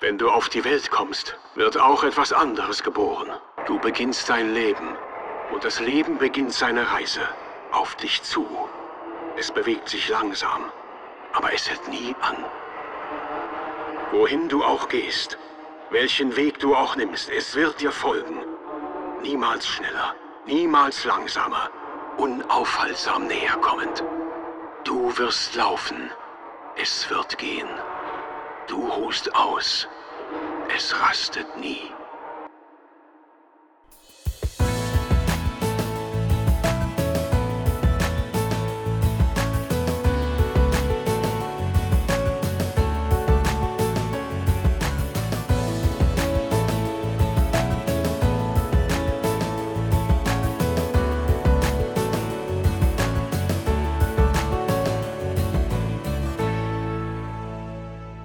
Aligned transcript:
Wenn 0.00 0.16
du 0.16 0.30
auf 0.30 0.48
die 0.48 0.64
Welt 0.64 0.90
kommst, 0.90 1.36
wird 1.54 1.78
auch 1.78 2.04
etwas 2.04 2.32
anderes 2.32 2.82
geboren. 2.82 3.28
Du 3.66 3.78
beginnst 3.78 4.30
dein 4.30 4.54
Leben 4.54 4.96
und 5.52 5.62
das 5.62 5.78
Leben 5.78 6.16
beginnt 6.16 6.54
seine 6.54 6.90
Reise 6.90 7.20
auf 7.70 7.96
dich 7.96 8.22
zu. 8.22 8.46
Es 9.36 9.50
bewegt 9.50 9.90
sich 9.90 10.08
langsam, 10.08 10.72
aber 11.34 11.52
es 11.52 11.68
hält 11.68 11.86
nie 11.88 12.16
an. 12.22 12.36
Wohin 14.12 14.48
du 14.48 14.64
auch 14.64 14.88
gehst, 14.88 15.36
welchen 15.90 16.34
Weg 16.34 16.58
du 16.60 16.74
auch 16.74 16.96
nimmst, 16.96 17.28
es 17.28 17.54
wird 17.54 17.78
dir 17.82 17.92
folgen. 17.92 18.42
Niemals 19.20 19.68
schneller, 19.68 20.14
niemals 20.46 21.04
langsamer, 21.04 21.68
unaufhaltsam 22.16 23.26
näher 23.26 23.58
kommend. 23.58 24.02
Du 24.84 25.14
wirst 25.18 25.54
laufen, 25.56 26.10
es 26.76 27.10
wird 27.10 27.36
gehen. 27.36 27.68
Du 28.70 28.88
ruhst 28.88 29.34
aus, 29.34 29.88
es 30.76 30.94
rastet 31.02 31.56
nie. 31.56 31.99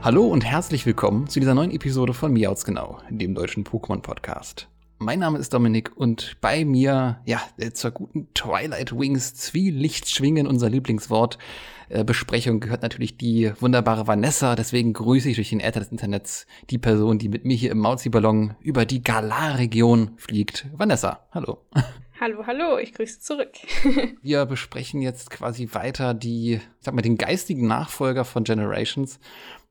Hallo 0.06 0.28
und 0.28 0.46
herzlich 0.46 0.86
willkommen 0.86 1.28
zu 1.28 1.40
dieser 1.40 1.56
neuen 1.56 1.72
Episode 1.72 2.14
von 2.14 2.32
Miauts 2.32 2.64
Genau, 2.64 3.00
dem 3.10 3.34
deutschen 3.34 3.64
Pokémon-Podcast. 3.64 4.68
Mein 5.00 5.18
Name 5.18 5.40
ist 5.40 5.52
Dominik 5.52 5.98
und 5.98 6.38
bei 6.42 6.64
mir, 6.64 7.22
ja, 7.26 7.42
äh, 7.58 7.72
zur 7.72 7.90
guten 7.90 8.32
Twilight 8.36 8.96
Wings 8.96 9.34
Zwielichtschwingen, 9.34 10.46
unser 10.46 10.70
Lieblingswort, 10.70 11.40
äh, 11.90 12.04
Besprechung 12.04 12.60
gehört 12.60 12.84
natürlich 12.84 13.18
die 13.18 13.52
wunderbare 13.60 14.06
Vanessa. 14.06 14.56
Deswegen 14.56 14.94
grüße 14.94 15.28
ich 15.28 15.38
durch 15.38 15.50
den 15.50 15.60
Äther 15.60 15.80
des 15.80 15.90
Internets 15.90 16.46
die 16.70 16.78
Person, 16.78 17.18
die 17.18 17.30
mit 17.30 17.44
mir 17.44 17.58
hier 17.58 17.72
im 17.72 17.80
Mauzi-Ballon 17.80 18.54
über 18.60 18.86
die 18.86 19.02
Galar-Region 19.02 20.12
fliegt. 20.18 20.68
Vanessa, 20.72 21.26
hallo. 21.32 21.66
Hallo, 22.22 22.48
hallo, 22.48 22.78
ich 22.78 22.94
grüße 22.94 23.20
zurück. 23.20 23.52
Wir 24.22 24.46
besprechen 24.46 25.02
jetzt 25.02 25.32
quasi 25.32 25.70
weiter 25.74 26.14
die, 26.14 26.54
ich 26.54 26.62
sag 26.80 26.94
mal, 26.94 27.02
den 27.02 27.18
geistigen 27.18 27.68
Nachfolger 27.68 28.24
von 28.24 28.46
Generations 28.46 29.20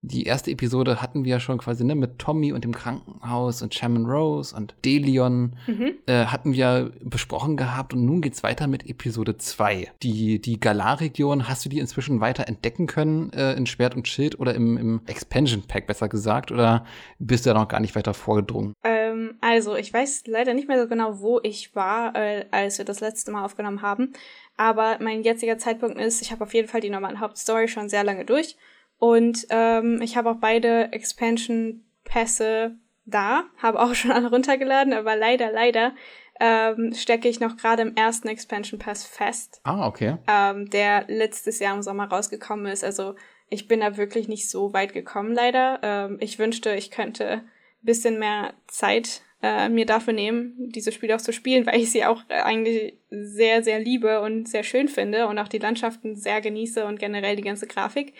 die 0.06 0.24
erste 0.24 0.50
Episode 0.50 1.00
hatten 1.00 1.24
wir 1.24 1.32
ja 1.32 1.40
schon 1.40 1.58
quasi 1.58 1.82
ne, 1.82 1.94
mit 1.94 2.18
Tommy 2.18 2.52
und 2.52 2.64
dem 2.64 2.74
Krankenhaus 2.74 3.62
und 3.62 3.74
Shaman 3.74 4.04
Rose 4.04 4.54
und 4.54 4.74
Delion 4.84 5.56
mhm. 5.66 5.94
äh, 6.06 6.26
hatten 6.26 6.52
wir 6.52 6.92
besprochen 7.00 7.56
gehabt 7.56 7.94
und 7.94 8.04
nun 8.04 8.20
geht's 8.20 8.42
weiter 8.42 8.66
mit 8.66 8.86
Episode 8.86 9.38
2. 9.38 9.92
Die, 10.02 10.40
die 10.40 10.60
Galar-Region, 10.60 11.48
hast 11.48 11.64
du 11.64 11.70
die 11.70 11.78
inzwischen 11.78 12.20
weiter 12.20 12.46
entdecken 12.48 12.86
können 12.86 13.32
äh, 13.32 13.54
in 13.54 13.64
Schwert 13.66 13.94
und 13.94 14.06
Schild 14.06 14.38
oder 14.38 14.54
im, 14.54 14.76
im 14.76 15.00
Expansion 15.06 15.62
Pack 15.62 15.86
besser 15.86 16.08
gesagt 16.08 16.52
oder 16.52 16.84
bist 17.18 17.46
du 17.46 17.50
da 17.50 17.58
noch 17.58 17.68
gar 17.68 17.80
nicht 17.80 17.96
weiter 17.96 18.12
vorgedrungen? 18.12 18.74
Ähm, 18.84 19.36
also 19.40 19.74
ich 19.74 19.92
weiß 19.92 20.24
leider 20.26 20.52
nicht 20.52 20.68
mehr 20.68 20.80
so 20.80 20.86
genau, 20.86 21.20
wo 21.20 21.40
ich 21.42 21.74
war, 21.74 22.14
äh, 22.14 22.44
als 22.50 22.76
wir 22.76 22.84
das 22.84 23.00
letzte 23.00 23.30
Mal 23.30 23.44
aufgenommen 23.44 23.80
haben. 23.80 24.12
Aber 24.56 24.98
mein 25.00 25.22
jetziger 25.22 25.56
Zeitpunkt 25.56 25.98
ist, 25.98 26.20
ich 26.20 26.30
habe 26.30 26.44
auf 26.44 26.52
jeden 26.52 26.68
Fall 26.68 26.80
die 26.80 26.90
normalen 26.90 27.20
Hauptstory 27.20 27.68
schon 27.68 27.88
sehr 27.88 28.04
lange 28.04 28.24
durch 28.24 28.56
und 28.98 29.46
ähm, 29.50 30.00
ich 30.02 30.16
habe 30.16 30.30
auch 30.30 30.38
beide 30.40 30.92
Expansion-Pässe 30.92 32.76
da, 33.04 33.44
habe 33.58 33.80
auch 33.80 33.94
schon 33.94 34.12
alle 34.12 34.30
runtergeladen, 34.30 34.92
aber 34.92 35.16
leider, 35.16 35.52
leider 35.52 35.92
ähm, 36.40 36.92
stecke 36.94 37.28
ich 37.28 37.40
noch 37.40 37.56
gerade 37.56 37.82
im 37.82 37.94
ersten 37.94 38.28
Expansion 38.28 38.78
Pass 38.78 39.04
fest. 39.04 39.60
Ah, 39.64 39.86
okay. 39.86 40.16
Ähm, 40.26 40.68
der 40.70 41.04
letztes 41.08 41.60
Jahr 41.60 41.74
im 41.74 41.82
Sommer 41.82 42.08
rausgekommen 42.08 42.66
ist. 42.66 42.84
Also 42.84 43.14
ich 43.48 43.68
bin 43.68 43.80
da 43.80 43.96
wirklich 43.96 44.28
nicht 44.28 44.50
so 44.50 44.72
weit 44.72 44.92
gekommen, 44.92 45.32
leider. 45.32 45.78
Ähm, 45.82 46.18
ich 46.20 46.38
wünschte, 46.38 46.74
ich 46.74 46.90
könnte 46.90 47.32
ein 47.32 47.42
bisschen 47.82 48.18
mehr 48.18 48.54
Zeit 48.66 49.22
äh, 49.42 49.68
mir 49.68 49.86
dafür 49.86 50.12
nehmen, 50.12 50.70
diese 50.70 50.90
Spiele 50.90 51.14
auch 51.14 51.20
zu 51.20 51.32
spielen, 51.32 51.66
weil 51.66 51.80
ich 51.80 51.90
sie 51.90 52.04
auch 52.04 52.22
äh, 52.28 52.40
eigentlich 52.40 52.98
sehr, 53.10 53.62
sehr 53.62 53.78
liebe 53.78 54.20
und 54.20 54.48
sehr 54.48 54.64
schön 54.64 54.88
finde 54.88 55.28
und 55.28 55.38
auch 55.38 55.48
die 55.48 55.58
Landschaften 55.58 56.16
sehr 56.16 56.40
genieße 56.40 56.84
und 56.84 56.98
generell 56.98 57.36
die 57.36 57.42
ganze 57.42 57.66
Grafik. 57.66 58.14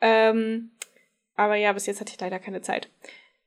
Ähm, 0.00 0.70
aber 1.36 1.56
ja, 1.56 1.72
bis 1.72 1.86
jetzt 1.86 2.00
hatte 2.00 2.12
ich 2.12 2.20
leider 2.20 2.38
keine 2.38 2.60
Zeit. 2.60 2.90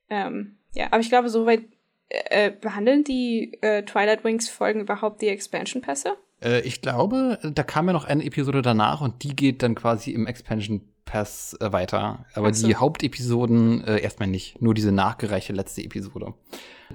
Ähm, 0.09 0.57
ja, 0.73 0.87
aber 0.87 0.99
ich 0.99 1.09
glaube, 1.09 1.29
soweit 1.29 1.63
äh, 2.09 2.51
behandeln 2.51 3.03
die 3.03 3.57
äh, 3.61 3.83
Twilight 3.83 4.23
Wings 4.23 4.49
Folgen 4.49 4.81
überhaupt 4.81 5.21
die 5.21 5.29
Expansion 5.29 5.81
Pässe? 5.81 6.15
Äh, 6.41 6.61
ich 6.61 6.81
glaube, 6.81 7.39
da 7.41 7.63
kam 7.63 7.87
ja 7.87 7.93
noch 7.93 8.05
eine 8.05 8.23
Episode 8.25 8.61
danach 8.61 9.01
und 9.01 9.23
die 9.23 9.35
geht 9.35 9.63
dann 9.63 9.75
quasi 9.75 10.11
im 10.11 10.27
Expansion 10.27 10.81
Pass 11.05 11.57
äh, 11.59 11.71
weiter. 11.71 12.25
Aber 12.33 12.53
so. 12.53 12.65
die 12.65 12.75
Hauptepisoden 12.75 13.83
äh, 13.83 13.99
erstmal 13.99 14.29
nicht. 14.29 14.61
Nur 14.61 14.73
diese 14.73 14.91
nachgereichte 14.91 15.53
letzte 15.53 15.83
Episode. 15.83 16.33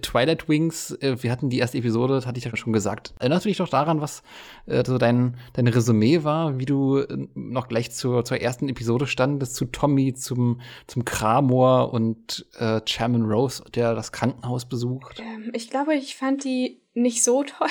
Twilight 0.01 0.49
Wings, 0.49 0.93
äh, 1.01 1.23
wir 1.23 1.31
hatten 1.31 1.51
die 1.51 1.59
erste 1.59 1.79
Episode, 1.79 2.15
das 2.15 2.27
hatte 2.27 2.39
ich 2.39 2.45
ja 2.45 2.57
schon 2.57 2.73
gesagt. 2.73 3.15
Erinnerst 3.19 3.45
du 3.45 3.49
dich 3.49 3.59
doch 3.59 3.69
daran, 3.69 4.01
was 4.01 4.23
äh, 4.67 4.85
so 4.87 4.99
dein, 4.99 5.37
dein 5.53 5.67
Resümee 5.67 6.25
war, 6.25 6.59
wie 6.59 6.67
du 6.67 6.99
äh, 6.99 7.29
noch 7.35 7.69
gleich 7.69 7.91
zur, 7.91 8.25
zur 8.25 8.41
ersten 8.41 8.69
Episode 8.69 9.07
standest, 9.07 9.55
zu 9.55 9.67
Tommy, 9.67 10.15
zum, 10.15 10.61
zum 10.87 11.05
Kramor 11.05 11.93
und 11.93 12.47
äh, 12.59 12.81
Chairman 12.85 13.23
Rose, 13.23 13.63
der 13.75 13.95
das 13.95 14.13
Krankenhaus 14.13 14.67
besucht? 14.67 15.21
Ähm, 15.21 15.51
ich 15.55 15.71
glaube, 15.71 15.95
ich 15.95 16.17
fand 16.17 16.45
die 16.45 16.81
nicht 16.99 17.25
so 17.25 17.43
toll, 17.45 17.69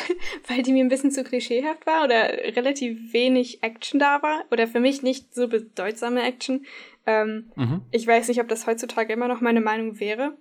weil 0.48 0.64
die 0.64 0.74
mir 0.74 0.84
ein 0.84 0.90
bisschen 0.90 1.12
zu 1.12 1.24
klischeehaft 1.24 1.86
war 1.86 2.04
oder 2.04 2.30
relativ 2.56 3.14
wenig 3.14 3.64
Action 3.64 4.00
da 4.00 4.22
war 4.22 4.46
oder 4.52 4.68
für 4.68 4.80
mich 4.80 5.04
nicht 5.04 5.34
so 5.34 5.48
bedeutsame 5.48 6.24
Action. 6.24 6.66
Ähm, 7.06 7.52
mhm. 7.56 7.82
Ich 7.92 8.06
weiß 8.06 8.28
nicht, 8.28 8.42
ob 8.42 8.50
das 8.50 8.68
heutzutage 8.68 9.14
immer 9.14 9.30
noch 9.30 9.40
meine 9.40 9.62
Meinung 9.62 10.00
wäre, 10.00 10.38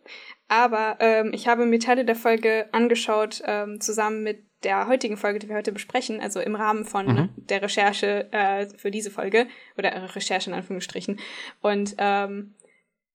aber 0.49 0.97
ähm, 1.01 1.33
ich 1.33 1.49
habe 1.49 1.67
mir 1.67 1.79
Teile 1.79 2.05
der 2.05 2.17
Folge 2.17 2.67
angeschaut, 2.73 3.43
ähm, 3.45 3.81
zusammen 3.81 4.23
mit 4.23 4.45
der 4.63 4.87
heutigen 4.87 5.17
Folge, 5.17 5.39
die 5.39 5.49
wir 5.49 5.57
heute 5.57 5.73
besprechen, 5.73 6.21
also 6.21 6.41
im 6.41 6.55
Rahmen 6.55 6.85
von 6.85 7.07
mhm. 7.07 7.29
der 7.37 7.63
Recherche 7.63 8.33
äh, 8.33 8.67
für 8.77 8.91
diese 8.91 9.11
Folge 9.11 9.47
oder 9.77 9.91
äh, 9.91 9.99
Recherche 9.99 10.51
in 10.51 10.57
Anführungsstrichen. 10.57 11.21
Und 11.61 11.95
ähm, 11.99 12.55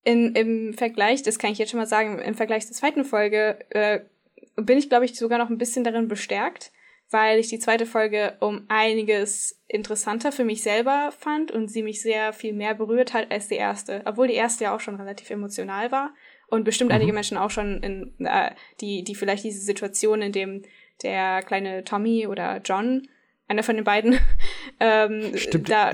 in, 0.04 0.36
im 0.36 0.74
Vergleich, 0.74 1.24
das 1.24 1.40
kann 1.40 1.52
ich 1.52 1.58
jetzt 1.58 1.72
schon 1.72 1.80
mal 1.80 1.86
sagen, 1.86 2.20
im 2.20 2.36
Vergleich 2.36 2.66
zur 2.66 2.76
zweiten 2.76 3.06
Folge 3.06 3.60
äh, 3.70 4.02
bin 4.56 4.78
ich, 4.78 4.90
glaube 4.90 5.06
ich, 5.06 5.16
sogar 5.16 5.38
noch 5.40 5.50
ein 5.50 5.58
bisschen 5.58 5.84
darin 5.84 6.08
bestärkt, 6.08 6.72
weil 7.10 7.40
ich 7.40 7.50
die 7.50 7.60
zweite 7.60 7.86
Folge 7.86 8.38
um 8.40 8.66
einiges 8.68 9.62
interessanter 9.68 10.32
für 10.32 10.46
mich 10.46 10.64
selber 10.64 11.12
fand 11.18 11.52
und 11.52 11.68
sie 11.70 11.84
mich 11.84 12.02
sehr 12.02 12.34
viel 12.34 12.54
mehr 12.54 12.74
berührt 12.74 13.14
hat 13.14 13.32
als 13.32 13.48
die 13.48 13.56
erste. 13.56 14.02
Obwohl 14.06 14.28
die 14.28 14.36
erste 14.36 14.66
ja 14.66 14.76
auch 14.76 14.80
schon 14.80 14.96
relativ 14.96 15.30
emotional 15.30 15.92
war 15.92 16.14
und 16.52 16.66
bestimmt 16.66 16.92
mhm. 16.92 16.96
einige 16.96 17.14
Menschen 17.14 17.38
auch 17.38 17.50
schon 17.50 17.82
in, 17.82 18.26
äh, 18.26 18.52
die, 18.82 19.04
die 19.04 19.16
vielleicht 19.16 19.44
diese 19.44 19.62
Situation, 19.62 20.22
in 20.22 20.32
dem 20.32 20.64
der 21.02 21.42
kleine 21.42 21.84
Tommy 21.84 22.28
oder 22.28 22.62
John, 22.64 23.08
einer 23.48 23.64
von 23.64 23.76
den 23.76 23.84
beiden, 23.84 24.20
ähm, 24.80 25.36
Stimmt. 25.36 25.70
Da 25.70 25.92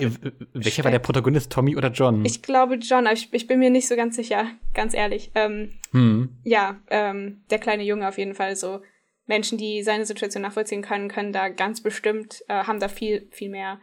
Welcher 0.54 0.84
war 0.84 0.92
der 0.92 1.00
Protagonist, 1.00 1.52
Tommy 1.52 1.78
oder 1.78 1.90
John? 1.90 2.26
Ich 2.26 2.42
glaube 2.42 2.76
John, 2.76 3.08
aber 3.08 3.14
ich, 3.14 3.30
ich 3.32 3.48
bin 3.48 3.60
mir 3.60 3.70
nicht 3.70 3.88
so 3.88 3.96
ganz 3.96 4.16
sicher, 4.16 4.48
ganz 4.74 4.94
ehrlich. 4.94 5.32
Ähm, 5.36 5.72
hm. 5.92 6.38
Ja, 6.44 6.82
ähm, 6.90 7.44
der 7.50 7.60
kleine 7.60 7.84
Junge 7.84 8.08
auf 8.08 8.18
jeden 8.18 8.36
Fall 8.36 8.56
so 8.56 8.82
Menschen, 9.28 9.58
die 9.58 9.84
seine 9.84 10.06
Situation 10.06 10.42
nachvollziehen 10.42 10.82
können, 10.82 11.10
können 11.10 11.34
da 11.34 11.50
ganz 11.50 11.82
bestimmt, 11.82 12.44
äh, 12.48 12.64
haben 12.64 12.80
da 12.80 12.88
viel, 12.88 13.28
viel 13.32 13.50
mehr 13.50 13.80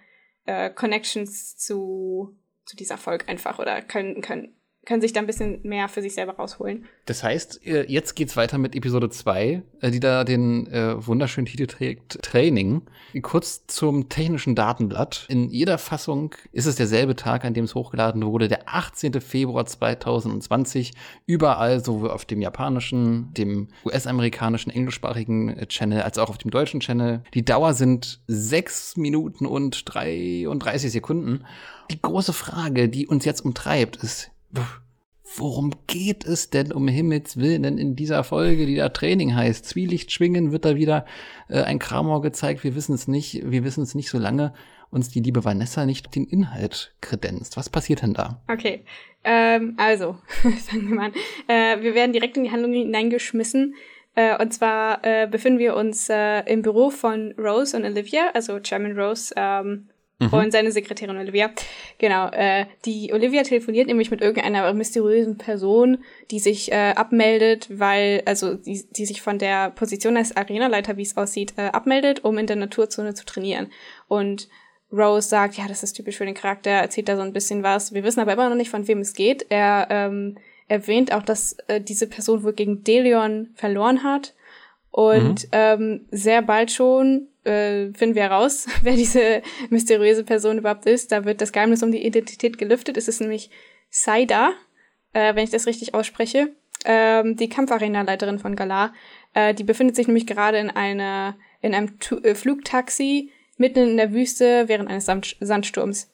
äh, 0.46 0.70
Connections 0.70 1.56
zu, 1.56 2.36
zu 2.64 2.76
dieser 2.76 2.98
Folge 2.98 3.28
einfach 3.28 3.58
oder 3.58 3.80
können, 3.82 4.20
können 4.22 4.53
können 4.84 5.00
sich 5.00 5.12
da 5.12 5.20
ein 5.20 5.26
bisschen 5.26 5.60
mehr 5.62 5.88
für 5.88 6.02
sich 6.02 6.14
selber 6.14 6.34
rausholen. 6.34 6.84
Das 7.06 7.22
heißt, 7.22 7.66
äh, 7.66 7.84
jetzt 7.88 8.14
geht's 8.14 8.36
weiter 8.36 8.58
mit 8.58 8.74
Episode 8.74 9.10
2, 9.10 9.62
äh, 9.80 9.90
die 9.90 10.00
da 10.00 10.24
den 10.24 10.66
äh, 10.68 11.06
wunderschönen 11.06 11.46
Titel 11.46 11.66
trägt, 11.66 12.22
Training. 12.22 12.82
Kurz 13.22 13.66
zum 13.66 14.08
technischen 14.08 14.54
Datenblatt. 14.54 15.26
In 15.28 15.48
jeder 15.48 15.78
Fassung 15.78 16.34
ist 16.52 16.66
es 16.66 16.76
derselbe 16.76 17.16
Tag, 17.16 17.44
an 17.44 17.54
dem 17.54 17.64
es 17.64 17.74
hochgeladen 17.74 18.24
wurde, 18.24 18.48
der 18.48 18.68
18. 18.68 19.20
Februar 19.20 19.66
2020. 19.66 20.92
Überall, 21.26 21.84
sowohl 21.84 22.10
auf 22.10 22.24
dem 22.24 22.40
japanischen, 22.40 23.32
dem 23.34 23.68
US-amerikanischen, 23.84 24.70
englischsprachigen 24.70 25.50
äh, 25.50 25.66
Channel, 25.66 26.02
als 26.02 26.18
auch 26.18 26.30
auf 26.30 26.38
dem 26.38 26.50
deutschen 26.50 26.80
Channel. 26.80 27.22
Die 27.34 27.44
Dauer 27.44 27.74
sind 27.74 28.20
6 28.26 28.96
Minuten 28.96 29.46
und 29.46 29.82
33 29.86 30.92
Sekunden. 30.92 31.44
Die 31.90 32.00
große 32.00 32.32
Frage, 32.32 32.88
die 32.88 33.06
uns 33.06 33.24
jetzt 33.24 33.44
umtreibt, 33.44 33.96
ist, 33.96 34.30
Worum 35.36 35.72
geht 35.86 36.24
es 36.24 36.50
denn 36.50 36.70
um 36.70 36.86
Himmels 36.86 37.38
Willen 37.38 37.64
in 37.64 37.96
dieser 37.96 38.22
Folge, 38.22 38.66
die 38.66 38.76
da 38.76 38.90
Training 38.90 39.34
heißt? 39.34 39.64
Zwielicht 39.64 40.12
schwingen, 40.12 40.52
wird 40.52 40.64
da 40.64 40.76
wieder 40.76 41.06
äh, 41.48 41.62
ein 41.62 41.78
Kramor 41.78 42.22
gezeigt? 42.22 42.62
Wir 42.62 42.74
wissen 42.76 42.94
es 42.94 43.08
nicht. 43.08 43.50
Wir 43.50 43.64
wissen 43.64 43.82
es 43.82 43.94
nicht, 43.94 44.10
solange 44.10 44.52
uns 44.90 45.08
die 45.08 45.20
liebe 45.20 45.44
Vanessa 45.44 45.86
nicht 45.86 46.14
den 46.14 46.24
Inhalt 46.24 46.94
kredenzt. 47.00 47.56
Was 47.56 47.68
passiert 47.68 48.02
denn 48.02 48.14
da? 48.14 48.42
Okay. 48.48 48.84
Ähm, 49.24 49.74
also, 49.76 50.18
fangen 50.68 50.88
wir 50.88 50.94
mal. 50.94 51.12
Äh, 51.48 51.82
wir 51.82 51.94
werden 51.94 52.12
direkt 52.12 52.36
in 52.36 52.44
die 52.44 52.52
Handlung 52.52 52.72
hineingeschmissen. 52.72 53.74
Äh, 54.14 54.40
und 54.40 54.54
zwar 54.54 55.04
äh, 55.04 55.26
befinden 55.26 55.58
wir 55.58 55.74
uns 55.74 56.08
äh, 56.08 56.40
im 56.42 56.62
Büro 56.62 56.90
von 56.90 57.32
Rose 57.32 57.76
und 57.76 57.84
Olivia, 57.84 58.30
also 58.34 58.60
Chairman 58.60 58.96
Rose 58.96 59.34
ähm, 59.36 59.88
mhm. 60.18 60.32
und 60.32 60.52
seine 60.52 60.72
Sekretärin 60.72 61.16
Olivia. 61.16 61.50
Genau, 61.98 62.28
äh, 62.28 62.66
die 62.84 63.12
Olivia 63.12 63.42
telefoniert 63.42 63.86
nämlich 63.86 64.10
mit 64.10 64.20
irgendeiner 64.20 64.72
mysteriösen 64.72 65.38
Person, 65.38 65.98
die 66.30 66.38
sich 66.38 66.72
äh, 66.72 66.92
abmeldet, 66.96 67.68
weil, 67.70 68.22
also 68.26 68.54
die, 68.54 68.84
die 68.90 69.06
sich 69.06 69.22
von 69.22 69.38
der 69.38 69.70
Position 69.70 70.16
als 70.16 70.36
Arenaleiter, 70.36 70.96
wie 70.96 71.02
es 71.02 71.16
aussieht, 71.16 71.54
äh, 71.56 71.66
abmeldet, 71.66 72.24
um 72.24 72.38
in 72.38 72.46
der 72.46 72.56
Naturzone 72.56 73.14
zu 73.14 73.24
trainieren. 73.24 73.70
Und 74.08 74.48
Rose 74.92 75.28
sagt, 75.28 75.56
ja, 75.56 75.66
das 75.66 75.82
ist 75.82 75.94
typisch 75.94 76.16
für 76.16 76.24
den 76.24 76.34
Charakter, 76.34 76.70
erzählt 76.70 77.08
da 77.08 77.16
so 77.16 77.22
ein 77.22 77.32
bisschen 77.32 77.62
was. 77.62 77.92
Wir 77.92 78.04
wissen 78.04 78.20
aber 78.20 78.34
immer 78.34 78.48
noch 78.48 78.56
nicht, 78.56 78.70
von 78.70 78.86
wem 78.86 79.00
es 79.00 79.14
geht. 79.14 79.46
Er 79.48 79.88
ähm, 79.90 80.38
erwähnt 80.68 81.12
auch, 81.12 81.22
dass 81.22 81.56
äh, 81.66 81.80
diese 81.80 82.06
Person 82.06 82.42
wohl 82.44 82.52
gegen 82.52 82.84
Delion 82.84 83.50
verloren 83.54 84.04
hat. 84.04 84.34
Und 84.90 85.44
mhm. 85.44 85.48
ähm, 85.50 86.06
sehr 86.12 86.42
bald 86.42 86.70
schon 86.70 87.26
äh, 87.44 87.92
finden 87.92 88.14
wir 88.14 88.22
heraus, 88.22 88.66
wer 88.82 88.94
diese 88.94 89.42
mysteriöse 89.70 90.24
Person 90.24 90.58
überhaupt 90.58 90.86
ist. 90.86 91.12
Da 91.12 91.24
wird 91.24 91.40
das 91.40 91.52
Geheimnis 91.52 91.82
um 91.82 91.92
die 91.92 92.04
Identität 92.04 92.58
gelüftet. 92.58 92.96
Es 92.96 93.08
ist 93.08 93.20
nämlich 93.20 93.50
Saida, 93.90 94.52
äh, 95.12 95.34
wenn 95.34 95.44
ich 95.44 95.50
das 95.50 95.66
richtig 95.66 95.94
ausspreche, 95.94 96.50
ähm, 96.84 97.36
die 97.36 97.48
Kampfarena-Leiterin 97.48 98.38
von 98.38 98.56
Galar. 98.56 98.92
Äh, 99.32 99.54
die 99.54 99.64
befindet 99.64 99.96
sich 99.96 100.06
nämlich 100.06 100.26
gerade 100.26 100.58
in 100.58 100.70
einer 100.70 101.36
in 101.60 101.74
einem 101.74 101.98
tu 101.98 102.16
äh, 102.18 102.34
Flugtaxi 102.34 103.30
mitten 103.56 103.88
in 103.88 103.96
der 103.96 104.12
Wüste 104.12 104.68
während 104.68 104.90
eines 104.90 105.06
Sand 105.06 105.36
Sandsturms. 105.40 106.10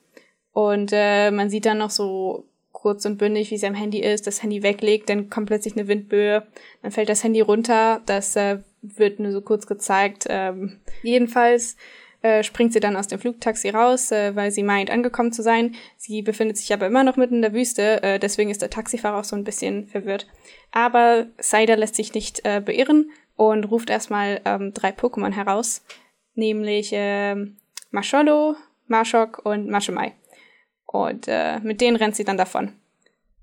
Und 0.52 0.90
äh, 0.92 1.30
man 1.30 1.50
sieht 1.50 1.66
dann 1.66 1.78
noch 1.78 1.90
so 1.90 2.46
kurz 2.72 3.04
und 3.04 3.18
bündig, 3.18 3.50
wie 3.50 3.58
sie 3.58 3.66
am 3.66 3.74
Handy 3.74 4.00
ist, 4.00 4.26
das 4.26 4.42
Handy 4.42 4.62
weglegt, 4.62 5.10
dann 5.10 5.28
kommt 5.28 5.46
plötzlich 5.46 5.76
eine 5.76 5.86
Windböe, 5.86 6.46
dann 6.82 6.90
fällt 6.90 7.08
das 7.08 7.22
Handy 7.22 7.40
runter, 7.40 8.00
das 8.06 8.36
äh, 8.36 8.58
wird 8.82 9.20
nur 9.20 9.32
so 9.32 9.40
kurz 9.40 9.66
gezeigt. 9.66 10.26
Ähm, 10.28 10.80
jedenfalls 11.02 11.76
äh, 12.22 12.42
springt 12.42 12.72
sie 12.72 12.80
dann 12.80 12.96
aus 12.96 13.08
dem 13.08 13.18
Flugtaxi 13.18 13.70
raus, 13.70 14.12
äh, 14.12 14.34
weil 14.36 14.50
sie 14.50 14.62
meint, 14.62 14.90
angekommen 14.90 15.32
zu 15.32 15.42
sein. 15.42 15.74
Sie 15.96 16.22
befindet 16.22 16.58
sich 16.58 16.72
aber 16.72 16.86
immer 16.86 17.04
noch 17.04 17.16
mitten 17.16 17.36
in 17.36 17.42
der 17.42 17.54
Wüste, 17.54 18.02
äh, 18.02 18.18
deswegen 18.18 18.50
ist 18.50 18.62
der 18.62 18.70
Taxifahrer 18.70 19.18
auch 19.18 19.24
so 19.24 19.36
ein 19.36 19.44
bisschen 19.44 19.86
verwirrt. 19.86 20.26
Aber 20.70 21.26
Saida 21.38 21.74
lässt 21.74 21.96
sich 21.96 22.14
nicht 22.14 22.44
äh, 22.44 22.60
beirren 22.60 23.10
und 23.36 23.64
ruft 23.64 23.90
erstmal 23.90 24.40
ähm, 24.44 24.74
drei 24.74 24.90
Pokémon 24.90 25.32
heraus, 25.32 25.82
nämlich 26.34 26.92
äh, 26.92 27.34
Masholo, 27.90 28.56
Marshok 28.86 29.44
und 29.44 29.68
Mashomai. 29.68 30.12
Und 30.84 31.26
äh, 31.28 31.60
mit 31.60 31.80
denen 31.80 31.96
rennt 31.96 32.16
sie 32.16 32.24
dann 32.24 32.36
davon. 32.36 32.72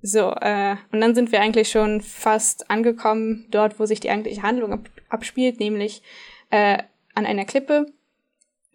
So, 0.02 0.32
äh, 0.42 0.76
und 0.92 1.02
dann 1.02 1.16
sind 1.16 1.32
wir 1.32 1.42
eigentlich 1.42 1.70
schon 1.70 2.02
fast 2.02 2.70
angekommen, 2.70 3.48
dort, 3.50 3.80
wo 3.80 3.86
sich 3.86 4.00
die 4.00 4.12
eigentliche 4.12 4.44
Handlung 4.44 4.74
ab 4.74 4.90
abspielt, 5.10 5.60
nämlich 5.60 6.02
äh, 6.50 6.78
an 7.14 7.26
einer 7.26 7.46
Klippe. 7.46 7.88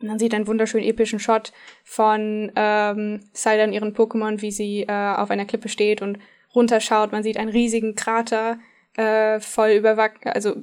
Und 0.01 0.09
man 0.09 0.19
sieht 0.19 0.35
einen 0.35 0.47
wunderschönen 0.47 0.87
epischen 0.87 1.21
Shot 1.21 1.53
von 1.85 2.51
ähm, 2.57 3.21
Cider 3.35 3.65
und 3.65 3.73
ihren 3.73 3.95
Pokémon, 3.95 4.43
wie 4.43 4.51
sie 4.51 4.83
äh, 4.83 5.15
auf 5.15 5.31
einer 5.31 5.45
Klippe 5.45 5.69
steht 5.69 6.03
und 6.03 6.19
runterschaut. 6.55 7.13
Man 7.13 7.23
sieht 7.23 7.37
einen 7.37 7.51
riesigen 7.51 7.95
Krater, 7.95 8.59
äh, 8.97 9.41
voll 9.41 9.71
überwachsen, 9.71 10.33
also 10.33 10.57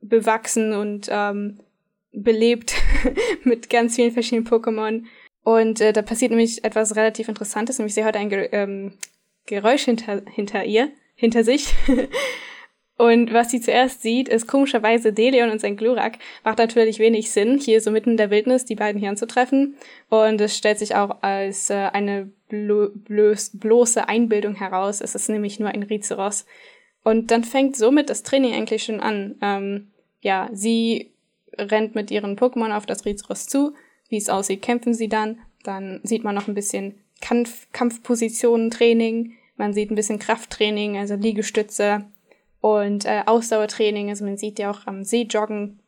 bewachsen 0.00 0.74
und 0.74 1.08
ähm, 1.10 1.60
belebt 2.12 2.74
mit 3.44 3.70
ganz 3.70 3.96
vielen 3.96 4.12
verschiedenen 4.12 4.46
Pokémon. 4.46 5.04
Und 5.42 5.80
äh, 5.80 5.92
da 5.92 6.02
passiert 6.02 6.30
nämlich 6.30 6.62
etwas 6.64 6.94
relativ 6.94 7.28
Interessantes, 7.28 7.78
nämlich 7.78 7.94
sie 7.94 8.04
hört 8.04 8.16
ein 8.16 8.28
Ge 8.28 8.48
ähm, 8.52 8.92
Geräusch 9.46 9.84
hinter, 9.84 10.22
hinter 10.30 10.64
ihr, 10.64 10.90
hinter 11.16 11.42
sich. 11.42 11.74
und 13.02 13.32
was 13.32 13.50
sie 13.50 13.60
zuerst 13.60 14.02
sieht, 14.02 14.28
ist 14.28 14.46
komischerweise 14.46 15.12
Delion 15.12 15.50
und 15.50 15.60
sein 15.60 15.76
Glurak. 15.76 16.18
Macht 16.44 16.58
natürlich 16.58 16.98
wenig 16.98 17.30
Sinn, 17.30 17.58
hier 17.58 17.80
so 17.80 17.90
mitten 17.90 18.10
in 18.10 18.16
der 18.16 18.30
Wildnis 18.30 18.64
die 18.64 18.76
beiden 18.76 19.00
hier 19.00 19.10
anzutreffen. 19.10 19.76
Und 20.08 20.40
es 20.40 20.56
stellt 20.56 20.78
sich 20.78 20.94
auch 20.94 21.22
als 21.22 21.70
äh, 21.70 21.88
eine 21.92 22.30
blo 22.48 22.90
bloß, 22.94 23.58
bloße 23.58 24.08
Einbildung 24.08 24.54
heraus. 24.54 25.00
Es 25.00 25.14
ist 25.14 25.28
nämlich 25.28 25.58
nur 25.58 25.70
ein 25.70 25.82
Rizeros. 25.82 26.46
Und 27.02 27.30
dann 27.30 27.42
fängt 27.42 27.76
somit 27.76 28.08
das 28.08 28.22
Training 28.22 28.54
eigentlich 28.54 28.84
schon 28.84 29.00
an. 29.00 29.36
Ähm, 29.42 29.88
ja, 30.20 30.48
sie 30.52 31.10
rennt 31.58 31.94
mit 31.94 32.10
ihren 32.10 32.36
Pokémon 32.36 32.76
auf 32.76 32.86
das 32.86 33.04
Rizeros 33.04 33.46
zu 33.46 33.74
wie 34.12 34.18
es 34.18 34.28
aussieht, 34.28 34.62
kämpfen 34.62 34.94
sie 34.94 35.08
dann. 35.08 35.40
Dann 35.64 36.00
sieht 36.04 36.22
man 36.22 36.34
noch 36.36 36.46
ein 36.46 36.54
bisschen 36.54 37.00
Kampf 37.20 37.66
Kampfpositionen-Training, 37.72 39.32
man 39.56 39.72
sieht 39.72 39.90
ein 39.90 39.96
bisschen 39.96 40.18
Krafttraining, 40.18 40.98
also 40.98 41.14
Liegestütze 41.14 42.04
und 42.62 43.04
äh, 43.04 43.24
Ausdauertraining. 43.26 44.08
Also 44.08 44.24
man 44.24 44.38
sieht 44.38 44.58
ja 44.58 44.70
auch 44.70 44.86
am 44.86 45.04
See 45.04 45.22
joggen. 45.28 45.80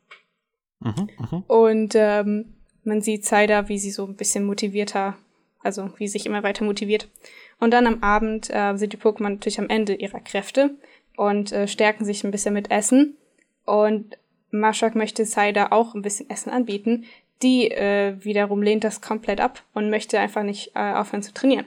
Mhm, 0.80 1.08
mh. 1.18 1.42
Und 1.46 1.94
ähm, 1.94 2.52
man 2.82 3.00
sieht 3.00 3.24
Zaida, 3.24 3.68
wie 3.68 3.78
sie 3.78 3.92
so 3.92 4.04
ein 4.04 4.16
bisschen 4.16 4.44
motivierter, 4.44 5.16
also 5.62 5.88
wie 5.96 6.08
sich 6.08 6.26
immer 6.26 6.42
weiter 6.42 6.64
motiviert. 6.64 7.08
Und 7.60 7.70
dann 7.70 7.86
am 7.86 8.02
Abend 8.02 8.50
äh, 8.50 8.76
sind 8.76 8.92
die 8.92 8.98
Pokémon 8.98 9.30
natürlich 9.30 9.60
am 9.60 9.70
Ende 9.70 9.94
ihrer 9.94 10.20
Kräfte 10.20 10.74
und 11.16 11.52
äh, 11.52 11.68
stärken 11.68 12.04
sich 12.04 12.24
ein 12.24 12.32
bisschen 12.32 12.52
mit 12.52 12.70
Essen. 12.70 13.16
Und 13.64 14.18
Maschak 14.50 14.96
möchte 14.96 15.24
Zaida 15.24 15.68
auch 15.70 15.94
ein 15.94 16.02
bisschen 16.02 16.28
Essen 16.28 16.50
anbieten, 16.50 17.04
die 17.42 17.70
äh, 17.70 18.16
wiederum 18.24 18.62
lehnt 18.62 18.82
das 18.82 19.00
komplett 19.00 19.40
ab 19.40 19.62
und 19.74 19.90
möchte 19.90 20.18
einfach 20.18 20.42
nicht 20.42 20.72
äh, 20.74 20.92
aufhören 20.92 21.22
zu 21.22 21.32
trainieren. 21.32 21.66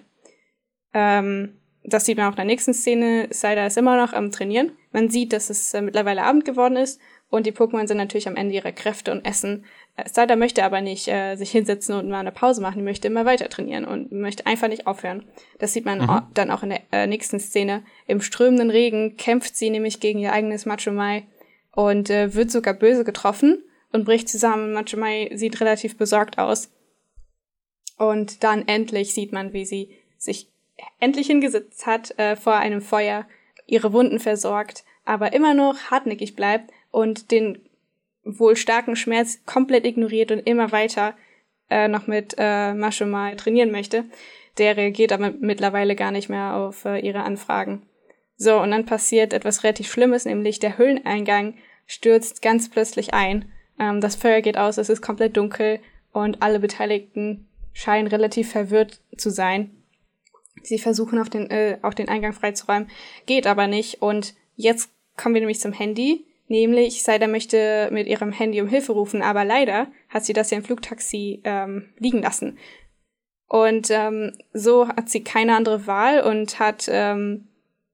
Ähm, 0.94 1.56
das 1.88 2.06
sieht 2.06 2.18
man 2.18 2.28
auch 2.28 2.31
in 2.31 2.38
der 2.38 2.45
nächsten 2.45 2.74
Szene. 2.74 3.28
Saida 3.31 3.66
ist 3.66 3.78
immer 3.78 3.98
noch 3.98 4.13
am 4.13 4.30
Trainieren. 4.30 4.74
Man 4.92 5.10
sieht, 5.10 5.31
dass 5.34 5.50
es 5.50 5.74
äh, 5.74 5.81
mittlerweile 5.81 6.24
Abend 6.24 6.44
geworden 6.44 6.75
ist 6.75 7.00
und 7.30 7.45
die 7.45 7.54
Pokémon 7.54 7.88
sind 7.88 7.98
natürlich 7.98 8.28
am 8.28 8.36
Ende 8.36 8.56
ihrer 8.56 8.74
Kräfte 8.74 9.12
und 9.12 9.25
essen. 9.25 9.66
Äh, 9.95 10.07
Saida 10.10 10.36
möchte 10.36 10.63
aber 10.63 10.81
nicht 10.81 11.07
äh, 11.07 11.36
sich 11.36 11.50
hinsetzen 11.51 11.95
und 11.95 12.10
mal 12.10 12.19
eine 12.19 12.34
Pause 12.34 12.62
machen. 12.62 12.78
Die 12.78 12.84
möchte 12.84 13.07
immer 13.07 13.25
weiter 13.25 13.48
trainieren 13.48 13.86
und 13.86 14.12
möchte 14.12 14.45
einfach 14.45 14.68
nicht 14.68 14.86
aufhören. 14.86 15.25
Das 15.60 15.74
sieht 15.74 15.86
man 15.86 16.00
mhm. 16.00 16.24
dann 16.34 16.51
auch 16.51 16.63
in 16.63 16.69
der 16.69 16.81
äh, 16.92 17.07
nächsten 17.07 17.39
Szene. 17.39 17.84
Im 18.06 18.22
strömenden 18.22 18.69
Regen 18.69 19.16
kämpft 19.16 19.56
sie 19.56 19.69
nämlich 19.69 20.00
gegen 20.01 20.19
ihr 20.19 20.33
eigenes 20.33 20.66
Macho 20.66 20.92
Mai 20.92 21.25
und 21.72 22.10
äh, 22.10 22.33
wird 22.33 22.51
sogar 22.51 22.74
böse 22.74 23.06
getroffen 23.06 23.63
und 23.94 24.04
bricht 24.04 24.28
zusammen. 24.28 24.74
Machimai 24.74 25.31
sieht 25.36 25.62
relativ 25.62 25.98
besorgt 25.98 26.38
aus. 26.38 26.72
Und 27.98 28.44
dann 28.44 28.68
endlich 28.68 29.13
sieht 29.13 29.31
man, 29.31 29.54
wie 29.54 29.66
sie 29.66 29.98
sich 30.18 30.50
endlich 31.00 31.28
hingesetzt 31.28 31.86
hat 31.86 32.18
äh, 32.20 32.36
vor 32.36 32.56
einem 32.56 32.82
Feuer, 32.82 33.26
ihre 33.66 33.94
Wunden 33.94 34.20
versorgt, 34.20 34.86
aber 35.06 35.34
immer 35.34 35.54
noch 35.54 35.92
hartnäckig 35.92 36.36
bleibt 36.36 36.72
und 36.92 37.31
den 37.31 37.60
wohl 38.24 38.56
starken 38.56 38.96
Schmerz 38.96 39.40
komplett 39.46 39.86
ignoriert 39.86 40.31
und 40.31 40.40
immer 40.40 40.72
weiter 40.72 41.16
äh, 41.69 41.88
noch 41.88 42.07
mit 42.07 42.36
äh, 42.38 42.74
Mashomai 42.74 43.36
trainieren 43.36 43.72
möchte. 43.72 44.06
Der 44.57 44.76
reagiert 44.76 45.12
aber 45.12 45.31
mittlerweile 45.40 45.96
gar 45.96 46.12
nicht 46.12 46.30
mehr 46.30 46.56
auf 46.56 46.86
äh, 46.86 47.00
ihre 47.00 47.24
Anfragen. 47.24 47.84
So, 48.36 48.60
und 48.60 48.72
dann 48.72 48.86
passiert 48.86 49.34
etwas 49.34 49.64
relativ 49.64 49.92
Schlimmes, 49.92 50.26
nämlich 50.26 50.60
der 50.60 50.78
Höhleneingang 50.78 51.56
stürzt 51.86 52.42
ganz 52.42 52.69
plötzlich 52.69 53.14
ein 53.14 53.52
ähm, 53.80 54.02
das 54.02 54.16
Feuer 54.16 54.42
geht 54.42 54.57
aus, 54.57 54.78
es 54.78 54.90
ist 54.90 55.02
komplett 55.02 55.38
dunkel 55.38 55.80
und 56.12 56.42
alle 56.42 56.60
Beteiligten 56.60 57.48
scheinen 57.74 58.07
relativ 58.07 58.52
verwirrt 58.52 59.02
zu 59.18 59.30
sein. 59.30 59.77
Sie 60.68 60.80
versuchen 60.80 61.19
auf 61.19 61.30
den, 61.30 61.50
äh, 61.50 61.78
auch 61.81 61.94
den 61.94 62.09
Eingang 62.09 62.33
freizuräumen, 62.33 62.90
geht 63.26 63.47
aber 63.47 63.68
nicht. 63.68 64.02
Und 64.02 64.36
jetzt 64.56 64.90
kommen 65.16 65.36
wir 65.36 65.42
nämlich 65.42 65.59
zum 65.59 65.74
Handy. 65.74 66.26
Nämlich, 66.50 67.04
Saida 67.04 67.28
möchte 67.28 67.90
mit 67.92 68.07
ihrem 68.07 68.31
Handy 68.31 68.62
um 68.62 68.68
Hilfe 68.68 68.94
rufen, 68.94 69.21
aber 69.21 69.44
leider 69.44 69.88
hat 70.09 70.26
sie 70.26 70.33
das 70.33 70.52
ja 70.52 70.57
im 70.57 70.64
Flugtaxi 70.64 71.42
ähm, 71.44 71.90
liegen 72.00 72.21
lassen. 72.21 72.57
Und 73.47 73.90
ähm, 73.92 74.33
so 74.54 74.88
hat 74.88 75.09
sie 75.09 75.24
keine 75.24 75.56
andere 75.56 75.88
Wahl 75.88 76.21
und 76.21 76.59
hat, 76.59 76.90
ähm, 76.92 77.47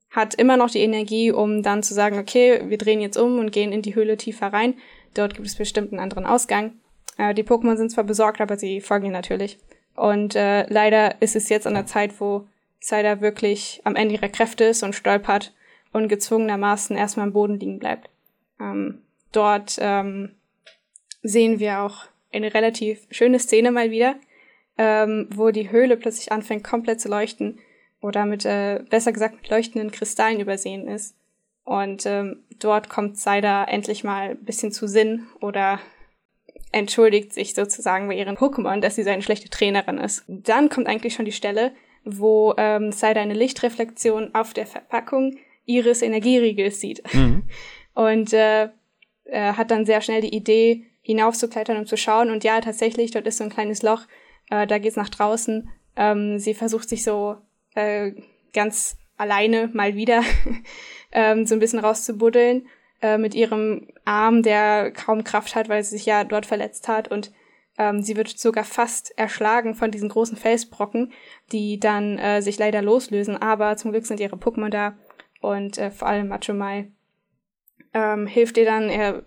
hat 0.09 0.35
immer 0.35 0.57
noch 0.57 0.69
die 0.69 0.79
Energie, 0.79 1.31
um 1.31 1.61
dann 1.61 1.83
zu 1.83 1.93
sagen, 1.93 2.17
okay, 2.19 2.61
wir 2.69 2.77
drehen 2.77 3.01
jetzt 3.01 3.17
um 3.17 3.39
und 3.39 3.51
gehen 3.51 3.71
in 3.71 3.81
die 3.81 3.95
Höhle 3.95 4.17
tiefer 4.17 4.47
rein. 4.47 4.75
Dort 5.13 5.35
gibt 5.35 5.47
es 5.47 5.55
bestimmt 5.55 5.91
einen 5.91 6.01
anderen 6.01 6.25
Ausgang. 6.25 6.73
Äh, 7.17 7.33
die 7.33 7.43
Pokémon 7.43 7.77
sind 7.77 7.91
zwar 7.91 8.03
besorgt, 8.03 8.41
aber 8.41 8.57
sie 8.57 8.81
folgen 8.81 9.05
ihnen 9.05 9.13
natürlich. 9.13 9.59
Und 9.95 10.35
äh, 10.35 10.65
leider 10.71 11.21
ist 11.21 11.35
es 11.35 11.49
jetzt 11.49 11.67
an 11.67 11.75
der 11.75 11.85
Zeit, 11.85 12.19
wo 12.19 12.47
Cider 12.83 13.21
wirklich 13.21 13.81
am 13.85 13.95
Ende 13.95 14.15
ihrer 14.15 14.29
Kräfte 14.29 14.65
ist 14.65 14.83
und 14.83 14.93
stolpert 14.93 15.53
und 15.93 16.09
gezwungenermaßen 16.09 16.97
erstmal 16.97 17.27
am 17.27 17.33
Boden 17.33 17.59
liegen 17.59 17.79
bleibt. 17.79 18.09
Ähm, 18.59 19.01
dort 19.31 19.77
ähm, 19.79 20.35
sehen 21.21 21.59
wir 21.59 21.81
auch 21.81 22.05
eine 22.33 22.53
relativ 22.53 23.07
schöne 23.09 23.39
Szene 23.39 23.71
mal 23.71 23.91
wieder, 23.91 24.15
ähm, 24.77 25.29
wo 25.33 25.51
die 25.51 25.71
Höhle 25.71 25.97
plötzlich 25.97 26.31
anfängt 26.31 26.63
komplett 26.63 26.99
zu 26.99 27.07
leuchten 27.07 27.59
oder 28.01 28.25
mit, 28.25 28.43
äh, 28.43 28.83
besser 28.89 29.13
gesagt, 29.13 29.35
mit 29.35 29.49
leuchtenden 29.49 29.91
Kristallen 29.91 30.41
übersehen 30.41 30.87
ist. 30.87 31.15
Und 31.63 32.05
ähm, 32.05 32.43
dort 32.59 32.89
kommt 32.89 33.17
Saida 33.17 33.63
endlich 33.63 34.03
mal 34.03 34.31
ein 34.31 34.43
bisschen 34.43 34.73
zu 34.73 34.87
Sinn 34.87 35.27
oder 35.39 35.79
entschuldigt 36.73 37.31
sich 37.31 37.53
sozusagen 37.53 38.07
bei 38.07 38.15
ihren 38.15 38.35
Pokémon, 38.35 38.81
dass 38.81 38.95
sie 38.95 39.03
so 39.03 39.11
eine 39.11 39.21
schlechte 39.21 39.49
Trainerin 39.49 39.99
ist. 39.99 40.25
Dann 40.27 40.67
kommt 40.67 40.87
eigentlich 40.87 41.13
schon 41.13 41.25
die 41.25 41.31
Stelle, 41.31 41.71
wo 42.05 42.53
ähm, 42.57 42.91
Saida 42.91 43.21
eine 43.21 43.33
Lichtreflexion 43.33 44.33
auf 44.33 44.53
der 44.53 44.65
Verpackung 44.65 45.37
ihres 45.65 46.01
Energieriegels 46.01 46.79
sieht. 46.79 47.03
Mhm. 47.13 47.43
Und 47.93 48.33
äh, 48.33 48.69
äh, 49.25 49.53
hat 49.53 49.71
dann 49.71 49.85
sehr 49.85 50.01
schnell 50.01 50.21
die 50.21 50.35
Idee, 50.35 50.85
hinaufzuklettern 51.03 51.77
und 51.77 51.87
zu 51.87 51.97
schauen. 51.97 52.31
Und 52.31 52.43
ja, 52.43 52.59
tatsächlich, 52.61 53.11
dort 53.11 53.27
ist 53.27 53.37
so 53.37 53.43
ein 53.43 53.49
kleines 53.49 53.83
Loch, 53.83 54.01
äh, 54.49 54.65
da 54.65 54.79
geht's 54.79 54.95
nach 54.95 55.09
draußen. 55.09 55.69
Ähm, 55.95 56.39
sie 56.39 56.53
versucht 56.53 56.89
sich 56.89 57.03
so 57.03 57.35
äh, 57.75 58.13
ganz 58.53 58.97
alleine 59.17 59.69
mal 59.73 59.95
wieder 59.95 60.23
ähm, 61.11 61.45
so 61.45 61.55
ein 61.55 61.59
bisschen 61.59 61.79
rauszubuddeln 61.79 62.67
äh, 63.01 63.17
mit 63.17 63.35
ihrem 63.35 63.89
Arm, 64.05 64.41
der 64.43 64.91
kaum 64.91 65.23
Kraft 65.23 65.55
hat, 65.55 65.69
weil 65.69 65.83
sie 65.83 65.97
sich 65.97 66.05
ja 66.05 66.23
dort 66.23 66.45
verletzt 66.45 66.87
hat 66.87 67.09
und 67.09 67.31
ähm, 67.77 68.01
sie 68.01 68.15
wird 68.15 68.29
sogar 68.29 68.63
fast 68.63 69.17
erschlagen 69.17 69.75
von 69.75 69.91
diesen 69.91 70.09
großen 70.09 70.37
Felsbrocken, 70.37 71.11
die 71.51 71.79
dann 71.79 72.17
äh, 72.19 72.41
sich 72.41 72.57
leider 72.57 72.81
loslösen. 72.81 73.35
Aber 73.37 73.77
zum 73.77 73.91
Glück 73.91 74.05
sind 74.05 74.19
ihre 74.19 74.35
Pokémon 74.35 74.69
da 74.69 74.95
und 75.41 75.77
äh, 75.77 75.91
vor 75.91 76.07
allem 76.07 76.27
Machomai 76.27 76.91
ähm, 77.93 78.27
hilft 78.27 78.57
ihr 78.57 78.65
dann. 78.65 78.89
Er 78.89 79.23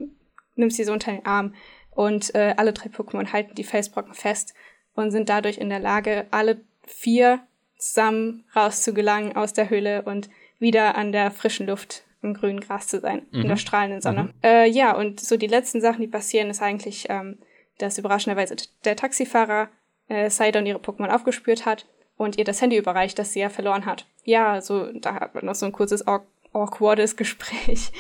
nimmt 0.55 0.73
sie 0.73 0.85
so 0.85 0.93
unter 0.93 1.13
den 1.13 1.27
Arm 1.27 1.55
und 1.91 2.35
äh, 2.35 2.55
alle 2.57 2.73
drei 2.73 2.89
Pokémon 2.89 3.33
halten 3.33 3.55
die 3.55 3.65
Felsbrocken 3.65 4.15
fest 4.15 4.55
und 4.95 5.11
sind 5.11 5.29
dadurch 5.29 5.59
in 5.59 5.69
der 5.69 5.81
Lage, 5.81 6.27
alle 6.31 6.61
vier 6.87 7.41
zusammen 7.79 8.45
rauszugelangen 8.55 9.37
aus 9.37 9.53
der 9.53 9.71
Höhle 9.71 10.03
und 10.03 10.31
wieder 10.59 10.97
an 10.97 11.13
der 11.13 11.31
frischen 11.31 11.67
Luft 11.67 12.05
im 12.23 12.35
grünen 12.35 12.61
Gras 12.61 12.89
zu 12.89 13.01
sein, 13.01 13.27
mhm. 13.31 13.43
in 13.43 13.49
der 13.49 13.57
strahlenden 13.57 14.01
Sonne. 14.01 14.25
Mhm. 14.25 14.33
Äh, 14.43 14.69
ja, 14.69 14.97
und 14.97 15.21
so 15.21 15.37
die 15.37 15.47
letzten 15.47 15.81
Sachen, 15.81 16.01
die 16.01 16.09
passieren, 16.09 16.51
ist 16.51 16.63
eigentlich, 16.63 17.07
ähm, 17.09 17.39
dass 17.79 17.99
überraschenderweise 17.99 18.57
der 18.85 18.97
Taxifahrer 18.97 19.69
äh, 20.09 20.31
Sidon 20.31 20.67
ihre 20.67 20.79
Pokémon 20.79 21.09
aufgespürt 21.09 21.67
hat 21.67 21.87
und 22.17 22.39
ihr 22.39 22.45
das 22.45 22.61
Handy 22.61 22.77
überreicht, 22.77 23.19
das 23.19 23.33
sie 23.33 23.41
ja 23.41 23.49
verloren 23.49 23.87
hat. 23.87 24.07
Ja, 24.25 24.61
so, 24.61 24.91
da 24.93 25.15
hat 25.15 25.35
man 25.35 25.45
noch 25.45 25.55
so 25.55 25.67
ein 25.67 25.73
kurzes 25.73 26.05
awkwardes 26.07 27.17
Gespräch, 27.17 27.91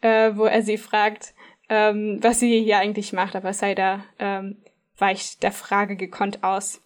äh, 0.00 0.32
wo 0.34 0.44
er 0.44 0.62
sie 0.62 0.78
fragt, 0.78 1.34
ähm, 1.68 2.18
was 2.22 2.40
sie 2.40 2.62
hier 2.62 2.78
eigentlich 2.78 3.12
macht, 3.12 3.36
aber 3.36 3.52
Saida 3.52 4.04
ähm, 4.18 4.56
weicht 4.98 5.42
der 5.42 5.52
Frage 5.52 5.96
gekonnt 5.96 6.42
aus. 6.44 6.82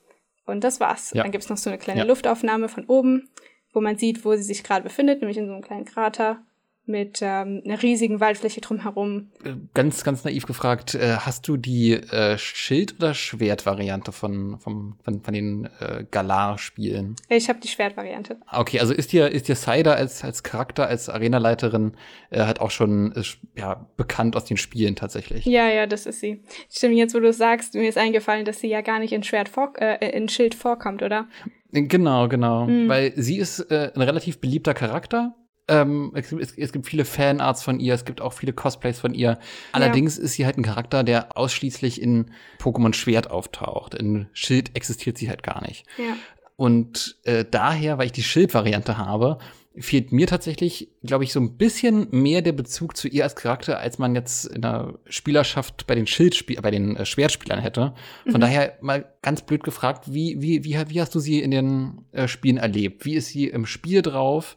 Und 0.47 0.65
das 0.65 0.81
war's. 0.81 1.13
Ja. 1.13 1.23
Dann 1.23 1.33
gibt's 1.33 1.49
noch 1.49 1.59
so 1.59 1.71
eine 1.71 1.79
kleine 1.79 2.01
ja. 2.01 2.07
Luftaufnahme 2.07 2.69
von 2.69 2.87
oben, 2.87 3.29
wo 3.73 3.81
man 3.81 3.97
sieht, 3.97 4.25
wo 4.25 4.35
sie 4.35 4.43
sich 4.43 4.65
gerade 4.65 4.83
befindet, 4.83 5.21
nämlich 5.21 5.39
in 5.39 5.47
so 5.47 5.53
einem 5.53 5.63
kleinen 5.63 5.85
Krater 5.85 6.43
mit 6.87 7.21
ähm, 7.23 7.63
einer 7.65 7.83
riesigen 7.83 8.21
Waldfläche 8.21 8.61
drumherum. 8.61 9.31
Ganz, 9.75 10.05
ganz 10.05 10.25
naiv 10.25 10.47
gefragt, 10.47 10.95
äh, 10.95 11.17
hast 11.19 11.47
du 11.49 11.57
die 11.57 11.93
äh, 11.93 12.37
Schild- 12.39 12.97
oder 12.99 13.15
Schwert-Variante 13.15 14.13
von, 14.13 14.59
von, 14.59 14.97
von, 15.03 15.23
von 15.23 15.35
den 15.35 15.69
äh, 15.81 16.05
Galar-Spielen? 16.11 17.17
Ich 17.29 17.49
habe 17.49 17.61
die 17.61 17.69
Schwert-Variante. 17.69 18.39
Okay, 18.51 18.81
also 18.81 18.93
ist 18.93 19.13
dir, 19.13 19.31
ist 19.31 19.49
dir 19.49 19.57
Cider 19.57 19.97
als, 19.97 20.25
als 20.25 20.43
Charakter, 20.43 20.87
als 20.87 21.09
Arenaleiterin 21.09 21.93
äh, 22.31 22.41
halt 22.41 22.61
auch 22.61 22.71
schon 22.71 23.13
äh, 23.13 23.23
ja, 23.57 23.87
bekannt 23.97 24.37
aus 24.37 24.45
den 24.45 24.57
Spielen 24.57 24.97
tatsächlich? 24.97 25.45
Ja, 25.45 25.69
ja, 25.69 25.87
das 25.87 26.07
ist 26.07 26.21
sie. 26.21 26.43
Stimmt, 26.71 26.97
jetzt 26.97 27.15
wo 27.15 27.21
du 27.21 27.33
sagst, 27.33 27.75
mir 27.75 27.89
ist 27.89 27.99
eingefallen, 27.99 28.45
dass 28.45 28.61
sie 28.61 28.69
ja 28.69 28.81
gar 28.81 28.99
nicht 28.99 29.13
in, 29.13 29.23
Schwert 29.23 29.49
vor, 29.49 29.73
äh, 29.79 30.11
in 30.11 30.29
Schild 30.29 30.55
vorkommt, 30.55 31.03
oder? 31.03 31.29
Genau, 31.73 32.29
genau. 32.29 32.67
Mhm. 32.67 32.89
Weil 32.89 33.13
sie 33.17 33.39
ist 33.39 33.61
äh, 33.71 33.93
ein 33.95 34.03
relativ 34.03 34.41
beliebter 34.41 34.75
Charakter 34.75 35.35
ähm, 35.71 36.11
es, 36.15 36.33
es, 36.33 36.59
es, 36.59 36.73
gibt 36.73 36.87
viele 36.87 37.05
Fanarts 37.05 37.63
von 37.63 37.79
ihr, 37.81 37.95
es 37.95 38.05
gibt 38.05 38.21
auch 38.21 38.33
viele 38.33 38.53
Cosplays 38.53 38.99
von 38.99 39.15
ihr. 39.15 39.39
Allerdings 39.73 40.17
ja. 40.17 40.25
ist 40.25 40.33
sie 40.33 40.45
halt 40.45 40.59
ein 40.59 40.65
Charakter, 40.65 41.05
der 41.05 41.37
ausschließlich 41.37 42.03
in 42.03 42.33
Pokémon 42.59 42.93
Schwert 42.93 43.31
auftaucht. 43.31 43.95
In 43.95 44.29
Schild 44.33 44.77
existiert 44.77 45.17
sie 45.17 45.31
halt 45.31 45.43
gar 45.43 45.63
nicht. 45.63 45.87
Ja. 45.97 46.17
Und 46.57 47.17
äh, 47.25 47.45
daher, 47.49 47.97
weil 47.97 48.07
ich 48.07 48.13
die 48.13 48.23
Schild-Variante 48.23 48.99
habe, 48.99 49.39
fehlt 49.79 50.13
mir 50.13 50.27
tatsächlich, 50.27 50.91
glaube 51.05 51.25
ich, 51.25 51.33
so 51.33 51.41
ein 51.41 51.57
bisschen 51.57 52.09
mehr 52.11 52.43
der 52.43 52.53
Bezug 52.53 52.97
zu 52.97 53.09
ihr 53.09 53.23
als 53.23 53.37
Charakter, 53.37 53.79
als 53.79 53.99
man 53.99 54.15
jetzt 54.15 54.45
in 54.45 54.63
der 54.63 54.99
Spielerschaft 55.07 55.87
bei 55.87 55.95
den 55.95 56.07
Schildspiel 56.07 56.61
bei 56.61 56.71
den 56.71 56.97
äh, 56.97 57.07
Schwertspielern 57.07 57.61
hätte. 57.61 57.95
Von 58.25 58.35
mhm. 58.35 58.41
daher 58.41 58.77
mal 58.81 59.07
ganz 59.23 59.43
blöd 59.43 59.63
gefragt, 59.63 60.13
wie, 60.13 60.43
wie, 60.43 60.65
wie, 60.65 60.77
wie 60.89 61.01
hast 61.01 61.15
du 61.15 61.21
sie 61.21 61.41
in 61.41 61.53
den 61.53 62.05
äh, 62.13 62.27
Spielen 62.27 62.59
erlebt? 62.59 63.05
Wie 63.05 63.15
ist 63.15 63.29
sie 63.29 63.47
im 63.47 63.65
Spiel 63.65 64.03
drauf? 64.03 64.57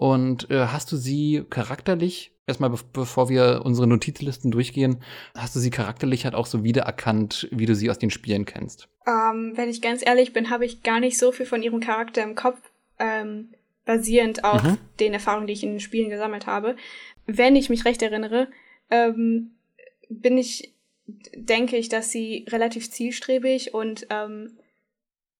Und 0.00 0.50
äh, 0.50 0.68
hast 0.68 0.90
du 0.92 0.96
sie 0.96 1.44
charakterlich, 1.50 2.32
erstmal 2.46 2.70
be 2.70 2.78
bevor 2.94 3.28
wir 3.28 3.60
unsere 3.66 3.86
Notizlisten 3.86 4.50
durchgehen, 4.50 5.02
hast 5.36 5.54
du 5.54 5.60
sie 5.60 5.68
charakterlich 5.68 6.24
halt 6.24 6.34
auch 6.34 6.46
so 6.46 6.64
wiedererkannt, 6.64 7.48
wie 7.50 7.66
du 7.66 7.74
sie 7.74 7.90
aus 7.90 7.98
den 7.98 8.08
Spielen 8.08 8.46
kennst? 8.46 8.88
Ähm, 9.06 9.52
wenn 9.56 9.68
ich 9.68 9.82
ganz 9.82 10.00
ehrlich 10.02 10.32
bin, 10.32 10.48
habe 10.48 10.64
ich 10.64 10.82
gar 10.82 11.00
nicht 11.00 11.18
so 11.18 11.32
viel 11.32 11.44
von 11.44 11.62
ihrem 11.62 11.80
Charakter 11.80 12.22
im 12.22 12.34
Kopf, 12.34 12.58
ähm, 12.98 13.50
basierend 13.84 14.42
auf 14.42 14.62
mhm. 14.62 14.78
den 15.00 15.12
Erfahrungen, 15.12 15.46
die 15.46 15.52
ich 15.52 15.64
in 15.64 15.72
den 15.72 15.80
Spielen 15.80 16.08
gesammelt 16.08 16.46
habe. 16.46 16.76
Wenn 17.26 17.54
ich 17.54 17.68
mich 17.68 17.84
recht 17.84 18.00
erinnere, 18.00 18.48
ähm, 18.90 19.50
bin 20.08 20.38
ich, 20.38 20.72
denke 21.34 21.76
ich, 21.76 21.90
dass 21.90 22.10
sie 22.10 22.46
relativ 22.48 22.90
zielstrebig 22.90 23.74
und 23.74 24.06
ähm, 24.08 24.56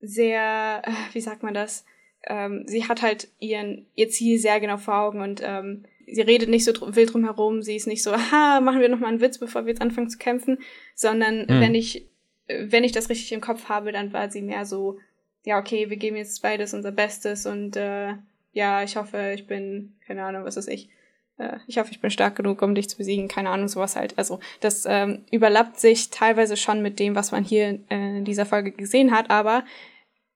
sehr, 0.03 0.83
äh, 0.85 1.15
wie 1.15 1.23
sagt 1.23 1.43
man 1.43 1.55
das, 1.55 1.87
ähm, 2.27 2.65
sie 2.67 2.87
hat 2.87 3.03
halt 3.03 3.29
ihren, 3.39 3.87
ihr 3.95 4.09
Ziel 4.09 4.39
sehr 4.39 4.61
genau 4.61 4.77
vor 4.77 4.99
Augen 4.99 5.21
und 5.21 5.41
ähm, 5.45 5.85
sie 6.07 6.21
redet 6.23 6.49
nicht 6.49 6.65
so 6.65 6.73
dr 6.73 6.95
wild 6.97 7.13
drum 7.13 7.25
herum, 7.25 7.63
sie 7.63 7.77
ist 7.77 7.87
nicht 7.87 8.03
so, 8.03 8.13
aha, 8.13 8.61
machen 8.61 8.81
wir 8.81 8.89
noch 8.89 8.99
mal 8.99 9.09
einen 9.09 9.21
Witz, 9.21 9.39
bevor 9.39 9.65
wir 9.65 9.71
jetzt 9.71 9.83
anfangen 9.83 10.11
zu 10.11 10.19
kämpfen, 10.19 10.59
sondern 10.95 11.43
mhm. 11.43 11.61
wenn 11.61 11.75
ich, 11.75 12.07
wenn 12.49 12.85
ich 12.85 12.93
das 12.93 13.09
richtig 13.09 13.33
im 13.33 13.41
Kopf 13.41 13.69
habe, 13.69 13.93
dann 13.93 14.13
war 14.13 14.31
sie 14.31 14.43
mehr 14.43 14.67
so, 14.67 14.99
ja, 15.45 15.59
okay, 15.59 15.89
wir 15.89 15.97
geben 15.97 16.17
jetzt 16.17 16.43
beides 16.43 16.75
unser 16.75 16.93
Bestes 16.93 17.47
und 17.47 17.77
äh, 17.77 18.15
ja, 18.53 18.83
ich 18.83 18.97
hoffe, 18.97 19.33
ich 19.35 19.47
bin, 19.47 19.95
keine 20.07 20.25
Ahnung, 20.25 20.45
was 20.45 20.57
ist 20.57 20.69
ich, 20.69 20.91
äh, 21.39 21.59
ich 21.67 21.79
hoffe, 21.79 21.93
ich 21.93 22.01
bin 22.01 22.11
stark 22.11 22.37
genug, 22.37 22.61
um 22.63 22.75
dich 22.75 22.89
zu 22.89 22.99
besiegen, 22.99 23.29
keine 23.29 23.51
Ahnung, 23.51 23.69
sowas 23.69 23.97
halt. 23.97 24.19
Also 24.19 24.41
das 24.61 24.85
ähm, 24.87 25.25
überlappt 25.31 25.79
sich 25.79 26.11
teilweise 26.11 26.57
schon 26.57 26.83
mit 26.83 26.99
dem, 26.99 27.15
was 27.15 27.33
man 27.33 27.45
hier 27.45 27.79
äh, 27.89 28.19
in 28.19 28.25
dieser 28.25 28.47
Folge 28.47 28.73
gesehen 28.73 29.13
hat, 29.13 29.31
aber 29.31 29.65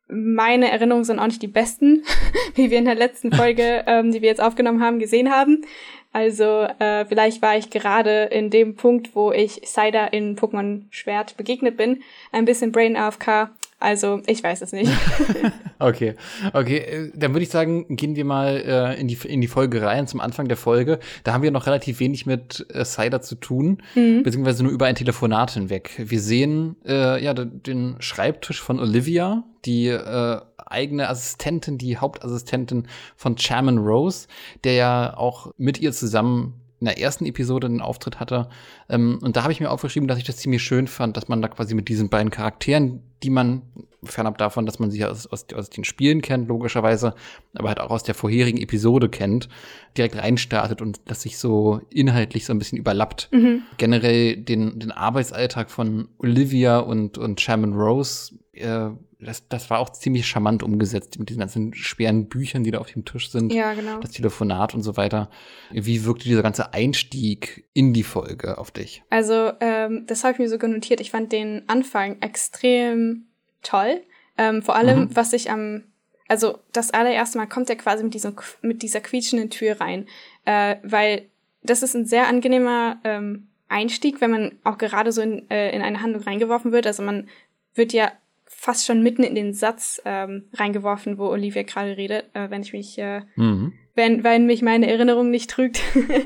meine 0.09 0.71
Erinnerungen 0.71 1.05
sind 1.05 1.19
auch 1.19 1.27
nicht 1.27 1.43
die 1.43 1.49
besten, 1.49 2.05
wie 2.55 2.71
wir 2.71 2.79
in 2.79 2.85
der 2.85 2.95
letzten 2.95 3.33
Folge, 3.37 3.85
ähm, 3.87 4.13
die 4.13 4.23
wir 4.23 4.29
jetzt 4.29 4.43
aufgenommen 4.43 4.83
haben, 4.83 4.99
gesehen 4.99 5.31
haben. 5.31 5.65
Also 6.13 6.69
äh, 6.79 7.05
vielleicht 7.07 7.43
war 7.43 7.57
ich 7.57 7.71
gerade 7.71 8.25
in 8.25 8.49
dem 8.49 8.77
Punkt, 8.77 9.17
wo 9.17 9.33
ich 9.33 9.63
Cider 9.65 10.13
in 10.13 10.37
Pokémon 10.37 10.83
Schwert 10.91 11.37
begegnet 11.37 11.77
bin, 11.77 12.03
ein 12.31 12.45
bisschen 12.45 12.71
Brain 12.71 12.97
AFK. 12.97 13.51
Also 13.85 14.23
ich 14.27 14.43
weiß 14.43 14.63
es 14.63 14.73
nicht. 14.73 14.91
okay, 15.79 16.15
okay, 16.55 16.79
äh, 16.79 17.13
dann 17.15 17.35
würde 17.35 17.43
ich 17.43 17.51
sagen, 17.51 17.85
gehen 17.97 18.17
wir 18.17 18.25
mal 18.25 18.57
äh, 18.57 18.99
in 18.99 19.09
die 19.09 19.19
in 19.29 19.43
die 19.43 19.47
Folge 19.47 19.83
rein 19.83 20.07
zum 20.07 20.21
Anfang 20.21 20.49
der 20.49 20.57
Folge. 20.57 21.01
Da 21.23 21.35
haben 21.35 21.43
wir 21.43 21.51
noch 21.51 21.67
relativ 21.67 22.01
wenig 22.01 22.25
mit 22.25 22.65
äh, 22.73 22.83
Cider 22.87 23.21
zu 23.21 23.35
tun, 23.35 23.83
mhm. 23.95 24.23
beziehungsweise 24.23 24.63
nur 24.63 24.73
über 24.73 24.87
ein 24.87 24.95
Telefonat 24.95 25.51
hinweg. 25.51 25.91
Wir 25.99 26.21
sehen 26.21 26.77
äh, 26.87 27.23
ja 27.23 27.35
den 27.35 27.97
Schreibtisch 27.99 28.63
von 28.63 28.81
Olivia, 28.81 29.45
die 29.67 29.89
äh, 29.89 30.41
eigene 30.57 31.11
Assistentin, 31.11 31.77
die 31.77 31.99
Hauptassistentin 31.99 32.89
von 33.17 33.37
Chairman 33.37 33.77
Rose, 33.77 34.29
der 34.65 34.75
ja 34.75 35.15
auch 35.15 35.53
mit 35.59 35.79
ihr 35.79 35.93
zusammen 35.93 36.64
in 36.85 36.87
der 36.87 37.01
ersten 37.01 37.25
Episode 37.25 37.67
einen 37.67 37.81
Auftritt 37.81 38.21
hatte. 38.21 38.49
Ähm, 38.91 39.19
und 39.23 39.37
da 39.37 39.43
habe 39.43 39.53
ich 39.53 39.61
mir 39.61 39.71
aufgeschrieben, 39.71 40.07
dass 40.07 40.19
ich 40.19 40.25
das 40.25 40.37
ziemlich 40.37 40.63
schön 40.63 40.87
fand, 40.87 41.17
dass 41.17 41.29
man 41.29 41.41
da 41.41 41.49
quasi 41.49 41.75
mit 41.75 41.89
diesen 41.89 42.11
beiden 42.11 42.31
Charakteren, 42.31 43.03
die 43.23 43.31
man, 43.31 43.63
fernab 44.03 44.37
davon, 44.37 44.67
dass 44.67 44.79
man 44.79 44.91
sie 44.91 45.03
aus, 45.03 45.27
aus, 45.27 45.47
aus 45.55 45.71
den 45.71 45.85
Spielen 45.85 46.21
kennt, 46.21 46.47
logischerweise, 46.47 47.15
aber 47.55 47.69
halt 47.69 47.81
auch 47.81 47.91
aus 47.91 48.03
der 48.03 48.15
vorherigen 48.15 48.61
Episode 48.61 49.09
kennt, 49.09 49.49
direkt 49.97 50.17
reinstartet 50.17 50.83
und 50.83 51.01
das 51.07 51.23
sich 51.23 51.39
so 51.39 51.81
inhaltlich 51.89 52.45
so 52.45 52.53
ein 52.53 52.59
bisschen 52.59 52.77
überlappt. 52.77 53.31
Mhm. 53.33 53.63
Generell 53.79 54.37
den, 54.37 54.79
den 54.79 54.93
Arbeitsalltag 54.93 55.71
von 55.71 56.09
Olivia 56.19 56.81
und, 56.81 57.17
und 57.17 57.41
Sherman 57.41 57.73
Rose 57.73 58.35
äh, 58.53 58.91
das, 59.25 59.49
das 59.49 59.71
war 59.71 59.79
auch 59.79 59.91
ziemlich 59.91 60.27
charmant 60.27 60.63
umgesetzt 60.63 61.19
mit 61.19 61.29
diesen 61.29 61.41
ganzen 61.41 61.75
schweren 61.75 62.29
Büchern, 62.29 62.65
die 62.65 62.71
da 62.71 62.79
auf 62.79 62.91
dem 62.91 63.05
Tisch 63.05 63.31
sind. 63.31 63.53
Ja, 63.53 63.75
genau. 63.75 63.99
Das 64.01 64.11
Telefonat 64.11 64.75
und 64.75 64.83
so 64.83 64.97
weiter. 64.97 65.31
Wie 65.71 66.05
wirkte 66.05 66.25
dieser 66.25 66.43
ganze 66.43 66.73
Einstieg 66.73 67.69
in 67.73 67.93
die 67.93 68.03
Folge 68.03 68.59
auf 68.59 68.71
dich? 68.71 69.03
Also, 69.11 69.53
ähm, 69.61 70.05
das 70.07 70.25
habe 70.25 70.33
ich 70.33 70.39
mir 70.39 70.49
so 70.49 70.59
genotiert. 70.59 71.01
Ich 71.01 71.11
fand 71.11 71.33
den 71.33 71.69
Anfang 71.69 72.21
extrem 72.21 73.27
toll. 73.63 74.03
Ähm, 74.39 74.63
vor 74.63 74.77
allem, 74.77 75.01
mhm. 75.01 75.17
was 75.17 75.33
ich 75.33 75.51
am, 75.51 75.85
also 76.29 76.59
das 76.73 76.91
allererste 76.91 77.39
Mal 77.39 77.47
kommt 77.47 77.71
er 77.71 77.77
quasi 77.77 78.05
mit, 78.05 78.15
diesem, 78.15 78.35
mit 78.63 78.83
dieser 78.83 79.01
quietschenden 79.01 79.51
Tür 79.51 79.81
rein. 79.81 80.07
Äh, 80.45 80.77
weil 80.83 81.29
das 81.63 81.83
ist 81.83 81.95
ein 81.95 82.07
sehr 82.07 82.29
angenehmer 82.29 83.01
ähm, 83.05 83.49
Einstieg, 83.69 84.21
wenn 84.21 84.31
man 84.31 84.53
auch 84.63 84.79
gerade 84.79 85.13
so 85.13 85.23
in, 85.23 85.51
äh, 85.51 85.75
in 85.75 85.83
eine 85.83 86.03
Handlung 86.03 86.23
reingeworfen 86.23 86.73
wird. 86.73 86.87
Also 86.87 87.03
man 87.03 87.29
wird 87.75 87.93
ja 87.93 88.13
fast 88.47 88.87
schon 88.87 89.03
mitten 89.03 89.23
in 89.23 89.35
den 89.35 89.53
Satz 89.53 90.01
ähm, 90.05 90.45
reingeworfen, 90.55 91.19
wo 91.19 91.27
Olivia 91.27 91.63
gerade 91.63 91.97
redet, 91.97 92.25
äh, 92.35 92.51
wenn 92.51 92.63
ich 92.63 92.73
mich 92.73 92.99
äh, 92.99 93.23
mhm. 93.37 93.73
wenn, 93.95 94.25
wenn 94.25 94.47
mich 94.47 94.63
meine 94.63 94.91
Erinnerung 94.91 95.31
nicht 95.31 95.51
trügt. 95.51 95.81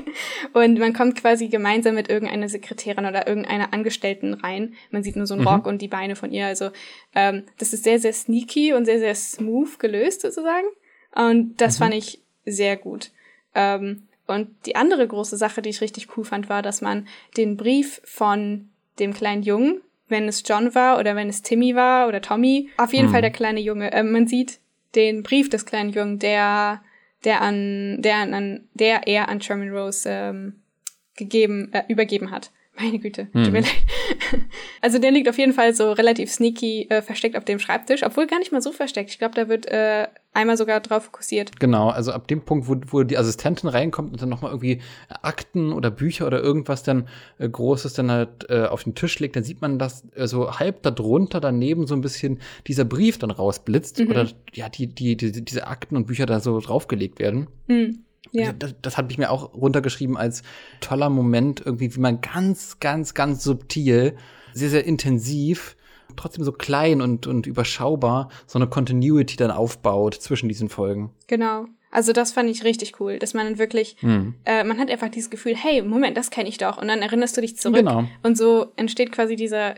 und 0.53 0.79
man 0.79 0.93
kommt 0.93 1.17
quasi 1.17 1.47
gemeinsam 1.47 1.95
mit 1.95 2.09
irgendeiner 2.09 2.47
Sekretärin 2.49 3.05
oder 3.05 3.27
irgendeiner 3.27 3.73
Angestellten 3.73 4.33
rein. 4.33 4.73
Man 4.91 5.03
sieht 5.03 5.15
nur 5.15 5.27
so 5.27 5.33
einen 5.33 5.43
mhm. 5.43 5.49
Rock 5.49 5.65
und 5.65 5.81
die 5.81 5.87
Beine 5.87 6.15
von 6.15 6.31
ihr. 6.31 6.45
Also 6.45 6.71
ähm, 7.13 7.43
das 7.57 7.73
ist 7.73 7.83
sehr, 7.83 7.99
sehr 7.99 8.13
sneaky 8.13 8.73
und 8.73 8.85
sehr, 8.85 8.99
sehr 8.99 9.15
smooth 9.15 9.79
gelöst 9.79 10.21
sozusagen. 10.21 10.67
Und 11.13 11.59
das 11.59 11.79
mhm. 11.79 11.83
fand 11.83 11.93
ich 11.95 12.21
sehr 12.45 12.77
gut. 12.77 13.11
Ähm, 13.55 14.03
und 14.27 14.49
die 14.65 14.75
andere 14.75 15.07
große 15.07 15.37
Sache, 15.37 15.61
die 15.61 15.69
ich 15.69 15.81
richtig 15.81 16.15
cool 16.15 16.23
fand, 16.23 16.49
war, 16.49 16.61
dass 16.61 16.81
man 16.81 17.07
den 17.35 17.57
Brief 17.57 17.99
von 18.03 18.69
dem 18.99 19.13
kleinen 19.13 19.41
Jungen, 19.43 19.81
wenn 20.09 20.27
es 20.27 20.43
John 20.45 20.73
war 20.75 20.99
oder 20.99 21.15
wenn 21.15 21.29
es 21.29 21.41
Timmy 21.41 21.75
war 21.75 22.07
oder 22.07 22.21
Tommy, 22.21 22.69
auf 22.77 22.93
jeden 22.93 23.07
mhm. 23.07 23.11
Fall 23.11 23.21
der 23.21 23.31
kleine 23.31 23.59
Junge, 23.59 23.91
äh, 23.91 24.03
man 24.03 24.27
sieht 24.27 24.59
den 24.95 25.23
Brief 25.23 25.49
des 25.49 25.65
kleinen 25.65 25.91
Jungen, 25.91 26.19
der, 26.19 26.81
der 27.23 27.41
an, 27.41 28.01
der 28.01 28.17
an, 28.17 28.67
der 28.73 29.07
er 29.07 29.29
an 29.29 29.41
Sherman 29.41 29.69
Rose 29.69 30.09
ähm, 30.09 30.61
gegeben, 31.15 31.71
äh, 31.73 31.83
übergeben 31.87 32.31
hat. 32.31 32.51
Meine 32.79 32.99
Güte, 32.99 33.27
hm. 33.33 33.43
tut 33.43 33.53
mir 33.53 33.61
leid. 33.61 33.75
Also 34.81 34.97
der 34.97 35.11
liegt 35.11 35.27
auf 35.27 35.37
jeden 35.37 35.51
Fall 35.51 35.73
so 35.73 35.91
relativ 35.91 36.31
sneaky 36.31 36.87
äh, 36.89 37.01
versteckt 37.01 37.35
auf 37.35 37.43
dem 37.43 37.59
Schreibtisch, 37.59 38.03
obwohl 38.03 38.25
gar 38.25 38.39
nicht 38.39 38.53
mal 38.53 38.61
so 38.61 38.71
versteckt. 38.71 39.09
Ich 39.09 39.19
glaube, 39.19 39.35
da 39.35 39.49
wird 39.49 39.65
äh, 39.65 40.07
einmal 40.33 40.57
sogar 40.57 40.79
drauf 40.79 41.05
fokussiert. 41.05 41.59
Genau, 41.59 41.89
also 41.89 42.11
ab 42.11 42.27
dem 42.27 42.41
Punkt, 42.41 42.67
wo, 42.67 42.75
wo 42.87 43.03
die 43.03 43.17
Assistentin 43.17 43.69
reinkommt 43.69 44.11
und 44.11 44.21
dann 44.21 44.29
nochmal 44.29 44.51
irgendwie 44.51 44.81
Akten 45.21 45.73
oder 45.73 45.91
Bücher 45.91 46.27
oder 46.27 46.41
irgendwas 46.41 46.83
dann 46.83 47.07
äh, 47.37 47.49
Großes 47.49 47.93
dann 47.93 48.11
halt 48.11 48.49
äh, 48.49 48.65
auf 48.65 48.83
den 48.83 48.95
Tisch 48.95 49.19
legt, 49.19 49.35
dann 49.35 49.43
sieht 49.43 49.61
man, 49.61 49.79
dass 49.79 50.05
äh, 50.15 50.27
so 50.27 50.59
halb 50.59 50.83
darunter 50.83 51.39
daneben 51.39 51.87
so 51.87 51.95
ein 51.95 52.01
bisschen 52.01 52.39
dieser 52.67 52.85
Brief 52.85 53.17
dann 53.17 53.31
rausblitzt 53.31 53.99
mhm. 53.99 54.09
oder 54.09 54.27
ja, 54.53 54.69
die, 54.69 54.87
die, 54.87 55.17
die, 55.17 55.43
diese 55.43 55.67
Akten 55.67 55.95
und 55.95 56.07
Bücher 56.07 56.25
da 56.25 56.39
so 56.39 56.59
draufgelegt 56.59 57.19
werden. 57.19 57.47
Mhm. 57.67 58.03
Ja. 58.31 58.53
Das, 58.53 58.75
das 58.81 58.97
habe 58.97 59.11
ich 59.11 59.17
mir 59.17 59.31
auch 59.31 59.53
runtergeschrieben 59.53 60.15
als 60.15 60.43
toller 60.81 61.09
Moment, 61.09 61.63
irgendwie, 61.65 61.95
wie 61.95 61.99
man 61.99 62.21
ganz, 62.21 62.79
ganz, 62.79 63.13
ganz 63.13 63.43
subtil, 63.43 64.15
sehr, 64.53 64.69
sehr 64.69 64.85
intensiv, 64.85 65.75
trotzdem 66.19 66.43
so 66.43 66.51
klein 66.51 67.01
und, 67.01 67.27
und 67.27 67.47
überschaubar 67.47 68.29
so 68.45 68.59
eine 68.59 68.67
Continuity 68.67 69.35
dann 69.37 69.51
aufbaut 69.51 70.15
zwischen 70.15 70.49
diesen 70.49 70.69
Folgen. 70.69 71.11
Genau. 71.27 71.65
Also 71.91 72.13
das 72.13 72.31
fand 72.31 72.49
ich 72.49 72.63
richtig 72.63 72.99
cool, 72.99 73.17
dass 73.17 73.33
man 73.33 73.57
wirklich, 73.57 73.95
hm. 73.99 74.35
äh, 74.45 74.63
man 74.63 74.77
hat 74.77 74.91
einfach 74.91 75.09
dieses 75.09 75.29
Gefühl, 75.29 75.55
hey, 75.55 75.81
Moment, 75.81 76.17
das 76.17 76.29
kenne 76.29 76.49
ich 76.49 76.57
doch. 76.57 76.77
Und 76.77 76.87
dann 76.87 77.01
erinnerst 77.01 77.35
du 77.35 77.41
dich 77.41 77.57
zurück. 77.57 77.77
Genau. 77.77 78.05
Und 78.21 78.37
so 78.37 78.67
entsteht 78.75 79.11
quasi 79.11 79.35
dieser, 79.35 79.75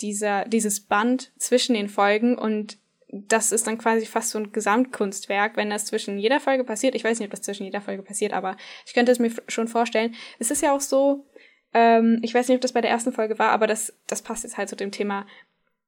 dieser, 0.00 0.44
dieses 0.44 0.80
Band 0.80 1.32
zwischen 1.38 1.74
den 1.74 1.88
Folgen 1.88 2.38
und 2.38 2.78
das 3.10 3.52
ist 3.52 3.66
dann 3.66 3.78
quasi 3.78 4.04
fast 4.04 4.30
so 4.30 4.38
ein 4.38 4.52
Gesamtkunstwerk, 4.52 5.56
wenn 5.56 5.70
das 5.70 5.86
zwischen 5.86 6.18
jeder 6.18 6.40
Folge 6.40 6.64
passiert. 6.64 6.94
Ich 6.94 7.04
weiß 7.04 7.18
nicht, 7.18 7.26
ob 7.26 7.30
das 7.30 7.42
zwischen 7.42 7.64
jeder 7.64 7.80
Folge 7.80 8.02
passiert, 8.02 8.34
aber 8.34 8.56
ich 8.86 8.92
könnte 8.92 9.10
es 9.10 9.18
mir 9.18 9.32
schon 9.48 9.66
vorstellen. 9.66 10.14
Es 10.38 10.50
ist 10.50 10.62
ja 10.62 10.74
auch 10.74 10.80
so, 10.82 11.24
ähm, 11.72 12.20
ich 12.22 12.34
weiß 12.34 12.48
nicht, 12.48 12.56
ob 12.56 12.60
das 12.60 12.72
bei 12.72 12.82
der 12.82 12.90
ersten 12.90 13.12
Folge 13.12 13.38
war, 13.38 13.50
aber 13.50 13.66
das, 13.66 13.94
das 14.06 14.20
passt 14.20 14.44
jetzt 14.44 14.58
halt 14.58 14.68
zu 14.68 14.76
dem 14.76 14.90
Thema 14.90 15.26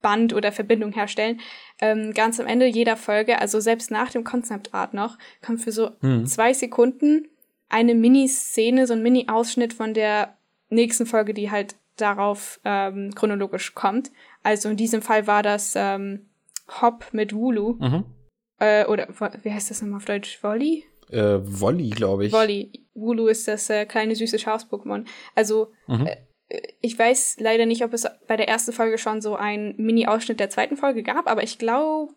Band 0.00 0.33
oder 0.33 0.52
Verbindung 0.52 0.92
herstellen. 0.92 1.40
Ähm, 1.80 2.12
ganz 2.12 2.40
am 2.40 2.47
Ende 2.47 2.66
jeder 2.66 2.97
Folge, 2.97 3.40
also 3.40 3.61
selbst 3.61 3.90
nach 3.90 4.11
dem 4.11 4.25
Concept 4.25 4.75
Art 4.75 4.95
noch, 4.95 5.19
kommt 5.45 5.61
für 5.61 5.73
so 5.73 5.90
hm. 6.00 6.26
zwei 6.26 6.52
Sekunden 6.52 7.28
eine 7.69 7.95
Mini-Szene, 7.95 8.87
so 8.87 8.95
ein 8.95 9.02
Mini-Ausschnitt 9.02 9.73
von 9.73 9.95
der 9.95 10.37
nächsten 10.69 11.07
Folge, 11.07 11.35
die 11.35 11.50
halt 11.50 11.76
darauf 11.97 12.61
ähm, 12.64 13.14
chronologisch 13.14 13.75
kommt. 13.75 14.11
Also 14.42 14.69
in 14.69 14.76
diesem 14.76 15.02
Fall 15.02 15.26
war 15.26 15.42
das 15.42 15.75
ähm, 15.76 16.26
Hop 16.80 17.07
mit 17.12 17.35
Wulu. 17.35 17.76
Mhm. 17.78 18.04
Äh, 18.59 18.87
oder 18.87 19.09
wie 19.42 19.52
heißt 19.52 19.71
das 19.71 19.83
nochmal 19.83 19.99
auf 19.99 20.04
Deutsch? 20.04 20.42
Wolli? 20.42 20.85
Äh, 21.11 21.38
Wolli, 21.42 21.90
glaube 21.90 22.26
ich. 22.26 22.33
Wolli. 22.33 22.87
Wulu 22.95 23.26
ist 23.28 23.49
das 23.49 23.71
äh, 23.71 23.87
kleine 23.87 24.14
süße 24.14 24.38
Schaus-Pokémon. 24.38 25.07
Also, 25.35 25.73
mhm. 25.87 26.07
äh, 26.07 26.16
ich 26.80 26.99
weiß 26.99 27.37
leider 27.40 27.66
nicht, 27.66 27.85
ob 27.85 27.92
es 27.92 28.07
bei 28.26 28.37
der 28.37 28.49
ersten 28.49 28.73
Folge 28.73 28.99
schon 28.99 29.21
so 29.21 29.37
einen 29.37 29.75
Mini-Ausschnitt 29.76 30.40
der 30.40 30.50
zweiten 30.50 30.76
Folge 30.76 31.02
gab, 31.02 31.30
aber 31.30 31.42
ich 31.42 31.59
glaube 31.59 32.14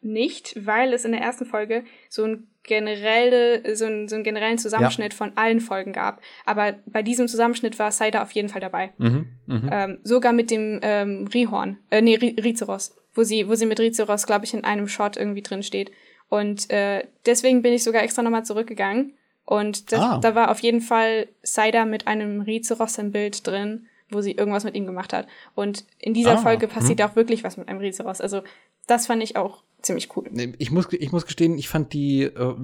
nicht, 0.00 0.54
weil 0.64 0.92
es 0.92 1.04
in 1.04 1.12
der 1.12 1.20
ersten 1.20 1.44
Folge 1.44 1.84
so 2.08 2.24
ein 2.24 2.48
generelle, 2.62 3.76
so, 3.76 3.86
ein, 3.86 4.08
so 4.08 4.14
einen 4.14 4.24
generellen 4.24 4.58
Zusammenschnitt 4.58 5.12
ja. 5.12 5.16
von 5.16 5.32
allen 5.36 5.60
Folgen 5.60 5.92
gab. 5.92 6.20
Aber 6.44 6.74
bei 6.86 7.02
diesem 7.02 7.26
Zusammenschnitt 7.26 7.78
war 7.78 7.90
Cider 7.90 8.22
auf 8.22 8.30
jeden 8.32 8.48
Fall 8.48 8.60
dabei. 8.60 8.92
Mhm, 8.98 9.26
mh. 9.46 9.68
ähm, 9.72 9.98
sogar 10.04 10.32
mit 10.32 10.50
dem 10.50 10.78
ähm, 10.82 11.28
Rihorn, 11.32 11.78
äh, 11.90 12.02
nee, 12.02 12.16
Rizeros 12.16 12.94
wo 13.18 13.24
sie, 13.24 13.48
wo 13.48 13.54
sie 13.56 13.66
mit 13.66 13.80
Rizeros, 13.80 14.26
glaube 14.26 14.44
ich, 14.44 14.54
in 14.54 14.64
einem 14.64 14.86
Shot 14.86 15.16
irgendwie 15.16 15.42
drin 15.42 15.64
steht. 15.64 15.90
Und 16.28 16.70
äh, 16.70 17.04
deswegen 17.26 17.62
bin 17.62 17.72
ich 17.72 17.82
sogar 17.82 18.02
extra 18.02 18.22
nochmal 18.22 18.44
zurückgegangen. 18.44 19.14
Und 19.48 19.92
das, 19.92 20.00
ah. 20.00 20.18
da 20.18 20.34
war 20.34 20.50
auf 20.50 20.58
jeden 20.60 20.82
Fall 20.82 21.26
Cider 21.42 21.86
mit 21.86 22.06
einem 22.06 22.42
Rizeros 22.42 22.98
im 22.98 23.12
Bild 23.12 23.46
drin, 23.46 23.86
wo 24.10 24.20
sie 24.20 24.32
irgendwas 24.32 24.64
mit 24.64 24.74
ihm 24.74 24.84
gemacht 24.84 25.14
hat. 25.14 25.26
Und 25.54 25.86
in 25.98 26.12
dieser 26.12 26.34
ah. 26.34 26.36
Folge 26.36 26.68
passiert 26.68 27.00
hm. 27.00 27.08
auch 27.08 27.16
wirklich 27.16 27.44
was 27.44 27.56
mit 27.56 27.66
einem 27.66 27.78
Rizeros. 27.78 28.20
Also 28.20 28.42
das 28.86 29.06
fand 29.06 29.22
ich 29.22 29.36
auch 29.36 29.62
ziemlich 29.80 30.14
cool. 30.14 30.28
Ich 30.58 30.70
muss, 30.70 30.88
ich 30.92 31.12
muss 31.12 31.24
gestehen, 31.24 31.56
ich 31.56 31.70
fand 31.70 31.94
die, 31.94 32.24
äh, 32.24 32.54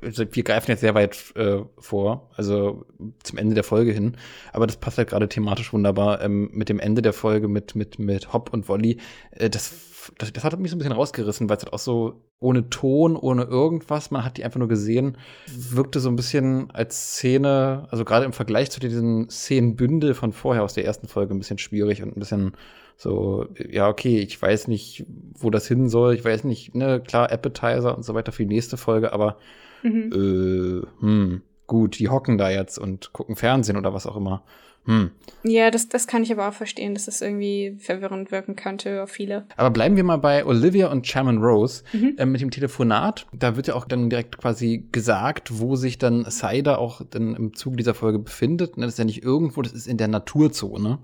wir 0.00 0.42
greifen 0.42 0.70
jetzt 0.70 0.80
sehr 0.80 0.94
weit 0.94 1.16
äh, 1.36 1.62
vor, 1.78 2.30
also 2.36 2.86
zum 3.22 3.38
Ende 3.38 3.54
der 3.54 3.64
Folge 3.64 3.92
hin, 3.92 4.16
aber 4.52 4.66
das 4.66 4.76
passt 4.76 4.98
halt 4.98 5.08
gerade 5.08 5.28
thematisch 5.28 5.72
wunderbar 5.72 6.22
ähm, 6.22 6.50
mit 6.52 6.68
dem 6.68 6.80
Ende 6.80 7.02
der 7.02 7.12
Folge 7.12 7.48
mit 7.48 7.74
mit 7.74 7.98
mit 7.98 8.32
Hop 8.32 8.52
und 8.52 8.68
Wolli. 8.68 8.98
Äh, 9.32 9.50
das, 9.50 9.74
das 10.18 10.32
das 10.32 10.44
hat 10.44 10.58
mich 10.58 10.70
so 10.70 10.76
ein 10.76 10.78
bisschen 10.78 10.92
rausgerissen, 10.92 11.48
weil 11.48 11.56
es 11.56 11.64
halt 11.64 11.72
auch 11.72 11.78
so 11.78 12.22
ohne 12.40 12.70
Ton, 12.70 13.16
ohne 13.16 13.44
irgendwas, 13.44 14.10
man 14.10 14.24
hat 14.24 14.36
die 14.36 14.44
einfach 14.44 14.58
nur 14.58 14.68
gesehen, 14.68 15.18
wirkte 15.46 15.98
so 16.00 16.08
ein 16.08 16.16
bisschen 16.16 16.70
als 16.70 17.14
Szene, 17.14 17.88
also 17.90 18.04
gerade 18.04 18.24
im 18.24 18.32
Vergleich 18.32 18.70
zu 18.70 18.78
diesen 18.80 19.28
Szenenbündel 19.28 20.14
von 20.14 20.32
vorher 20.32 20.62
aus 20.62 20.74
der 20.74 20.84
ersten 20.84 21.08
Folge 21.08 21.34
ein 21.34 21.38
bisschen 21.38 21.58
schwierig 21.58 22.02
und 22.02 22.16
ein 22.16 22.20
bisschen 22.20 22.52
so, 23.00 23.46
ja, 23.70 23.88
okay, 23.88 24.18
ich 24.18 24.42
weiß 24.42 24.66
nicht, 24.66 25.06
wo 25.38 25.50
das 25.50 25.68
hin 25.68 25.88
soll, 25.88 26.14
ich 26.14 26.24
weiß 26.24 26.42
nicht, 26.42 26.74
ne, 26.74 27.00
klar, 27.00 27.30
Appetizer 27.30 27.96
und 27.96 28.04
so 28.04 28.12
weiter 28.14 28.32
für 28.32 28.44
die 28.44 28.52
nächste 28.52 28.76
Folge, 28.76 29.12
aber 29.12 29.36
mhm. 29.84 30.10
äh, 30.12 31.00
hm, 31.00 31.42
gut, 31.68 32.00
die 32.00 32.08
hocken 32.08 32.38
da 32.38 32.50
jetzt 32.50 32.76
und 32.76 33.12
gucken 33.12 33.36
Fernsehen 33.36 33.76
oder 33.76 33.94
was 33.94 34.08
auch 34.08 34.16
immer. 34.16 34.42
Hm. 34.88 35.10
Ja, 35.42 35.70
das, 35.70 35.90
das 35.90 36.06
kann 36.06 36.22
ich 36.22 36.32
aber 36.32 36.48
auch 36.48 36.54
verstehen, 36.54 36.94
dass 36.94 37.04
das 37.04 37.20
irgendwie 37.20 37.76
verwirrend 37.78 38.32
wirken 38.32 38.56
könnte 38.56 39.02
auf 39.02 39.10
viele. 39.10 39.44
Aber 39.58 39.70
bleiben 39.70 39.96
wir 39.96 40.02
mal 40.02 40.16
bei 40.16 40.46
Olivia 40.46 40.90
und 40.90 41.04
Chairman 41.04 41.38
Rose 41.38 41.84
mhm. 41.92 42.14
äh, 42.16 42.24
mit 42.24 42.40
dem 42.40 42.50
Telefonat. 42.50 43.26
Da 43.34 43.54
wird 43.54 43.66
ja 43.66 43.74
auch 43.74 43.84
dann 43.84 44.08
direkt 44.08 44.38
quasi 44.38 44.88
gesagt, 44.90 45.60
wo 45.60 45.76
sich 45.76 45.98
dann 45.98 46.24
Cider 46.30 46.78
auch 46.78 47.02
dann 47.10 47.36
im 47.36 47.52
Zuge 47.52 47.76
dieser 47.76 47.92
Folge 47.92 48.18
befindet. 48.18 48.78
Ne, 48.78 48.86
das 48.86 48.94
ist 48.94 48.98
ja 48.98 49.04
nicht 49.04 49.22
irgendwo, 49.22 49.60
das 49.60 49.72
ist 49.72 49.86
in 49.86 49.98
der 49.98 50.08
Naturzone. 50.08 51.00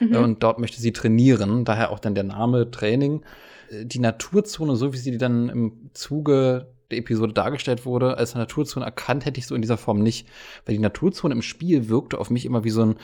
Mhm. 0.00 0.12
Äh, 0.12 0.18
und 0.18 0.42
dort 0.42 0.58
möchte 0.58 0.80
sie 0.80 0.92
trainieren, 0.92 1.64
daher 1.64 1.90
auch 1.92 2.00
dann 2.00 2.16
der 2.16 2.24
Name 2.24 2.72
Training. 2.72 3.22
Äh, 3.70 3.86
die 3.86 4.00
Naturzone, 4.00 4.74
so 4.74 4.92
wie 4.92 4.98
sie 4.98 5.16
dann 5.16 5.48
im 5.48 5.90
Zuge 5.94 6.66
der 6.90 6.98
Episode 6.98 7.32
dargestellt 7.32 7.84
wurde, 7.84 8.16
als 8.16 8.34
Naturzone 8.34 8.84
erkannt 8.84 9.24
hätte 9.26 9.38
ich 9.38 9.46
so 9.46 9.54
in 9.54 9.62
dieser 9.62 9.76
Form 9.76 10.02
nicht. 10.02 10.26
Weil 10.64 10.74
die 10.74 10.80
Naturzone 10.80 11.34
im 11.34 11.42
Spiel 11.42 11.88
wirkte 11.88 12.18
auf 12.18 12.30
mich 12.30 12.46
immer 12.46 12.64
wie 12.64 12.70
so 12.70 12.82
ein 12.82 12.96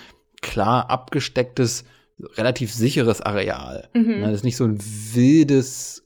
klar 0.44 0.90
abgestecktes, 0.90 1.84
relativ 2.36 2.72
sicheres 2.72 3.20
Areal. 3.20 3.88
Mhm. 3.94 4.20
Ne, 4.20 4.26
das 4.26 4.36
ist 4.36 4.44
nicht 4.44 4.56
so 4.56 4.64
ein 4.64 4.78
wildes, 4.78 6.04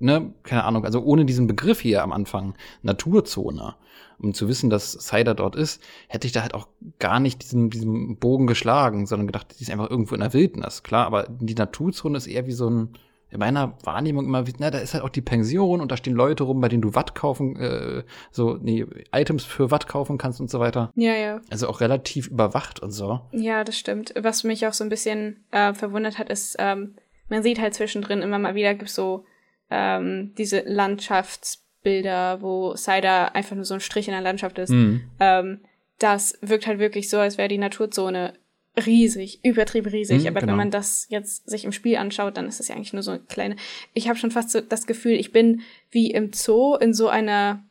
ne, 0.00 0.34
keine 0.42 0.64
Ahnung, 0.64 0.84
also 0.84 1.02
ohne 1.02 1.24
diesen 1.24 1.46
Begriff 1.46 1.80
hier 1.80 2.02
am 2.02 2.12
Anfang, 2.12 2.54
Naturzone, 2.82 3.76
um 4.18 4.34
zu 4.34 4.48
wissen, 4.48 4.68
dass 4.68 4.92
Cider 4.92 5.34
dort 5.34 5.56
ist, 5.56 5.80
hätte 6.08 6.26
ich 6.26 6.32
da 6.32 6.42
halt 6.42 6.54
auch 6.54 6.68
gar 6.98 7.20
nicht 7.20 7.42
diesen, 7.42 7.70
diesen 7.70 8.18
Bogen 8.18 8.46
geschlagen, 8.46 9.06
sondern 9.06 9.28
gedacht, 9.28 9.54
die 9.58 9.62
ist 9.62 9.70
einfach 9.70 9.90
irgendwo 9.90 10.14
in 10.14 10.20
der 10.20 10.34
Wildnis, 10.34 10.82
klar, 10.82 11.06
aber 11.06 11.28
die 11.28 11.54
Naturzone 11.54 12.18
ist 12.18 12.26
eher 12.26 12.46
wie 12.46 12.52
so 12.52 12.68
ein, 12.68 12.90
in 13.32 13.38
meiner 13.38 13.74
Wahrnehmung 13.82 14.26
immer, 14.26 14.44
na, 14.58 14.70
da 14.70 14.78
ist 14.78 14.92
halt 14.92 15.02
auch 15.02 15.08
die 15.08 15.22
Pension 15.22 15.80
und 15.80 15.90
da 15.90 15.96
stehen 15.96 16.14
Leute 16.14 16.44
rum, 16.44 16.60
bei 16.60 16.68
denen 16.68 16.82
du 16.82 16.94
Watt 16.94 17.14
kaufen, 17.14 17.56
äh, 17.56 18.04
so, 18.30 18.58
nee, 18.60 18.84
Items 19.12 19.44
für 19.44 19.70
Watt 19.70 19.88
kaufen 19.88 20.18
kannst 20.18 20.40
und 20.40 20.50
so 20.50 20.60
weiter. 20.60 20.92
Ja, 20.94 21.14
ja. 21.14 21.40
Also 21.50 21.68
auch 21.68 21.80
relativ 21.80 22.28
überwacht 22.28 22.80
und 22.80 22.90
so. 22.90 23.20
Ja, 23.32 23.64
das 23.64 23.78
stimmt. 23.78 24.12
Was 24.20 24.44
mich 24.44 24.66
auch 24.66 24.74
so 24.74 24.84
ein 24.84 24.90
bisschen 24.90 25.44
äh, 25.50 25.72
verwundert 25.72 26.18
hat, 26.18 26.28
ist, 26.28 26.56
ähm, 26.58 26.94
man 27.30 27.42
sieht 27.42 27.58
halt 27.58 27.72
zwischendrin 27.72 28.20
immer 28.20 28.38
mal 28.38 28.54
wieder, 28.54 28.74
gibt 28.74 28.90
so 28.90 29.24
ähm, 29.70 30.34
diese 30.36 30.60
Landschaftsbilder, 30.66 32.42
wo 32.42 32.74
Cider 32.76 33.34
einfach 33.34 33.56
nur 33.56 33.64
so 33.64 33.74
ein 33.74 33.80
Strich 33.80 34.08
in 34.08 34.12
der 34.12 34.20
Landschaft 34.20 34.58
ist. 34.58 34.70
Mhm. 34.70 35.04
Ähm, 35.18 35.60
das 35.98 36.38
wirkt 36.42 36.66
halt 36.66 36.78
wirklich 36.78 37.08
so, 37.08 37.18
als 37.18 37.38
wäre 37.38 37.48
die 37.48 37.58
Naturzone 37.58 38.34
riesig, 38.76 39.40
übertrieben 39.44 39.90
riesig. 39.90 40.22
Mhm, 40.22 40.28
aber 40.28 40.40
genau. 40.40 40.52
wenn 40.52 40.58
man 40.58 40.70
das 40.70 41.06
jetzt 41.10 41.48
sich 41.48 41.64
im 41.64 41.72
Spiel 41.72 41.96
anschaut, 41.96 42.36
dann 42.36 42.46
ist 42.46 42.60
es 42.60 42.68
ja 42.68 42.74
eigentlich 42.74 42.92
nur 42.92 43.02
so 43.02 43.12
eine 43.12 43.20
kleine. 43.20 43.56
Ich 43.92 44.08
habe 44.08 44.18
schon 44.18 44.30
fast 44.30 44.50
so 44.50 44.60
das 44.60 44.86
Gefühl, 44.86 45.12
ich 45.12 45.32
bin 45.32 45.62
wie 45.90 46.10
im 46.10 46.32
Zoo 46.32 46.76
in 46.76 46.94
so 46.94 47.08
einer, 47.08 47.64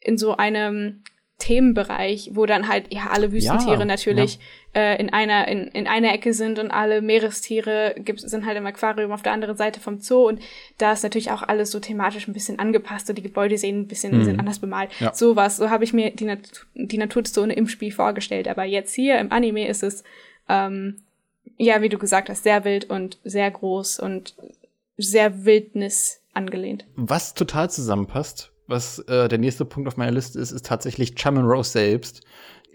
in 0.00 0.18
so 0.18 0.36
einem 0.36 1.02
Themenbereich, 1.40 2.30
wo 2.34 2.46
dann 2.46 2.68
halt 2.68 2.92
ja 2.92 3.08
alle 3.10 3.32
Wüstentiere 3.32 3.80
Ja, 3.80 3.84
natürlich 3.84 4.38
Äh, 4.72 5.00
in 5.00 5.12
einer 5.12 5.48
in, 5.48 5.66
in 5.66 5.88
einer 5.88 6.14
Ecke 6.14 6.32
sind 6.32 6.60
und 6.60 6.70
alle 6.70 7.02
Meerestiere 7.02 7.96
gibt, 7.98 8.20
sind 8.20 8.46
halt 8.46 8.56
im 8.56 8.66
Aquarium 8.66 9.10
auf 9.10 9.22
der 9.22 9.32
anderen 9.32 9.56
Seite 9.56 9.80
vom 9.80 9.98
Zoo 9.98 10.28
und 10.28 10.40
da 10.78 10.92
ist 10.92 11.02
natürlich 11.02 11.32
auch 11.32 11.42
alles 11.42 11.72
so 11.72 11.80
thematisch 11.80 12.28
ein 12.28 12.34
bisschen 12.34 12.60
angepasst 12.60 13.08
und 13.08 13.18
die 13.18 13.22
Gebäude 13.22 13.58
sehen 13.58 13.80
ein 13.80 13.88
bisschen 13.88 14.24
sind 14.24 14.38
anders 14.38 14.60
bemalt. 14.60 14.90
Ja. 15.00 15.12
Sowas, 15.12 15.56
so 15.56 15.70
habe 15.70 15.82
ich 15.82 15.92
mir 15.92 16.12
die, 16.12 16.24
Nat 16.24 16.66
die 16.74 16.98
Naturzone 16.98 17.52
im 17.54 17.66
Spiel 17.66 17.90
vorgestellt. 17.90 18.46
Aber 18.46 18.62
jetzt 18.62 18.94
hier 18.94 19.18
im 19.18 19.32
Anime 19.32 19.66
ist 19.66 19.82
es 19.82 20.04
ähm, 20.48 21.02
ja, 21.56 21.82
wie 21.82 21.88
du 21.88 21.98
gesagt 21.98 22.28
hast, 22.28 22.44
sehr 22.44 22.64
wild 22.64 22.88
und 22.88 23.18
sehr 23.24 23.50
groß 23.50 24.00
und 24.00 24.34
sehr 24.96 25.44
Wildnis 25.44 26.20
angelehnt. 26.32 26.86
Was 26.96 27.34
total 27.34 27.70
zusammenpasst, 27.70 28.49
was 28.70 29.00
äh, 29.00 29.28
der 29.28 29.38
nächste 29.38 29.64
Punkt 29.64 29.88
auf 29.88 29.96
meiner 29.96 30.12
Liste 30.12 30.38
ist, 30.38 30.52
ist 30.52 30.64
tatsächlich 30.64 31.14
Chaman 31.16 31.44
Rose 31.44 31.70
selbst. 31.70 32.22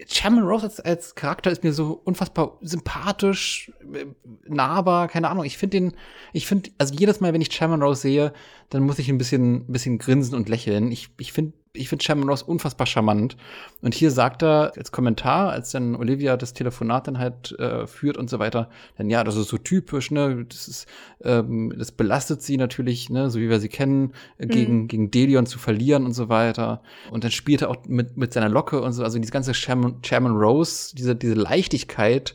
Chaman 0.06 0.44
Rose 0.44 0.64
als, 0.64 0.80
als 0.80 1.14
Charakter 1.14 1.50
ist 1.50 1.64
mir 1.64 1.72
so 1.72 2.00
unfassbar 2.04 2.58
sympathisch, 2.60 3.72
äh, 3.92 4.04
nahbar, 4.46 5.08
keine 5.08 5.28
Ahnung. 5.28 5.44
Ich 5.44 5.58
finde 5.58 5.78
den, 5.78 5.92
ich 6.32 6.46
finde, 6.46 6.70
also 6.78 6.94
jedes 6.94 7.20
Mal, 7.20 7.32
wenn 7.32 7.40
ich 7.40 7.48
Chaman 7.48 7.82
Rose 7.82 8.02
sehe, 8.02 8.32
dann 8.68 8.82
muss 8.82 8.98
ich 8.98 9.08
ein 9.08 9.18
bisschen, 9.18 9.68
ein 9.68 9.72
bisschen 9.72 9.98
grinsen 9.98 10.34
und 10.34 10.48
lächeln. 10.48 10.92
Ich, 10.92 11.08
ich 11.18 11.32
finde, 11.32 11.54
ich 11.76 11.88
finde 11.88 12.04
Chaman 12.04 12.28
Rose 12.28 12.44
unfassbar 12.44 12.86
charmant. 12.86 13.36
Und 13.82 13.94
hier 13.94 14.10
sagt 14.10 14.42
er 14.42 14.72
als 14.76 14.92
Kommentar, 14.92 15.50
als 15.50 15.70
dann 15.70 15.94
Olivia 15.96 16.36
das 16.36 16.52
Telefonat 16.52 17.06
dann 17.06 17.18
halt 17.18 17.52
äh, 17.58 17.86
führt 17.86 18.16
und 18.16 18.30
so 18.30 18.38
weiter, 18.38 18.70
dann 18.96 19.10
ja, 19.10 19.24
das 19.24 19.36
ist 19.36 19.48
so 19.48 19.58
typisch, 19.58 20.10
ne, 20.10 20.44
das 20.48 20.68
ist, 20.68 20.86
ähm, 21.22 21.74
das 21.76 21.92
belastet 21.92 22.42
sie 22.42 22.56
natürlich, 22.56 23.10
ne, 23.10 23.30
so 23.30 23.38
wie 23.38 23.48
wir 23.48 23.60
sie 23.60 23.68
kennen, 23.68 24.12
äh, 24.38 24.46
gegen, 24.46 24.88
gegen 24.88 25.10
Delion 25.10 25.46
zu 25.46 25.58
verlieren 25.58 26.04
und 26.04 26.12
so 26.12 26.28
weiter. 26.28 26.82
Und 27.10 27.24
dann 27.24 27.30
spielt 27.30 27.62
er 27.62 27.70
auch 27.70 27.84
mit, 27.86 28.16
mit 28.16 28.32
seiner 28.32 28.48
Locke 28.48 28.80
und 28.80 28.92
so, 28.92 29.02
also 29.02 29.18
diese 29.18 29.32
ganze 29.32 29.52
Chairman 29.52 30.36
Rose, 30.36 30.94
diese, 30.96 31.14
diese 31.14 31.34
Leichtigkeit 31.34 32.34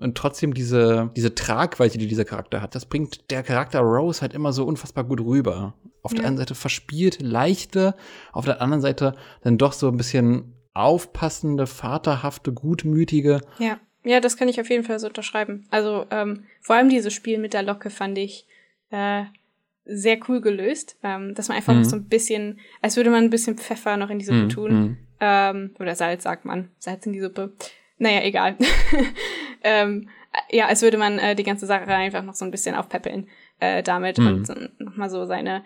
und 0.00 0.16
trotzdem 0.16 0.54
diese, 0.54 1.10
diese 1.14 1.34
Tragweite, 1.34 1.98
die 1.98 2.06
dieser 2.06 2.24
Charakter 2.24 2.62
hat, 2.62 2.74
das 2.74 2.86
bringt 2.86 3.30
der 3.30 3.42
Charakter 3.42 3.80
Rose 3.80 4.22
halt 4.22 4.32
immer 4.32 4.52
so 4.52 4.64
unfassbar 4.64 5.04
gut 5.04 5.20
rüber. 5.20 5.74
Auf 6.02 6.12
der 6.14 6.22
Ja. 6.22 6.28
einen 6.28 6.36
Seite 6.38 6.54
verspielt, 6.54 7.20
leichte, 7.20 7.94
auf 8.32 8.44
der 8.46 8.62
anderen 8.62 8.80
Seite 8.80 9.14
dann 9.42 9.58
doch 9.58 9.72
so 9.72 9.88
ein 9.88 9.96
bisschen 9.96 10.54
aufpassende, 10.74 11.66
vaterhafte, 11.66 12.52
gutmütige. 12.52 13.40
Ja. 13.58 13.78
Ja, 14.02 14.20
das 14.20 14.38
kann 14.38 14.48
ich 14.48 14.58
auf 14.62 14.70
jeden 14.70 14.82
Fall 14.84 14.98
so 14.98 15.08
unterschreiben. 15.08 15.66
Also 15.70 16.06
ähm, 16.10 16.44
vor 16.62 16.74
allem 16.76 16.88
dieses 16.88 17.12
Spiel 17.12 17.36
mit 17.38 17.52
der 17.52 17.62
Locke 17.62 17.90
fand 17.90 18.16
ich 18.16 18.46
äh, 18.90 19.24
sehr 19.84 20.18
cool 20.26 20.40
gelöst, 20.40 20.96
ähm, 21.02 21.34
dass 21.34 21.48
man 21.48 21.58
einfach 21.58 21.74
Mhm. 21.74 21.80
noch 21.82 21.88
so 21.90 21.96
ein 21.96 22.08
bisschen, 22.08 22.60
als 22.80 22.96
würde 22.96 23.10
man 23.10 23.24
ein 23.24 23.28
bisschen 23.30 23.58
Pfeffer 23.58 23.98
noch 23.98 24.08
in 24.08 24.18
die 24.18 24.24
Suppe 24.24 24.44
Mhm, 24.44 24.48
tun. 24.48 24.72
mhm. 24.72 24.96
Ähm, 25.20 25.74
oder 25.78 25.94
Salz, 25.96 26.22
sagt 26.22 26.46
man. 26.46 26.70
Salz 26.78 27.04
in 27.04 27.12
die 27.12 27.20
Suppe. 27.20 27.52
Naja, 27.98 28.22
egal. 28.22 28.56
ähm, 29.62 30.08
ja, 30.50 30.66
als 30.66 30.80
würde 30.80 30.96
man 30.96 31.18
äh, 31.18 31.34
die 31.34 31.42
ganze 31.42 31.66
Sache 31.66 31.86
einfach 31.88 32.22
noch 32.22 32.34
so 32.34 32.44
ein 32.46 32.50
bisschen 32.50 32.74
aufpäppeln 32.74 33.28
äh, 33.58 33.82
damit 33.82 34.16
Mhm. 34.18 34.26
und 34.26 34.46
so, 34.46 34.54
nochmal 34.78 35.10
so 35.10 35.26
seine, 35.26 35.62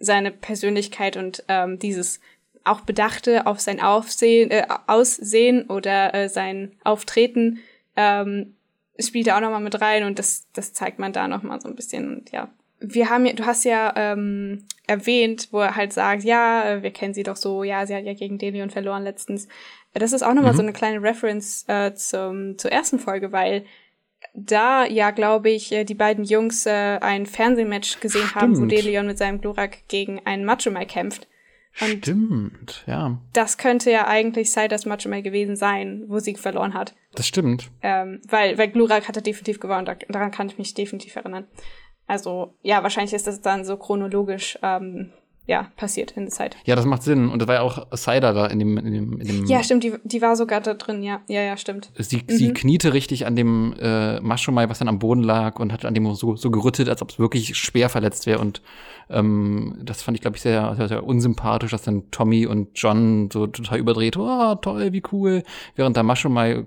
seine 0.00 0.32
Persönlichkeit 0.32 1.16
und 1.16 1.44
ähm, 1.48 1.78
dieses 1.78 2.20
auch 2.64 2.80
Bedachte 2.80 3.46
auf 3.46 3.60
sein 3.60 3.80
Aufsehen, 3.80 4.50
äh, 4.50 4.66
Aussehen 4.86 5.66
oder 5.68 6.14
äh, 6.14 6.28
sein 6.28 6.72
Auftreten 6.84 7.60
ähm, 7.96 8.54
spielt 8.98 9.28
da 9.28 9.36
auch 9.36 9.40
nochmal 9.40 9.60
mit 9.60 9.80
rein 9.80 10.04
und 10.04 10.18
das, 10.18 10.46
das 10.52 10.72
zeigt 10.72 10.98
man 10.98 11.12
da 11.12 11.28
nochmal 11.28 11.60
so 11.60 11.68
ein 11.68 11.76
bisschen. 11.76 12.16
Und 12.16 12.32
ja, 12.32 12.50
wir 12.80 13.08
haben 13.08 13.24
ja, 13.26 13.32
du 13.32 13.46
hast 13.46 13.64
ja 13.64 13.92
ähm, 13.96 14.64
erwähnt, 14.86 15.48
wo 15.52 15.60
er 15.60 15.76
halt 15.76 15.92
sagt, 15.92 16.24
ja, 16.24 16.64
äh, 16.64 16.82
wir 16.82 16.90
kennen 16.90 17.14
sie 17.14 17.22
doch 17.22 17.36
so, 17.36 17.64
ja, 17.64 17.86
sie 17.86 17.94
hat 17.94 18.04
ja 18.04 18.14
gegen 18.14 18.38
Delion 18.38 18.70
verloren 18.70 19.04
letztens. 19.04 19.48
Das 19.94 20.12
ist 20.12 20.22
auch 20.22 20.34
nochmal 20.34 20.52
Mhm. 20.52 20.56
so 20.56 20.62
eine 20.62 20.72
kleine 20.72 21.02
Reference 21.02 21.64
äh, 21.68 21.94
zum, 21.94 22.58
zur 22.58 22.70
ersten 22.70 22.98
Folge, 22.98 23.32
weil 23.32 23.64
da 24.34 24.84
ja, 24.84 25.10
glaube 25.10 25.50
ich, 25.50 25.72
äh, 25.72 25.84
die 25.84 25.94
beiden 25.94 26.24
Jungs 26.24 26.66
äh, 26.66 26.98
ein 27.00 27.26
Fernsehmatch 27.26 28.00
gesehen 28.00 28.34
haben, 28.34 28.52
wo 28.52 28.66
Stimmt. 28.66 28.72
Delion 28.72 29.06
mit 29.06 29.18
seinem 29.18 29.40
Glurak 29.40 29.88
gegen 29.88 30.24
einen 30.26 30.44
Machomai 30.44 30.84
kämpft. 30.84 31.28
Und 31.80 31.98
Stimmt, 31.98 32.84
ja. 32.86 33.18
das 33.32 33.56
könnte 33.56 33.90
ja 33.90 34.06
eigentlich 34.06 34.50
Siders 34.50 34.86
Machomai 34.86 35.20
gewesen 35.20 35.56
sein, 35.56 36.04
wo 36.08 36.18
sie 36.18 36.34
verloren 36.34 36.74
hat. 36.74 36.94
Das 37.14 37.26
stimmt. 37.26 37.70
Ähm, 37.82 38.20
weil, 38.28 38.58
weil 38.58 38.68
Glurak 38.68 39.06
hatte 39.06 39.22
definitiv 39.22 39.60
gewonnen, 39.60 39.86
da, 39.86 39.94
daran 40.08 40.32
kann 40.32 40.48
ich 40.48 40.58
mich 40.58 40.74
definitiv 40.74 41.14
erinnern. 41.16 41.46
Also, 42.06 42.54
ja, 42.62 42.82
wahrscheinlich 42.82 43.14
ist 43.14 43.28
das 43.28 43.40
dann 43.40 43.64
so 43.64 43.76
chronologisch, 43.76 44.58
ähm, 44.62 45.12
ja, 45.50 45.66
passiert 45.74 46.12
in 46.12 46.26
der 46.26 46.30
Zeit. 46.30 46.56
Ja, 46.64 46.76
das 46.76 46.84
macht 46.84 47.02
Sinn. 47.02 47.28
Und 47.28 47.42
das 47.42 47.48
war 47.48 47.56
ja 47.56 47.62
auch 47.62 47.88
Cider 47.96 48.32
da 48.32 48.46
in 48.46 48.60
dem, 48.60 48.78
in 48.78 48.92
dem, 48.92 49.20
in 49.20 49.26
dem 49.26 49.46
Ja, 49.46 49.64
stimmt, 49.64 49.82
die, 49.82 49.94
die 50.04 50.22
war 50.22 50.36
sogar 50.36 50.60
da 50.60 50.74
drin, 50.74 51.02
ja, 51.02 51.22
ja, 51.26 51.42
ja, 51.42 51.56
stimmt. 51.56 51.90
Sie, 51.98 52.22
sie 52.28 52.52
kniete 52.52 52.94
richtig 52.94 53.26
an 53.26 53.34
dem 53.34 53.74
äh, 53.80 54.20
Maschomai, 54.20 54.68
was 54.68 54.78
dann 54.78 54.86
am 54.86 55.00
Boden 55.00 55.24
lag 55.24 55.58
und 55.58 55.72
hat 55.72 55.84
an 55.84 55.92
dem 55.92 56.14
so, 56.14 56.36
so 56.36 56.52
gerüttelt, 56.52 56.88
als 56.88 57.02
ob 57.02 57.10
es 57.10 57.18
wirklich 57.18 57.56
schwer 57.56 57.88
verletzt 57.88 58.26
wäre. 58.26 58.38
Und 58.38 58.62
ähm, 59.10 59.76
das 59.82 60.02
fand 60.02 60.16
ich, 60.16 60.22
glaube 60.22 60.36
ich, 60.36 60.42
sehr, 60.42 60.74
sehr, 60.76 60.88
sehr 60.88 61.04
unsympathisch, 61.04 61.72
dass 61.72 61.82
dann 61.82 62.10
Tommy 62.10 62.46
und 62.46 62.70
John 62.74 63.28
so 63.32 63.46
total 63.46 63.78
überdreht, 63.78 64.16
oh, 64.16 64.54
toll, 64.56 64.92
wie 64.92 65.02
cool, 65.12 65.42
während 65.74 65.96
der 65.96 66.04
Maschomai, 66.04 66.52
äh, 66.52 66.64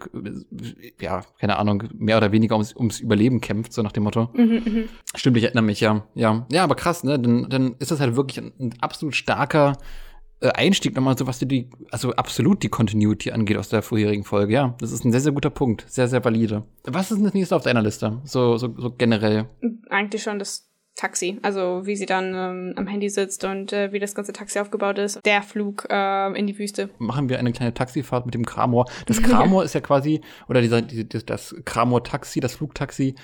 ja, 0.99 1.23
keine 1.39 1.57
Ahnung, 1.57 1.83
mehr 1.93 2.17
oder 2.17 2.31
weniger 2.31 2.55
ums, 2.55 2.75
ums 2.75 2.99
Überleben 2.99 3.41
kämpft, 3.41 3.73
so 3.73 3.81
nach 3.81 3.91
dem 3.91 4.03
Motto. 4.03 4.29
Mhm, 4.33 4.89
Stimmt, 5.15 5.37
ich 5.37 5.43
erinnere 5.43 5.63
mich, 5.63 5.79
ja. 5.79 6.03
Ja, 6.15 6.45
ja 6.51 6.63
aber 6.63 6.75
krass, 6.75 7.03
ne? 7.03 7.19
Dann, 7.19 7.49
dann 7.49 7.75
ist 7.79 7.91
das 7.91 7.99
halt 7.99 8.15
wirklich 8.15 8.39
ein, 8.39 8.51
ein 8.59 8.73
absolut 8.81 9.15
starker 9.15 9.77
äh, 10.43 10.49
Einstieg 10.49 10.95
nochmal, 10.95 11.17
so 11.17 11.25
was 11.25 11.39
die, 11.39 11.69
also 11.91 12.11
absolut 12.13 12.63
die 12.63 12.69
Continuity 12.69 13.31
angeht 13.31 13.57
aus 13.57 13.69
der 13.69 13.81
vorherigen 13.81 14.25
Folge. 14.25 14.53
Ja, 14.53 14.75
das 14.79 14.91
ist 14.91 15.05
ein 15.05 15.11
sehr, 15.11 15.21
sehr 15.21 15.31
guter 15.31 15.49
Punkt. 15.49 15.85
Sehr, 15.87 16.09
sehr 16.09 16.23
valide. 16.23 16.63
Was 16.83 17.09
ist 17.11 17.17
denn 17.17 17.23
das 17.23 17.33
nächste 17.33 17.55
auf 17.55 17.63
deiner 17.63 17.81
Liste? 17.81 18.19
So, 18.25 18.57
so, 18.57 18.73
so 18.77 18.91
generell. 18.91 19.45
Eigentlich 19.89 20.23
schon 20.23 20.39
das 20.39 20.72
Taxi, 20.95 21.39
also 21.41 21.81
wie 21.85 21.95
sie 21.95 22.05
dann 22.05 22.33
ähm, 22.35 22.73
am 22.75 22.87
Handy 22.87 23.09
sitzt 23.09 23.43
und 23.43 23.73
äh, 23.73 23.91
wie 23.91 23.99
das 23.99 24.13
ganze 24.13 24.31
Taxi 24.33 24.59
aufgebaut 24.59 24.97
ist. 24.99 25.19
Der 25.25 25.41
Flug 25.41 25.87
äh, 25.89 26.37
in 26.37 26.45
die 26.47 26.57
Wüste. 26.59 26.89
Machen 26.99 27.29
wir 27.29 27.39
eine 27.39 27.51
kleine 27.51 27.73
Taxifahrt 27.73 28.25
mit 28.25 28.35
dem 28.35 28.45
Kramor. 28.45 28.85
Das 29.07 29.21
Kramor 29.23 29.63
ist 29.63 29.73
ja 29.73 29.81
quasi, 29.81 30.21
oder 30.47 30.61
dieser, 30.61 30.81
die- 30.81 31.07
das 31.07 31.55
Kramor-Taxi, 31.65 32.39
das 32.39 32.55
Flugtaxi, 32.55 33.15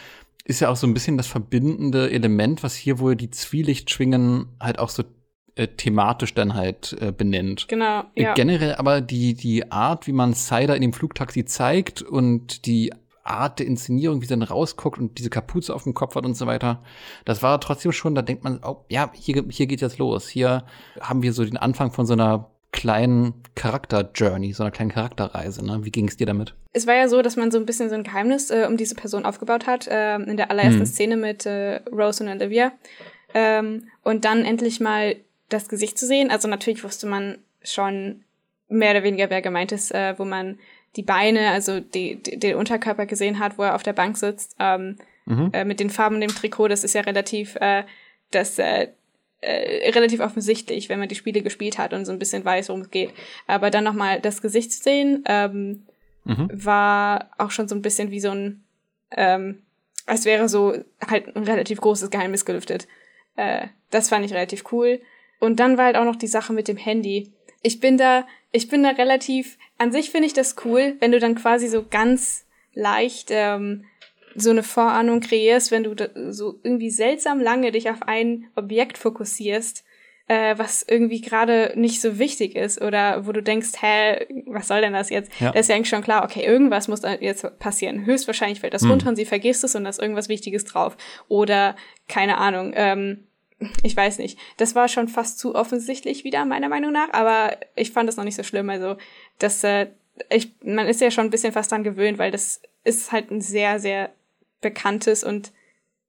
ist 0.45 0.62
ja 0.62 0.69
auch 0.69 0.75
so 0.75 0.88
ein 0.88 0.95
bisschen 0.95 1.17
das 1.17 1.27
verbindende 1.27 2.10
Element, 2.10 2.63
was 2.63 2.73
hier 2.75 2.97
wohl 2.99 3.15
die 3.15 3.29
Zwielichtschwingen 3.29 4.47
halt 4.60 4.79
auch 4.79 4.89
so 4.89 5.03
äh, 5.55 5.67
thematisch 5.67 6.34
dann 6.34 6.55
halt 6.55 6.97
äh, 6.99 7.12
benennt. 7.12 7.67
Genau, 7.67 8.03
Äh, 8.15 8.23
ja. 8.23 8.34
Generell 8.34 8.75
aber 8.75 9.01
die, 9.01 9.36
die 9.36 9.71
Art, 9.71 10.08
wie 10.08 10.12
man 10.13 10.34
Cider 10.34 10.75
in 10.75 10.82
dem 10.82 10.93
Flugtaxi 10.93 11.45
zeigt 11.45 12.01
und 12.01 12.65
die 12.65 12.91
Art 13.29 13.59
der 13.59 13.67
Inszenierung, 13.67 14.21
wie 14.21 14.25
sie 14.25 14.31
dann 14.31 14.43
rausguckt 14.43 14.97
und 14.99 15.17
diese 15.17 15.29
Kapuze 15.29 15.73
auf 15.73 15.83
dem 15.83 15.93
Kopf 15.93 16.15
hat 16.15 16.25
und 16.25 16.35
so 16.35 16.47
weiter, 16.47 16.83
das 17.25 17.43
war 17.43 17.59
trotzdem 17.61 17.91
schon, 17.91 18.15
da 18.15 18.21
denkt 18.21 18.43
man, 18.43 18.59
oh, 18.63 18.85
ja, 18.89 19.11
hier, 19.13 19.45
hier 19.49 19.67
geht 19.67 19.81
jetzt 19.81 19.97
los. 19.97 20.27
Hier 20.27 20.65
haben 20.99 21.21
wir 21.21 21.33
so 21.33 21.45
den 21.45 21.57
Anfang 21.57 21.91
von 21.91 22.05
so 22.05 22.13
einer 22.13 22.49
kleinen 22.71 23.33
Charakter-Journey, 23.55 24.53
so 24.53 24.63
einer 24.63 24.71
kleinen 24.71 24.91
Charakterreise. 24.91 25.65
Ne? 25.65 25.79
Wie 25.83 25.91
ging 25.91 26.07
es 26.07 26.17
dir 26.17 26.27
damit? 26.27 26.53
Es 26.71 26.85
war 26.85 26.95
ja 26.95 27.07
so, 27.07 27.21
dass 27.21 27.35
man 27.35 27.49
so 27.49 27.57
ein 27.57 27.65
bisschen 27.65 27.89
so 27.89 27.95
ein 27.95 28.03
Geheimnis 28.03 28.51
äh, 28.51 28.65
um 28.67 28.77
diese 28.77 28.93
Person 28.95 29.25
aufgebaut 29.25 29.65
hat, 29.65 29.87
ähm, 29.89 30.25
in 30.25 30.37
der 30.37 30.51
allerersten 30.51 30.81
Mhm. 30.81 30.85
Szene 30.85 31.17
mit 31.17 31.45
äh, 31.45 31.77
Rose 31.91 32.23
und 32.23 32.29
Olivia. 32.29 32.71
Ähm, 33.33 33.87
und 34.03 34.25
dann 34.25 34.45
endlich 34.45 34.79
mal 34.79 35.15
das 35.49 35.67
Gesicht 35.67 35.97
zu 35.97 36.05
sehen. 36.05 36.29
Also 36.29 36.47
natürlich 36.47 36.83
wusste 36.83 37.07
man 37.07 37.39
schon 37.63 38.23
mehr 38.67 38.91
oder 38.91 39.03
weniger, 39.03 39.29
wer 39.31 39.41
gemeint 39.41 39.71
ist, 39.71 39.91
äh, 39.91 40.13
wo 40.17 40.25
man 40.25 40.59
die 40.95 41.04
Beine, 41.04 41.49
also 41.52 41.80
die, 41.80 42.15
die, 42.15 42.38
den 42.39 42.56
Unterkörper 42.56 43.06
gesehen 43.06 43.39
hat, 43.39 43.58
wo 43.58 43.63
er 43.63 43.75
auf 43.75 43.84
der 43.84 43.93
Bank 43.93 44.17
sitzt, 44.17 44.56
ähm, 44.60 44.97
Mhm. 45.25 45.49
äh, 45.54 45.63
mit 45.63 45.80
den 45.80 45.91
Farben 45.91 46.15
in 46.15 46.21
dem 46.21 46.34
Trikot. 46.36 46.69
Das 46.69 46.84
ist 46.84 46.93
ja 46.95 47.02
relativ, 47.02 47.56
äh, 47.58 47.84
das 48.32 48.58
äh, 48.58 48.88
äh, 49.41 49.91
relativ 49.91 50.21
offensichtlich, 50.21 50.89
wenn 50.89 50.97
man 50.99 51.08
die 51.08 51.13
Spiele 51.15 51.41
gespielt 51.43 51.78
hat 51.78 51.93
und 51.93 52.06
so 52.06 52.12
ein 52.12 52.17
bisschen 52.19 52.43
weiß, 52.43 52.69
worum 52.69 52.82
es 52.82 52.89
geht. 52.89 53.12
Aber 53.45 53.69
dann 53.69 53.84
nochmal 53.84 54.19
das 54.21 54.41
Gesicht 54.41 54.71
zu 54.73 54.82
sehen, 54.84 55.23
ähm, 55.28 55.84
Mhm. 56.25 56.49
war 56.52 57.30
auch 57.38 57.52
schon 57.52 57.67
so 57.67 57.75
ein 57.75 57.82
bisschen 57.84 58.10
wie 58.12 58.19
so 58.19 58.32
ein, 58.32 58.63
ähm, 59.12 59.62
als 60.08 60.25
wäre 60.25 60.49
so 60.49 60.73
halt 61.08 61.36
ein 61.36 61.43
relativ 61.43 61.80
großes 61.80 62.10
Geheimnis 62.10 62.43
gelüftet. 62.45 62.88
Äh, 63.36 63.67
das 63.91 64.10
fand 64.10 64.25
ich 64.25 64.34
relativ 64.34 64.63
cool. 64.71 64.99
Und 65.39 65.60
dann 65.60 65.78
war 65.78 65.86
halt 65.86 65.95
auch 65.95 66.04
noch 66.06 66.17
die 66.17 66.28
Sache 66.28 66.54
mit 66.54 66.67
dem 66.67 66.78
Handy. 66.78 67.32
Ich 67.61 67.79
bin 67.79 67.97
da, 67.97 68.25
ich 68.51 68.69
bin 68.69 68.83
da 68.83 68.89
relativ, 68.89 69.57
an 69.77 69.91
sich 69.91 70.11
finde 70.11 70.27
ich 70.27 70.33
das 70.33 70.55
cool, 70.65 70.95
wenn 70.99 71.11
du 71.11 71.19
dann 71.19 71.35
quasi 71.35 71.67
so 71.67 71.85
ganz 71.89 72.45
leicht 72.73 73.29
ähm, 73.31 73.85
so 74.35 74.51
eine 74.51 74.63
Vorahnung 74.63 75.19
kreierst, 75.21 75.71
wenn 75.71 75.83
du 75.83 75.95
so 76.31 76.59
irgendwie 76.63 76.91
seltsam 76.91 77.41
lange 77.41 77.71
dich 77.71 77.89
auf 77.89 78.03
ein 78.03 78.47
Objekt 78.55 78.97
fokussierst, 78.97 79.83
äh, 80.27 80.57
was 80.57 80.85
irgendwie 80.87 81.21
gerade 81.21 81.73
nicht 81.75 81.99
so 82.01 82.19
wichtig 82.19 82.55
ist 82.55 82.81
oder 82.81 83.25
wo 83.25 83.31
du 83.31 83.41
denkst, 83.41 83.69
hä, 83.81 84.27
was 84.45 84.67
soll 84.67 84.81
denn 84.81 84.93
das 84.93 85.09
jetzt? 85.09 85.31
Ja. 85.39 85.51
Da 85.51 85.59
ist 85.59 85.69
ja 85.69 85.75
eigentlich 85.75 85.89
schon 85.89 86.03
klar, 86.03 86.23
okay, 86.23 86.45
irgendwas 86.45 86.87
muss 86.87 87.01
da 87.01 87.15
jetzt 87.15 87.59
passieren. 87.59 88.05
Höchstwahrscheinlich 88.05 88.59
fällt 88.59 88.75
das 88.75 88.83
Hm. 88.83 88.91
runter 88.91 89.09
und 89.09 89.15
sie 89.15 89.25
vergisst 89.25 89.63
es 89.63 89.75
und 89.75 89.83
da 89.83 89.89
ist 89.89 89.99
irgendwas 89.99 90.29
Wichtiges 90.29 90.65
drauf. 90.65 90.95
Oder, 91.27 91.75
keine 92.07 92.37
Ahnung, 92.37 92.73
ähm, 92.75 93.25
ich 93.83 93.95
weiß 93.95 94.19
nicht. 94.19 94.39
Das 94.57 94.75
war 94.75 94.87
schon 94.87 95.07
fast 95.07 95.39
zu 95.39 95.55
offensichtlich 95.55 96.23
wieder, 96.23 96.45
meiner 96.45 96.69
Meinung 96.69 96.91
nach, 96.91 97.11
aber 97.11 97.57
ich 97.75 97.91
fand 97.91 98.07
das 98.07 98.17
noch 98.17 98.23
nicht 98.23 98.35
so 98.35 98.43
schlimm. 98.43 98.69
Also, 98.69 98.97
das, 99.37 99.63
äh, 99.63 99.87
ich, 100.29 100.51
man 100.63 100.87
ist 100.87 101.01
ja 101.01 101.11
schon 101.11 101.25
ein 101.25 101.29
bisschen 101.31 101.53
fast 101.53 101.71
dran 101.71 101.83
gewöhnt, 101.83 102.17
weil 102.17 102.31
das 102.31 102.61
ist 102.83 103.11
halt 103.11 103.31
ein 103.31 103.41
sehr, 103.41 103.79
sehr 103.79 104.11
bekanntes 104.61 105.23
und 105.23 105.51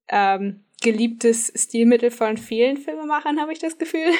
ähm, 0.08 0.64
geliebtes 0.82 1.52
Stilmittel 1.54 2.10
von 2.10 2.36
vielen 2.36 2.76
Filmemachern, 2.76 3.40
habe 3.40 3.52
ich 3.52 3.58
das 3.58 3.78
Gefühl. 3.78 4.10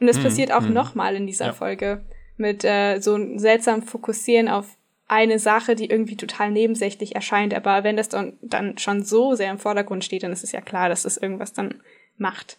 Und 0.00 0.06
das 0.06 0.16
hm, 0.16 0.22
passiert 0.22 0.52
auch 0.52 0.62
hm. 0.62 0.72
nochmal 0.72 1.16
in 1.16 1.26
dieser 1.26 1.46
ja. 1.46 1.52
Folge 1.52 2.04
mit 2.36 2.64
äh, 2.64 3.00
so 3.00 3.14
einem 3.14 3.38
seltsamen 3.38 3.82
Fokussieren 3.82 4.48
auf 4.48 4.76
eine 5.08 5.38
Sache, 5.38 5.74
die 5.74 5.90
irgendwie 5.90 6.16
total 6.16 6.50
nebensächlich 6.50 7.14
erscheint. 7.14 7.54
Aber 7.54 7.82
wenn 7.82 7.96
das 7.96 8.08
dann, 8.08 8.34
dann 8.42 8.78
schon 8.78 9.02
so 9.02 9.34
sehr 9.34 9.50
im 9.50 9.58
Vordergrund 9.58 10.04
steht, 10.04 10.22
dann 10.22 10.32
ist 10.32 10.44
es 10.44 10.52
ja 10.52 10.60
klar, 10.60 10.88
dass 10.88 11.02
das 11.02 11.16
irgendwas 11.16 11.52
dann 11.52 11.82
macht. 12.18 12.58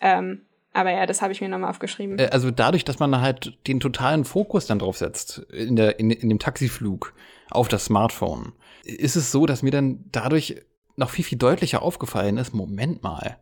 Ähm, 0.00 0.42
aber 0.72 0.92
ja, 0.92 1.06
das 1.06 1.20
habe 1.20 1.32
ich 1.32 1.40
mir 1.40 1.48
nochmal 1.48 1.70
aufgeschrieben. 1.70 2.18
Äh, 2.18 2.28
also 2.30 2.50
dadurch, 2.50 2.84
dass 2.84 2.98
man 2.98 3.20
halt 3.20 3.58
den 3.66 3.80
totalen 3.80 4.24
Fokus 4.24 4.66
dann 4.66 4.78
drauf 4.78 4.96
setzt, 4.96 5.38
in, 5.50 5.76
der, 5.76 5.98
in, 5.98 6.10
in 6.10 6.28
dem 6.28 6.38
Taxiflug 6.38 7.14
auf 7.50 7.68
das 7.68 7.86
Smartphone, 7.86 8.52
ist 8.84 9.16
es 9.16 9.32
so, 9.32 9.46
dass 9.46 9.62
mir 9.62 9.72
dann 9.72 10.04
dadurch 10.12 10.62
noch 10.96 11.10
viel, 11.10 11.24
viel 11.24 11.38
deutlicher 11.38 11.82
aufgefallen 11.82 12.36
ist, 12.36 12.54
Moment 12.54 13.02
mal, 13.02 13.38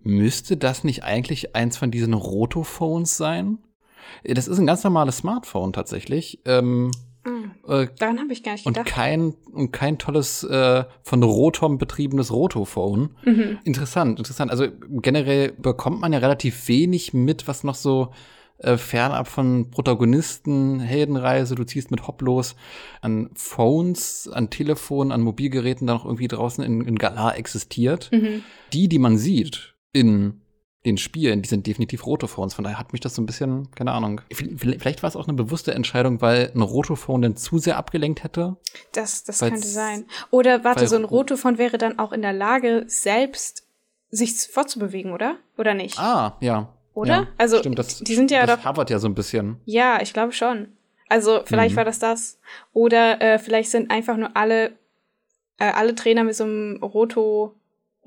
müsste 0.00 0.56
das 0.56 0.84
nicht 0.84 1.04
eigentlich 1.04 1.54
eins 1.54 1.76
von 1.76 1.90
diesen 1.90 2.14
Rotophones 2.14 3.16
sein? 3.16 3.58
Das 4.24 4.48
ist 4.48 4.58
ein 4.58 4.66
ganz 4.66 4.84
normales 4.84 5.18
Smartphone 5.18 5.72
tatsächlich. 5.72 6.40
Ähm, 6.44 6.90
mhm. 7.28 7.50
äh, 7.66 7.86
Daran 7.98 8.18
habe 8.18 8.32
ich 8.32 8.42
gar 8.42 8.52
nicht 8.52 8.64
gedacht. 8.64 8.86
Und 8.86 8.92
kein, 8.92 9.34
und 9.52 9.72
kein 9.72 9.98
tolles 9.98 10.44
äh, 10.44 10.84
von 11.02 11.22
Rotom 11.22 11.78
betriebenes 11.78 12.32
Rotophone. 12.32 13.10
Mhm. 13.24 13.58
Interessant, 13.64 14.18
interessant. 14.18 14.50
Also 14.50 14.68
generell 15.02 15.52
bekommt 15.52 16.00
man 16.00 16.12
ja 16.12 16.18
relativ 16.18 16.68
wenig 16.68 17.14
mit, 17.14 17.48
was 17.48 17.64
noch 17.64 17.74
so 17.74 18.12
äh, 18.58 18.76
fernab 18.76 19.28
von 19.28 19.70
Protagonisten, 19.70 20.80
Heldenreise, 20.80 21.54
du 21.54 21.64
ziehst 21.64 21.90
mit 21.90 22.06
Hopp 22.08 22.22
los, 22.22 22.56
an 23.00 23.30
Phones, 23.34 24.28
an 24.28 24.50
Telefonen, 24.50 25.12
an 25.12 25.22
Mobilgeräten 25.22 25.86
da 25.86 25.94
noch 25.94 26.04
irgendwie 26.04 26.28
draußen 26.28 26.64
in, 26.64 26.80
in 26.80 26.96
Galar 26.96 27.36
existiert. 27.36 28.10
Mhm. 28.12 28.42
Die, 28.72 28.88
die 28.88 28.98
man 28.98 29.16
sieht 29.16 29.74
in 29.92 30.40
den 30.88 30.98
Spielen, 30.98 31.42
die 31.42 31.48
sind 31.48 31.66
definitiv 31.66 32.06
Rotophones. 32.06 32.54
Von 32.54 32.64
daher 32.64 32.78
hat 32.78 32.92
mich 32.92 33.00
das 33.00 33.14
so 33.14 33.22
ein 33.22 33.26
bisschen, 33.26 33.70
keine 33.72 33.92
Ahnung. 33.92 34.20
Vielleicht 34.32 35.02
war 35.02 35.08
es 35.08 35.16
auch 35.16 35.28
eine 35.28 35.36
bewusste 35.36 35.74
Entscheidung, 35.74 36.20
weil 36.20 36.50
ein 36.54 36.62
Rotophone 36.62 37.22
dann 37.22 37.36
zu 37.36 37.58
sehr 37.58 37.76
abgelenkt 37.76 38.24
hätte. 38.24 38.56
Das, 38.92 39.24
das 39.24 39.40
könnte 39.40 39.66
sein. 39.66 40.06
Oder 40.30 40.64
warte, 40.64 40.88
so 40.88 40.96
ein 40.96 41.04
Rotophone 41.04 41.58
wäre 41.58 41.78
dann 41.78 41.98
auch 41.98 42.12
in 42.12 42.22
der 42.22 42.32
Lage, 42.32 42.84
selbst 42.86 43.66
sich 44.10 44.32
fortzubewegen, 44.34 45.12
oder? 45.12 45.36
Oder 45.56 45.74
nicht? 45.74 45.98
Ah, 45.98 46.36
ja. 46.40 46.72
Oder? 46.94 47.10
Ja, 47.10 47.26
also, 47.36 47.58
stimmt, 47.58 47.78
das, 47.78 47.98
die 47.98 48.14
sind 48.14 48.30
ja 48.30 48.46
das 48.46 48.64
hovert 48.64 48.90
ja 48.90 48.98
so 48.98 49.06
ein 49.06 49.14
bisschen. 49.14 49.60
Ja, 49.66 50.00
ich 50.00 50.12
glaube 50.12 50.32
schon. 50.32 50.68
Also, 51.08 51.42
vielleicht 51.44 51.74
mhm. 51.74 51.78
war 51.78 51.84
das 51.84 51.98
das. 51.98 52.38
Oder 52.72 53.20
äh, 53.20 53.38
vielleicht 53.38 53.70
sind 53.70 53.90
einfach 53.90 54.16
nur 54.16 54.36
alle, 54.36 54.72
äh, 55.58 55.70
alle 55.70 55.94
Trainer 55.94 56.24
mit 56.24 56.34
so 56.34 56.44
einem 56.44 56.82
Roto 56.82 57.54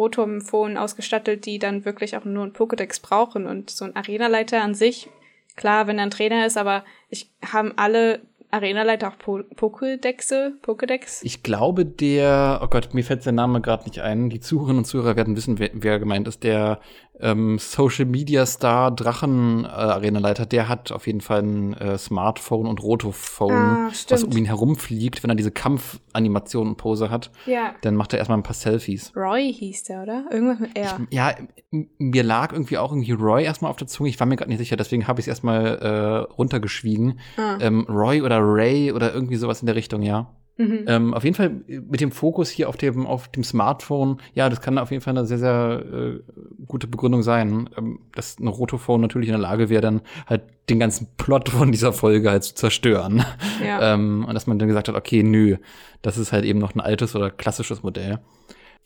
Rotom-Phone 0.01 0.77
ausgestattet, 0.77 1.45
die 1.45 1.59
dann 1.59 1.85
wirklich 1.85 2.17
auch 2.17 2.25
nur 2.25 2.43
ein 2.43 2.53
Pokédex 2.53 3.01
brauchen 3.01 3.45
und 3.45 3.69
so 3.69 3.85
ein 3.85 3.95
Arenaleiter 3.95 4.61
an 4.61 4.73
sich. 4.73 5.09
Klar, 5.55 5.85
wenn 5.85 5.99
er 5.99 6.05
ein 6.05 6.11
Trainer 6.11 6.45
ist, 6.45 6.57
aber 6.57 6.83
ich 7.09 7.29
haben 7.45 7.73
alle 7.75 8.21
Arenaleiter 8.49 9.09
auch 9.09 9.17
po 9.17 9.39
Pokédexe, 9.55 10.53
Pokédex? 10.61 11.21
Ich 11.23 11.43
glaube, 11.43 11.85
der, 11.85 12.59
oh 12.63 12.67
Gott, 12.67 12.93
mir 12.93 13.03
fällt 13.03 13.25
der 13.25 13.31
Name 13.31 13.61
gerade 13.61 13.85
nicht 13.85 13.99
ein. 13.99 14.29
Die 14.29 14.39
Zuhörerinnen 14.39 14.79
und 14.79 14.85
Zuhörer 14.85 15.15
werden 15.15 15.35
wissen, 15.35 15.59
wer, 15.59 15.69
wer 15.73 15.99
gemeint 15.99 16.27
ist. 16.27 16.43
Der 16.43 16.79
ähm, 17.21 17.57
Social 17.59 18.05
Media 18.05 18.45
Star 18.45 18.91
Drachen 18.91 19.65
äh, 19.65 19.67
Arenaleiter, 19.67 20.45
der 20.45 20.67
hat 20.67 20.91
auf 20.91 21.07
jeden 21.07 21.21
Fall 21.21 21.41
ein 21.41 21.73
äh, 21.73 21.97
Smartphone 21.97 22.67
und 22.67 22.81
Rotophone, 22.81 23.51
ah, 23.51 23.91
was 24.09 24.23
um 24.23 24.35
ihn 24.35 24.45
herumfliegt, 24.45 25.23
wenn 25.23 25.29
er 25.29 25.35
diese 25.35 25.51
Kampfanimation 25.51 26.69
und 26.69 26.77
Pose 26.77 27.09
hat. 27.09 27.31
Ja. 27.45 27.75
Dann 27.81 27.95
macht 27.95 28.13
er 28.13 28.19
erstmal 28.19 28.37
ein 28.37 28.43
paar 28.43 28.53
Selfies. 28.53 29.13
Roy 29.15 29.53
hieß 29.53 29.83
der, 29.83 30.03
oder? 30.03 30.25
Irgendwas 30.31 30.59
mit 30.59 30.77
R. 30.77 30.99
Ich, 31.09 31.15
ja, 31.15 31.35
mir 31.71 32.23
lag 32.23 32.53
irgendwie 32.53 32.77
auch 32.77 32.91
irgendwie 32.91 33.11
Roy 33.11 33.43
erstmal 33.43 33.71
auf 33.71 33.77
der 33.77 33.87
Zunge. 33.87 34.09
Ich 34.09 34.19
war 34.19 34.27
mir 34.27 34.35
gerade 34.35 34.49
nicht 34.49 34.59
sicher, 34.59 34.75
deswegen 34.75 35.07
habe 35.07 35.19
ich 35.19 35.25
es 35.25 35.29
erstmal 35.29 35.77
äh, 35.77 36.33
runtergeschwiegen. 36.33 37.19
Ah. 37.37 37.57
Ähm, 37.59 37.85
Roy 37.87 38.21
oder 38.21 38.39
Ray 38.41 38.91
oder 38.91 39.13
irgendwie 39.13 39.35
sowas 39.35 39.61
in 39.61 39.67
der 39.67 39.75
Richtung, 39.75 40.01
ja. 40.01 40.27
Mhm. 40.61 40.85
Ähm, 40.87 41.13
auf 41.13 41.23
jeden 41.23 41.35
Fall 41.35 41.49
mit 41.67 42.01
dem 42.01 42.11
Fokus 42.11 42.49
hier 42.49 42.69
auf 42.69 42.77
dem, 42.77 43.07
auf 43.07 43.27
dem 43.29 43.43
Smartphone, 43.43 44.17
ja, 44.35 44.47
das 44.47 44.61
kann 44.61 44.77
auf 44.77 44.91
jeden 44.91 45.01
Fall 45.01 45.17
eine 45.17 45.25
sehr, 45.25 45.39
sehr 45.39 45.83
äh, 45.91 46.19
gute 46.67 46.87
Begründung 46.87 47.23
sein, 47.23 47.69
ähm, 47.77 47.99
dass 48.13 48.39
ein 48.39 48.47
Rotophone 48.47 49.01
natürlich 49.01 49.29
in 49.29 49.33
der 49.33 49.41
Lage 49.41 49.69
wäre, 49.69 49.81
dann 49.81 50.01
halt 50.27 50.43
den 50.69 50.79
ganzen 50.79 51.07
Plot 51.17 51.49
von 51.49 51.71
dieser 51.71 51.93
Folge 51.93 52.29
halt 52.29 52.43
zu 52.43 52.53
zerstören. 52.55 53.25
Ja. 53.65 53.93
ähm, 53.93 54.25
und 54.27 54.33
dass 54.35 54.45
man 54.45 54.59
dann 54.59 54.67
gesagt 54.67 54.87
hat, 54.87 54.95
okay, 54.95 55.23
nö, 55.23 55.57
das 56.03 56.17
ist 56.17 56.31
halt 56.31 56.45
eben 56.45 56.59
noch 56.59 56.75
ein 56.75 56.79
altes 56.79 57.15
oder 57.15 57.31
klassisches 57.31 57.81
Modell. 57.81 58.19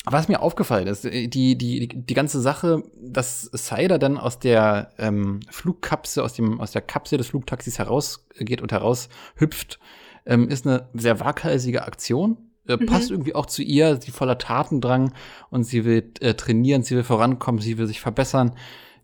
Was 0.08 0.28
mir 0.28 0.40
aufgefallen 0.40 0.88
ist, 0.88 1.04
die, 1.04 1.30
die, 1.30 1.88
die 1.88 2.14
ganze 2.14 2.40
Sache, 2.40 2.84
dass 3.02 3.50
Cider 3.56 3.98
dann 3.98 4.20
aus 4.20 4.38
der 4.38 4.92
ähm, 5.00 5.40
Flugkapsel, 5.50 6.24
aus, 6.24 6.34
dem, 6.34 6.62
aus 6.62 6.72
der 6.72 6.84
Kapsel 6.84 7.18
des 7.18 7.28
Flugtaxis 7.28 7.80
herausgeht 7.80 8.62
und 8.62 8.72
heraushüpft, 8.72 9.80
ähm, 10.26 10.50
ist 10.50 10.66
eine 10.66 10.90
sehr 10.94 11.20
waghalsige 11.20 11.84
Aktion. 11.84 12.38
Äh, 12.68 12.78
mhm. 12.78 12.86
Passt 12.88 13.12
irgendwie 13.12 13.36
auch 13.36 13.46
zu 13.46 13.62
ihr, 13.62 14.00
sie 14.02 14.12
voller 14.12 14.38
Tatendrang 14.38 15.14
und 15.50 15.64
sie 15.64 15.86
will 15.86 16.12
äh, 16.20 16.34
trainieren, 16.34 16.84
sie 16.84 16.96
will 16.96 17.04
vorankommen, 17.04 17.62
sie 17.62 17.78
will 17.78 17.88
sich 17.88 18.02
verbessern. 18.02 18.56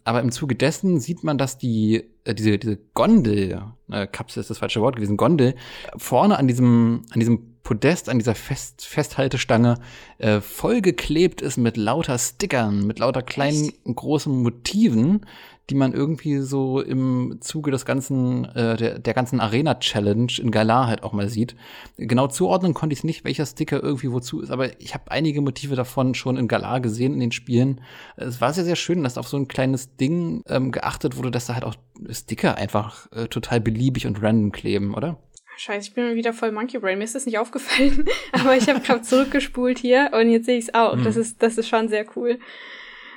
Aber 0.04 0.22
im 0.22 0.32
Zuge 0.32 0.56
dessen 0.56 1.00
sieht 1.00 1.24
man, 1.24 1.38
dass 1.38 1.58
die, 1.58 2.04
äh, 2.24 2.34
diese, 2.34 2.58
diese 2.58 2.78
Gondel, 2.94 3.62
äh, 3.92 4.08
Kapsel 4.08 4.42
ist 4.42 4.50
das 4.50 4.58
falsche 4.58 4.82
Wort 4.82 4.96
gewesen, 4.96 5.18
Gondel, 5.18 5.56
vorne 5.96 6.38
an 6.38 6.48
diesem, 6.48 7.04
an 7.12 7.20
diesem 7.20 7.62
Podest, 7.62 8.10
an 8.10 8.18
dieser 8.18 8.34
Fest, 8.34 8.86
Festhaltestange, 8.86 9.78
äh, 10.18 10.42
vollgeklebt 10.42 11.42
ist 11.42 11.58
mit 11.58 11.78
lauter 11.78 12.18
Stickern, 12.18 12.88
mit 12.88 12.98
lauter 12.98 13.22
kleinen 13.22 13.72
und 13.84 13.96
großen 13.96 14.42
Motiven, 14.42 15.26
die 15.72 15.76
man 15.76 15.94
irgendwie 15.94 16.40
so 16.40 16.82
im 16.82 17.38
Zuge 17.40 17.72
des 17.72 17.86
ganzen, 17.86 18.44
äh, 18.44 18.76
der, 18.76 19.00
der 19.00 19.14
ganzen 19.14 19.40
Arena-Challenge 19.40 20.34
in 20.38 20.52
Galar 20.52 20.88
halt 20.88 21.04
auch 21.04 21.14
mal 21.14 21.30
sieht. 21.30 21.56
Genau 21.96 22.28
zuordnen 22.28 22.74
konnte 22.74 22.94
ich 22.94 23.06
nicht, 23.06 23.24
welcher 23.24 23.46
Sticker 23.46 23.82
irgendwie 23.82 24.12
wozu 24.12 24.42
ist, 24.42 24.52
aber 24.52 24.82
ich 24.82 24.94
habe 24.94 25.10
einige 25.10 25.40
Motive 25.40 25.76
davon 25.78 26.14
schon 26.14 26.36
in 26.36 26.50
Galar 26.50 26.82
gesehen 26.82 27.14
in 27.14 27.22
den 27.22 27.32
Spielen. 27.32 27.80
Es 28.18 28.42
war 28.42 28.52
sehr, 28.52 28.66
sehr 28.66 28.76
schön, 28.76 29.02
dass 29.02 29.18
auf 29.18 29.30
so 29.30 29.38
ein 29.38 29.48
kleines 29.48 29.96
Ding 29.96 30.44
ähm, 30.48 30.74
geachtet 30.74 31.16
wurde, 31.16 31.32
dass 31.32 31.46
da 31.46 31.54
halt 31.54 31.64
auch 31.64 31.76
Sticker 32.10 32.58
einfach 32.58 33.10
äh, 33.14 33.28
total 33.30 33.62
beliebig 33.62 34.08
und 34.08 34.22
random 34.22 34.52
kleben, 34.52 34.94
oder? 34.94 35.20
Scheiße, 35.56 35.88
ich 35.88 35.94
bin 35.94 36.16
wieder 36.16 36.34
voll 36.34 36.52
Monkey 36.52 36.80
Brain. 36.80 36.98
Mir 36.98 37.06
ist 37.06 37.16
das 37.16 37.26
nicht 37.26 37.38
aufgefallen, 37.38 38.04
aber 38.34 38.58
ich 38.58 38.68
habe 38.68 38.82
gerade 38.82 39.04
zurückgespult 39.04 39.80
hier 39.80 40.12
und 40.12 40.30
jetzt 40.32 40.48
sehe 40.48 40.58
ich 40.58 40.66
es 40.66 40.74
auch. 40.74 40.98
Hm. 40.98 41.06
Das 41.06 41.16
ist 41.16 41.42
das 41.42 41.58
ist 41.58 41.70
schon 41.70 41.88
sehr 41.88 42.06
cool. 42.18 42.40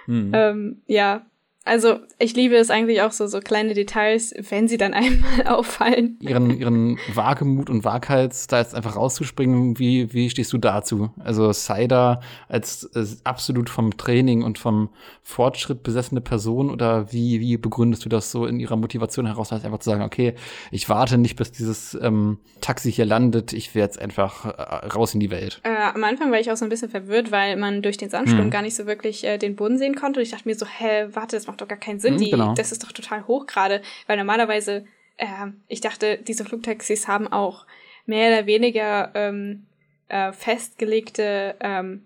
Hm. 0.04 0.30
Ähm, 0.32 0.82
ja, 0.86 1.26
also 1.64 2.00
ich 2.18 2.34
liebe 2.36 2.56
es 2.56 2.70
eigentlich 2.70 3.00
auch 3.00 3.12
so, 3.12 3.26
so 3.26 3.40
kleine 3.40 3.74
Details, 3.74 4.34
wenn 4.50 4.68
sie 4.68 4.76
dann 4.76 4.92
einmal 4.94 5.46
auffallen. 5.46 6.18
Ihren, 6.20 6.50
ihren 6.50 6.98
Wagemut 7.12 7.70
und 7.70 7.84
Waghals 7.84 8.46
da 8.46 8.58
jetzt 8.58 8.74
einfach 8.74 8.96
rauszuspringen, 8.96 9.78
wie, 9.78 10.12
wie 10.12 10.28
stehst 10.28 10.52
du 10.52 10.58
dazu? 10.58 11.10
Also 11.18 11.52
Cider 11.52 12.20
als, 12.48 12.88
als 12.94 13.24
absolut 13.24 13.70
vom 13.70 13.96
Training 13.96 14.42
und 14.42 14.58
vom 14.58 14.90
Fortschritt 15.22 15.82
besessene 15.82 16.20
Person 16.20 16.70
oder 16.70 17.12
wie, 17.12 17.40
wie 17.40 17.56
begründest 17.56 18.04
du 18.04 18.08
das 18.08 18.30
so 18.30 18.46
in 18.46 18.60
ihrer 18.60 18.76
Motivation 18.76 19.26
heraus, 19.26 19.50
halt 19.50 19.64
einfach 19.64 19.78
zu 19.78 19.88
sagen, 19.88 20.02
okay, 20.02 20.34
ich 20.70 20.88
warte 20.88 21.16
nicht, 21.16 21.36
bis 21.36 21.50
dieses 21.50 21.94
ähm, 22.00 22.38
Taxi 22.60 22.92
hier 22.92 23.06
landet, 23.06 23.52
ich 23.52 23.74
werde 23.74 23.84
jetzt 23.84 23.98
einfach 23.98 24.44
äh, 24.44 24.86
raus 24.88 25.14
in 25.14 25.20
die 25.20 25.30
Welt. 25.30 25.60
Äh, 25.64 25.70
am 25.94 26.04
Anfang 26.04 26.30
war 26.30 26.40
ich 26.40 26.50
auch 26.50 26.56
so 26.56 26.64
ein 26.64 26.68
bisschen 26.68 26.90
verwirrt, 26.90 27.32
weil 27.32 27.56
man 27.56 27.80
durch 27.82 27.96
den 27.96 28.10
Sandsturm 28.10 28.44
hm. 28.44 28.50
gar 28.50 28.62
nicht 28.62 28.74
so 28.74 28.86
wirklich 28.86 29.24
äh, 29.24 29.38
den 29.38 29.56
Boden 29.56 29.78
sehen 29.78 29.94
konnte. 29.94 30.20
Und 30.20 30.24
ich 30.24 30.30
dachte 30.30 30.48
mir 30.48 30.54
so, 30.54 30.66
hä, 30.66 31.06
warte, 31.12 31.36
das 31.36 31.46
macht 31.46 31.53
doch 31.56 31.68
gar 31.68 31.78
keinen 31.78 32.00
Sinn. 32.00 32.14
Mhm, 32.14 32.18
die, 32.18 32.30
genau. 32.30 32.54
Das 32.54 32.72
ist 32.72 32.82
doch 32.82 32.92
total 32.92 33.26
hoch 33.26 33.46
gerade, 33.46 33.82
weil 34.06 34.16
normalerweise, 34.16 34.84
äh, 35.16 35.26
ich 35.68 35.80
dachte, 35.80 36.18
diese 36.18 36.44
Flugtaxis 36.44 37.08
haben 37.08 37.28
auch 37.28 37.66
mehr 38.06 38.32
oder 38.32 38.46
weniger 38.46 39.10
ähm, 39.14 39.66
äh, 40.08 40.32
festgelegte 40.32 41.56
ähm, 41.60 42.04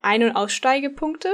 Ein- 0.00 0.24
und 0.24 0.32
Aussteigepunkte. 0.32 1.28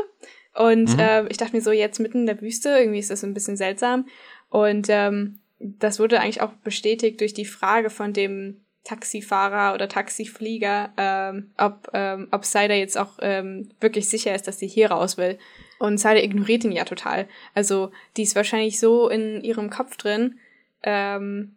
Und 0.54 0.94
mhm. 0.94 1.00
äh, 1.00 1.26
ich 1.28 1.36
dachte 1.36 1.56
mir 1.56 1.62
so, 1.62 1.72
jetzt 1.72 1.98
mitten 1.98 2.20
in 2.20 2.26
der 2.26 2.40
Wüste, 2.40 2.70
irgendwie 2.70 3.00
ist 3.00 3.10
das 3.10 3.24
ein 3.24 3.34
bisschen 3.34 3.56
seltsam. 3.56 4.06
Und 4.50 4.86
ähm, 4.88 5.40
das 5.58 5.98
wurde 5.98 6.20
eigentlich 6.20 6.42
auch 6.42 6.52
bestätigt 6.62 7.20
durch 7.20 7.34
die 7.34 7.44
Frage 7.44 7.90
von 7.90 8.12
dem 8.12 8.60
Taxifahrer 8.84 9.74
oder 9.74 9.88
Taxiflieger, 9.88 10.92
ähm, 10.96 11.50
ob, 11.56 11.88
ähm, 11.94 12.28
ob 12.30 12.44
Cider 12.44 12.74
jetzt 12.74 12.98
auch 12.98 13.14
ähm, 13.20 13.70
wirklich 13.80 14.08
sicher 14.08 14.34
ist, 14.34 14.46
dass 14.46 14.58
sie 14.58 14.68
hier 14.68 14.90
raus 14.90 15.16
will. 15.16 15.38
Und 15.84 15.98
Sada 15.98 16.20
ignoriert 16.20 16.64
ihn 16.64 16.72
ja 16.72 16.84
total. 16.84 17.28
Also 17.52 17.90
die 18.16 18.22
ist 18.22 18.36
wahrscheinlich 18.36 18.80
so 18.80 19.10
in 19.10 19.42
ihrem 19.42 19.68
Kopf 19.68 19.98
drin, 19.98 20.38
ähm, 20.82 21.56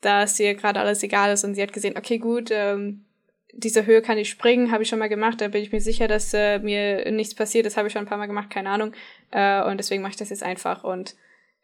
dass 0.00 0.40
ihr 0.40 0.54
gerade 0.54 0.80
alles 0.80 1.02
egal 1.02 1.30
ist 1.30 1.44
und 1.44 1.54
sie 1.54 1.62
hat 1.62 1.74
gesehen, 1.74 1.98
okay, 1.98 2.16
gut, 2.16 2.48
ähm, 2.50 3.04
diese 3.52 3.84
Höhe 3.84 4.00
kann 4.00 4.16
ich 4.16 4.30
springen, 4.30 4.72
habe 4.72 4.82
ich 4.82 4.88
schon 4.88 4.98
mal 4.98 5.10
gemacht, 5.10 5.42
da 5.42 5.48
bin 5.48 5.60
ich 5.60 5.72
mir 5.72 5.82
sicher, 5.82 6.08
dass 6.08 6.32
äh, 6.32 6.58
mir 6.58 7.10
nichts 7.12 7.34
passiert, 7.34 7.66
das 7.66 7.76
habe 7.76 7.88
ich 7.88 7.92
schon 7.92 8.04
ein 8.04 8.08
paar 8.08 8.16
Mal 8.16 8.26
gemacht, 8.28 8.48
keine 8.48 8.70
Ahnung. 8.70 8.94
Äh, 9.30 9.62
und 9.64 9.76
deswegen 9.76 10.00
mache 10.00 10.12
ich 10.12 10.16
das 10.16 10.30
jetzt 10.30 10.42
einfach. 10.42 10.82
Und 10.82 11.14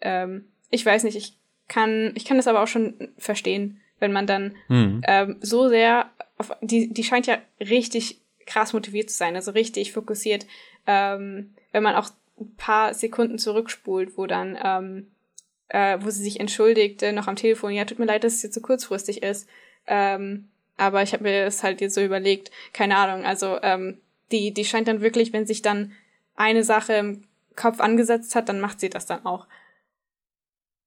ähm, 0.03 0.45
ich 0.69 0.85
weiß 0.85 1.05
nicht, 1.05 1.17
ich 1.17 1.39
kann, 1.69 2.13
ich 2.15 2.27
kann 2.27 2.37
das 2.37 2.47
aber 2.47 2.63
auch 2.63 2.69
schon 2.69 3.09
verstehen, 3.17 3.81
wenn 4.01 4.13
man 4.13 4.27
dann 4.27 4.55
mhm. 4.69 5.01
ähm, 5.07 5.37
so 5.41 5.71
sehr 5.71 6.11
auf, 6.37 6.53
die, 6.61 6.93
die 6.93 7.05
scheint 7.05 7.27
ja 7.27 7.39
richtig 7.59 8.21
krass 8.47 8.73
motiviert 8.73 9.11
zu 9.11 9.17
sein, 9.17 9.37
also 9.37 9.53
richtig 9.53 9.93
fokussiert, 9.93 10.47
ähm, 10.87 11.55
wenn 11.73 11.83
man 11.83 11.95
auch 11.95 12.11
ein 12.41 12.55
paar 12.57 12.95
Sekunden 12.95 13.39
zurückspult, 13.39 14.17
wo 14.17 14.27
dann, 14.27 14.59
ähm, 14.63 15.11
äh, 15.69 15.99
wo 16.01 16.11
sie 16.11 16.23
sich 16.23 16.41
entschuldigt, 16.41 17.03
äh, 17.03 17.13
noch 17.13 17.29
am 17.29 17.37
Telefon, 17.37 17.73
ja, 17.73 17.85
tut 17.85 17.99
mir 17.99 18.07
leid, 18.07 18.25
dass 18.25 18.35
es 18.35 18.43
jetzt 18.43 18.55
so 18.55 18.61
kurzfristig 18.61 19.23
ist. 19.23 19.49
Ähm, 19.87 20.49
aber 20.77 21.03
ich 21.03 21.13
habe 21.13 21.25
mir 21.25 21.45
das 21.45 21.63
halt 21.63 21.81
jetzt 21.81 21.95
so 21.95 22.01
überlegt, 22.01 22.51
keine 22.73 22.97
Ahnung, 22.97 23.25
also 23.25 23.59
ähm, 23.63 23.99
die, 24.33 24.53
die 24.53 24.65
scheint 24.65 24.89
dann 24.89 25.01
wirklich, 25.01 25.33
wenn 25.33 25.47
sich 25.47 25.63
dann 25.63 25.93
eine 26.35 26.65
Sache 26.65 26.95
im 26.95 27.25
Kopf 27.57 27.81
angesetzt 27.81 28.35
hat, 28.35 28.49
dann 28.49 28.61
macht 28.61 28.81
sie 28.81 28.89
das 28.89 29.07
dann 29.07 29.27
auch 29.27 29.47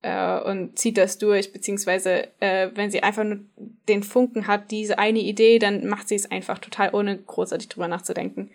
äh, 0.05 0.39
und 0.39 0.77
zieht 0.77 0.97
das 0.97 1.17
durch, 1.17 1.51
beziehungsweise 1.51 2.27
äh, 2.39 2.69
wenn 2.75 2.91
sie 2.91 3.01
einfach 3.01 3.23
nur 3.23 3.39
den 3.87 4.03
Funken 4.03 4.47
hat, 4.47 4.69
diese 4.69 4.99
eine 4.99 5.19
Idee, 5.19 5.57
dann 5.57 5.87
macht 5.87 6.07
sie 6.07 6.15
es 6.15 6.29
einfach 6.29 6.59
total, 6.59 6.93
ohne 6.93 7.17
großartig 7.17 7.69
drüber 7.69 7.87
nachzudenken. 7.87 8.51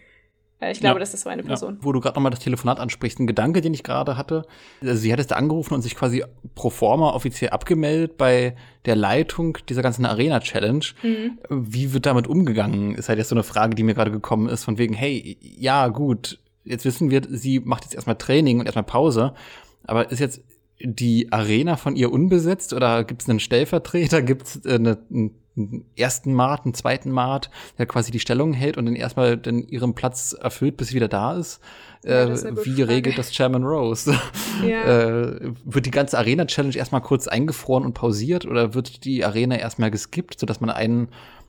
Äh, 0.61 0.73
ich 0.73 0.81
glaube, 0.81 0.97
ja. 0.97 1.01
das 1.01 1.15
ist 1.15 1.23
so 1.23 1.31
eine 1.31 1.43
Person. 1.43 1.75
Ja. 1.75 1.79
Wo 1.83 1.93
du 1.93 2.01
gerade 2.01 2.15
nochmal 2.17 2.31
das 2.31 2.41
Telefonat 2.41 2.79
ansprichst, 2.79 3.19
ein 3.19 3.27
Gedanke, 3.27 3.61
den 3.61 3.75
ich 3.75 3.83
gerade 3.83 4.17
hatte. 4.17 4.45
Also 4.83 4.95
sie 4.95 5.13
hat 5.13 5.19
es 5.19 5.27
da 5.27 5.37
angerufen 5.37 5.75
und 5.75 5.83
sich 5.83 5.97
quasi 5.97 6.25
pro 6.55 6.71
forma 6.71 7.11
offiziell 7.11 7.51
abgemeldet 7.51 8.17
bei 8.17 8.55
der 8.85 8.97
Leitung 8.97 9.59
dieser 9.69 9.83
ganzen 9.83 10.07
Arena-Challenge. 10.07 10.85
Mhm. 11.03 11.39
Wie 11.49 11.93
wird 11.93 12.07
damit 12.07 12.27
umgegangen? 12.27 12.95
Ist 12.95 13.09
halt 13.09 13.19
jetzt 13.19 13.29
so 13.29 13.35
eine 13.35 13.43
Frage, 13.43 13.75
die 13.75 13.83
mir 13.83 13.95
gerade 13.95 14.11
gekommen 14.11 14.49
ist, 14.49 14.65
von 14.65 14.79
wegen, 14.79 14.95
hey, 14.95 15.39
ja, 15.41 15.89
gut, 15.89 16.39
jetzt 16.65 16.85
wissen 16.85 17.11
wir, 17.11 17.23
sie 17.29 17.61
macht 17.61 17.85
jetzt 17.85 17.95
erstmal 17.95 18.17
Training 18.17 18.61
und 18.61 18.67
erstmal 18.67 18.85
Pause. 18.85 19.35
Aber 19.85 20.11
ist 20.11 20.21
jetzt 20.21 20.43
die 20.83 21.31
Arena 21.31 21.77
von 21.77 21.97
ihr 21.97 22.11
unbesetzt 22.11 22.73
oder 22.73 23.05
gibt 23.05 23.23
es 23.23 23.29
einen 23.29 23.41
Stellvertreter? 23.41 24.23
Gibt 24.23 24.47
es 24.47 24.65
äh, 24.65 24.75
eine, 24.75 24.99
einen 25.11 25.40
ersten 25.97 26.33
Mart, 26.33 26.65
einen 26.65 26.75
zweiten 26.75 27.11
Mart, 27.11 27.51
der 27.79 27.87
quasi 27.87 28.11
die 28.11 28.21
Stellung 28.21 28.53
hält 28.53 28.77
und 28.77 28.87
dann 28.87 28.97
erstmal 28.97 29.37
dann 29.37 29.67
ihren 29.67 29.95
Platz 29.95 30.33
erfüllt, 30.33 30.77
bis 30.77 30.89
sie 30.89 30.95
wieder 30.95 31.09
da 31.09 31.37
ist? 31.37 31.61
Ja, 32.05 32.25
äh, 32.25 32.65
wie 32.65 32.83
regelt 32.83 33.19
das 33.19 33.33
Chairman 33.33 33.65
Rose? 33.65 34.15
Ja. 34.67 34.83
äh, 34.85 35.53
wird 35.65 35.87
die 35.87 35.91
ganze 35.91 36.19
Arena-Challenge 36.19 36.77
erstmal 36.77 37.01
kurz 37.01 37.29
eingefroren 37.29 37.85
und 37.87 37.95
pausiert 37.95 38.45
oder 38.45 38.75
wird 38.75 39.05
die 39.05 39.25
Arena 39.25 39.57
erstmal 39.57 39.91
geskippt, 39.91 40.39
sodass 40.39 40.61
man 40.61 40.69
einen 40.69 41.09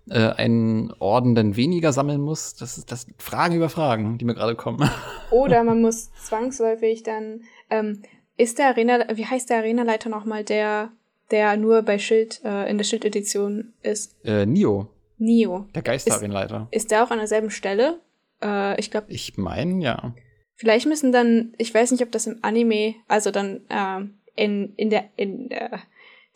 äh, 0.09 0.29
einen 0.29 0.91
Orden 0.99 1.35
dann 1.35 1.55
weniger 1.55 1.93
sammeln 1.93 2.21
muss. 2.21 2.55
Das 2.55 2.77
ist 2.77 2.91
das 2.91 3.07
Fragen 3.17 3.55
über 3.55 3.69
Fragen, 3.69 4.17
die 4.17 4.25
mir 4.25 4.33
gerade 4.33 4.55
kommen. 4.55 4.89
Oder 5.31 5.63
man 5.63 5.81
muss 5.81 6.11
zwangsläufig 6.13 7.03
dann 7.03 7.41
ähm, 7.69 8.01
ist 8.37 8.57
der 8.57 8.69
Arena, 8.69 9.05
wie 9.13 9.25
heißt 9.25 9.49
der 9.49 9.57
Arenaleiter 9.57 10.09
nochmal, 10.09 10.43
der, 10.43 10.91
der 11.31 11.57
nur 11.57 11.81
bei 11.81 11.97
Schild, 11.97 12.41
äh, 12.43 12.69
in 12.69 12.77
der 12.77 12.85
Schild-Edition 12.85 13.73
ist? 13.81 14.15
Äh, 14.23 14.45
Nio. 14.45 14.89
Nio. 15.17 15.67
Der 15.75 15.81
Geisterarenaleiter. 15.81 16.67
Ist, 16.71 16.83
ist 16.83 16.91
der 16.91 17.03
auch 17.03 17.11
an 17.11 17.19
derselben 17.19 17.51
Stelle? 17.51 17.99
Äh, 18.41 18.79
ich 18.79 18.91
glaube. 18.91 19.07
Ich 19.09 19.37
meine, 19.37 19.83
ja. 19.83 20.13
Vielleicht 20.55 20.85
müssen 20.85 21.11
dann, 21.11 21.53
ich 21.57 21.73
weiß 21.73 21.91
nicht, 21.91 22.03
ob 22.03 22.11
das 22.11 22.27
im 22.27 22.39
Anime, 22.41 22.95
also 23.07 23.31
dann 23.31 23.61
äh, 23.69 24.01
in, 24.35 24.73
in 24.75 24.89
der, 24.89 25.05
in 25.15 25.49
der, 25.49 25.79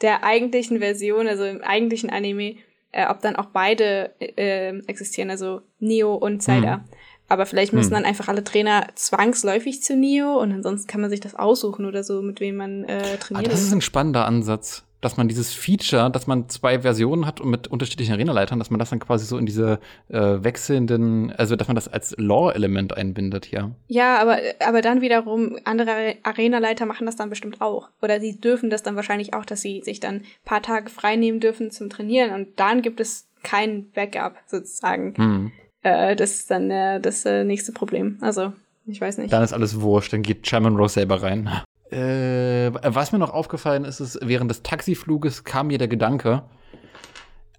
der 0.01 0.23
eigentlichen 0.23 0.79
Version, 0.79 1.27
also 1.27 1.43
im 1.45 1.62
eigentlichen 1.62 2.10
Anime, 2.10 2.55
äh, 2.91 3.08
ob 3.08 3.21
dann 3.21 3.36
auch 3.36 3.47
beide 3.47 4.15
äh, 4.19 4.77
existieren, 4.88 5.29
also 5.29 5.62
Neo 5.79 6.15
und 6.15 6.41
Zelda. 6.41 6.77
Mhm. 6.77 6.84
Aber 7.27 7.45
vielleicht 7.45 7.73
müssen 7.73 7.89
hm. 7.89 7.95
dann 7.95 8.05
einfach 8.05 8.27
alle 8.27 8.43
Trainer 8.43 8.88
zwangsläufig 8.93 9.81
zu 9.81 9.95
Nio 9.95 10.39
und 10.39 10.51
ansonsten 10.51 10.88
kann 10.88 11.01
man 11.01 11.10
sich 11.10 11.19
das 11.19 11.34
aussuchen 11.34 11.86
oder 11.86 12.03
so, 12.03 12.21
mit 12.21 12.39
wem 12.39 12.58
man 12.58 12.84
äh, 12.84 13.17
trainiert. 13.17 13.47
Ah, 13.47 13.51
das 13.51 13.63
ist 13.63 13.73
ein 13.73 13.81
spannender 13.81 14.25
Ansatz, 14.25 14.84
dass 15.01 15.17
man 15.17 15.27
dieses 15.27 15.53
Feature, 15.53 16.10
dass 16.10 16.27
man 16.27 16.49
zwei 16.49 16.81
Versionen 16.81 17.25
hat 17.25 17.41
und 17.41 17.49
mit 17.49 17.67
unterschiedlichen 17.67 18.13
Arenaleitern, 18.13 18.60
dass 18.60 18.69
man 18.69 18.79
das 18.79 18.89
dann 18.89 18.99
quasi 18.99 19.25
so 19.25 19.38
in 19.38 19.45
diese 19.45 19.79
äh, 20.10 20.19
wechselnden, 20.19 21.31
also 21.31 21.55
dass 21.55 21.67
man 21.67 21.75
das 21.75 21.88
als 21.88 22.15
Lore-Element 22.17 22.95
einbindet 22.95 23.45
hier. 23.45 23.71
Ja, 23.88 24.17
aber, 24.17 24.39
aber 24.65 24.81
dann 24.81 25.01
wiederum, 25.01 25.58
andere 25.63 26.15
Arenaleiter 26.23 26.86
machen 26.86 27.05
das 27.05 27.15
dann 27.15 27.29
bestimmt 27.29 27.62
auch. 27.62 27.89
Oder 28.01 28.19
sie 28.19 28.39
dürfen 28.39 28.69
das 28.69 28.84
dann 28.84 28.95
wahrscheinlich 28.95 29.34
auch, 29.34 29.45
dass 29.45 29.62
sie 29.62 29.81
sich 29.84 29.99
dann 29.99 30.21
paar 30.43 30.62
Tage 30.62 30.89
frei 30.89 31.15
nehmen 31.15 31.39
dürfen 31.39 31.71
zum 31.71 31.89
Trainieren 31.89 32.34
und 32.34 32.60
dann 32.60 32.81
gibt 32.81 32.99
es 32.99 33.27
kein 33.43 33.91
Backup 33.91 34.38
sozusagen. 34.47 35.13
Hm 35.17 35.51
äh, 35.86 36.15
das 36.15 36.31
ist 36.31 36.51
dann 36.51 36.71
äh, 36.71 36.99
das 36.99 37.25
äh, 37.25 37.43
nächste 37.43 37.71
Problem. 37.71 38.17
Also, 38.19 38.53
ich 38.88 38.99
weiß 38.99 39.19
nicht. 39.19 39.31
Dann 39.31 39.43
ist 39.43 39.53
alles 39.53 39.79
wurscht, 39.79 40.12
dann 40.13 40.23
geht 40.23 40.43
Chairman 40.43 40.75
Rose 40.75 40.95
selber 40.95 41.21
rein. 41.21 41.49
Äh, 41.95 42.73
was 42.84 43.13
mir 43.13 43.19
noch 43.19 43.34
aufgefallen 43.34 43.86
ist, 43.86 44.01
ist, 44.01 44.19
während 44.21 44.51
des 44.51 44.63
Taxifluges 44.63 45.45
kam 45.45 45.67
mir 45.67 45.77
der 45.77 45.88
Gedanke, 45.88 46.43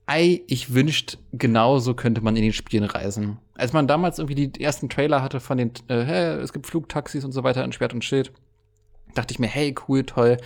ei, 0.05 0.43
ich 0.47 0.75
wünscht, 0.75 1.17
genauso 1.33 1.95
könnte 1.95 2.21
man 2.21 2.37
in 2.37 2.43
den 2.43 2.53
Spielen 2.53 2.85
reisen. 2.85 3.39
Als 3.55 3.73
man 3.73 3.89
damals 3.89 4.19
irgendwie 4.19 4.49
die 4.49 4.63
ersten 4.63 4.91
Trailer 4.91 5.23
hatte 5.23 5.41
von 5.41 5.57
den, 5.57 5.71
äh, 5.89 6.03
hey, 6.03 6.39
es 6.41 6.53
gibt 6.53 6.67
Flugtaxis 6.67 7.25
und 7.25 7.33
so 7.33 7.45
weiter 7.45 7.65
in 7.65 7.73
Schwert 7.73 7.95
und 7.95 8.05
Schild, 8.05 8.31
dachte 9.15 9.33
ich 9.33 9.39
mir, 9.39 9.47
hey, 9.47 9.75
cool, 9.89 10.05
toll. 10.05 10.37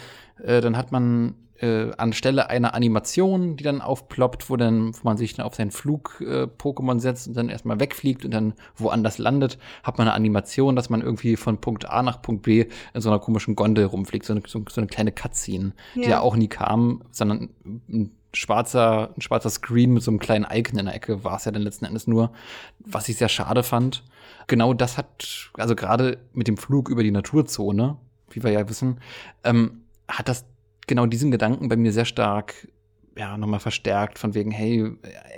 Äh, 0.42 0.61
dann 0.61 0.76
hat 0.76 0.92
man 0.92 1.35
äh, 1.61 1.90
anstelle 1.96 2.49
einer 2.49 2.75
Animation, 2.75 3.57
die 3.57 3.64
dann 3.64 3.81
aufploppt, 3.81 4.49
wo 4.49 4.57
dann, 4.57 4.94
wo 4.94 5.01
man 5.05 5.16
sich 5.16 5.35
dann 5.35 5.46
auf 5.46 5.55
seinen 5.55 5.70
Flug-Pokémon 5.70 6.96
äh, 6.96 7.01
setzt 7.01 7.29
und 7.29 7.37
dann 7.37 7.49
erstmal 7.49 7.81
wegfliegt 7.81 8.25
und 8.25 8.33
dann 8.33 8.55
woanders 8.77 9.18
landet, 9.18 9.59
hat 9.83 9.99
man 9.99 10.09
eine 10.09 10.14
Animation, 10.14 10.77
dass 10.77 10.90
man 10.90 11.03
irgendwie 11.03 11.37
von 11.37 11.61
Punkt 11.61 11.88
A 11.88 12.03
nach 12.03 12.23
Punkt 12.23 12.42
B 12.42 12.66
in 12.94 13.01
so 13.01 13.11
einer 13.11 13.18
komischen 13.18 13.57
Gondel 13.57 13.85
rumfliegt, 13.85 14.25
so 14.25 14.33
eine, 14.33 14.42
so, 14.46 14.64
so 14.68 14.81
eine 14.81 14.88
kleine 14.88 15.12
Cutscene, 15.12 15.73
ja. 15.94 16.03
die 16.03 16.09
ja 16.09 16.20
auch 16.20 16.37
nie 16.37 16.49
kam, 16.49 17.03
sondern 17.11 17.51
ein 17.88 18.12
schwarzer, 18.33 19.11
ein 19.16 19.20
schwarzer 19.20 19.51
Screen 19.51 19.92
mit 19.92 20.03
so 20.03 20.11
einem 20.11 20.20
kleinen 20.20 20.46
Icon 20.51 20.79
in 20.79 20.87
der 20.87 20.94
Ecke 20.94 21.25
war 21.25 21.37
es 21.37 21.44
ja 21.44 21.53
dann 21.53 21.62
letzten 21.62 21.85
Endes 21.85 22.07
nur, 22.07 22.33
was 22.79 23.09
ich 23.09 23.16
sehr 23.16 23.29
schade 23.29 23.62
fand. 23.62 24.05
Genau 24.46 24.73
das 24.73 24.96
hat, 24.96 25.51
also 25.55 25.75
gerade 25.75 26.18
mit 26.33 26.49
dem 26.49 26.57
Flug 26.57 26.88
über 26.88 27.03
die 27.03 27.11
Naturzone, 27.11 27.96
wie 28.31 28.42
wir 28.42 28.51
ja 28.51 28.68
wissen, 28.68 29.01
ähm, 29.44 29.83
hat 30.09 30.29
das 30.29 30.44
genau 30.90 31.07
diesen 31.07 31.31
Gedanken 31.31 31.68
bei 31.68 31.76
mir 31.76 31.92
sehr 31.92 32.05
stark 32.05 32.68
ja 33.16 33.38
nochmal 33.38 33.61
verstärkt 33.61 34.18
von 34.18 34.35
wegen 34.35 34.50
hey 34.50 34.92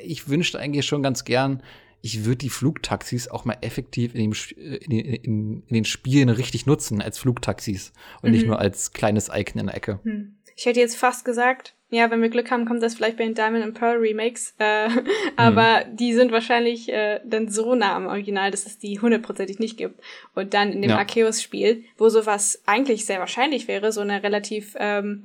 ich 0.04 0.28
wünschte 0.28 0.58
eigentlich 0.58 0.84
schon 0.84 1.02
ganz 1.02 1.24
gern 1.24 1.62
ich 2.00 2.24
würde 2.24 2.38
die 2.38 2.50
Flugtaxis 2.50 3.28
auch 3.28 3.44
mal 3.44 3.56
effektiv 3.60 4.14
in, 4.14 4.30
dem, 4.30 4.36
in, 4.56 4.98
in, 4.98 5.62
in, 5.68 5.74
den 5.74 5.84
Spielen 5.84 6.28
richtig 6.28 6.66
nutzen 6.66 7.00
als 7.00 7.18
Flugtaxis 7.18 7.92
und 8.22 8.30
mhm. 8.30 8.34
nicht 8.34 8.46
nur 8.46 8.58
als 8.58 8.92
kleines 8.92 9.30
Icon 9.32 9.60
in 9.60 9.66
der 9.66 9.76
Ecke. 9.76 10.00
Hm. 10.02 10.36
Ich 10.56 10.66
hätte 10.66 10.80
jetzt 10.80 10.96
fast 10.96 11.24
gesagt, 11.24 11.74
ja, 11.90 12.10
wenn 12.10 12.22
wir 12.22 12.28
Glück 12.28 12.50
haben, 12.50 12.64
kommt 12.64 12.82
das 12.82 12.94
vielleicht 12.94 13.18
bei 13.18 13.24
den 13.24 13.34
Diamond 13.34 13.64
and 13.64 13.74
Pearl 13.78 13.98
Remakes. 13.98 14.54
Äh, 14.58 14.88
aber 15.36 15.84
mhm. 15.84 15.96
die 15.96 16.12
sind 16.14 16.32
wahrscheinlich 16.32 16.92
äh, 16.92 17.20
dann 17.24 17.48
so 17.48 17.74
nah 17.74 17.94
am 17.94 18.06
Original, 18.06 18.50
dass 18.50 18.66
es 18.66 18.78
die 18.78 18.98
hundertprozentig 18.98 19.58
nicht 19.58 19.76
gibt. 19.76 20.00
Und 20.34 20.54
dann 20.54 20.72
in 20.72 20.82
dem 20.82 20.90
ja. 20.90 20.98
Arceus-Spiel, 20.98 21.84
wo 21.96 22.08
sowas 22.08 22.62
eigentlich 22.66 23.04
sehr 23.04 23.18
wahrscheinlich 23.18 23.68
wäre, 23.68 23.92
so 23.92 24.00
eine 24.00 24.22
relativ 24.22 24.74
ähm, 24.78 25.24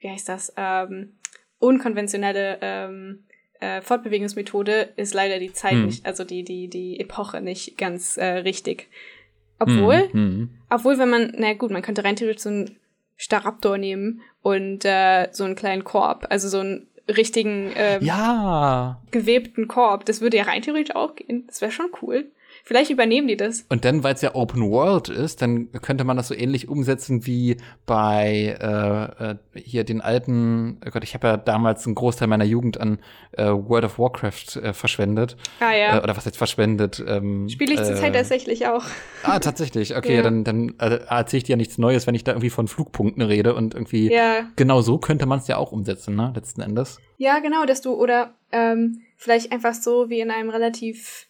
wie 0.00 0.10
heißt 0.10 0.28
das, 0.28 0.52
ähm, 0.56 1.14
unkonventionelle 1.58 2.58
ähm, 2.60 3.24
äh, 3.60 3.80
Fortbewegungsmethode 3.80 4.90
ist 4.96 5.14
leider 5.14 5.38
die 5.38 5.52
Zeit 5.52 5.72
hm. 5.72 5.86
nicht, 5.86 6.06
also 6.06 6.24
die, 6.24 6.44
die, 6.44 6.68
die 6.68 7.00
Epoche 7.00 7.40
nicht 7.40 7.76
ganz 7.76 8.16
äh, 8.16 8.24
richtig. 8.24 8.88
Obwohl, 9.58 10.08
hm, 10.12 10.12
hm. 10.12 10.50
obwohl, 10.70 10.98
wenn 10.98 11.10
man, 11.10 11.32
na 11.36 11.54
gut, 11.54 11.72
man 11.72 11.82
könnte 11.82 12.04
rein 12.04 12.14
theoretisch 12.14 12.42
so 12.42 12.48
einen 12.48 12.76
Staraptor 13.16 13.76
nehmen 13.76 14.20
und 14.40 14.84
äh, 14.84 15.28
so 15.32 15.42
einen 15.42 15.56
kleinen 15.56 15.82
Korb, 15.82 16.26
also 16.30 16.48
so 16.48 16.60
einen 16.60 16.86
richtigen 17.08 17.72
ähm, 17.74 18.02
ja. 18.02 19.02
gewebten 19.10 19.66
Korb. 19.66 20.04
Das 20.04 20.20
würde 20.20 20.36
ja 20.36 20.44
rein 20.44 20.62
theoretisch 20.62 20.94
auch 20.94 21.16
gehen. 21.16 21.44
Das 21.48 21.60
wäre 21.60 21.72
schon 21.72 21.90
cool. 22.02 22.30
Vielleicht 22.68 22.90
übernehmen 22.90 23.28
die 23.28 23.36
das. 23.38 23.64
Und 23.70 23.86
dann, 23.86 24.04
weil 24.04 24.12
es 24.12 24.20
ja 24.20 24.34
Open 24.34 24.70
World 24.70 25.08
ist, 25.08 25.40
dann 25.40 25.72
könnte 25.72 26.04
man 26.04 26.18
das 26.18 26.28
so 26.28 26.34
ähnlich 26.34 26.68
umsetzen 26.68 27.24
wie 27.24 27.56
bei 27.86 28.58
äh, 28.60 29.30
äh, 29.30 29.36
hier 29.54 29.84
den 29.84 30.02
alten, 30.02 30.78
oh 30.86 30.90
Gott, 30.90 31.02
ich 31.02 31.14
habe 31.14 31.28
ja 31.28 31.36
damals 31.38 31.86
einen 31.86 31.94
Großteil 31.94 32.28
meiner 32.28 32.44
Jugend 32.44 32.78
an 32.78 32.98
äh, 33.32 33.46
World 33.46 33.86
of 33.86 33.98
Warcraft 33.98 34.56
äh, 34.62 34.74
verschwendet. 34.74 35.38
Ah 35.60 35.72
ja. 35.72 35.96
Äh, 35.96 36.02
oder 36.02 36.14
was 36.14 36.26
jetzt 36.26 36.36
verschwendet. 36.36 37.02
Ähm, 37.08 37.48
Spiele 37.48 37.72
ich 37.72 37.82
zurzeit 37.82 38.14
äh, 38.14 38.18
tatsächlich 38.18 38.66
auch. 38.66 38.84
Ah, 39.22 39.38
tatsächlich. 39.38 39.96
Okay, 39.96 40.16
ja. 40.16 40.22
dann, 40.22 40.44
dann 40.44 40.74
äh, 40.78 41.00
erzähle 41.08 41.38
ich 41.38 41.44
dir 41.44 41.52
ja 41.52 41.56
nichts 41.56 41.78
Neues, 41.78 42.06
wenn 42.06 42.14
ich 42.14 42.24
da 42.24 42.32
irgendwie 42.32 42.50
von 42.50 42.68
Flugpunkten 42.68 43.22
rede 43.22 43.54
und 43.54 43.72
irgendwie 43.72 44.12
ja. 44.12 44.46
genau 44.56 44.82
so 44.82 44.98
könnte 44.98 45.24
man 45.24 45.38
es 45.38 45.48
ja 45.48 45.56
auch 45.56 45.72
umsetzen, 45.72 46.16
ne, 46.16 46.34
letzten 46.36 46.60
Endes. 46.60 47.00
Ja, 47.16 47.38
genau, 47.38 47.64
dass 47.64 47.80
du, 47.80 47.94
oder 47.94 48.34
ähm, 48.52 49.00
vielleicht 49.16 49.52
einfach 49.52 49.72
so 49.72 50.10
wie 50.10 50.20
in 50.20 50.30
einem 50.30 50.50
relativ 50.50 51.27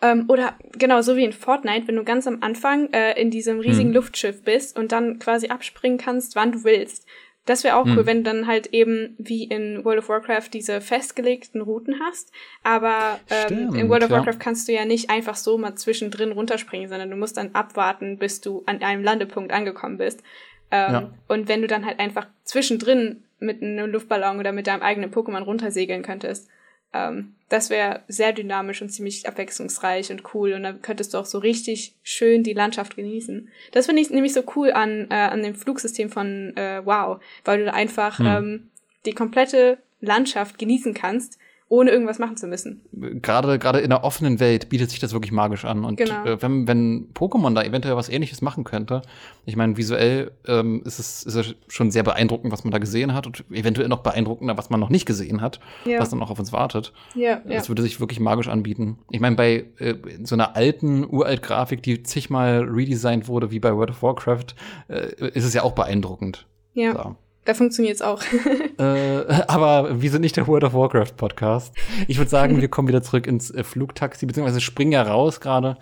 ähm, 0.00 0.24
oder 0.28 0.54
genau, 0.72 1.00
so 1.02 1.16
wie 1.16 1.24
in 1.24 1.32
Fortnite, 1.32 1.88
wenn 1.88 1.96
du 1.96 2.04
ganz 2.04 2.26
am 2.26 2.38
Anfang 2.42 2.92
äh, 2.92 3.20
in 3.20 3.30
diesem 3.30 3.60
riesigen 3.60 3.88
hm. 3.88 3.94
Luftschiff 3.94 4.42
bist 4.42 4.78
und 4.78 4.92
dann 4.92 5.18
quasi 5.18 5.48
abspringen 5.48 5.98
kannst, 5.98 6.36
wann 6.36 6.52
du 6.52 6.64
willst. 6.64 7.06
Das 7.46 7.64
wäre 7.64 7.76
auch 7.76 7.86
hm. 7.86 7.96
cool, 7.96 8.06
wenn 8.06 8.18
du 8.18 8.30
dann 8.30 8.46
halt 8.46 8.68
eben 8.68 9.16
wie 9.18 9.44
in 9.44 9.84
World 9.84 10.00
of 10.00 10.08
Warcraft 10.10 10.50
diese 10.52 10.80
festgelegten 10.80 11.62
Routen 11.62 11.98
hast. 11.98 12.30
Aber 12.62 13.18
ähm, 13.30 13.74
in 13.74 13.88
World 13.88 14.04
of 14.04 14.10
Warcraft 14.10 14.34
ja. 14.34 14.38
kannst 14.38 14.68
du 14.68 14.72
ja 14.72 14.84
nicht 14.84 15.08
einfach 15.08 15.34
so 15.34 15.56
mal 15.56 15.74
zwischendrin 15.74 16.32
runterspringen, 16.32 16.88
sondern 16.88 17.10
du 17.10 17.16
musst 17.16 17.38
dann 17.38 17.54
abwarten, 17.54 18.18
bis 18.18 18.40
du 18.40 18.62
an 18.66 18.82
einem 18.82 19.02
Landepunkt 19.02 19.50
angekommen 19.50 19.96
bist. 19.96 20.22
Ähm, 20.70 20.92
ja. 20.92 21.10
Und 21.26 21.48
wenn 21.48 21.62
du 21.62 21.66
dann 21.66 21.86
halt 21.86 21.98
einfach 21.98 22.26
zwischendrin 22.44 23.24
mit 23.40 23.62
einem 23.62 23.90
Luftballon 23.90 24.38
oder 24.38 24.52
mit 24.52 24.66
deinem 24.66 24.82
eigenen 24.82 25.10
Pokémon 25.10 25.42
runtersegeln 25.42 26.02
könntest, 26.02 26.48
ähm, 26.92 27.34
das 27.48 27.70
wäre 27.70 28.02
sehr 28.08 28.32
dynamisch 28.32 28.82
und 28.82 28.90
ziemlich 28.90 29.26
abwechslungsreich 29.26 30.10
und 30.10 30.34
cool. 30.34 30.52
Und 30.52 30.64
dann 30.64 30.82
könntest 30.82 31.14
du 31.14 31.18
auch 31.18 31.24
so 31.24 31.38
richtig 31.38 31.94
schön 32.02 32.42
die 32.42 32.52
Landschaft 32.52 32.96
genießen. 32.96 33.48
Das 33.72 33.86
finde 33.86 34.02
ich 34.02 34.10
nämlich 34.10 34.34
so 34.34 34.42
cool 34.56 34.72
an, 34.72 35.06
äh, 35.10 35.14
an 35.14 35.42
dem 35.42 35.54
Flugsystem 35.54 36.10
von 36.10 36.54
äh, 36.56 36.82
Wow, 36.84 37.20
weil 37.44 37.60
du 37.60 37.64
da 37.66 37.72
einfach 37.72 38.18
hm. 38.18 38.26
ähm, 38.26 38.70
die 39.06 39.14
komplette 39.14 39.78
Landschaft 40.00 40.58
genießen 40.58 40.94
kannst 40.94 41.38
ohne 41.70 41.90
irgendwas 41.90 42.18
machen 42.18 42.36
zu 42.36 42.46
müssen. 42.46 42.80
Gerade 42.92 43.58
gerade 43.58 43.80
in 43.80 43.90
der 43.90 44.02
offenen 44.02 44.40
Welt 44.40 44.70
bietet 44.70 44.90
sich 44.90 45.00
das 45.00 45.12
wirklich 45.12 45.32
magisch 45.32 45.66
an. 45.66 45.84
Und 45.84 45.96
genau. 45.96 46.24
äh, 46.24 46.40
wenn, 46.40 46.66
wenn 46.66 47.12
Pokémon 47.12 47.54
da 47.54 47.62
eventuell 47.62 47.94
was 47.94 48.08
ähnliches 48.08 48.40
machen 48.40 48.64
könnte, 48.64 49.02
ich 49.44 49.54
meine, 49.54 49.76
visuell 49.76 50.32
ähm, 50.46 50.82
ist, 50.86 50.98
es, 50.98 51.24
ist 51.24 51.34
es 51.34 51.54
schon 51.68 51.90
sehr 51.90 52.02
beeindruckend, 52.02 52.52
was 52.52 52.64
man 52.64 52.70
da 52.70 52.78
gesehen 52.78 53.12
hat 53.12 53.26
und 53.26 53.44
eventuell 53.50 53.88
noch 53.88 54.02
beeindruckender, 54.02 54.56
was 54.56 54.70
man 54.70 54.80
noch 54.80 54.88
nicht 54.88 55.04
gesehen 55.04 55.42
hat, 55.42 55.60
ja. 55.84 56.00
was 56.00 56.08
dann 56.08 56.22
auch 56.22 56.30
auf 56.30 56.38
uns 56.38 56.52
wartet. 56.52 56.94
Ja, 57.14 57.36
das 57.36 57.64
ja. 57.64 57.68
würde 57.68 57.82
sich 57.82 58.00
wirklich 58.00 58.20
magisch 58.20 58.48
anbieten. 58.48 58.98
Ich 59.10 59.20
meine, 59.20 59.36
bei 59.36 59.66
äh, 59.78 59.94
so 60.24 60.36
einer 60.36 60.56
alten, 60.56 61.06
uralt 61.08 61.42
Grafik, 61.42 61.82
die 61.82 62.02
zigmal 62.02 62.62
redesigned 62.62 63.28
wurde, 63.28 63.50
wie 63.50 63.60
bei 63.60 63.74
World 63.74 63.90
of 63.90 64.02
Warcraft, 64.02 64.54
äh, 64.88 65.28
ist 65.34 65.44
es 65.44 65.52
ja 65.52 65.62
auch 65.64 65.72
beeindruckend. 65.72 66.46
Ja. 66.72 66.92
So. 66.94 67.16
Da 67.48 67.54
funktioniert 67.54 67.94
es 67.94 68.02
auch. 68.02 68.20
äh, 68.78 69.24
aber 69.46 70.02
wir 70.02 70.10
sind 70.10 70.20
nicht 70.20 70.36
der 70.36 70.46
World 70.46 70.64
of 70.64 70.74
Warcraft 70.74 71.16
Podcast. 71.16 71.74
Ich 72.06 72.18
würde 72.18 72.30
sagen, 72.30 72.60
wir 72.60 72.68
kommen 72.68 72.88
wieder 72.88 73.02
zurück 73.02 73.26
ins 73.26 73.50
äh, 73.50 73.64
Flugtaxi, 73.64 74.26
beziehungsweise 74.26 74.60
springen 74.60 74.92
ja 74.92 75.00
raus 75.00 75.40
gerade, 75.40 75.78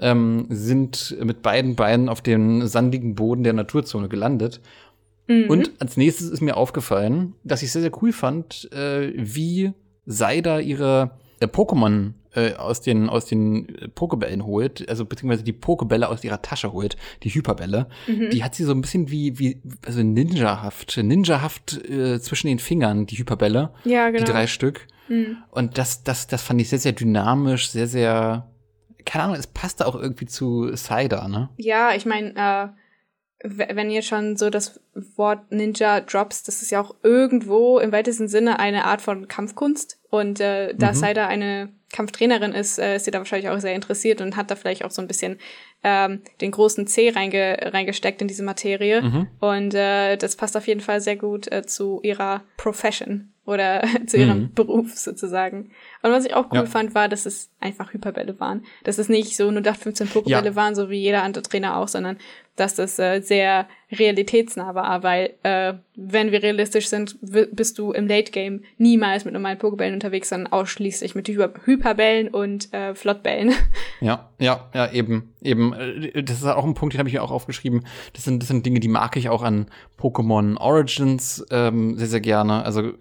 ähm, 0.00 0.44
sind 0.50 1.16
mit 1.24 1.40
beiden 1.40 1.76
Beinen 1.76 2.10
auf 2.10 2.20
dem 2.20 2.66
sandigen 2.66 3.14
Boden 3.14 3.42
der 3.42 3.54
Naturzone 3.54 4.10
gelandet. 4.10 4.60
Mhm. 5.28 5.48
Und 5.48 5.72
als 5.78 5.96
nächstes 5.96 6.28
ist 6.28 6.42
mir 6.42 6.58
aufgefallen, 6.58 7.32
dass 7.42 7.62
ich 7.62 7.72
sehr, 7.72 7.80
sehr 7.80 8.02
cool 8.02 8.12
fand, 8.12 8.70
äh, 8.74 9.10
wie 9.16 9.72
Saida 10.04 10.58
ihre 10.60 11.12
äh, 11.40 11.46
Pokémon 11.46 12.12
äh, 12.34 12.54
aus 12.54 12.80
den, 12.80 13.08
aus 13.08 13.26
den 13.26 13.90
Pokebällen 13.94 14.44
holt, 14.44 14.88
also 14.88 15.04
beziehungsweise 15.04 15.44
die 15.44 15.52
Pokebälle 15.52 16.08
aus 16.08 16.24
ihrer 16.24 16.42
Tasche 16.42 16.72
holt, 16.72 16.96
die 17.22 17.30
Hyperbälle, 17.30 17.86
mhm. 18.06 18.30
die 18.30 18.44
hat 18.44 18.54
sie 18.54 18.64
so 18.64 18.72
ein 18.72 18.80
bisschen 18.80 19.10
wie, 19.10 19.38
wie 19.38 19.60
also 19.86 20.02
ninjahaft, 20.02 20.96
ninjahaft 20.96 21.84
äh, 21.88 22.20
zwischen 22.20 22.48
den 22.48 22.58
Fingern, 22.58 23.06
die 23.06 23.18
Hyperbälle. 23.18 23.70
Ja, 23.84 24.10
genau. 24.10 24.24
Die 24.24 24.30
drei 24.30 24.46
Stück. 24.46 24.86
Mhm. 25.08 25.38
Und 25.50 25.78
das, 25.78 26.04
das, 26.04 26.26
das 26.26 26.42
fand 26.42 26.60
ich 26.60 26.68
sehr, 26.68 26.78
sehr 26.78 26.92
dynamisch, 26.92 27.70
sehr, 27.70 27.86
sehr, 27.86 28.50
keine 29.04 29.24
Ahnung, 29.24 29.36
es 29.36 29.46
passte 29.46 29.86
auch 29.86 29.94
irgendwie 29.94 30.26
zu 30.26 30.74
Cider, 30.76 31.28
ne? 31.28 31.48
Ja, 31.56 31.94
ich 31.94 32.04
meine, 32.04 32.34
äh, 32.36 32.68
wenn 33.44 33.90
ihr 33.90 34.02
schon 34.02 34.36
so 34.36 34.50
das 34.50 34.80
Wort 35.16 35.52
Ninja 35.52 36.00
drops, 36.00 36.42
das 36.42 36.60
ist 36.60 36.70
ja 36.70 36.80
auch 36.80 36.96
irgendwo 37.02 37.78
im 37.78 37.92
weitesten 37.92 38.26
Sinne 38.26 38.58
eine 38.58 38.84
Art 38.84 39.00
von 39.00 39.28
Kampfkunst. 39.28 40.00
Und 40.10 40.40
äh, 40.40 40.74
da 40.74 40.88
mhm. 40.88 40.94
Saida 40.94 41.26
eine 41.28 41.68
Kampftrainerin 41.92 42.52
ist, 42.52 42.78
äh, 42.78 42.96
ist 42.96 43.04
sie 43.04 43.10
da 43.10 43.18
wahrscheinlich 43.18 43.50
auch 43.50 43.60
sehr 43.60 43.74
interessiert 43.74 44.20
und 44.20 44.36
hat 44.36 44.50
da 44.50 44.56
vielleicht 44.56 44.84
auch 44.84 44.90
so 44.90 45.00
ein 45.00 45.08
bisschen 45.08 45.38
ähm, 45.84 46.22
den 46.40 46.50
großen 46.50 46.86
C 46.86 47.10
reinge 47.10 47.58
reingesteckt 47.62 48.20
in 48.20 48.28
diese 48.28 48.42
Materie. 48.42 49.02
Mhm. 49.02 49.28
Und 49.38 49.74
äh, 49.74 50.16
das 50.16 50.34
passt 50.34 50.56
auf 50.56 50.66
jeden 50.66 50.80
Fall 50.80 51.00
sehr 51.00 51.16
gut 51.16 51.50
äh, 51.52 51.64
zu 51.64 52.00
ihrer 52.02 52.42
Profession 52.56 53.32
oder 53.46 53.82
zu 54.06 54.18
ihrem 54.18 54.40
mhm. 54.40 54.54
Beruf 54.54 54.96
sozusagen. 54.96 55.70
Und 56.02 56.10
was 56.10 56.26
ich 56.26 56.34
auch 56.34 56.50
cool 56.50 56.58
ja. 56.58 56.66
fand, 56.66 56.94
war, 56.94 57.08
dass 57.08 57.24
es 57.24 57.50
einfach 57.60 57.92
Hyperbälle 57.94 58.38
waren. 58.40 58.64
Dass 58.84 58.98
es 58.98 59.08
nicht 59.08 59.36
so 59.36 59.50
nur 59.50 59.62
15 59.62 60.08
Pokébälle 60.08 60.44
ja. 60.44 60.56
waren, 60.56 60.74
so 60.74 60.90
wie 60.90 61.00
jeder 61.00 61.22
andere 61.22 61.42
Trainer 61.42 61.76
auch, 61.76 61.88
sondern 61.88 62.18
dass 62.58 62.74
das 62.74 62.98
äh, 62.98 63.20
sehr 63.20 63.68
realitätsnah 63.90 64.74
war, 64.74 65.02
weil 65.02 65.34
äh, 65.42 65.74
wenn 65.96 66.30
wir 66.30 66.42
realistisch 66.42 66.88
sind, 66.88 67.16
bist 67.20 67.78
du 67.78 67.92
im 67.92 68.06
Late 68.06 68.32
Game 68.32 68.62
niemals 68.76 69.24
mit 69.24 69.32
normalen 69.32 69.58
Pokebällen 69.58 69.94
unterwegs, 69.94 70.28
sondern 70.28 70.52
ausschließlich 70.52 71.14
mit 71.14 71.26
Hyper 71.28 71.52
Hyperbällen 71.64 72.28
und 72.28 72.72
äh, 72.72 72.94
Flottbällen. 72.94 73.52
Ja, 74.00 74.30
ja, 74.38 74.68
ja, 74.74 74.92
eben, 74.92 75.34
eben. 75.42 75.72
Äh, 75.72 76.22
das 76.22 76.36
ist 76.36 76.44
auch 76.44 76.64
ein 76.64 76.74
Punkt, 76.74 76.94
den 76.94 77.00
habe 77.00 77.08
ich 77.08 77.14
mir 77.16 77.22
auch 77.22 77.32
aufgeschrieben. 77.32 77.84
Das 78.12 78.22
sind, 78.22 78.40
das 78.40 78.48
sind 78.48 78.64
Dinge, 78.64 78.78
die 78.78 78.86
mag 78.86 79.16
ich 79.16 79.28
auch 79.28 79.42
an 79.42 79.66
Pokémon 79.98 80.56
Origins 80.56 81.44
ähm, 81.50 81.96
sehr, 81.96 82.06
sehr 82.06 82.20
gerne. 82.20 82.64
Also 82.64 82.92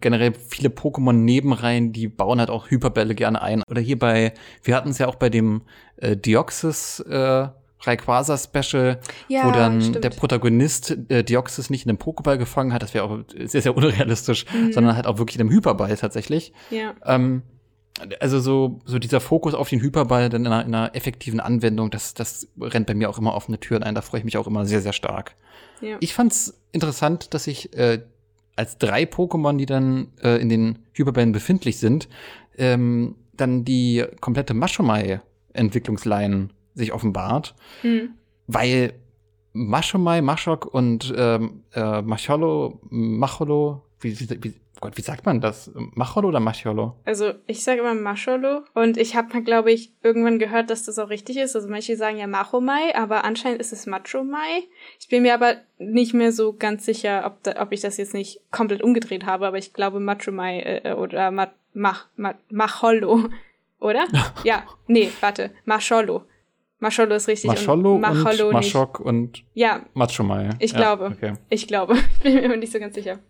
generell 0.00 0.32
viele 0.48 0.68
Pokémon-Nebenreihen, 0.68 1.92
die 1.92 2.06
bauen 2.06 2.38
halt 2.38 2.50
auch 2.50 2.70
Hyperbälle 2.70 3.16
gerne 3.16 3.42
ein. 3.42 3.64
Oder 3.68 3.80
hier 3.80 3.98
bei, 3.98 4.32
wir 4.62 4.76
hatten 4.76 4.90
es 4.90 4.98
ja 4.98 5.08
auch 5.08 5.16
bei 5.16 5.28
dem 5.28 5.62
äh, 5.96 6.16
Deoxys 6.16 7.00
äh, 7.00 7.48
Rayquaza 7.86 8.38
Special, 8.38 9.00
ja, 9.28 9.46
wo 9.46 9.50
dann 9.50 9.80
stimmt. 9.80 10.04
der 10.04 10.10
Protagonist 10.10 10.96
äh, 11.08 11.22
Deoxys 11.22 11.70
nicht 11.70 11.84
in 11.84 11.90
einem 11.90 11.98
Pokéball 11.98 12.38
gefangen 12.38 12.72
hat, 12.72 12.82
das 12.82 12.94
wäre 12.94 13.04
auch 13.04 13.18
sehr, 13.44 13.62
sehr 13.62 13.76
unrealistisch, 13.76 14.46
mhm. 14.52 14.72
sondern 14.72 14.96
halt 14.96 15.06
auch 15.06 15.18
wirklich 15.18 15.36
in 15.36 15.42
einem 15.42 15.50
Hyperball 15.50 15.96
tatsächlich. 15.96 16.52
Ja. 16.70 16.94
Ähm, 17.04 17.42
also 18.20 18.40
so, 18.40 18.80
so 18.84 18.98
dieser 18.98 19.20
Fokus 19.20 19.54
auf 19.54 19.68
den 19.68 19.80
Hyperball 19.80 20.28
dann 20.28 20.44
in 20.44 20.52
einer, 20.52 20.66
in 20.66 20.74
einer 20.74 20.96
effektiven 20.96 21.40
Anwendung, 21.40 21.90
das, 21.90 22.14
das 22.14 22.48
rennt 22.60 22.86
bei 22.86 22.94
mir 22.94 23.08
auch 23.08 23.18
immer 23.18 23.34
offene 23.34 23.60
Türen 23.60 23.82
ein, 23.82 23.94
da 23.94 24.02
freue 24.02 24.18
ich 24.18 24.24
mich 24.24 24.36
auch 24.36 24.46
immer 24.46 24.66
sehr, 24.66 24.80
sehr 24.80 24.92
stark. 24.92 25.36
Ja. 25.80 25.96
Ich 26.00 26.14
fand's 26.14 26.60
interessant, 26.72 27.34
dass 27.34 27.46
ich 27.46 27.76
äh, 27.76 28.00
als 28.56 28.78
drei 28.78 29.04
Pokémon, 29.04 29.56
die 29.56 29.66
dann 29.66 30.08
äh, 30.22 30.40
in 30.40 30.48
den 30.48 30.80
Hyperbällen 30.92 31.32
befindlich 31.32 31.78
sind, 31.78 32.08
ähm, 32.56 33.16
dann 33.36 33.64
die 33.64 34.04
komplette 34.20 34.54
Mashomai-Entwicklungsline 34.54 36.50
sich 36.74 36.92
offenbart, 36.92 37.54
hm. 37.82 38.14
weil 38.46 38.94
Mashomai, 39.52 40.20
Mashok 40.20 40.66
und 40.66 41.14
ähm, 41.16 41.62
äh, 41.72 42.02
Macholo, 42.02 42.80
Macholo, 42.90 43.82
wie, 44.00 44.18
wie, 44.18 44.28
wie, 44.42 44.54
Gott, 44.80 44.96
wie 44.96 45.02
sagt 45.02 45.24
man 45.24 45.40
das? 45.40 45.70
Macholo 45.94 46.28
oder 46.28 46.40
Macholo? 46.40 46.96
Also 47.04 47.32
ich 47.46 47.62
sage 47.62 47.80
immer 47.80 47.94
Macholo 47.94 48.62
und 48.74 48.96
ich 48.96 49.14
habe 49.14 49.32
mal, 49.32 49.44
glaube 49.44 49.72
ich, 49.72 49.92
irgendwann 50.02 50.40
gehört, 50.40 50.70
dass 50.70 50.84
das 50.84 50.98
auch 50.98 51.08
richtig 51.08 51.36
ist. 51.36 51.54
Also 51.54 51.68
manche 51.68 51.96
sagen 51.96 52.18
ja 52.18 52.26
Machomai, 52.26 52.94
aber 52.96 53.24
anscheinend 53.24 53.60
ist 53.60 53.72
es 53.72 53.86
Machomai. 53.86 54.64
Ich 54.98 55.08
bin 55.08 55.22
mir 55.22 55.34
aber 55.34 55.56
nicht 55.78 56.14
mehr 56.14 56.32
so 56.32 56.52
ganz 56.52 56.84
sicher, 56.84 57.22
ob, 57.24 57.42
da, 57.44 57.62
ob 57.62 57.72
ich 57.72 57.80
das 57.80 57.96
jetzt 57.96 58.12
nicht 58.12 58.40
komplett 58.50 58.82
umgedreht 58.82 59.24
habe, 59.24 59.46
aber 59.46 59.58
ich 59.58 59.72
glaube 59.72 60.00
Machomai 60.00 60.80
äh, 60.84 60.94
oder 60.94 61.30
Mach, 61.30 61.48
Mach, 61.72 62.06
Macholo, 62.50 63.28
oder? 63.78 64.06
ja, 64.44 64.64
nee, 64.88 65.10
warte, 65.20 65.52
Macholo. 65.64 66.24
Macholo 66.84 67.14
ist 67.14 67.28
richtig. 67.28 67.48
Macholo 67.48 67.94
und, 67.94 68.00
Macholo 68.02 68.48
und 68.48 68.52
Maschok 68.52 69.00
und 69.00 69.42
ja, 69.54 69.86
Machomai. 69.94 70.50
Ich 70.58 70.72
ja, 70.72 70.76
glaube. 70.76 71.16
Okay. 71.16 71.32
Ich 71.48 71.66
glaube. 71.66 71.94
Ich 71.94 72.18
bin 72.22 72.34
mir 72.34 72.42
immer 72.42 72.56
nicht 72.56 72.72
so 72.72 72.78
ganz 72.78 72.94
sicher. 72.94 73.20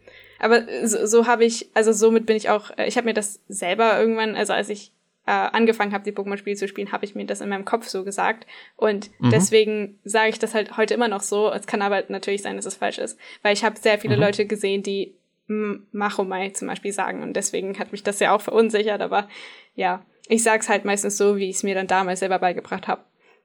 Aber 0.41 0.65
so, 0.83 1.07
so 1.07 1.27
habe 1.29 1.45
ich, 1.45 1.71
also 1.73 1.93
somit 1.93 2.27
bin 2.27 2.37
ich 2.37 2.51
auch, 2.51 2.77
äh, 2.77 2.89
ich 2.89 2.97
habe 2.97 3.05
mir 3.07 3.15
das 3.15 3.41
selber 3.47 3.99
irgendwann, 3.99 4.35
also 4.35 4.53
als 4.53 4.71
ich 4.71 4.93
äh, 5.27 5.31
angefangen 5.31 5.93
habe, 5.93 6.03
die 6.03 6.11
Pokémon-Spiele 6.11 6.57
zu 6.57 6.67
spielen, 6.67 6.91
habe 6.91 7.05
ich 7.05 7.15
mir 7.15 7.25
das 7.27 7.41
in 7.41 7.49
meinem 7.49 7.65
Kopf 7.65 7.87
so 7.87 8.03
gesagt. 8.03 8.45
Und 8.77 9.11
mhm. 9.21 9.31
deswegen 9.31 10.01
sage 10.03 10.31
ich 10.31 10.41
das 10.41 10.53
halt 10.53 10.77
heute 10.77 10.95
immer 10.95 11.09
noch 11.09 11.23
so. 11.23 11.53
Es 11.53 11.69
kann 11.69 11.81
aber 11.81 12.03
natürlich 12.09 12.43
sein, 12.43 12.57
dass 12.57 12.67
es 12.67 12.75
falsch 12.75 12.99
ist. 12.99 13.17
Weil 13.43 13.55
ich 13.55 13.65
habe 13.65 13.79
sehr 13.79 14.01
viele 14.01 14.17
mhm. 14.17 14.23
Leute 14.23 14.47
gesehen, 14.47 14.83
die 14.83 15.15
Machomai 15.47 16.51
zum 16.51 16.67
Beispiel 16.67 16.93
sagen. 16.93 17.23
Und 17.23 17.35
deswegen 17.35 17.79
hat 17.79 17.93
mich 17.93 18.03
das 18.03 18.19
ja 18.19 18.35
auch 18.35 18.41
verunsichert. 18.41 19.01
Aber 19.01 19.29
ja, 19.77 20.05
ich 20.29 20.43
sag's 20.43 20.69
halt 20.69 20.85
meistens 20.85 21.17
so, 21.17 21.37
wie 21.37 21.49
ich 21.49 21.57
es 21.57 21.63
mir 21.63 21.77
dann 21.77 21.87
damals 21.87 22.21
selber 22.21 22.41
beigebracht 22.41 22.89
habe. 22.89 23.03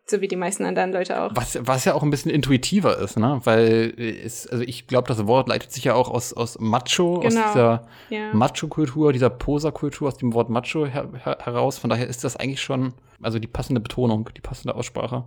So 0.09 0.21
wie 0.21 0.27
die 0.27 0.35
meisten 0.35 0.65
anderen 0.65 0.91
Leute 0.91 1.21
auch. 1.21 1.31
Was, 1.35 1.59
was 1.61 1.85
ja 1.85 1.93
auch 1.93 2.01
ein 2.01 2.09
bisschen 2.09 2.31
intuitiver 2.31 2.97
ist, 2.97 3.19
ne? 3.19 3.41
Weil 3.43 3.93
es, 3.97 4.47
also 4.47 4.63
ich 4.63 4.87
glaube, 4.87 5.07
das 5.07 5.27
Wort 5.27 5.47
leitet 5.47 5.71
sich 5.71 5.83
ja 5.83 5.93
auch 5.93 6.09
aus, 6.09 6.33
aus 6.33 6.59
Macho, 6.59 7.19
genau. 7.19 7.25
aus 7.25 7.51
dieser 7.53 7.87
ja. 8.09 8.33
Macho-Kultur, 8.33 9.13
dieser 9.13 9.29
Poser-Kultur, 9.29 10.07
aus 10.07 10.17
dem 10.17 10.33
Wort 10.33 10.49
Macho 10.49 10.87
her, 10.87 11.09
her, 11.23 11.37
heraus. 11.39 11.77
Von 11.77 11.91
daher 11.91 12.07
ist 12.07 12.23
das 12.23 12.37
eigentlich 12.37 12.61
schon, 12.61 12.93
also 13.21 13.37
die 13.37 13.47
passende 13.47 13.81
Betonung, 13.81 14.27
die 14.35 14.41
passende 14.41 14.73
Aussprache. 14.73 15.25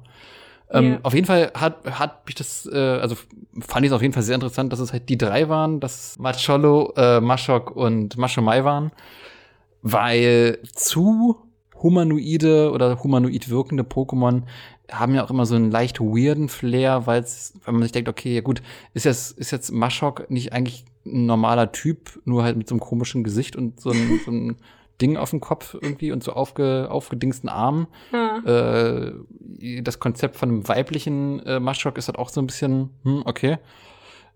Ähm, 0.72 0.85
yeah. 0.85 1.01
Auf 1.05 1.14
jeden 1.14 1.26
Fall 1.26 1.53
hat, 1.55 1.76
hat 1.89 2.26
mich 2.26 2.35
das, 2.35 2.68
äh, 2.72 2.76
also 2.76 3.14
fand 3.61 3.85
ich 3.85 3.93
es 3.93 3.95
auf 3.95 4.03
jeden 4.03 4.14
Fall 4.14 4.24
sehr 4.24 4.35
interessant, 4.35 4.72
dass 4.72 4.80
es 4.80 4.93
halt 4.93 5.09
die 5.09 5.18
drei 5.18 5.49
waren, 5.49 5.78
dass 5.78 6.18
Macholo, 6.18 6.93
äh, 6.97 7.20
Mashok 7.20 7.70
und 7.70 8.16
Mashomai 8.16 8.64
waren, 8.64 8.91
weil 9.83 10.59
zu 10.72 11.51
humanoide 11.83 12.70
oder 12.72 13.03
humanoid 13.03 13.49
wirkende 13.49 13.83
Pokémon 13.83 14.43
haben 14.91 15.14
ja 15.14 15.24
auch 15.24 15.30
immer 15.30 15.47
so 15.47 15.55
einen 15.55 15.70
leicht 15.70 16.01
weirden 16.01 16.49
Flair, 16.49 17.07
weil 17.07 17.24
wenn 17.64 17.74
man 17.74 17.83
sich 17.83 17.93
denkt, 17.93 18.09
okay, 18.09 18.35
ja 18.35 18.41
gut, 18.41 18.62
ist 18.95 19.05
jetzt, 19.05 19.39
ist 19.39 19.51
jetzt 19.51 19.72
Maschok 19.72 20.30
nicht 20.30 20.53
eigentlich 20.53 20.85
ein 21.07 21.26
normaler 21.26 21.72
Typ, 21.72 22.20
nur 22.24 22.45
halt 22.45 22.57
mit 22.57 22.68
so 22.68 22.74
einem 22.74 22.80
komischen 22.80 23.24
Gesicht 23.24 23.57
und 23.57 23.80
so 23.80 23.91
ein, 23.91 24.20
so 24.24 24.30
ein 24.30 24.57
Ding 25.01 25.16
auf 25.16 25.30
dem 25.30 25.41
Kopf 25.41 25.74
irgendwie 25.74 26.12
und 26.12 26.22
so 26.22 26.33
aufge, 26.33 26.89
aufgedingsten 26.91 27.49
Armen. 27.49 27.87
Ja. 28.12 29.09
Äh, 29.09 29.12
das 29.83 29.99
Konzept 29.99 30.37
von 30.37 30.49
einem 30.49 30.68
weiblichen 30.68 31.41
äh, 31.41 31.59
Maschok 31.59 31.99
ist 31.99 32.09
halt 32.09 32.18
auch 32.18 32.28
so 32.28 32.41
ein 32.41 32.47
bisschen, 32.47 32.91
hm, 33.03 33.22
okay. 33.24 33.59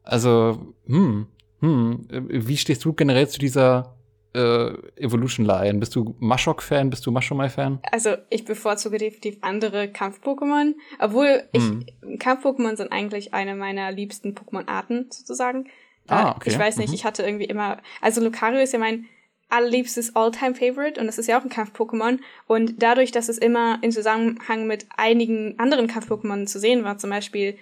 Also, 0.02 0.58
hm, 0.86 1.26
hm, 1.60 2.06
wie 2.08 2.56
stehst 2.56 2.84
du 2.84 2.92
generell 2.92 3.28
zu 3.28 3.38
dieser 3.38 3.95
äh, 4.36 5.02
Evolution 5.02 5.46
Line? 5.46 5.78
Bist 5.78 5.94
du 5.96 6.14
Mashok-Fan? 6.18 6.90
Bist 6.90 7.06
du 7.06 7.10
Mashomai-Fan? 7.10 7.80
Also, 7.90 8.16
ich 8.30 8.44
bevorzuge 8.44 8.98
definitiv 8.98 9.38
andere 9.40 9.88
Kampf-Pokémon, 9.88 10.74
obwohl 10.98 11.44
ich, 11.52 11.62
hm. 11.62 11.86
Kampf-Pokémon 12.18 12.76
sind 12.76 12.92
eigentlich 12.92 13.34
eine 13.34 13.54
meiner 13.54 13.90
liebsten 13.92 14.34
Pokémon-Arten, 14.34 15.06
sozusagen. 15.10 15.68
Ah, 16.08 16.32
okay. 16.36 16.50
Ich 16.50 16.58
weiß 16.58 16.76
nicht, 16.76 16.88
mhm. 16.88 16.94
ich 16.94 17.04
hatte 17.04 17.22
irgendwie 17.22 17.46
immer, 17.46 17.78
also 18.00 18.22
Lucario 18.22 18.60
ist 18.60 18.72
ja 18.72 18.78
mein 18.78 19.06
allerliebstes 19.48 20.14
All-Time-Favorite 20.16 21.00
und 21.00 21.06
das 21.06 21.18
ist 21.18 21.28
ja 21.28 21.38
auch 21.38 21.42
ein 21.42 21.50
Kampf-Pokémon. 21.50 22.18
Und 22.46 22.82
dadurch, 22.82 23.12
dass 23.12 23.28
es 23.28 23.38
immer 23.38 23.78
in 23.82 23.92
Zusammenhang 23.92 24.66
mit 24.66 24.86
einigen 24.96 25.58
anderen 25.58 25.86
Kampf-Pokémon 25.86 26.46
zu 26.46 26.58
sehen 26.58 26.84
war, 26.84 26.98
zum 26.98 27.10
Beispiel, 27.10 27.56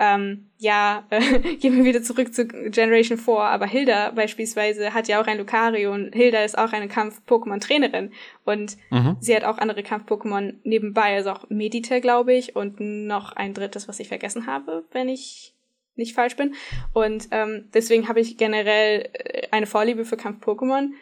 ähm, 0.00 0.46
ja, 0.56 1.04
äh, 1.10 1.56
gehen 1.56 1.76
wir 1.76 1.84
wieder 1.84 2.02
zurück 2.02 2.34
zu 2.34 2.46
Generation 2.46 3.18
4, 3.18 3.34
aber 3.34 3.66
Hilda 3.66 4.10
beispielsweise 4.12 4.94
hat 4.94 5.06
ja 5.08 5.20
auch 5.20 5.26
ein 5.26 5.36
Lucario 5.36 5.92
und 5.92 6.14
Hilda 6.14 6.42
ist 6.42 6.56
auch 6.56 6.72
eine 6.72 6.88
Kampf-Pokémon-Trainerin 6.88 8.10
und 8.44 8.78
mhm. 8.90 9.18
sie 9.20 9.36
hat 9.36 9.44
auch 9.44 9.58
andere 9.58 9.82
Kampf-Pokémon 9.82 10.54
nebenbei, 10.64 11.14
also 11.16 11.30
auch 11.30 11.50
Medite, 11.50 12.00
glaube 12.00 12.32
ich, 12.32 12.56
und 12.56 12.80
noch 12.80 13.32
ein 13.32 13.52
drittes, 13.52 13.88
was 13.88 14.00
ich 14.00 14.08
vergessen 14.08 14.46
habe, 14.46 14.84
wenn 14.90 15.10
ich 15.10 15.54
nicht 15.96 16.14
falsch 16.14 16.34
bin. 16.34 16.54
Und 16.94 17.28
ähm, 17.30 17.68
deswegen 17.74 18.08
habe 18.08 18.20
ich 18.20 18.38
generell 18.38 19.10
äh, 19.12 19.48
eine 19.50 19.66
Vorliebe 19.66 20.06
für 20.06 20.16
Kampf-Pokémon. 20.16 20.92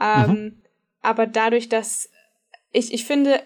Ähm, 0.00 0.30
mhm. 0.30 0.62
Aber 1.02 1.26
dadurch, 1.26 1.68
dass 1.68 2.10
ich, 2.72 2.94
ich 2.94 3.04
finde, 3.04 3.42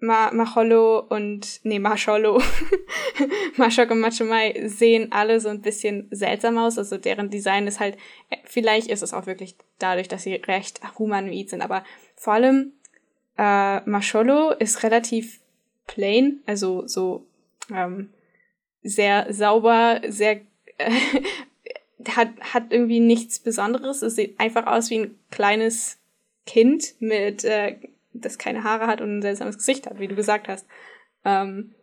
Ma 0.00 0.30
Macholo 0.32 1.00
und, 1.00 1.60
nee, 1.62 1.78
Macholo, 1.78 2.42
Mashok 3.56 3.90
und 3.90 4.00
Machomai 4.00 4.62
sehen 4.66 5.12
alle 5.12 5.40
so 5.40 5.50
ein 5.50 5.60
bisschen 5.60 6.08
seltsam 6.10 6.56
aus. 6.58 6.78
Also 6.78 6.96
deren 6.96 7.30
Design 7.30 7.66
ist 7.66 7.80
halt, 7.80 7.98
vielleicht 8.44 8.88
ist 8.88 9.02
es 9.02 9.12
auch 9.12 9.26
wirklich 9.26 9.56
dadurch, 9.78 10.08
dass 10.08 10.22
sie 10.22 10.34
recht 10.34 10.80
humanoid 10.98 11.50
sind, 11.50 11.60
aber 11.60 11.84
vor 12.16 12.34
allem 12.34 12.72
äh, 13.36 13.80
Macholo 13.88 14.52
ist 14.52 14.82
relativ 14.82 15.40
plain, 15.86 16.40
also 16.46 16.86
so 16.86 17.26
ähm, 17.74 18.10
sehr 18.82 19.32
sauber, 19.32 20.00
sehr 20.08 20.40
äh, 20.78 20.90
hat, 22.08 22.28
hat 22.40 22.64
irgendwie 22.70 23.00
nichts 23.00 23.38
Besonderes. 23.38 24.02
Es 24.02 24.16
sieht 24.16 24.40
einfach 24.40 24.66
aus 24.66 24.90
wie 24.90 25.00
ein 25.00 25.18
kleines 25.30 25.98
Kind 26.46 26.94
mit, 27.00 27.44
äh, 27.44 27.76
das 28.12 28.38
keine 28.38 28.64
Haare 28.64 28.86
hat 28.86 29.00
und 29.00 29.18
ein 29.18 29.22
seltsames 29.22 29.58
Gesicht 29.58 29.86
hat, 29.86 29.98
wie 29.98 30.08
du 30.08 30.14
gesagt 30.14 30.48
hast. 30.48 30.66
Ähm, 31.24 31.74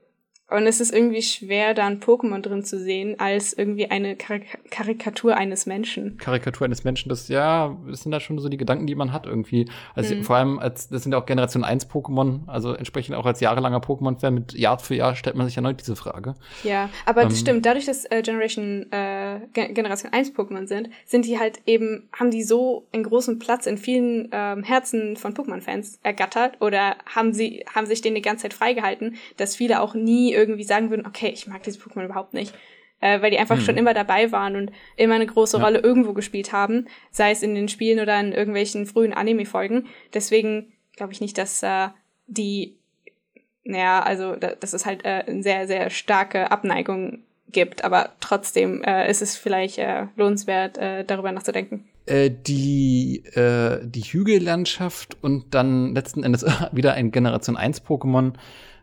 und 0.49 0.65
es 0.65 0.79
ist 0.79 0.93
irgendwie 0.93 1.21
schwer, 1.21 1.73
da 1.73 1.85
ein 1.85 1.99
Pokémon 1.99 2.41
drin 2.41 2.63
zu 2.63 2.79
sehen, 2.79 3.19
als 3.19 3.51
irgendwie 3.51 3.91
eine 3.91 4.15
Karik 4.15 4.45
Karikatur 4.71 5.35
eines 5.35 5.65
Menschen. 5.65 6.17
Karikatur 6.17 6.65
eines 6.65 6.85
Menschen, 6.85 7.09
das 7.09 7.27
ja, 7.27 7.75
das 7.89 8.03
sind 8.03 8.13
da 8.13 8.21
schon 8.21 8.39
so 8.39 8.47
die 8.47 8.55
Gedanken, 8.55 8.87
die 8.87 8.95
man 8.95 9.11
hat 9.11 9.25
irgendwie. 9.25 9.67
Also 9.93 10.15
mhm. 10.15 10.23
vor 10.23 10.37
allem 10.37 10.59
als, 10.59 10.87
das 10.87 11.03
sind 11.03 11.11
ja 11.11 11.19
auch 11.19 11.25
Generation 11.25 11.65
1 11.65 11.89
Pokémon, 11.89 12.47
also 12.47 12.73
entsprechend 12.73 13.15
auch 13.15 13.25
als 13.25 13.41
jahrelanger 13.41 13.79
Pokémon-Fan 13.79 14.33
mit 14.33 14.53
Jahr 14.53 14.79
für 14.79 14.95
Jahr 14.95 15.15
stellt 15.15 15.35
man 15.35 15.47
sich 15.47 15.57
erneut 15.57 15.81
diese 15.81 15.97
Frage. 15.97 16.35
Ja, 16.63 16.89
aber 17.05 17.23
ähm, 17.23 17.29
das 17.29 17.39
stimmt, 17.39 17.65
dadurch, 17.65 17.85
dass 17.85 18.05
äh, 18.05 18.21
Generation, 18.21 18.89
äh, 18.91 19.39
Generation 19.51 20.13
1 20.13 20.33
Pokémon 20.33 20.67
sind, 20.67 20.89
sind 21.05 21.25
die 21.25 21.39
halt 21.39 21.59
eben, 21.65 22.07
haben 22.17 22.31
die 22.31 22.43
so 22.43 22.87
einen 22.93 23.03
großen 23.03 23.37
Platz 23.39 23.65
in 23.65 23.77
vielen 23.77 24.29
ähm, 24.31 24.63
Herzen 24.63 25.17
von 25.17 25.33
Pokémon-Fans 25.33 25.99
ergattert 26.03 26.61
oder 26.61 26.95
haben 27.05 27.33
sie, 27.33 27.65
haben 27.73 27.85
sich 27.85 28.01
den 28.01 28.15
die 28.15 28.21
ganze 28.21 28.43
Zeit 28.43 28.53
freigehalten, 28.53 29.15
dass 29.35 29.57
viele 29.57 29.81
auch 29.81 29.93
nie 29.93 30.36
irgendwie 30.37 30.63
sagen 30.63 30.89
würden, 30.89 31.05
okay, 31.05 31.29
ich 31.33 31.47
mag 31.47 31.63
diese 31.63 31.79
Pokémon 31.79 32.05
überhaupt 32.05 32.33
nicht. 32.33 32.53
Äh, 32.99 33.21
weil 33.21 33.29
die 33.29 33.37
einfach 33.37 33.57
hm. 33.57 33.63
schon 33.63 33.77
immer 33.77 33.93
dabei 33.93 34.31
waren 34.31 34.55
und 34.55 34.71
immer 34.95 35.13
eine 35.13 35.27
große 35.27 35.57
ja. 35.57 35.63
Rolle 35.63 35.79
irgendwo 35.79 36.13
gespielt 36.13 36.51
haben, 36.51 36.87
sei 37.11 37.29
es 37.29 37.43
in 37.43 37.53
den 37.53 37.67
Spielen 37.67 37.99
oder 37.99 38.19
in 38.19 38.31
irgendwelchen 38.31 38.87
frühen 38.87 39.13
Anime-Folgen. 39.13 39.85
Deswegen 40.15 40.73
glaube 40.95 41.13
ich 41.13 41.21
nicht, 41.21 41.37
dass 41.37 41.61
äh, 41.61 41.89
die, 42.25 42.75
naja, 43.63 44.01
also 44.01 44.35
da, 44.35 44.55
dass 44.55 44.73
es 44.73 44.87
halt 44.87 45.05
äh, 45.05 45.23
eine 45.27 45.43
sehr, 45.43 45.67
sehr 45.67 45.91
starke 45.91 46.49
Abneigung 46.49 47.19
gibt, 47.51 47.83
aber 47.83 48.13
trotzdem 48.19 48.83
äh, 48.83 49.09
ist 49.09 49.21
es 49.21 49.37
vielleicht 49.37 49.77
äh, 49.77 50.07
lohnenswert, 50.15 50.77
äh, 50.77 51.05
darüber 51.05 51.31
nachzudenken. 51.31 51.87
Äh, 52.07 52.31
die, 52.31 53.23
äh, 53.35 53.79
die 53.83 54.01
Hügellandschaft 54.01 55.17
und 55.21 55.53
dann 55.53 55.93
letzten 55.93 56.23
Endes 56.23 56.45
wieder 56.71 56.93
ein 56.93 57.11
Generation 57.11 57.57
1 57.57 57.83
Pokémon, 57.83 58.33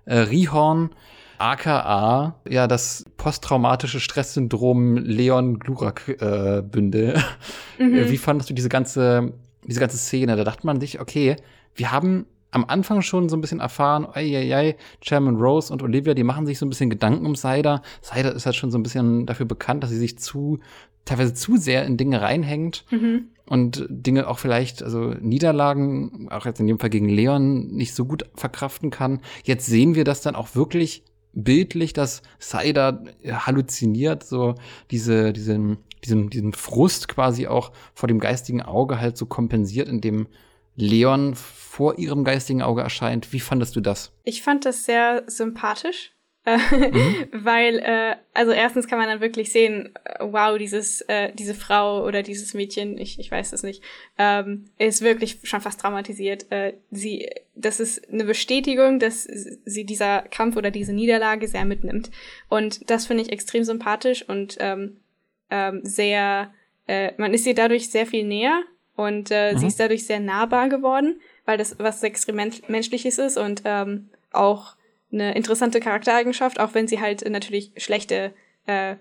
äh, 0.05 0.19
Rihorn, 0.19 0.91
aka 1.39 2.37
ja 2.49 2.67
das 2.67 3.05
posttraumatische 3.17 4.01
Stresssyndrom 4.01 4.97
Leon 4.97 5.59
Glurak 5.59 6.09
äh, 6.21 6.63
Bündel. 6.63 7.23
Mhm. 7.79 8.11
Wie 8.11 8.19
fandest 8.19 8.51
du 8.51 8.55
diese 8.55 8.69
ganze 8.69 9.33
diese 9.67 9.81
ganze 9.81 9.97
Szene? 9.97 10.37
Da 10.37 10.45
dachte 10.45 10.67
man 10.67 10.81
sich, 10.81 11.01
okay, 11.01 11.37
wir 11.75 11.93
haben 11.93 12.27
am 12.55 12.65
Anfang 12.67 13.03
schon 13.03 13.29
so 13.29 13.37
ein 13.37 13.41
bisschen 13.41 13.61
erfahren, 13.61 14.07
ei, 14.13 14.77
Chairman 15.01 15.37
Rose 15.37 15.73
und 15.73 15.83
Olivia, 15.83 16.15
die 16.15 16.23
machen 16.23 16.47
sich 16.47 16.59
so 16.59 16.67
ein 16.67 16.69
bisschen 16.69 16.89
Gedanken 16.89 17.27
um 17.27 17.35
Cider. 17.35 17.83
Cider 18.01 18.33
ist 18.33 18.47
halt 18.47 18.55
schon 18.55 18.71
so 18.71 18.79
ein 18.79 18.85
bisschen 18.85 19.27
dafür 19.27 19.47
bekannt, 19.47 19.83
dass 19.83 19.91
sie 19.91 19.99
sich 19.99 20.19
zu, 20.19 20.61
teilweise 21.05 21.35
zu 21.35 21.57
sehr 21.57 21.85
in 21.85 21.97
Dinge 21.97 22.23
reinhängt 22.23 22.85
mhm. 22.93 23.25
und 23.47 23.85
Dinge 23.91 24.29
auch 24.29 24.39
vielleicht, 24.39 24.85
also 24.85 25.15
Niederlagen, 25.21 26.29
auch 26.31 26.47
jetzt 26.47 26.61
in 26.61 26.69
dem 26.69 26.79
Fall 26.79 26.91
gegen 26.91 27.09
Leon, 27.09 27.73
nicht 27.73 27.93
so 27.93 28.05
gut 28.05 28.25
verkraften 28.37 28.91
kann. 28.91 29.21
Jetzt 29.43 29.67
sehen 29.67 29.97
wir 29.97 30.05
das 30.05 30.21
dann 30.21 30.37
auch 30.37 30.55
wirklich 30.55 31.03
bildlich, 31.35 31.93
dass 31.93 32.23
Cider 32.41 33.05
halluziniert, 33.25 34.25
so 34.25 34.55
diese, 34.91 35.33
diesen, 35.33 35.79
diesen, 36.05 36.31
diesen 36.31 36.53
Frust 36.53 37.09
quasi 37.09 37.47
auch 37.47 37.73
vor 37.95 38.07
dem 38.07 38.21
geistigen 38.21 38.63
Auge 38.63 39.01
halt 39.01 39.17
so 39.17 39.27
kompensiert, 39.27 39.89
indem 39.89 40.27
Leon 40.77 41.35
vor 41.35 41.99
ihrem 41.99 42.25
geistigen 42.25 42.63
Auge 42.63 42.83
erscheint. 42.83 43.33
Wie 43.33 43.41
fandest 43.41 43.77
du 43.77 43.81
das? 43.81 44.13
Ich 44.25 44.43
fand 44.43 44.65
das 44.65 44.85
sehr 44.85 45.25
sympathisch. 45.27 46.14
mhm. 46.47 47.29
Weil, 47.33 47.79
äh, 47.79 48.17
also 48.35 48.53
erstens 48.53 48.87
kann 48.87 48.99
man 48.99 49.09
dann 49.09 49.21
wirklich 49.21 49.51
sehen, 49.51 49.95
äh, 50.05 50.19
wow, 50.21 50.59
dieses, 50.59 51.01
äh, 51.03 51.33
diese 51.33 51.55
Frau 51.55 52.05
oder 52.05 52.23
dieses 52.23 52.53
Mädchen, 52.53 52.99
ich, 52.99 53.19
ich 53.19 53.31
weiß 53.31 53.55
es 53.55 53.63
nicht, 53.63 53.83
ähm, 54.19 54.67
ist 54.77 55.01
wirklich 55.01 55.39
schon 55.45 55.63
fast 55.63 55.81
traumatisiert. 55.81 56.51
Äh, 56.53 56.75
sie, 56.91 57.31
das 57.55 57.81
ist 57.81 58.13
eine 58.13 58.25
Bestätigung, 58.25 58.99
dass 58.99 59.23
sie 59.23 59.85
dieser 59.85 60.23
Kampf 60.23 60.57
oder 60.57 60.71
diese 60.71 60.93
Niederlage 60.93 61.49
sehr 61.49 61.65
mitnimmt. 61.65 62.11
Und 62.51 62.91
das 62.91 63.07
finde 63.07 63.23
ich 63.23 63.33
extrem 63.33 63.65
sympathisch 63.65 64.29
und 64.29 64.59
ähm, 64.61 64.99
ähm, 65.51 65.81
sehr, 65.83 66.53
äh, 66.87 67.13
man 67.17 67.33
ist 67.33 67.47
ihr 67.47 67.55
dadurch 67.55 67.91
sehr 67.91 68.07
viel 68.07 68.25
näher 68.25 68.63
und 68.97 69.31
äh, 69.31 69.55
mhm. 69.55 69.59
sie 69.59 69.67
ist 69.69 69.81
dadurch 69.81 70.07
sehr 70.07 70.21
nahbar 70.21 70.69
geworden, 70.69 71.21
weil 71.47 71.57
das 71.57 71.79
was 71.79 72.03
extrem 72.03 72.37
menschliches 72.69 73.17
ist 73.17 73.39
und 73.39 73.63
ähm, 73.65 74.11
auch 74.31 74.77
eine 75.15 75.35
interessante 75.35 75.81
Charaktereigenschaft, 75.81 76.61
auch 76.61 76.75
wenn 76.75 76.89
sie 76.89 77.01
halt 77.01 77.29
natürlich 77.29 77.73
schlechte 77.77 78.33
äh, 78.67 78.97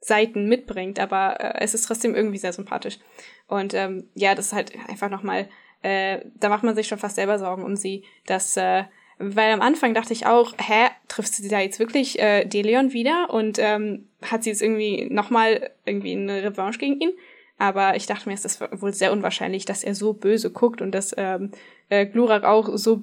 Seiten 0.00 0.48
mitbringt, 0.48 0.98
aber 0.98 1.38
äh, 1.40 1.60
es 1.60 1.74
ist 1.74 1.82
trotzdem 1.82 2.14
irgendwie 2.14 2.38
sehr 2.38 2.52
sympathisch. 2.52 2.98
Und 3.46 3.74
ähm, 3.74 4.08
ja, 4.14 4.34
das 4.34 4.46
ist 4.46 4.52
halt 4.52 4.72
einfach 4.88 5.10
nochmal, 5.10 5.48
äh, 5.82 6.20
da 6.36 6.48
macht 6.48 6.64
man 6.64 6.74
sich 6.74 6.88
schon 6.88 6.98
fast 6.98 7.16
selber 7.16 7.38
Sorgen 7.38 7.64
um 7.64 7.76
sie, 7.76 8.04
dass, 8.26 8.56
äh, 8.56 8.84
weil 9.18 9.52
am 9.52 9.60
Anfang 9.60 9.92
dachte 9.92 10.14
ich 10.14 10.26
auch, 10.26 10.54
hä, 10.58 10.88
trifft 11.08 11.34
sie 11.34 11.48
da 11.48 11.60
jetzt 11.60 11.78
wirklich 11.78 12.18
äh, 12.18 12.46
Deleon 12.46 12.92
wieder 12.92 13.28
und 13.30 13.58
ähm, 13.58 14.08
hat 14.22 14.42
sie 14.42 14.50
jetzt 14.50 14.62
irgendwie 14.62 15.08
nochmal 15.10 15.70
irgendwie 15.84 16.12
eine 16.12 16.42
Revanche 16.42 16.78
gegen 16.78 16.98
ihn? 17.00 17.12
Aber 17.58 17.94
ich 17.94 18.06
dachte 18.06 18.26
mir, 18.26 18.34
es 18.34 18.46
ist 18.46 18.62
wohl 18.80 18.94
sehr 18.94 19.12
unwahrscheinlich, 19.12 19.66
dass 19.66 19.84
er 19.84 19.94
so 19.94 20.14
böse 20.14 20.50
guckt 20.50 20.80
und 20.80 20.92
dass 20.92 21.14
ähm, 21.18 21.50
äh, 21.90 22.06
Glurak 22.06 22.44
auch 22.44 22.76
so 22.76 23.02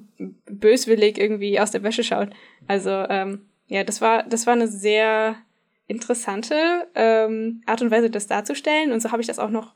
böswillig 0.50 1.18
irgendwie 1.18 1.60
aus 1.60 1.70
der 1.70 1.82
Wäsche 1.82 2.02
schaut. 2.02 2.30
Also 2.66 2.90
ähm, 2.90 3.42
ja, 3.68 3.84
das 3.84 4.00
war 4.00 4.24
das 4.24 4.46
war 4.46 4.54
eine 4.54 4.66
sehr 4.66 5.36
interessante 5.86 6.54
ähm, 6.94 7.62
Art 7.66 7.82
und 7.82 7.90
Weise, 7.90 8.10
das 8.10 8.26
darzustellen. 8.26 8.92
Und 8.92 9.00
so 9.00 9.12
habe 9.12 9.20
ich 9.20 9.28
das 9.28 9.38
auch 9.38 9.50
noch 9.50 9.74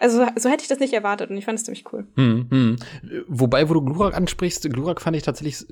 also 0.00 0.26
so 0.36 0.48
hätte 0.48 0.62
ich 0.62 0.68
das 0.68 0.80
nicht 0.80 0.92
erwartet 0.92 1.30
und 1.30 1.36
ich 1.36 1.44
fand 1.44 1.58
es 1.58 1.64
ziemlich 1.64 1.84
cool. 1.92 2.06
Hm, 2.16 2.46
hm. 2.50 2.76
Wobei, 3.28 3.68
wo 3.68 3.74
du 3.74 3.82
Glurak 3.82 4.16
ansprichst, 4.16 4.68
Glurak 4.72 5.00
fand 5.00 5.16
ich 5.16 5.22
tatsächlich 5.22 5.64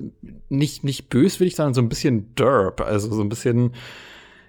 nicht, 0.47 0.85
nicht 0.85 1.09
böswillig, 1.09 1.57
sondern 1.57 1.73
so 1.73 1.81
ein 1.81 1.89
bisschen 1.89 2.33
derp. 2.35 2.79
Also 2.79 3.13
so 3.13 3.21
ein 3.21 3.27
bisschen, 3.27 3.73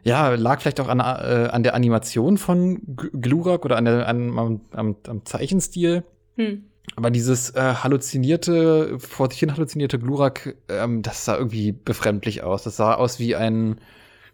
ja, 0.05 0.35
lag 0.37 0.61
vielleicht 0.61 0.81
auch 0.81 0.89
an, 0.89 1.01
äh, 1.01 1.49
an 1.51 1.65
der 1.65 1.75
Animation 1.75 2.39
von 2.39 2.81
Glurak 2.87 3.65
oder 3.65 3.77
an 3.77 3.85
der, 3.85 4.07
an, 4.07 4.39
am, 4.39 4.61
am, 4.71 4.97
am 5.09 5.25
Zeichenstil. 5.25 6.05
Hm. 6.37 6.65
Aber 6.97 7.11
dieses 7.11 7.51
äh, 7.51 7.75
halluzinierte, 7.75 8.99
vor 8.99 9.31
sich 9.31 9.41
hin 9.41 9.53
halluzinierte 9.53 9.99
Glurak, 9.99 10.57
ähm, 10.69 11.03
das 11.03 11.25
sah 11.25 11.37
irgendwie 11.37 11.73
befremdlich 11.73 12.43
aus. 12.43 12.63
Das 12.63 12.77
sah 12.77 12.95
aus 12.95 13.19
wie 13.19 13.35
ein, 13.35 13.81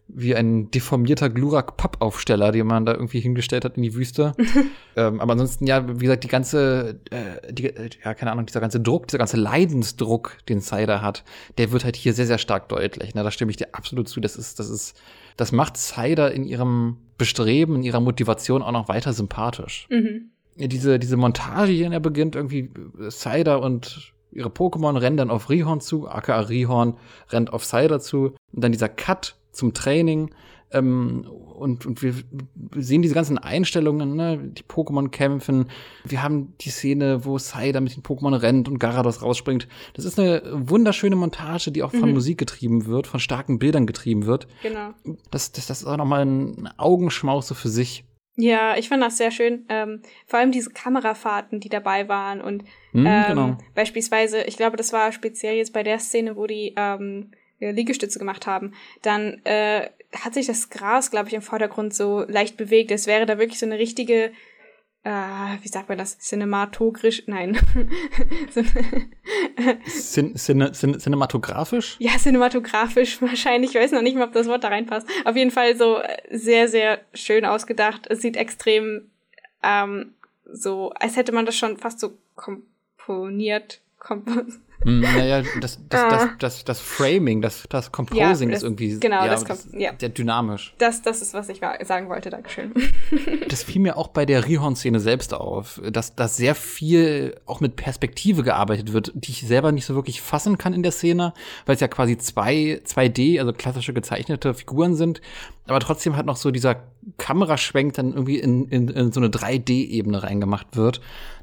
wie 0.09 0.35
ein 0.35 0.71
deformierter 0.71 1.31
Glurak-Pappaufsteller, 1.31 2.53
den 2.53 2.67
man 2.67 2.85
da 2.85 2.93
irgendwie 2.93 3.21
hingestellt 3.21 3.65
hat 3.65 3.77
in 3.77 3.83
die 3.83 3.95
Wüste. 3.95 4.35
ähm, 4.97 5.21
aber 5.21 5.33
ansonsten, 5.33 5.67
ja, 5.67 5.89
wie 5.89 6.05
gesagt, 6.05 6.25
die 6.25 6.29
ganze, 6.29 7.01
äh, 7.11 7.53
die, 7.53 7.67
äh, 7.67 7.91
ja, 8.05 8.13
keine 8.13 8.33
Ahnung, 8.33 8.47
dieser 8.47 8.61
ganze 8.61 8.81
Druck, 8.81 9.07
dieser 9.07 9.19
ganze 9.19 9.39
Leidensdruck, 9.39 10.37
den 10.49 10.61
Cider 10.61 11.01
hat, 11.01 11.25
der 11.57 11.73
wird 11.73 11.85
halt 11.85 11.97
hier 11.97 12.13
sehr, 12.13 12.27
sehr 12.27 12.39
stark 12.39 12.69
deutlich. 12.69 13.15
Ne? 13.15 13.23
Da 13.23 13.31
stimme 13.31 13.51
ich 13.51 13.57
dir 13.57 13.69
absolut 13.73 14.09
zu. 14.09 14.21
Das 14.21 14.37
ist, 14.37 14.59
das 14.59 14.69
ist, 14.69 15.01
das 15.39 15.53
macht 15.53 15.79
Cider 15.79 16.31
in 16.33 16.45
ihrem 16.45 16.99
Bestreben, 17.17 17.77
in 17.77 17.83
ihrer 17.83 18.01
Motivation 18.01 18.63
auch 18.63 18.73
noch 18.73 18.89
weiter 18.89 19.15
sympathisch. 19.15 19.87
Mhm. 19.91 20.31
Diese, 20.69 20.99
diese 20.99 21.17
Montage, 21.17 21.73
die 21.73 21.83
er 21.83 22.01
beginnt, 22.01 22.37
irgendwie 22.37 22.71
Cider 23.09 23.63
und 23.63 24.13
ihre 24.33 24.49
Pokémon 24.49 25.01
rennen 25.01 25.17
dann 25.17 25.31
auf 25.31 25.51
Rihorn 25.51 25.81
zu, 25.81 26.09
aka 26.09 26.41
Rihorn 26.41 26.97
rennt 27.31 27.53
auf 27.53 27.65
Cider 27.65 28.01
zu 28.01 28.35
und 28.53 28.65
dann 28.65 28.73
dieser 28.73 28.89
Cut 28.89 29.37
zum 29.53 29.75
Training. 29.75 30.31
Ähm, 30.73 31.27
und, 31.27 31.85
und 31.85 32.03
wir 32.03 32.15
sehen 32.77 33.03
diese 33.03 33.15
ganzen 33.15 33.37
Einstellungen, 33.37 34.15
ne? 34.15 34.39
die 34.39 34.63
Pokémon 34.63 35.09
kämpfen. 35.09 35.67
Wir 36.05 36.23
haben 36.23 36.55
die 36.61 36.71
Szene, 36.71 37.25
wo 37.25 37.39
Cider 37.39 37.81
mit 37.81 37.97
den 37.97 38.03
Pokémon 38.03 38.41
rennt 38.41 38.69
und 38.69 38.79
Garados 38.79 39.21
rausspringt. 39.21 39.69
Das 39.95 40.05
ist 40.05 40.19
eine 40.19 40.43
wunderschöne 40.53 41.17
Montage, 41.17 41.73
die 41.73 41.83
auch 41.83 41.91
von 41.91 42.09
mhm. 42.09 42.15
Musik 42.15 42.39
getrieben 42.39 42.87
wird, 42.87 43.07
von 43.07 43.21
starken 43.21 43.59
Bildern 43.59 43.87
getrieben 43.87 44.27
wird. 44.27 44.47
Genau. 44.63 44.91
Das, 45.31 45.53
das, 45.53 45.67
das 45.67 45.83
ist 45.83 45.87
auch 45.87 45.97
nochmal 45.97 46.25
ein 46.25 46.71
Augenschmause 46.79 47.55
für 47.55 47.69
sich. 47.69 48.05
Ja, 48.41 48.77
ich 48.77 48.89
fand 48.89 49.03
das 49.03 49.19
sehr 49.19 49.31
schön. 49.31 49.67
Ähm, 49.69 50.01
vor 50.27 50.39
allem 50.39 50.53
diese 50.53 50.71
Kamerafahrten, 50.71 51.61
die 51.61 51.69
dabei 51.69 52.09
waren 52.09 52.41
und 52.41 52.65
mhm, 52.93 53.07
ähm, 53.07 53.25
genau. 53.29 53.59
beispielsweise, 53.75 54.43
ich 54.43 54.57
glaube, 54.57 54.77
das 54.77 54.93
war 54.93 55.13
speziell 55.13 55.57
jetzt 55.57 55.73
bei 55.73 55.83
der 55.83 55.99
Szene, 55.99 56.37
wo 56.37 56.47
die 56.47 56.75
ähm, 56.77 57.33
Liegestütze 57.59 58.19
gemacht 58.19 58.47
haben, 58.47 58.73
dann 59.03 59.45
äh, 59.45 59.91
hat 60.19 60.35
sich 60.35 60.47
das 60.47 60.71
Gras, 60.71 61.11
glaube 61.11 61.29
ich, 61.29 61.35
im 61.35 61.43
Vordergrund 61.43 61.95
so 61.95 62.25
leicht 62.27 62.57
bewegt. 62.57 62.91
Es 62.91 63.07
wäre 63.07 63.27
da 63.27 63.39
wirklich 63.39 63.59
so 63.59 63.67
eine 63.67 63.79
richtige, 63.79 64.33
äh, 65.03 65.11
wie 65.63 65.69
sagt 65.69 65.89
man 65.89 65.97
das, 65.97 66.19
cinematogrisch, 66.19 67.23
nein. 67.27 67.59
Cin 69.87 70.37
cin 70.37 70.75
cin 70.75 70.99
cinematografisch? 70.99 71.97
Ja, 71.99 72.19
cinematografisch 72.19 73.23
wahrscheinlich. 73.23 73.75
Ich 73.75 73.81
weiß 73.81 73.93
noch 73.93 74.03
nicht 74.03 74.17
mal, 74.17 74.27
ob 74.27 74.33
das 74.33 74.47
Wort 74.47 74.65
da 74.65 74.69
reinpasst. 74.69 75.09
Auf 75.25 75.37
jeden 75.37 75.51
Fall 75.51 75.77
so 75.77 75.99
äh, 75.99 76.19
sehr, 76.31 76.69
sehr 76.69 77.01
schön 77.15 77.47
ausgedacht. 77.47 78.07
Es 78.11 78.21
sieht 78.21 78.37
extrem 78.37 79.11
ähm, 79.63 80.15
so, 80.45 80.91
als 80.91 81.17
hätte 81.17 81.33
man 81.33 81.47
das 81.47 81.57
schon 81.57 81.79
fast 81.79 82.01
so 82.01 82.19
komponiert. 82.35 83.81
Komp 83.99 84.29
naja, 84.85 85.43
das, 85.61 85.79
das, 85.89 86.09
das, 86.09 86.23
ah. 86.23 86.31
das, 86.39 86.65
das 86.65 86.81
Framing, 86.81 87.43
das, 87.43 87.65
das 87.69 87.93
Composing 87.93 88.49
ja, 88.49 88.55
das, 88.55 88.59
ist 88.59 88.63
irgendwie 88.63 88.99
genau, 88.99 89.25
ja, 89.25 89.29
das, 89.29 89.45
das 89.45 89.69
ja. 89.73 89.93
sehr 89.99 90.09
dynamisch. 90.09 90.75
Das, 90.79 91.03
das 91.03 91.21
ist, 91.21 91.35
was 91.35 91.49
ich 91.51 91.61
sagen 91.83 92.09
wollte. 92.09 92.31
Dankeschön. 92.31 92.73
das 93.49 93.63
fiel 93.63 93.83
mir 93.83 93.99
auch 93.99 94.09
bei 94.09 94.25
der 94.25 94.47
Rihorn-Szene 94.47 94.99
selbst 95.01 95.35
auf, 95.35 95.81
dass, 95.91 96.15
dass 96.15 96.37
sehr 96.37 96.55
viel 96.55 97.37
auch 97.45 97.61
mit 97.61 97.77
Perspektive 97.77 98.43
gearbeitet 98.43 98.93
wird, 98.93 99.13
die 99.15 99.33
ich 99.33 99.47
selber 99.47 99.71
nicht 99.71 99.85
so 99.85 99.95
wirklich 99.95 100.23
fassen 100.23 100.57
kann 100.57 100.73
in 100.73 100.83
der 100.83 100.93
Szene, 100.93 101.35
weil 101.67 101.75
es 101.75 101.81
ja 101.81 101.89
quasi 101.89 102.17
zwei 102.17 102.81
2D, 102.87 103.39
also 103.39 103.53
klassische 103.53 103.93
gezeichnete 103.93 104.55
Figuren 104.55 104.95
sind, 104.95 105.21
aber 105.67 105.81
trotzdem 105.81 106.17
hat 106.17 106.27
noch 106.27 106.37
so 106.37 106.51
dieser 106.51 106.83
Kameraschwenk 107.19 107.95
dann 107.95 108.13
irgendwie 108.13 108.39
in, 108.39 108.67
in, 108.69 108.89
in 108.89 109.13
so 109.13 109.21
eine 109.21 109.29
3D-Ebene 109.29 110.23
reingemacht 110.23 110.77
wird. 110.77 111.01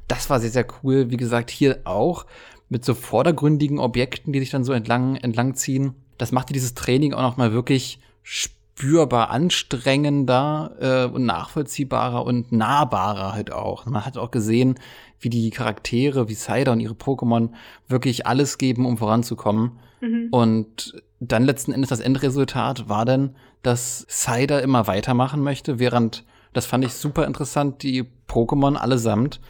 Das 0.08 0.30
war 0.30 0.40
sehr, 0.40 0.50
sehr 0.50 0.66
cool. 0.82 1.10
Wie 1.10 1.16
gesagt, 1.16 1.50
hier 1.50 1.80
auch 1.84 2.26
mit 2.68 2.84
so 2.84 2.94
vordergründigen 2.94 3.78
Objekten, 3.78 4.32
die 4.32 4.40
sich 4.40 4.50
dann 4.50 4.64
so 4.64 4.72
entlang, 4.72 5.16
entlang 5.16 5.54
ziehen. 5.54 5.94
Das 6.18 6.32
macht 6.32 6.54
dieses 6.54 6.74
Training 6.74 7.14
auch 7.14 7.22
noch 7.22 7.36
mal 7.36 7.52
wirklich 7.52 8.00
spürbar 8.22 9.30
anstrengender 9.30 10.76
äh, 10.80 11.12
und 11.12 11.24
nachvollziehbarer 11.24 12.24
und 12.24 12.52
nahbarer 12.52 13.32
halt 13.32 13.52
auch. 13.52 13.86
Man 13.86 14.04
hat 14.04 14.18
auch 14.18 14.30
gesehen, 14.30 14.78
wie 15.20 15.30
die 15.30 15.50
Charaktere, 15.50 16.28
wie 16.28 16.34
Cider 16.34 16.72
und 16.72 16.80
ihre 16.80 16.94
Pokémon 16.94 17.50
wirklich 17.88 18.26
alles 18.26 18.58
geben, 18.58 18.86
um 18.86 18.98
voranzukommen. 18.98 19.78
Mhm. 20.00 20.28
Und 20.30 21.02
dann 21.20 21.44
letzten 21.44 21.72
Endes 21.72 21.88
das 21.88 22.00
Endresultat 22.00 22.88
war 22.88 23.04
dann, 23.04 23.34
dass 23.62 24.06
Cider 24.08 24.62
immer 24.62 24.86
weitermachen 24.86 25.42
möchte, 25.42 25.78
während, 25.78 26.24
das 26.52 26.66
fand 26.66 26.84
ich 26.84 26.92
super 26.92 27.26
interessant, 27.26 27.82
die 27.82 28.04
Pokémon 28.28 28.76
allesamt 28.76 29.40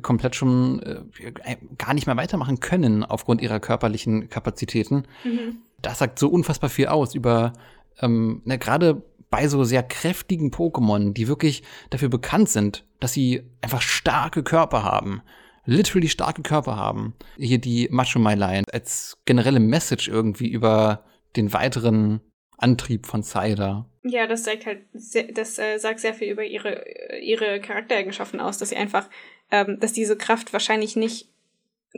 komplett 0.00 0.34
schon 0.36 0.80
äh, 0.82 1.56
gar 1.78 1.94
nicht 1.94 2.06
mehr 2.06 2.16
weitermachen 2.16 2.60
können 2.60 3.04
aufgrund 3.04 3.42
ihrer 3.42 3.60
körperlichen 3.60 4.28
Kapazitäten. 4.28 5.04
Mhm. 5.24 5.58
Das 5.82 5.98
sagt 5.98 6.18
so 6.18 6.28
unfassbar 6.28 6.70
viel 6.70 6.86
aus 6.86 7.14
über 7.14 7.52
ähm, 8.00 8.42
ne, 8.44 8.58
gerade 8.58 9.02
bei 9.30 9.48
so 9.48 9.64
sehr 9.64 9.82
kräftigen 9.82 10.50
Pokémon, 10.50 11.14
die 11.14 11.26
wirklich 11.26 11.62
dafür 11.90 12.10
bekannt 12.10 12.50
sind, 12.50 12.84
dass 13.00 13.14
sie 13.14 13.42
einfach 13.62 13.80
starke 13.80 14.42
Körper 14.42 14.84
haben. 14.84 15.22
Literally 15.64 16.08
starke 16.08 16.42
Körper 16.42 16.76
haben. 16.76 17.14
Hier 17.36 17.58
die 17.58 17.88
Macho 17.90 18.18
My 18.18 18.34
Lion 18.34 18.64
als 18.72 19.16
generelle 19.24 19.60
Message 19.60 20.08
irgendwie 20.08 20.48
über 20.48 21.04
den 21.36 21.52
weiteren 21.52 22.20
Antrieb 22.58 23.06
von 23.06 23.22
Cider. 23.22 23.86
Ja, 24.04 24.26
das 24.26 24.44
sagt 24.44 24.66
halt, 24.66 24.80
sehr, 24.94 25.30
das 25.32 25.58
äh, 25.58 25.78
sagt 25.78 26.00
sehr 26.00 26.14
viel 26.14 26.30
über 26.30 26.44
ihre, 26.44 26.84
ihre 27.20 27.60
Charaktereigenschaften 27.60 28.40
aus, 28.40 28.58
dass 28.58 28.70
sie 28.70 28.76
einfach 28.76 29.08
ähm, 29.52 29.78
dass 29.78 29.92
diese 29.92 30.16
Kraft 30.16 30.52
wahrscheinlich 30.52 30.96
nicht 30.96 31.28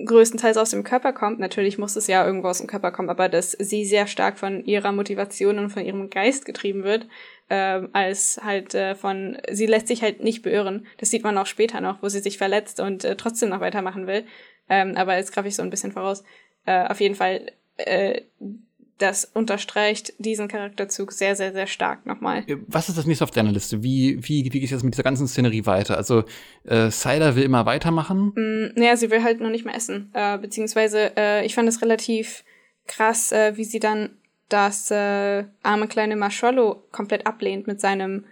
größtenteils 0.04 0.56
aus 0.56 0.70
dem 0.70 0.82
Körper 0.82 1.12
kommt. 1.12 1.38
Natürlich 1.38 1.78
muss 1.78 1.94
es 1.94 2.08
ja 2.08 2.26
irgendwo 2.26 2.48
aus 2.48 2.58
dem 2.58 2.66
Körper 2.66 2.90
kommen, 2.90 3.10
aber 3.10 3.28
dass 3.28 3.52
sie 3.52 3.84
sehr 3.84 4.08
stark 4.08 4.40
von 4.40 4.64
ihrer 4.64 4.90
Motivation 4.90 5.60
und 5.60 5.70
von 5.70 5.84
ihrem 5.84 6.10
Geist 6.10 6.44
getrieben 6.46 6.82
wird, 6.82 7.06
ähm, 7.48 7.90
als 7.92 8.40
halt 8.42 8.74
äh, 8.74 8.96
von, 8.96 9.38
sie 9.52 9.66
lässt 9.66 9.86
sich 9.86 10.02
halt 10.02 10.20
nicht 10.20 10.42
beirren. 10.42 10.86
Das 10.98 11.10
sieht 11.10 11.22
man 11.22 11.38
auch 11.38 11.46
später 11.46 11.80
noch, 11.80 12.02
wo 12.02 12.08
sie 12.08 12.18
sich 12.18 12.38
verletzt 12.38 12.80
und 12.80 13.04
äh, 13.04 13.14
trotzdem 13.14 13.50
noch 13.50 13.60
weitermachen 13.60 14.08
will. 14.08 14.24
Ähm, 14.68 14.96
aber 14.96 15.16
jetzt 15.16 15.32
greife 15.32 15.46
ich 15.46 15.54
so 15.54 15.62
ein 15.62 15.70
bisschen 15.70 15.92
voraus. 15.92 16.24
Äh, 16.66 16.88
auf 16.88 17.00
jeden 17.00 17.14
Fall, 17.14 17.52
äh, 17.76 18.22
das 18.98 19.24
unterstreicht 19.24 20.12
diesen 20.18 20.46
Charakterzug 20.48 21.12
sehr, 21.12 21.34
sehr, 21.34 21.52
sehr 21.52 21.66
stark 21.66 22.06
nochmal. 22.06 22.44
Äh, 22.46 22.56
was 22.66 22.88
ist 22.88 22.96
das 22.96 23.06
nächste 23.06 23.24
auf 23.24 23.30
deiner 23.30 23.52
Liste? 23.52 23.82
Wie, 23.82 24.18
wie, 24.20 24.44
wie 24.52 24.60
geht 24.60 24.70
es 24.70 24.82
mit 24.82 24.94
dieser 24.94 25.02
ganzen 25.02 25.26
Szenerie 25.26 25.66
weiter? 25.66 25.96
Also, 25.96 26.24
äh, 26.64 26.90
Cider 26.90 27.34
will 27.36 27.42
immer 27.42 27.66
weitermachen? 27.66 28.32
Mm, 28.34 28.78
naja, 28.78 28.96
sie 28.96 29.10
will 29.10 29.22
halt 29.22 29.40
noch 29.40 29.50
nicht 29.50 29.64
mehr 29.64 29.74
essen. 29.74 30.10
Äh, 30.14 30.38
beziehungsweise, 30.38 31.16
äh, 31.16 31.44
ich 31.44 31.54
fand 31.54 31.68
es 31.68 31.82
relativ 31.82 32.44
krass, 32.86 33.32
äh, 33.32 33.56
wie 33.56 33.64
sie 33.64 33.80
dann 33.80 34.10
das 34.48 34.90
äh, 34.90 35.44
arme 35.62 35.88
kleine 35.88 36.16
Marshmallow 36.16 36.84
komplett 36.92 37.26
ablehnt 37.26 37.66
mit 37.66 37.80
seinem 37.80 38.24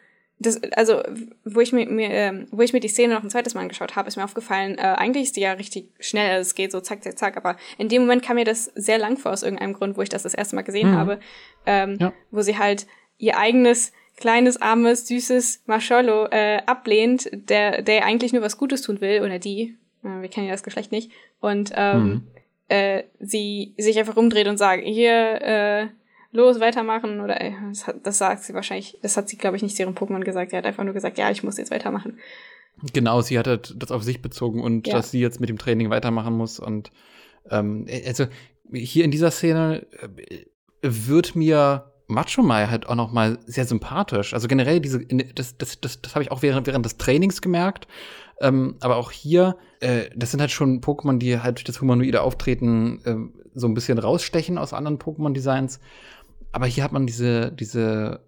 das, 0.42 0.60
also, 0.74 1.02
wo 1.44 1.60
ich 1.60 1.72
mir, 1.72 1.86
mir 1.86 2.10
äh, 2.10 2.46
wo 2.50 2.62
ich 2.62 2.72
mir 2.72 2.80
die 2.80 2.88
Szene 2.88 3.14
noch 3.14 3.22
ein 3.22 3.30
zweites 3.30 3.54
Mal 3.54 3.62
angeschaut 3.62 3.96
habe, 3.96 4.08
ist 4.08 4.16
mir 4.16 4.24
aufgefallen, 4.24 4.76
äh, 4.78 4.82
eigentlich 4.82 5.24
ist 5.24 5.36
die 5.36 5.40
ja 5.40 5.52
richtig 5.52 5.88
schnell, 6.00 6.30
also 6.30 6.48
es 6.48 6.54
geht 6.54 6.72
so 6.72 6.80
zack, 6.80 7.02
zack, 7.02 7.18
zack, 7.18 7.36
aber 7.36 7.56
in 7.78 7.88
dem 7.88 8.02
Moment 8.02 8.22
kam 8.22 8.36
mir 8.36 8.44
das 8.44 8.66
sehr 8.74 8.98
lang 8.98 9.16
vor 9.16 9.32
aus 9.32 9.42
irgendeinem 9.42 9.72
Grund, 9.72 9.96
wo 9.96 10.02
ich 10.02 10.08
das 10.08 10.22
das 10.22 10.34
erste 10.34 10.56
Mal 10.56 10.62
gesehen 10.62 10.90
mhm. 10.90 10.96
habe, 10.96 11.20
ähm, 11.66 11.96
ja. 12.00 12.12
wo 12.30 12.42
sie 12.42 12.58
halt 12.58 12.86
ihr 13.18 13.38
eigenes 13.38 13.92
kleines, 14.16 14.60
armes, 14.60 15.06
süßes 15.08 15.62
Marshmallow 15.66 16.26
äh, 16.30 16.58
ablehnt, 16.66 17.28
der, 17.32 17.82
der 17.82 18.04
eigentlich 18.04 18.32
nur 18.32 18.42
was 18.42 18.58
Gutes 18.58 18.82
tun 18.82 19.00
will, 19.00 19.22
oder 19.22 19.38
die, 19.38 19.76
äh, 20.04 20.20
wir 20.20 20.28
kennen 20.28 20.46
ja 20.46 20.52
das 20.52 20.62
Geschlecht 20.62 20.92
nicht, 20.92 21.10
und 21.40 21.72
ähm, 21.74 22.04
mhm. 22.04 22.22
äh, 22.68 23.04
sie 23.18 23.74
sich 23.78 23.98
einfach 23.98 24.16
umdreht 24.16 24.48
und 24.48 24.58
sagt, 24.58 24.84
hier, 24.84 25.42
äh, 25.42 25.86
los, 26.32 26.60
weitermachen 26.60 27.20
oder 27.20 27.40
ey, 27.40 27.54
das, 27.68 27.86
hat, 27.86 27.96
das 28.06 28.18
sagt 28.18 28.42
sie 28.42 28.54
wahrscheinlich, 28.54 28.98
das 29.02 29.16
hat 29.16 29.28
sie, 29.28 29.36
glaube 29.36 29.56
ich, 29.56 29.62
nicht 29.62 29.76
zu 29.76 29.82
ihrem 29.82 29.94
Pokémon 29.94 30.24
gesagt. 30.24 30.50
Sie 30.50 30.56
hat 30.56 30.66
einfach 30.66 30.84
nur 30.84 30.94
gesagt, 30.94 31.18
ja, 31.18 31.30
ich 31.30 31.42
muss 31.42 31.58
jetzt 31.58 31.70
weitermachen. 31.70 32.18
Genau, 32.92 33.20
sie 33.20 33.38
hat 33.38 33.46
halt 33.46 33.74
das 33.76 33.92
auf 33.92 34.02
sich 34.02 34.22
bezogen 34.22 34.62
und 34.62 34.86
ja. 34.86 34.94
dass 34.94 35.10
sie 35.10 35.20
jetzt 35.20 35.40
mit 35.40 35.48
dem 35.48 35.58
Training 35.58 35.90
weitermachen 35.90 36.34
muss. 36.34 36.58
Und 36.58 36.90
ähm, 37.50 37.86
also 38.06 38.26
hier 38.72 39.04
in 39.04 39.10
dieser 39.10 39.30
Szene 39.30 39.86
äh, 40.00 40.08
wird 40.80 41.36
mir 41.36 41.92
Macho 42.08 42.42
Mai 42.42 42.66
halt 42.66 42.88
auch 42.88 42.94
noch 42.94 43.12
mal 43.12 43.38
sehr 43.46 43.66
sympathisch. 43.66 44.34
Also 44.34 44.48
generell 44.48 44.80
diese, 44.80 45.00
das, 45.34 45.56
das, 45.58 45.80
das, 45.80 46.02
das 46.02 46.14
habe 46.14 46.24
ich 46.24 46.30
auch 46.30 46.42
während, 46.42 46.66
während 46.66 46.84
des 46.84 46.96
Trainings 46.96 47.40
gemerkt. 47.40 47.86
Ähm, 48.40 48.76
aber 48.80 48.96
auch 48.96 49.10
hier, 49.10 49.56
äh, 49.80 50.10
das 50.16 50.30
sind 50.30 50.40
halt 50.40 50.50
schon 50.50 50.80
Pokémon, 50.80 51.18
die 51.18 51.38
halt 51.38 51.58
durch 51.58 51.64
das 51.64 51.80
humanoide 51.80 52.22
Auftreten 52.22 53.00
äh, 53.04 53.40
so 53.54 53.68
ein 53.68 53.74
bisschen 53.74 53.98
rausstechen 53.98 54.58
aus 54.58 54.72
anderen 54.72 54.98
Pokémon-Designs 54.98 55.78
aber 56.52 56.66
hier 56.66 56.84
hat 56.84 56.92
man 56.92 57.06
diese, 57.06 57.50
diese 57.50 58.20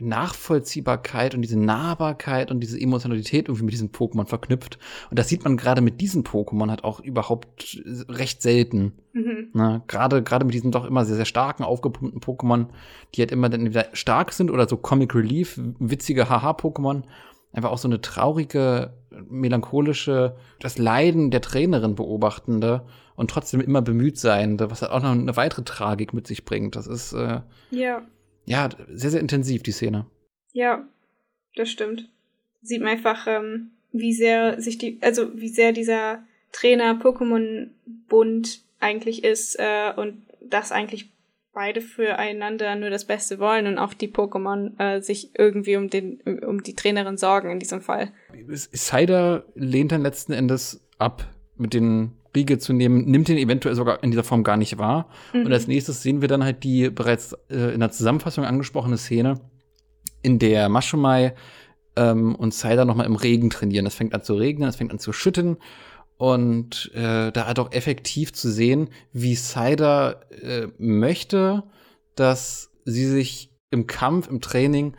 Nachvollziehbarkeit 0.00 1.34
und 1.34 1.42
diese 1.42 1.58
Nahbarkeit 1.58 2.50
und 2.50 2.60
diese 2.60 2.80
Emotionalität 2.80 3.48
irgendwie 3.48 3.64
mit 3.64 3.74
diesen 3.74 3.90
Pokémon 3.90 4.26
verknüpft. 4.26 4.78
Und 5.10 5.18
das 5.18 5.28
sieht 5.28 5.44
man 5.44 5.56
gerade 5.56 5.80
mit 5.80 6.00
diesen 6.00 6.24
Pokémon 6.24 6.70
halt 6.70 6.84
auch 6.84 7.00
überhaupt 7.00 7.82
recht 8.08 8.42
selten. 8.42 8.92
Mhm. 9.12 9.48
Na, 9.52 9.82
gerade, 9.86 10.22
gerade 10.22 10.44
mit 10.44 10.54
diesen 10.54 10.72
doch 10.72 10.86
immer 10.86 11.04
sehr, 11.04 11.16
sehr 11.16 11.24
starken, 11.24 11.64
aufgepumpten 11.64 12.20
Pokémon, 12.20 12.68
die 13.14 13.20
halt 13.20 13.32
immer 13.32 13.48
dann 13.48 13.66
entweder 13.66 13.88
stark 13.92 14.32
sind 14.32 14.50
oder 14.50 14.68
so 14.68 14.76
Comic 14.76 15.14
Relief, 15.14 15.60
witzige 15.78 16.28
Haha-Pokémon. 16.28 17.02
Einfach 17.52 17.70
auch 17.70 17.78
so 17.78 17.88
eine 17.88 18.00
traurige, 18.00 18.92
melancholische, 19.28 20.36
das 20.60 20.78
Leiden 20.78 21.30
der 21.30 21.40
Trainerin 21.40 21.96
beobachtende 21.96 22.86
und 23.16 23.30
trotzdem 23.30 23.60
immer 23.60 23.82
bemüht 23.82 24.18
sein, 24.18 24.58
was 24.60 24.82
halt 24.82 24.92
auch 24.92 25.02
noch 25.02 25.10
eine 25.10 25.36
weitere 25.36 25.62
Tragik 25.62 26.14
mit 26.14 26.26
sich 26.26 26.44
bringt. 26.44 26.76
Das 26.76 26.86
ist 26.86 27.12
äh, 27.12 27.40
ja. 27.70 28.06
ja, 28.44 28.68
sehr, 28.88 29.10
sehr 29.10 29.20
intensiv, 29.20 29.62
die 29.62 29.72
Szene. 29.72 30.06
Ja, 30.52 30.84
das 31.56 31.70
stimmt. 31.70 32.08
Sieht 32.62 32.80
man 32.80 32.90
einfach, 32.90 33.26
ähm, 33.26 33.72
wie 33.92 34.12
sehr 34.12 34.60
sich 34.60 34.78
die, 34.78 34.98
also 35.02 35.30
wie 35.34 35.48
sehr 35.48 35.72
dieser 35.72 36.22
Trainer-Pokémon-Bund 36.52 38.60
eigentlich 38.78 39.24
ist 39.24 39.58
äh, 39.58 39.92
und 39.96 40.22
dass 40.40 40.70
eigentlich 40.72 41.10
beide 41.52 41.80
füreinander 41.80 42.76
nur 42.76 42.90
das 42.90 43.04
Beste 43.04 43.38
wollen 43.38 43.66
und 43.66 43.78
auch 43.78 43.94
die 43.94 44.08
Pokémon 44.08 44.78
äh, 44.78 45.00
sich 45.00 45.30
irgendwie 45.36 45.76
um 45.76 45.90
den 45.90 46.20
um 46.46 46.62
die 46.62 46.74
Trainerin 46.74 47.16
sorgen 47.16 47.50
in 47.50 47.58
diesem 47.58 47.80
Fall. 47.80 48.12
Cider 48.54 49.44
lehnt 49.54 49.92
dann 49.92 50.02
letzten 50.02 50.32
Endes 50.32 50.80
ab, 50.98 51.26
mit 51.56 51.74
den 51.74 52.12
Riege 52.34 52.58
zu 52.58 52.72
nehmen, 52.72 53.06
nimmt 53.06 53.28
den 53.28 53.38
eventuell 53.38 53.74
sogar 53.74 54.02
in 54.04 54.10
dieser 54.10 54.22
Form 54.22 54.44
gar 54.44 54.56
nicht 54.56 54.78
wahr. 54.78 55.08
Mhm. 55.32 55.46
Und 55.46 55.52
als 55.52 55.66
nächstes 55.66 56.02
sehen 56.02 56.20
wir 56.20 56.28
dann 56.28 56.44
halt 56.44 56.62
die 56.62 56.90
bereits 56.90 57.32
äh, 57.50 57.74
in 57.74 57.80
der 57.80 57.90
Zusammenfassung 57.90 58.44
angesprochene 58.44 58.96
Szene, 58.96 59.40
in 60.22 60.38
der 60.38 60.68
Maschumai 60.68 61.34
ähm, 61.96 62.36
und 62.36 62.54
Cider 62.54 62.84
noch 62.84 62.94
mal 62.94 63.04
im 63.04 63.16
Regen 63.16 63.50
trainieren. 63.50 63.86
Es 63.86 63.96
fängt 63.96 64.14
an 64.14 64.22
zu 64.22 64.34
regnen, 64.34 64.68
es 64.68 64.76
fängt 64.76 64.92
an 64.92 65.00
zu 65.00 65.12
schütten 65.12 65.56
und 66.20 66.90
äh, 66.92 67.32
da 67.32 67.46
halt 67.46 67.58
auch 67.58 67.72
effektiv 67.72 68.34
zu 68.34 68.50
sehen, 68.50 68.90
wie 69.14 69.34
Cider 69.34 70.20
äh, 70.30 70.66
möchte, 70.76 71.62
dass 72.14 72.70
sie 72.84 73.06
sich 73.06 73.56
im 73.70 73.86
Kampf, 73.86 74.28
im 74.28 74.42
Training 74.42 74.98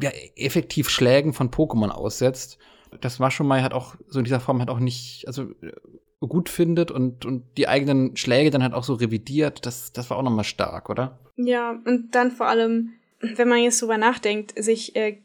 ja, 0.00 0.10
effektiv 0.34 0.88
Schlägen 0.88 1.34
von 1.34 1.50
Pokémon 1.50 1.90
aussetzt. 1.90 2.56
Das 3.02 3.18
Maschumai 3.18 3.60
hat 3.60 3.74
auch 3.74 3.96
so 4.08 4.20
in 4.20 4.24
dieser 4.24 4.40
Form 4.40 4.60
halt 4.60 4.70
auch 4.70 4.78
nicht, 4.78 5.24
also 5.26 5.50
äh, 5.60 5.72
gut 6.20 6.48
findet 6.48 6.90
und, 6.90 7.26
und 7.26 7.44
die 7.58 7.68
eigenen 7.68 8.16
Schläge 8.16 8.50
dann 8.50 8.62
halt 8.62 8.72
auch 8.72 8.84
so 8.84 8.94
revidiert. 8.94 9.66
Das, 9.66 9.92
das 9.92 10.08
war 10.08 10.16
auch 10.16 10.22
nochmal 10.22 10.44
stark, 10.44 10.88
oder? 10.88 11.18
Ja, 11.36 11.78
und 11.84 12.14
dann 12.14 12.30
vor 12.30 12.46
allem, 12.46 12.94
wenn 13.20 13.48
man 13.50 13.58
jetzt 13.58 13.82
drüber 13.82 13.98
nachdenkt, 13.98 14.54
sich 14.56 14.96
äh, 14.96 15.18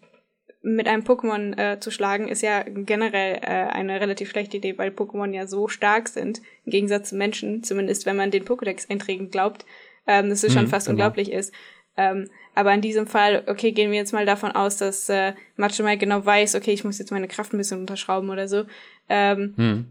mit 0.67 0.87
einem 0.87 1.03
Pokémon 1.03 1.57
äh, 1.57 1.79
zu 1.79 1.91
schlagen, 1.91 2.27
ist 2.27 2.41
ja 2.41 2.63
generell 2.63 3.35
äh, 3.35 3.69
eine 3.71 4.01
relativ 4.01 4.29
schlechte 4.29 4.57
Idee, 4.57 4.77
weil 4.77 4.89
Pokémon 4.89 5.33
ja 5.33 5.47
so 5.47 5.69
stark 5.69 6.09
sind, 6.09 6.41
im 6.65 6.71
Gegensatz 6.71 7.09
zu 7.09 7.15
Menschen, 7.15 7.63
zumindest 7.63 8.05
wenn 8.05 8.17
man 8.17 8.31
den 8.31 8.43
Pokédex-Einträgen 8.43 9.31
glaubt, 9.31 9.65
ähm, 10.07 10.29
dass 10.29 10.43
es 10.43 10.53
schon 10.53 10.65
mhm, 10.65 10.69
fast 10.69 10.87
genau. 10.87 10.95
unglaublich 10.95 11.31
ist. 11.31 11.53
Ähm, 11.95 12.29
aber 12.53 12.73
in 12.73 12.81
diesem 12.81 13.07
Fall, 13.07 13.43
okay, 13.47 13.71
gehen 13.71 13.91
wir 13.91 13.97
jetzt 13.97 14.11
mal 14.11 14.25
davon 14.25 14.51
aus, 14.51 14.77
dass 14.77 15.07
äh, 15.07 15.33
Machomai 15.55 15.95
genau 15.95 16.25
weiß, 16.25 16.55
okay, 16.55 16.73
ich 16.73 16.83
muss 16.83 16.99
jetzt 16.99 17.11
meine 17.11 17.29
Kraft 17.29 17.53
ein 17.53 17.57
bisschen 17.57 17.79
unterschrauben 17.79 18.29
oder 18.29 18.49
so. 18.49 18.65
Ähm, 19.07 19.53
mhm. 19.55 19.85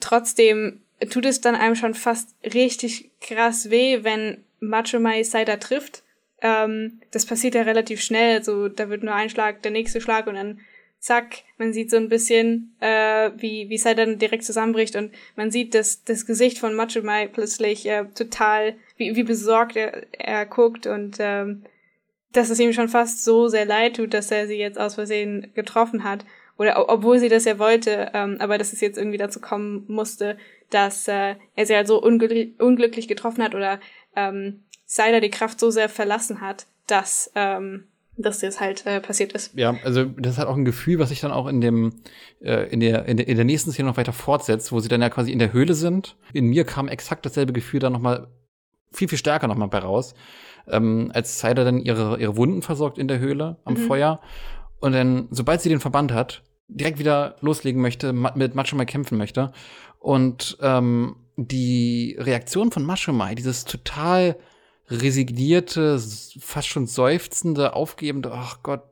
Trotzdem 0.00 0.80
tut 1.10 1.26
es 1.26 1.42
dann 1.42 1.54
einem 1.54 1.74
schon 1.74 1.92
fast 1.92 2.34
richtig 2.54 3.10
krass 3.20 3.68
weh, 3.68 4.04
wenn 4.04 4.38
Machomai 4.60 5.22
Saida 5.22 5.58
trifft 5.58 6.02
ähm, 6.42 7.00
das 7.12 7.24
passiert 7.24 7.54
ja 7.54 7.62
relativ 7.62 8.02
schnell. 8.02 8.42
So, 8.42 8.68
da 8.68 8.88
wird 8.90 9.02
nur 9.02 9.14
ein 9.14 9.30
Schlag, 9.30 9.62
der 9.62 9.70
nächste 9.70 10.00
Schlag 10.00 10.26
und 10.26 10.34
dann 10.34 10.60
zack, 10.98 11.42
man 11.58 11.72
sieht 11.72 11.90
so 11.90 11.96
ein 11.96 12.08
bisschen, 12.08 12.76
äh, 12.80 13.30
wie, 13.36 13.68
wie 13.68 13.78
Sai 13.78 13.94
dann 13.94 14.18
direkt 14.18 14.44
zusammenbricht 14.44 14.94
und 14.94 15.12
man 15.34 15.50
sieht 15.50 15.74
das, 15.74 16.04
das 16.04 16.26
Gesicht 16.26 16.58
von 16.58 16.74
Macho 16.74 17.02
Mai 17.02 17.26
plötzlich 17.26 17.88
äh, 17.88 18.04
total, 18.14 18.74
wie, 18.96 19.16
wie 19.16 19.24
besorgt 19.24 19.76
er, 19.76 20.06
er 20.12 20.46
guckt 20.46 20.86
und 20.86 21.16
ähm, 21.18 21.64
dass 22.32 22.50
es 22.50 22.60
ihm 22.60 22.72
schon 22.72 22.88
fast 22.88 23.24
so 23.24 23.48
sehr 23.48 23.64
leid 23.64 23.96
tut, 23.96 24.14
dass 24.14 24.30
er 24.30 24.46
sie 24.46 24.56
jetzt 24.56 24.78
aus 24.78 24.94
Versehen 24.94 25.50
getroffen 25.54 26.04
hat. 26.04 26.24
Oder 26.56 26.88
obwohl 26.88 27.18
sie 27.18 27.28
das 27.28 27.44
ja 27.44 27.58
wollte, 27.58 28.10
ähm, 28.14 28.36
aber 28.38 28.56
dass 28.56 28.72
es 28.72 28.80
jetzt 28.80 28.96
irgendwie 28.96 29.18
dazu 29.18 29.40
kommen 29.40 29.84
musste, 29.88 30.38
dass 30.70 31.08
äh, 31.08 31.34
er 31.56 31.66
sie 31.66 31.74
halt 31.74 31.88
so 31.88 32.00
unglücklich, 32.00 32.58
unglücklich 32.60 33.08
getroffen 33.08 33.42
hat 33.42 33.54
oder 33.54 33.80
ähm, 34.14 34.62
Sider 34.92 35.22
die 35.22 35.30
Kraft 35.30 35.58
so 35.58 35.70
sehr 35.70 35.88
verlassen 35.88 36.42
hat, 36.42 36.66
dass, 36.86 37.32
ähm, 37.34 37.84
dass 38.18 38.40
das 38.40 38.60
halt 38.60 38.84
äh, 38.84 39.00
passiert 39.00 39.32
ist. 39.32 39.54
Ja, 39.54 39.74
also 39.84 40.04
das 40.04 40.36
hat 40.36 40.48
auch 40.48 40.56
ein 40.56 40.66
Gefühl, 40.66 40.98
was 40.98 41.08
sich 41.08 41.20
dann 41.20 41.32
auch 41.32 41.46
in 41.46 41.62
dem 41.62 41.94
äh, 42.42 42.70
in, 42.70 42.80
der, 42.80 43.06
in 43.06 43.16
der 43.16 43.26
in 43.26 43.36
der 43.36 43.46
nächsten 43.46 43.72
Szene 43.72 43.88
noch 43.88 43.96
weiter 43.96 44.12
fortsetzt, 44.12 44.70
wo 44.70 44.80
sie 44.80 44.90
dann 44.90 45.00
ja 45.00 45.08
quasi 45.08 45.32
in 45.32 45.38
der 45.38 45.54
Höhle 45.54 45.72
sind. 45.72 46.16
In 46.34 46.48
mir 46.48 46.64
kam 46.64 46.88
exakt 46.88 47.24
dasselbe 47.24 47.54
Gefühl 47.54 47.80
dann 47.80 47.94
noch 47.94 48.02
mal 48.02 48.28
viel 48.92 49.08
viel 49.08 49.16
stärker 49.16 49.48
noch 49.48 49.56
mal 49.56 49.68
bei 49.68 49.78
raus, 49.78 50.12
ähm, 50.68 51.10
als 51.14 51.38
Cider 51.38 51.64
dann 51.64 51.80
ihre 51.80 52.20
ihre 52.20 52.36
Wunden 52.36 52.60
versorgt 52.60 52.98
in 52.98 53.08
der 53.08 53.18
Höhle 53.18 53.56
am 53.64 53.74
mhm. 53.74 53.86
Feuer 53.86 54.20
und 54.80 54.92
dann 54.92 55.28
sobald 55.30 55.62
sie 55.62 55.70
den 55.70 55.80
Verband 55.80 56.12
hat, 56.12 56.42
direkt 56.68 56.98
wieder 56.98 57.36
loslegen 57.40 57.80
möchte, 57.80 58.12
mit 58.12 58.54
Machomai 58.54 58.84
kämpfen 58.84 59.16
möchte 59.16 59.52
und 60.00 60.58
ähm, 60.60 61.16
die 61.36 62.14
Reaktion 62.20 62.70
von 62.70 62.84
Machomai, 62.84 63.34
dieses 63.34 63.64
total 63.64 64.36
resignierte, 64.88 65.98
fast 66.40 66.68
schon 66.68 66.86
seufzende, 66.86 67.74
aufgebende, 67.74 68.32
ach 68.32 68.62
Gott, 68.62 68.82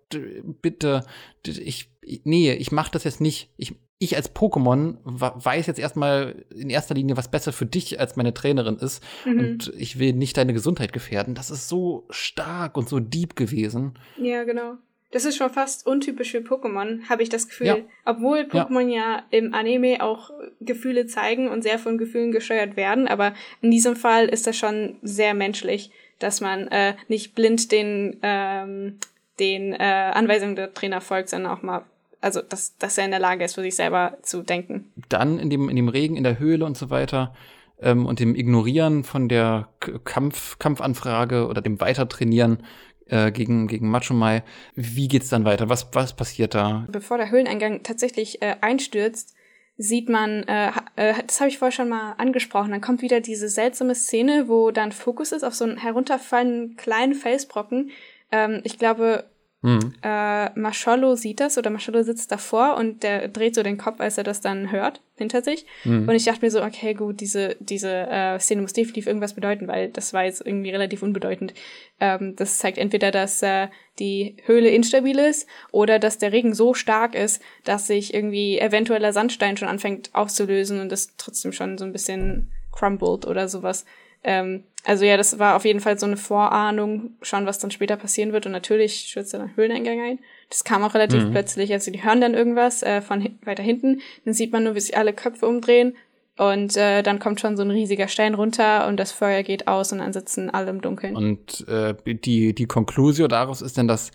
bitte, 0.63 1.05
ich, 1.45 1.91
nee, 2.25 2.53
ich 2.53 2.73
mach 2.73 2.89
das 2.89 3.05
jetzt 3.05 3.21
nicht. 3.21 3.53
Ich, 3.57 3.75
ich 3.99 4.17
als 4.17 4.35
Pokémon 4.35 4.97
weiß 5.05 5.67
jetzt 5.67 5.79
erstmal 5.79 6.47
in 6.55 6.71
erster 6.71 6.95
Linie, 6.95 7.19
was 7.19 7.31
besser 7.31 7.53
für 7.53 7.67
dich 7.67 8.01
als 8.01 8.17
meine 8.17 8.33
Trainerin 8.33 8.77
ist. 8.77 9.03
Mhm. 9.27 9.39
Und 9.39 9.73
ich 9.77 9.99
will 9.99 10.15
nicht 10.15 10.39
deine 10.39 10.55
Gesundheit 10.55 10.95
gefährden. 10.95 11.35
Das 11.35 11.51
ist 11.51 11.69
so 11.69 12.07
stark 12.09 12.79
und 12.79 12.89
so 12.89 12.99
deep 12.99 13.37
gewesen. 13.37 13.99
Ja, 14.17 14.45
genau. 14.45 14.79
Das 15.13 15.25
ist 15.25 15.37
schon 15.37 15.51
fast 15.51 15.87
untypisch 15.87 16.31
für 16.31 16.39
Pokémon, 16.39 17.09
habe 17.09 17.23
ich 17.23 17.29
das 17.29 17.49
Gefühl. 17.49 17.67
Ja. 17.67 17.77
Obwohl 18.05 18.41
Pokémon 18.41 18.89
ja. 18.89 18.97
ja. 18.97 19.23
im 19.31 19.55
Anime 19.55 20.03
auch 20.03 20.31
Gefühle 20.61 21.07
zeigen 21.07 21.49
und 21.49 21.63
sehr 21.63 21.79
von 21.79 21.99
Gefühlen 21.99 22.31
gesteuert 22.31 22.77
werden, 22.77 23.09
aber 23.09 23.35
in 23.61 23.71
diesem 23.71 23.97
Fall 23.97 24.27
ist 24.27 24.47
das 24.47 24.57
schon 24.57 24.97
sehr 25.03 25.35
menschlich, 25.35 25.91
dass 26.21 26.41
man 26.41 26.69
äh, 26.69 26.95
nicht 27.09 27.35
blind 27.35 27.73
den, 27.73 28.19
ähm, 28.23 28.99
den 29.41 29.73
äh, 29.73 30.13
Anweisungen 30.15 30.55
der 30.55 30.75
Trainer 30.75 31.01
folgt, 31.01 31.31
sondern 31.31 31.53
auch 31.53 31.63
mal, 31.63 31.83
also 32.21 32.41
dass, 32.43 32.77
dass 32.77 32.97
er 32.97 33.07
in 33.07 33.11
der 33.11 33.21
Lage 33.21 33.45
ist, 33.45 33.55
für 33.55 33.63
sich 33.63 33.75
selber 33.75 34.19
zu 34.23 34.43
denken. 34.43 34.93
Dann 35.09 35.41
in 35.41 35.51
dem, 35.51 35.69
in 35.69 35.77
dem 35.77 35.89
Regen, 35.89 36.17
in 36.17 36.25
der 36.25 36.39
Höhle 36.39 36.65
und 36.65 36.77
so 36.77 36.91
weiter 36.91 37.35
ähm, 37.81 38.07
und 38.07 38.21
dem 38.21 38.35
Ignorieren 38.35 39.05
von 39.05 39.29
der 39.29 39.69
Kampf, 40.05 40.59
Kampfanfrage 40.59 41.47
oder 41.47 41.63
dem 41.63 41.81
Weitertrainieren 41.81 42.63
äh, 43.11 43.31
gegen, 43.31 43.67
gegen 43.67 43.89
Machomai. 43.89 44.43
Wie 44.75 45.09
geht's 45.09 45.29
dann 45.29 45.45
weiter? 45.45 45.69
Was, 45.69 45.89
was 45.93 46.15
passiert 46.15 46.55
da? 46.55 46.87
Bevor 46.91 47.19
der 47.19 47.31
Höhleneingang 47.31 47.83
tatsächlich 47.83 48.43
äh, 48.43 48.57
einstürzt, 48.61 49.35
sieht 49.77 50.09
man, 50.09 50.43
äh, 50.43 50.73
äh, 50.97 51.15
das 51.27 51.41
habe 51.41 51.49
ich 51.49 51.59
vorher 51.59 51.73
schon 51.73 51.89
mal 51.89 52.13
angesprochen, 52.19 52.71
dann 52.71 52.83
kommt 52.83 53.01
wieder 53.01 53.21
diese 53.21 53.49
seltsame 53.49 53.95
Szene, 53.95 54.47
wo 54.47 54.71
dann 54.71 54.93
Fokus 54.93 55.33
ist 55.33 55.43
auf 55.43 55.55
so 55.55 55.65
einen 55.65 55.79
herunterfallenden 55.79 56.77
kleinen 56.77 57.15
Felsbrocken. 57.15 57.91
Ähm, 58.31 58.61
ich 58.65 58.79
glaube, 58.79 59.25
Mhm. 59.63 59.93
Äh, 60.03 60.59
Mascholo 60.59 61.17
sieht 61.17 61.41
das 61.41 61.59
oder 61.59 61.69
Mascholo 61.69 62.03
sitzt 62.03 62.33
davor 62.33 62.77
und 62.79 63.03
der 63.03 63.29
dreht 63.29 63.55
so 63.55 63.63
den 63.63 63.77
Kopf, 63.77 64.01
als 64.01 64.17
er 64.17 64.25
das 64.25 64.41
dann 64.41 64.73
hört, 64.73 65.03
hinter 65.17 65.43
sich. 65.43 65.67
Mhm. 65.85 66.09
Und 66.09 66.15
ich 66.15 66.25
dachte 66.25 66.45
mir 66.45 66.51
so, 66.51 66.63
okay, 66.63 66.95
gut, 66.95 67.21
diese, 67.21 67.57
diese 67.61 67.91
äh, 67.91 68.39
Szene 68.39 68.63
muss 68.63 68.73
definitiv 68.73 69.07
irgendwas 69.07 69.35
bedeuten, 69.35 69.69
weil 69.69 69.91
das 69.91 70.15
war 70.15 70.25
jetzt 70.25 70.45
irgendwie 70.45 70.71
relativ 70.71 71.03
unbedeutend. 71.03 71.53
Ähm, 72.01 72.37
das 72.37 72.57
zeigt 72.57 72.79
entweder, 72.79 73.11
dass 73.11 73.43
äh, 73.43 73.69
die 73.99 74.37
Höhle 74.47 74.71
instabil 74.71 75.19
ist 75.19 75.47
oder 75.73 75.99
dass 75.99 76.17
der 76.17 76.33
Regen 76.33 76.55
so 76.55 76.73
stark 76.73 77.15
ist, 77.15 77.43
dass 77.65 77.87
sich 77.87 78.15
irgendwie 78.15 78.59
eventueller 78.59 79.13
Sandstein 79.13 79.59
schon 79.59 79.69
anfängt 79.69 80.09
aufzulösen 80.15 80.81
und 80.81 80.91
das 80.91 81.17
trotzdem 81.19 81.53
schon 81.53 81.77
so 81.77 81.85
ein 81.85 81.93
bisschen 81.93 82.51
crumbled 82.73 83.27
oder 83.27 83.47
sowas. 83.47 83.85
Ähm, 84.23 84.65
also 84.85 85.05
ja, 85.05 85.17
das 85.17 85.39
war 85.39 85.57
auf 85.57 85.65
jeden 85.65 85.81
Fall 85.81 85.99
so 85.99 86.07
eine 86.07 86.17
Vorahnung, 86.17 87.11
schon 87.23 87.47
was 87.47 87.59
dann 87.59 87.71
später 87.71 87.97
passieren 87.97 88.33
wird. 88.33 88.47
Und 88.47 88.53
natürlich 88.53 89.07
stürzt 89.09 89.35
dann 89.35 89.43
ein 89.43 89.57
Höhleneingang 89.57 90.01
ein. 90.01 90.19
Das 90.49 90.65
kam 90.65 90.83
auch 90.83 90.95
relativ 90.95 91.25
mhm. 91.25 91.33
plötzlich. 91.33 91.73
Also 91.73 91.91
die 91.91 92.03
hören 92.03 92.21
dann 92.21 92.35
irgendwas 92.35 92.83
äh, 92.83 93.03
von 93.03 93.21
hin 93.21 93.39
weiter 93.45 93.63
hinten. 93.63 94.01
Dann 94.25 94.35
sieht 94.35 94.53
man 94.53 94.65
nur, 94.65 94.75
wie 94.75 94.81
sich 94.81 94.97
alle 94.97 95.13
Köpfe 95.13 95.47
umdrehen. 95.47 95.97
Und 96.39 96.77
äh, 96.79 97.03
dann 97.03 97.19
kommt 97.19 97.41
schon 97.41 97.59
so 97.59 97.63
ein 97.63 97.71
riesiger 97.71 98.09
Stein 98.09 98.33
runter 98.33 98.89
und 98.89 98.99
das 98.99 99.13
Feuer 99.13 99.43
geht 99.43 99.69
aus 99.69 99.93
und 99.93 99.99
dann 99.99 100.15
sitzen 100.15 100.49
alle 100.49 100.71
im 100.71 100.81
Dunkeln. 100.81 101.15
Und 101.15 101.69
äh, 101.69 101.95
die, 102.07 102.55
die 102.55 102.65
Konklusio 102.65 103.29
daraus 103.29 103.61
ist 103.61 103.77
dann, 103.77 103.87
dass 103.87 104.11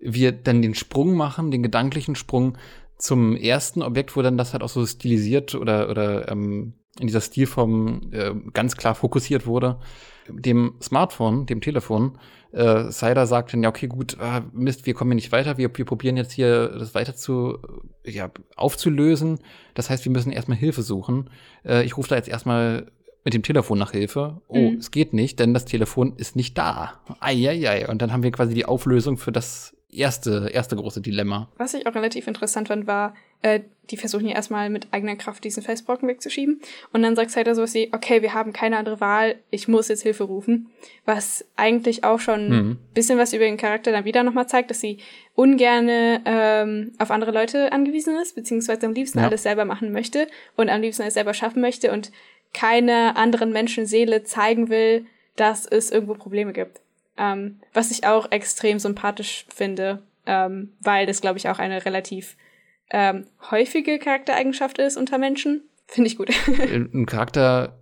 wir 0.00 0.32
dann 0.32 0.62
den 0.62 0.74
Sprung 0.74 1.14
machen, 1.14 1.50
den 1.50 1.62
gedanklichen 1.62 2.14
Sprung 2.14 2.56
zum 2.98 3.36
ersten 3.36 3.82
Objekt, 3.82 4.16
wo 4.16 4.22
dann 4.22 4.38
das 4.38 4.52
halt 4.52 4.62
auch 4.62 4.68
so 4.68 4.84
stilisiert 4.86 5.54
oder, 5.54 5.90
oder 5.90 6.30
ähm, 6.30 6.74
in 6.98 7.06
dieser 7.06 7.20
Stilform 7.20 8.10
äh, 8.12 8.32
ganz 8.52 8.76
klar 8.76 8.94
fokussiert 8.94 9.46
wurde. 9.46 9.78
Dem 10.28 10.74
Smartphone, 10.80 11.46
dem 11.46 11.60
Telefon, 11.60 12.18
äh, 12.52 12.90
Cider 12.90 13.26
sagt 13.26 13.52
dann, 13.52 13.62
ja, 13.62 13.68
okay, 13.68 13.86
gut, 13.86 14.16
äh, 14.20 14.40
Mist, 14.52 14.86
wir 14.86 14.94
kommen 14.94 15.10
hier 15.10 15.16
nicht 15.16 15.32
weiter, 15.32 15.58
wir, 15.58 15.76
wir 15.76 15.84
probieren 15.84 16.16
jetzt 16.16 16.32
hier 16.32 16.68
das 16.68 16.94
weiter 16.94 17.14
zu, 17.14 17.58
ja, 18.04 18.30
aufzulösen. 18.56 19.40
Das 19.74 19.90
heißt, 19.90 20.04
wir 20.04 20.12
müssen 20.12 20.32
erstmal 20.32 20.56
Hilfe 20.56 20.82
suchen. 20.82 21.30
Äh, 21.64 21.84
ich 21.84 21.96
rufe 21.96 22.08
da 22.08 22.16
jetzt 22.16 22.28
erstmal 22.28 22.90
mit 23.24 23.34
dem 23.34 23.42
Telefon 23.42 23.78
nach 23.78 23.92
Hilfe. 23.92 24.40
Oh, 24.48 24.70
mhm. 24.70 24.78
es 24.78 24.90
geht 24.90 25.12
nicht, 25.12 25.38
denn 25.38 25.52
das 25.52 25.64
Telefon 25.64 26.14
ist 26.16 26.34
nicht 26.34 26.56
da. 26.56 27.00
Eieiei. 27.20 27.88
Und 27.88 28.00
dann 28.00 28.12
haben 28.12 28.22
wir 28.22 28.30
quasi 28.30 28.54
die 28.54 28.64
Auflösung 28.64 29.18
für 29.18 29.32
das 29.32 29.75
erste, 29.96 30.50
erste 30.52 30.76
große 30.76 31.00
Dilemma. 31.00 31.48
Was 31.56 31.74
ich 31.74 31.86
auch 31.86 31.94
relativ 31.94 32.26
interessant 32.26 32.68
fand, 32.68 32.86
war, 32.86 33.14
äh, 33.42 33.60
die 33.90 33.96
versuchen 33.96 34.26
ja 34.26 34.34
erstmal 34.34 34.70
mit 34.70 34.88
eigener 34.90 35.16
Kraft 35.16 35.44
diesen 35.44 35.62
Felsbrocken 35.62 36.08
wegzuschieben. 36.08 36.60
Und 36.92 37.02
dann 37.02 37.14
sagt 37.14 37.30
Saida 37.30 37.54
sowas 37.54 37.74
wie, 37.74 37.90
okay, 37.92 38.22
wir 38.22 38.34
haben 38.34 38.52
keine 38.52 38.76
andere 38.78 39.00
Wahl, 39.00 39.36
ich 39.50 39.68
muss 39.68 39.88
jetzt 39.88 40.02
Hilfe 40.02 40.24
rufen. 40.24 40.70
Was 41.04 41.44
eigentlich 41.56 42.04
auch 42.04 42.18
schon 42.18 42.48
mhm. 42.48 42.78
bisschen 42.94 43.18
was 43.18 43.32
über 43.32 43.44
den 43.44 43.56
Charakter 43.56 43.92
dann 43.92 44.04
wieder 44.04 44.22
nochmal 44.22 44.48
zeigt, 44.48 44.70
dass 44.70 44.80
sie 44.80 44.98
ungerne 45.34 46.22
ähm, 46.24 46.92
auf 46.98 47.10
andere 47.10 47.30
Leute 47.30 47.72
angewiesen 47.72 48.16
ist, 48.16 48.34
beziehungsweise 48.34 48.86
am 48.86 48.92
liebsten 48.92 49.18
ja. 49.18 49.26
alles 49.26 49.44
selber 49.44 49.64
machen 49.64 49.92
möchte 49.92 50.26
und 50.56 50.68
am 50.68 50.80
liebsten 50.80 51.02
alles 51.02 51.14
selber 51.14 51.34
schaffen 51.34 51.60
möchte 51.60 51.92
und 51.92 52.10
keine 52.52 53.16
anderen 53.16 53.52
Menschenseele 53.52 54.24
zeigen 54.24 54.68
will, 54.68 55.06
dass 55.36 55.66
es 55.66 55.90
irgendwo 55.90 56.14
Probleme 56.14 56.52
gibt. 56.52 56.80
Ähm, 57.18 57.60
was 57.72 57.90
ich 57.90 58.06
auch 58.06 58.30
extrem 58.30 58.78
sympathisch 58.78 59.46
finde, 59.54 60.02
ähm, 60.26 60.74
weil 60.80 61.06
das, 61.06 61.20
glaube 61.20 61.38
ich, 61.38 61.48
auch 61.48 61.58
eine 61.58 61.84
relativ 61.84 62.36
ähm, 62.90 63.26
häufige 63.50 63.98
Charaktereigenschaft 63.98 64.78
ist 64.78 64.96
unter 64.96 65.18
Menschen. 65.18 65.68
Finde 65.86 66.08
ich 66.08 66.16
gut. 66.16 66.30
Ein 66.58 67.06
Charakter 67.06 67.78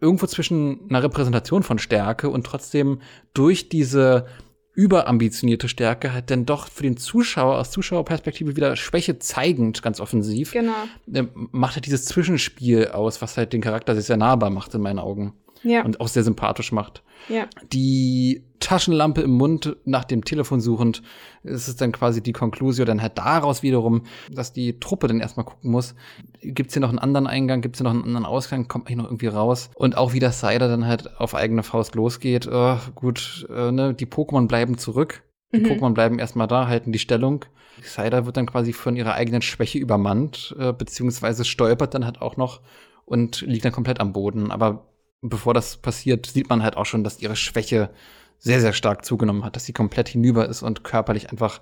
irgendwo 0.00 0.26
zwischen 0.26 0.88
einer 0.90 1.02
Repräsentation 1.02 1.62
von 1.62 1.78
Stärke 1.78 2.28
und 2.28 2.44
trotzdem 2.44 3.00
durch 3.32 3.68
diese 3.68 4.26
überambitionierte 4.72 5.68
Stärke 5.68 6.12
halt 6.12 6.30
dann 6.30 6.46
doch 6.46 6.68
für 6.68 6.82
den 6.82 6.96
Zuschauer 6.96 7.58
aus 7.58 7.70
Zuschauerperspektive 7.70 8.56
wieder 8.56 8.76
Schwäche 8.76 9.18
zeigend, 9.18 9.82
ganz 9.82 10.00
offensiv. 10.00 10.52
Genau. 10.52 10.72
Äh, 11.12 11.24
macht 11.34 11.74
halt 11.74 11.86
dieses 11.86 12.04
Zwischenspiel 12.04 12.88
aus, 12.88 13.20
was 13.20 13.36
halt 13.36 13.52
den 13.52 13.60
Charakter 13.60 13.94
sehr, 13.94 14.02
sehr 14.02 14.16
nahbar 14.16 14.50
macht 14.50 14.74
in 14.74 14.80
meinen 14.80 14.98
Augen. 14.98 15.34
Ja. 15.62 15.84
Und 15.84 16.00
auch 16.00 16.08
sehr 16.08 16.24
sympathisch 16.24 16.72
macht. 16.72 17.02
Ja. 17.28 17.46
Die 17.72 18.44
Taschenlampe 18.60 19.22
im 19.22 19.32
Mund 19.32 19.76
nach 19.84 20.04
dem 20.04 20.24
Telefon 20.24 20.60
suchend, 20.60 21.02
ist 21.42 21.68
es 21.68 21.76
dann 21.76 21.92
quasi 21.92 22.22
die 22.22 22.32
Konklusion, 22.32 22.86
dann 22.86 23.02
halt 23.02 23.18
daraus 23.18 23.62
wiederum, 23.62 24.02
dass 24.30 24.52
die 24.52 24.78
Truppe 24.78 25.08
dann 25.08 25.20
erstmal 25.20 25.46
gucken 25.46 25.70
muss, 25.70 25.94
gibt's 26.42 26.74
hier 26.74 26.80
noch 26.80 26.90
einen 26.90 26.98
anderen 26.98 27.26
Eingang, 27.26 27.62
gibt's 27.62 27.78
hier 27.78 27.84
noch 27.84 27.92
einen 27.92 28.04
anderen 28.04 28.26
Ausgang, 28.26 28.68
kommt 28.68 28.88
hier 28.88 28.96
noch 28.96 29.04
irgendwie 29.04 29.28
raus. 29.28 29.70
Und 29.74 29.96
auch 29.96 30.12
wie 30.12 30.20
das 30.20 30.40
Cider 30.40 30.68
dann 30.68 30.86
halt 30.86 31.18
auf 31.18 31.34
eigene 31.34 31.62
Faust 31.62 31.94
losgeht, 31.94 32.48
oh, 32.50 32.76
gut, 32.94 33.46
äh, 33.50 33.72
ne, 33.72 33.94
die 33.94 34.06
Pokémon 34.06 34.46
bleiben 34.46 34.78
zurück. 34.78 35.22
Die 35.52 35.60
mhm. 35.60 35.66
Pokémon 35.66 35.94
bleiben 35.94 36.18
erstmal 36.18 36.46
da, 36.46 36.68
halten 36.68 36.92
die 36.92 36.98
Stellung. 36.98 37.44
Cider 37.82 38.26
wird 38.26 38.36
dann 38.36 38.46
quasi 38.46 38.72
von 38.72 38.94
ihrer 38.96 39.14
eigenen 39.14 39.42
Schwäche 39.42 39.78
übermannt, 39.78 40.54
äh, 40.58 40.72
beziehungsweise 40.72 41.44
stolpert 41.44 41.94
dann 41.94 42.04
halt 42.04 42.20
auch 42.20 42.36
noch 42.36 42.60
und 43.04 43.40
liegt 43.40 43.64
dann 43.64 43.72
komplett 43.72 44.00
am 44.00 44.12
Boden. 44.12 44.50
Aber 44.50 44.89
bevor 45.22 45.54
das 45.54 45.76
passiert, 45.76 46.26
sieht 46.26 46.48
man 46.48 46.62
halt 46.62 46.76
auch 46.76 46.86
schon, 46.86 47.04
dass 47.04 47.20
ihre 47.20 47.36
Schwäche 47.36 47.90
sehr, 48.38 48.60
sehr 48.60 48.72
stark 48.72 49.04
zugenommen 49.04 49.44
hat, 49.44 49.56
dass 49.56 49.66
sie 49.66 49.72
komplett 49.72 50.08
hinüber 50.08 50.48
ist 50.48 50.62
und 50.62 50.82
körperlich 50.82 51.30
einfach, 51.30 51.60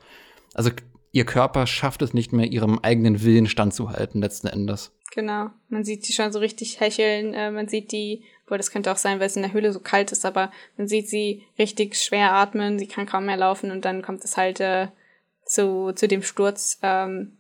also 0.55 0.71
ihr 1.11 1.25
Körper 1.25 1.67
schafft 1.67 2.03
es 2.03 2.15
nicht 2.15 2.33
mehr, 2.33 2.47
ihrem 2.47 2.79
eigenen 2.79 3.23
Willen 3.23 3.47
standzuhalten, 3.47 4.21
letzten 4.21 4.47
Endes. 4.47 4.93
Genau. 5.13 5.51
Man 5.69 5.85
sieht 5.85 6.05
sie 6.05 6.13
schon 6.13 6.33
so 6.33 6.39
richtig 6.39 6.81
hecheln. 6.81 7.35
Äh, 7.35 7.51
man 7.51 7.67
sieht 7.67 7.93
die, 7.93 8.25
wohl 8.47 8.59
das 8.59 8.71
könnte 8.71 8.93
auch 8.93 8.99
sein, 8.99 9.19
weil 9.19 9.27
es 9.27 9.37
in 9.37 9.43
der 9.43 9.53
Höhle 9.53 9.73
so 9.73 9.81
kalt 9.81 10.13
ist, 10.13 10.25
aber 10.25 10.53
man 10.77 10.87
sieht 10.87 11.09
sie 11.09 11.45
richtig 11.59 11.97
schwer 11.97 12.35
atmen. 12.35 12.79
Sie 12.79 12.87
kann 12.87 13.07
kaum 13.07 13.27
mehr 13.27 13.39
laufen 13.39 13.71
und 13.71 13.85
dann 13.85 14.03
kommt 14.03 14.23
es 14.23 14.37
halt 14.37 14.61
äh, 14.61 14.89
zu, 15.45 15.93
zu 15.93 16.07
dem 16.09 16.23
Sturz, 16.23 16.79
ähm, 16.83 17.39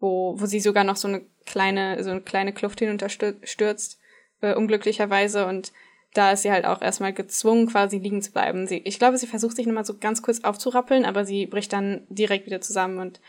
wo, 0.00 0.34
wo 0.38 0.46
sie 0.46 0.60
sogar 0.60 0.84
noch 0.84 0.96
so 0.96 1.06
eine 1.06 1.22
kleine, 1.46 2.02
so 2.02 2.10
eine 2.10 2.20
kleine 2.20 2.52
Kluft 2.52 2.80
hinunterstürzt 2.80 4.00
äh, 4.44 4.54
unglücklicherweise. 4.54 5.46
Und 5.46 5.72
da 6.12 6.32
ist 6.32 6.42
sie 6.42 6.52
halt 6.52 6.64
auch 6.66 6.82
erstmal 6.82 7.12
gezwungen, 7.12 7.66
quasi 7.66 7.98
liegen 7.98 8.22
zu 8.22 8.32
bleiben. 8.32 8.66
Sie, 8.66 8.78
ich 8.78 8.98
glaube, 8.98 9.18
sie 9.18 9.26
versucht 9.26 9.56
sich 9.56 9.66
nochmal 9.66 9.84
so 9.84 9.96
ganz 9.98 10.22
kurz 10.22 10.44
aufzurappeln, 10.44 11.04
aber 11.04 11.24
sie 11.24 11.46
bricht 11.46 11.72
dann 11.72 12.02
direkt 12.08 12.46
wieder 12.46 12.60
zusammen 12.60 12.98
und 12.98 13.20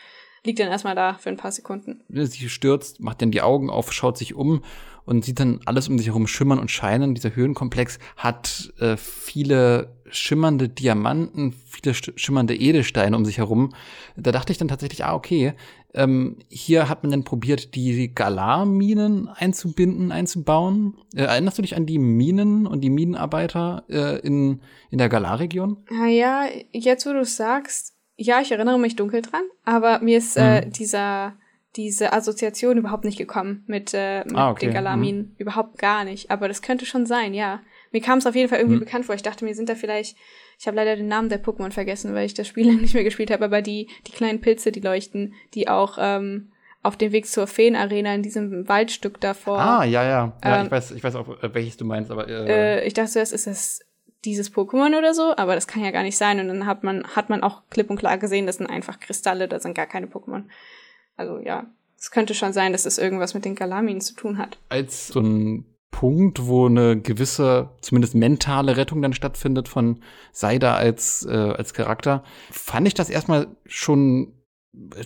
liegt 0.44 0.60
dann 0.60 0.68
erstmal 0.68 0.94
da 0.94 1.14
für 1.14 1.28
ein 1.28 1.36
paar 1.36 1.50
Sekunden. 1.50 2.02
Sie 2.08 2.48
stürzt, 2.48 3.00
macht 3.00 3.20
dann 3.20 3.32
die 3.32 3.42
Augen 3.42 3.68
auf, 3.70 3.92
schaut 3.92 4.16
sich 4.16 4.34
um 4.34 4.62
und 5.04 5.24
sieht 5.24 5.40
dann 5.40 5.60
alles 5.64 5.88
um 5.88 5.98
sich 5.98 6.08
herum 6.08 6.26
schimmern 6.26 6.58
und 6.58 6.70
scheinen. 6.70 7.14
Dieser 7.14 7.34
Höhenkomplex 7.34 7.98
hat 8.16 8.72
äh, 8.78 8.96
viele 8.96 9.96
schimmernde 10.08 10.68
Diamanten, 10.68 11.52
viele 11.52 11.94
schimmernde 11.94 12.54
Edelsteine 12.54 13.16
um 13.16 13.24
sich 13.24 13.38
herum. 13.38 13.74
Da 14.16 14.30
dachte 14.30 14.52
ich 14.52 14.58
dann 14.58 14.68
tatsächlich, 14.68 15.04
ah, 15.04 15.14
okay, 15.14 15.54
ähm, 15.96 16.38
hier 16.48 16.88
hat 16.88 17.02
man 17.02 17.10
dann 17.10 17.24
probiert, 17.24 17.74
die 17.74 18.14
Galar-Minen 18.14 19.28
einzubinden, 19.28 20.12
einzubauen. 20.12 20.98
Äh, 21.14 21.22
erinnerst 21.22 21.58
du 21.58 21.62
dich 21.62 21.74
an 21.74 21.86
die 21.86 21.98
Minen 21.98 22.66
und 22.66 22.82
die 22.82 22.90
Minenarbeiter 22.90 23.84
äh, 23.88 24.20
in, 24.20 24.60
in 24.90 24.98
der 24.98 25.08
Galar-Region? 25.08 25.78
Naja, 25.90 26.46
jetzt 26.72 27.06
wo 27.06 27.12
du 27.12 27.24
sagst, 27.24 27.94
ja, 28.16 28.40
ich 28.40 28.52
erinnere 28.52 28.78
mich 28.78 28.96
dunkel 28.96 29.22
dran, 29.22 29.42
aber 29.64 30.00
mir 30.00 30.18
ist 30.18 30.36
äh, 30.36 30.64
mhm. 30.66 30.72
dieser 30.72 31.34
diese 31.76 32.12
Assoziation 32.12 32.78
überhaupt 32.78 33.04
nicht 33.04 33.18
gekommen 33.18 33.62
mit, 33.66 33.92
äh, 33.92 34.24
mit 34.24 34.34
ah, 34.34 34.50
okay. 34.50 34.66
den 34.66 34.74
Galarminen. 34.74 35.22
Mhm. 35.22 35.34
Überhaupt 35.36 35.78
gar 35.78 36.04
nicht. 36.04 36.30
Aber 36.30 36.48
das 36.48 36.62
könnte 36.62 36.86
schon 36.86 37.06
sein, 37.06 37.34
ja. 37.34 37.60
Mir 37.92 38.00
kam 38.00 38.18
es 38.18 38.26
auf 38.26 38.34
jeden 38.34 38.48
Fall 38.48 38.58
irgendwie 38.58 38.76
mhm. 38.76 38.84
bekannt 38.84 39.04
vor. 39.04 39.14
Ich 39.14 39.22
dachte, 39.22 39.44
mir 39.44 39.54
sind 39.54 39.68
da 39.68 39.74
vielleicht, 39.74 40.16
ich 40.58 40.66
habe 40.66 40.76
leider 40.76 40.96
den 40.96 41.08
Namen 41.08 41.28
der 41.28 41.42
Pokémon 41.42 41.70
vergessen, 41.70 42.14
weil 42.14 42.26
ich 42.26 42.34
das 42.34 42.46
Spiel 42.46 42.74
nicht 42.80 42.94
mehr 42.94 43.04
gespielt 43.04 43.30
habe, 43.30 43.44
aber 43.44 43.62
die, 43.62 43.88
die 44.06 44.12
kleinen 44.12 44.40
Pilze, 44.40 44.72
die 44.72 44.80
leuchten, 44.80 45.34
die 45.54 45.68
auch 45.68 45.98
ähm, 46.00 46.52
auf 46.82 46.96
dem 46.96 47.12
Weg 47.12 47.26
zur 47.26 47.46
Feenarena 47.46 48.14
in 48.14 48.22
diesem 48.22 48.68
Waldstück 48.68 49.20
davor. 49.20 49.58
Ah, 49.58 49.84
ja, 49.84 50.04
ja. 50.04 50.38
Ja, 50.44 50.60
ähm, 50.60 50.66
ich 50.66 50.70
weiß, 50.70 50.90
ich 50.92 51.04
weiß 51.04 51.16
auch, 51.16 51.42
äh, 51.42 51.54
welches 51.54 51.76
du 51.76 51.84
meinst, 51.84 52.10
aber. 52.10 52.28
Äh, 52.28 52.80
äh, 52.80 52.86
ich 52.86 52.94
dachte 52.94 53.10
zuerst, 53.10 53.32
ist 53.32 53.46
das 53.46 53.80
dieses 54.24 54.52
Pokémon 54.52 54.96
oder 54.96 55.14
so, 55.14 55.36
aber 55.36 55.54
das 55.54 55.66
kann 55.66 55.84
ja 55.84 55.90
gar 55.90 56.02
nicht 56.02 56.16
sein. 56.16 56.40
Und 56.40 56.48
dann 56.48 56.66
hat 56.66 56.84
man, 56.84 57.04
hat 57.14 57.28
man 57.28 57.42
auch 57.42 57.62
klipp 57.70 57.90
und 57.90 57.98
klar 57.98 58.18
gesehen, 58.18 58.46
das 58.46 58.56
sind 58.56 58.66
einfach 58.66 59.00
Kristalle, 59.00 59.48
das 59.48 59.62
sind 59.62 59.74
gar 59.74 59.86
keine 59.86 60.06
Pokémon. 60.06 60.44
Also 61.16 61.38
ja, 61.38 61.66
es 61.98 62.10
könnte 62.10 62.34
schon 62.34 62.52
sein, 62.52 62.72
dass 62.72 62.86
es 62.86 62.98
irgendwas 62.98 63.34
mit 63.34 63.44
den 63.44 63.54
Galaminen 63.54 64.00
zu 64.00 64.14
tun 64.14 64.38
hat. 64.38 64.58
Als 64.68 65.08
so 65.08 65.20
ein 65.20 65.64
Punkt, 65.90 66.46
wo 66.46 66.66
eine 66.66 67.00
gewisse, 67.00 67.70
zumindest 67.80 68.14
mentale 68.14 68.76
Rettung 68.76 69.00
dann 69.00 69.14
stattfindet 69.14 69.68
von 69.68 70.02
Seida 70.32 70.74
als, 70.74 71.24
äh, 71.24 71.34
als 71.34 71.72
Charakter, 71.72 72.22
fand 72.50 72.86
ich 72.86 72.94
das 72.94 73.08
erstmal 73.08 73.46
schon 73.64 74.32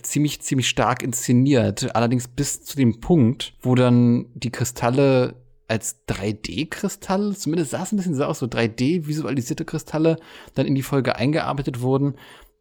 ziemlich, 0.03 0.41
ziemlich 0.41 0.67
stark 0.67 1.01
inszeniert. 1.01 1.95
Allerdings 1.95 2.27
bis 2.27 2.63
zu 2.63 2.75
dem 2.75 2.99
Punkt, 2.99 3.53
wo 3.61 3.75
dann 3.75 4.25
die 4.33 4.51
Kristalle 4.51 5.35
als 5.67 6.05
3D-Kristalle, 6.07 7.33
zumindest 7.35 7.71
sah 7.71 7.83
es 7.83 7.93
ein 7.93 7.95
bisschen 7.95 8.15
so 8.15 8.25
aus, 8.25 8.39
so 8.39 8.47
3D-visualisierte 8.47 9.63
Kristalle 9.63 10.17
dann 10.53 10.65
in 10.65 10.75
die 10.75 10.83
Folge 10.83 11.15
eingearbeitet 11.15 11.81
wurden. 11.81 12.15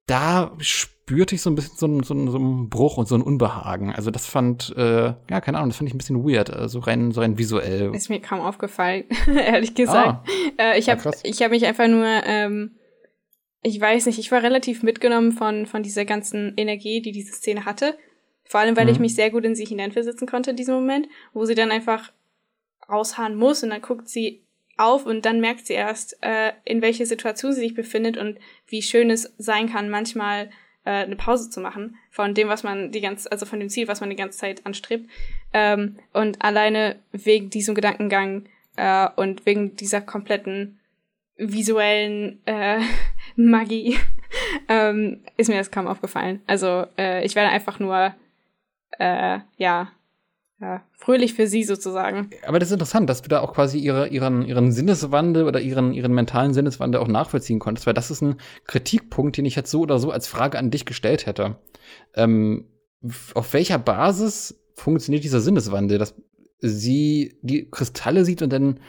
Da 0.07 0.53
spürte 1.11 1.35
ich 1.35 1.43
so 1.43 1.51
ein 1.51 1.57
bisschen 1.57 1.77
so 1.77 1.87
einen, 1.87 2.03
so 2.05 2.15
einen, 2.15 2.31
so 2.31 2.39
einen 2.39 2.69
Bruch 2.69 2.97
und 2.97 3.09
so 3.09 3.17
ein 3.17 3.23
Unbehagen. 3.23 3.93
Also 3.93 4.13
das 4.13 4.27
fand, 4.27 4.73
äh, 4.77 5.13
ja, 5.29 5.41
keine 5.41 5.59
Ahnung, 5.59 5.71
das 5.71 5.79
fand 5.79 5.89
ich 5.89 5.95
ein 5.95 5.99
bisschen 5.99 6.25
weird, 6.25 6.51
also 6.51 6.79
rein, 6.79 7.11
so 7.11 7.21
rein 7.21 7.37
visuell. 7.37 7.93
Ist 7.95 8.11
mir 8.11 8.21
kaum 8.21 8.41
aufgefallen, 8.41 9.05
ehrlich 9.27 9.75
gesagt. 9.75 10.29
Ah, 10.57 10.73
äh, 10.73 10.79
ich 10.79 10.89
habe 10.89 11.11
ich 11.25 11.43
hab 11.43 11.51
mich 11.51 11.67
einfach 11.67 11.89
nur, 11.89 12.07
ähm, 12.07 12.77
ich 13.63 13.81
weiß 13.81 14.07
nicht, 14.07 14.21
ich 14.21 14.31
war 14.31 14.43
relativ 14.43 14.85
mitgenommen 14.85 15.33
von, 15.33 15.67
von 15.67 15.83
dieser 15.83 16.05
ganzen 16.05 16.55
Energie, 16.57 17.03
die 17.03 17.13
diese 17.13 17.33
Szene 17.33 17.65
hatte. 17.65 17.99
Vor 18.45 18.61
allem, 18.61 18.77
weil 18.77 18.87
mhm. 18.87 18.93
ich 18.93 18.99
mich 19.01 19.17
sehr 19.17 19.31
gut 19.31 19.45
in 19.45 19.57
sie 19.57 19.65
hineinversetzen 19.65 20.29
konnte 20.29 20.51
in 20.51 20.57
diesem 20.57 20.77
Moment, 20.77 21.09
wo 21.33 21.45
sie 21.45 21.57
dann 21.57 21.73
einfach 21.73 22.13
raushauen 22.89 23.35
muss 23.35 23.65
und 23.65 23.71
dann 23.71 23.83
guckt 23.83 24.09
sie 24.09 24.45
auf 24.77 25.07
und 25.07 25.25
dann 25.25 25.41
merkt 25.41 25.67
sie 25.67 25.75
erst, 25.75 26.19
äh, 26.23 26.53
in 26.65 26.83
welcher 26.83 27.05
Situation 27.05 27.53
sie 27.53 27.61
sich 27.61 27.75
befindet 27.75 28.17
und 28.17 28.39
wie 28.69 28.83
schön 28.83 29.11
es 29.11 29.35
sein 29.39 29.69
kann, 29.69 29.91
manchmal 29.91 30.51
äh, 30.91 31.05
eine 31.05 31.15
Pause 31.15 31.51
zu 31.51 31.61
machen 31.61 31.97
von 32.11 32.35
dem, 32.35 32.49
was 32.49 32.65
man 32.65 32.91
die 32.91 33.01
ganze, 33.01 33.31
also 33.31 33.47
von 33.47 33.61
dem 33.61 33.69
Ziel, 33.69 33.87
was 33.87 34.01
man 34.01 34.11
die 34.11 34.17
ganze 34.17 34.39
Zeit 34.39 34.67
anstrebt. 34.67 35.09
Ähm, 35.53 35.97
und 36.13 36.43
alleine 36.43 36.97
wegen 37.13 37.49
diesem 37.49 37.77
Gedankengang 37.77 38.47
äh, 38.77 39.09
und 39.15 39.47
wegen 39.47 39.77
dieser 39.77 40.01
kompletten 40.01 40.81
visuellen 41.37 42.45
äh, 42.45 42.81
Magie 43.37 43.99
ähm, 44.69 45.23
ist 45.37 45.49
mir 45.49 45.59
das 45.59 45.71
kaum 45.71 45.87
aufgefallen. 45.87 46.43
Also 46.49 46.87
äh, 46.99 47.25
ich 47.25 47.37
werde 47.37 47.51
einfach 47.51 47.79
nur 47.79 48.13
äh, 48.99 49.39
ja 49.59 49.93
ja, 50.61 50.83
fröhlich 50.93 51.35
für 51.35 51.47
sie 51.47 51.65
sozusagen. 51.65 52.31
Aber 52.47 52.59
das 52.59 52.69
ist 52.69 52.75
interessant, 52.75 53.09
dass 53.09 53.23
du 53.23 53.29
da 53.29 53.41
auch 53.41 53.55
quasi 53.55 53.79
ihre, 53.79 54.09
ihren, 54.09 54.43
ihren 54.45 54.73
Sinneswandel 54.73 55.45
oder 55.45 55.61
ihren, 55.61 55.93
ihren 55.93 56.13
mentalen 56.13 56.53
Sinneswandel 56.53 57.01
auch 57.01 57.09
nachvollziehen 57.09 57.59
konntest, 57.59 57.87
weil 57.87 57.95
das 57.95 58.11
ist 58.11 58.21
ein 58.21 58.37
Kritikpunkt, 58.67 59.39
den 59.39 59.47
ich 59.47 59.57
jetzt 59.57 59.71
so 59.71 59.81
oder 59.81 59.99
so 59.99 60.11
als 60.11 60.27
Frage 60.27 60.59
an 60.59 60.71
dich 60.71 60.85
gestellt 60.85 61.27
hätte. 61.27 61.57
Ähm, 62.15 62.67
auf 63.35 63.53
welcher 63.55 63.79
Basis 63.79 64.63
funktioniert 64.75 65.25
dieser 65.25 65.41
Sinneswandel, 65.41 65.99
dass 65.99 66.15
sie 66.59 67.39
die 67.41 67.71
Kristalle 67.71 68.27
sieht 68.27 68.43
und 68.43 68.53
dann 68.53 68.81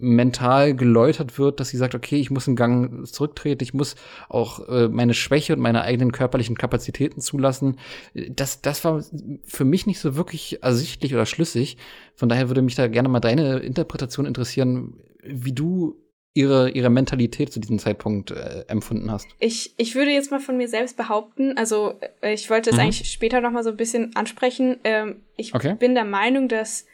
mental 0.00 0.74
geläutert 0.74 1.38
wird, 1.38 1.60
dass 1.60 1.68
sie 1.68 1.76
sagt, 1.76 1.94
okay, 1.94 2.16
ich 2.16 2.30
muss 2.30 2.46
einen 2.46 2.56
Gang 2.56 3.06
zurücktreten, 3.06 3.62
ich 3.62 3.74
muss 3.74 3.96
auch 4.28 4.68
äh, 4.68 4.88
meine 4.88 5.14
Schwäche 5.14 5.54
und 5.54 5.60
meine 5.60 5.82
eigenen 5.82 6.12
körperlichen 6.12 6.56
Kapazitäten 6.56 7.20
zulassen. 7.20 7.78
Das, 8.14 8.62
das 8.62 8.84
war 8.84 9.04
für 9.44 9.64
mich 9.64 9.86
nicht 9.86 10.00
so 10.00 10.16
wirklich 10.16 10.62
ersichtlich 10.62 11.14
oder 11.14 11.26
schlüssig. 11.26 11.76
Von 12.14 12.28
daher 12.28 12.48
würde 12.48 12.62
mich 12.62 12.74
da 12.74 12.88
gerne 12.88 13.08
mal 13.08 13.20
deine 13.20 13.58
Interpretation 13.58 14.26
interessieren, 14.26 14.94
wie 15.22 15.52
du 15.52 15.96
ihre, 16.34 16.70
ihre 16.70 16.90
Mentalität 16.90 17.52
zu 17.52 17.60
diesem 17.60 17.78
Zeitpunkt 17.78 18.30
äh, 18.30 18.64
empfunden 18.68 19.10
hast? 19.10 19.28
Ich, 19.38 19.74
ich 19.76 19.94
würde 19.94 20.12
jetzt 20.12 20.30
mal 20.30 20.40
von 20.40 20.56
mir 20.56 20.68
selbst 20.68 20.96
behaupten, 20.96 21.56
also 21.56 21.94
äh, 22.20 22.34
ich 22.34 22.48
wollte 22.50 22.70
es 22.70 22.76
mhm. 22.76 22.82
eigentlich 22.82 23.10
später 23.10 23.40
noch 23.40 23.50
mal 23.50 23.64
so 23.64 23.70
ein 23.70 23.76
bisschen 23.76 24.14
ansprechen. 24.14 24.78
Ähm, 24.84 25.22
ich 25.36 25.54
okay. 25.54 25.74
bin 25.78 25.94
der 25.94 26.04
Meinung, 26.04 26.48
dass 26.48 26.86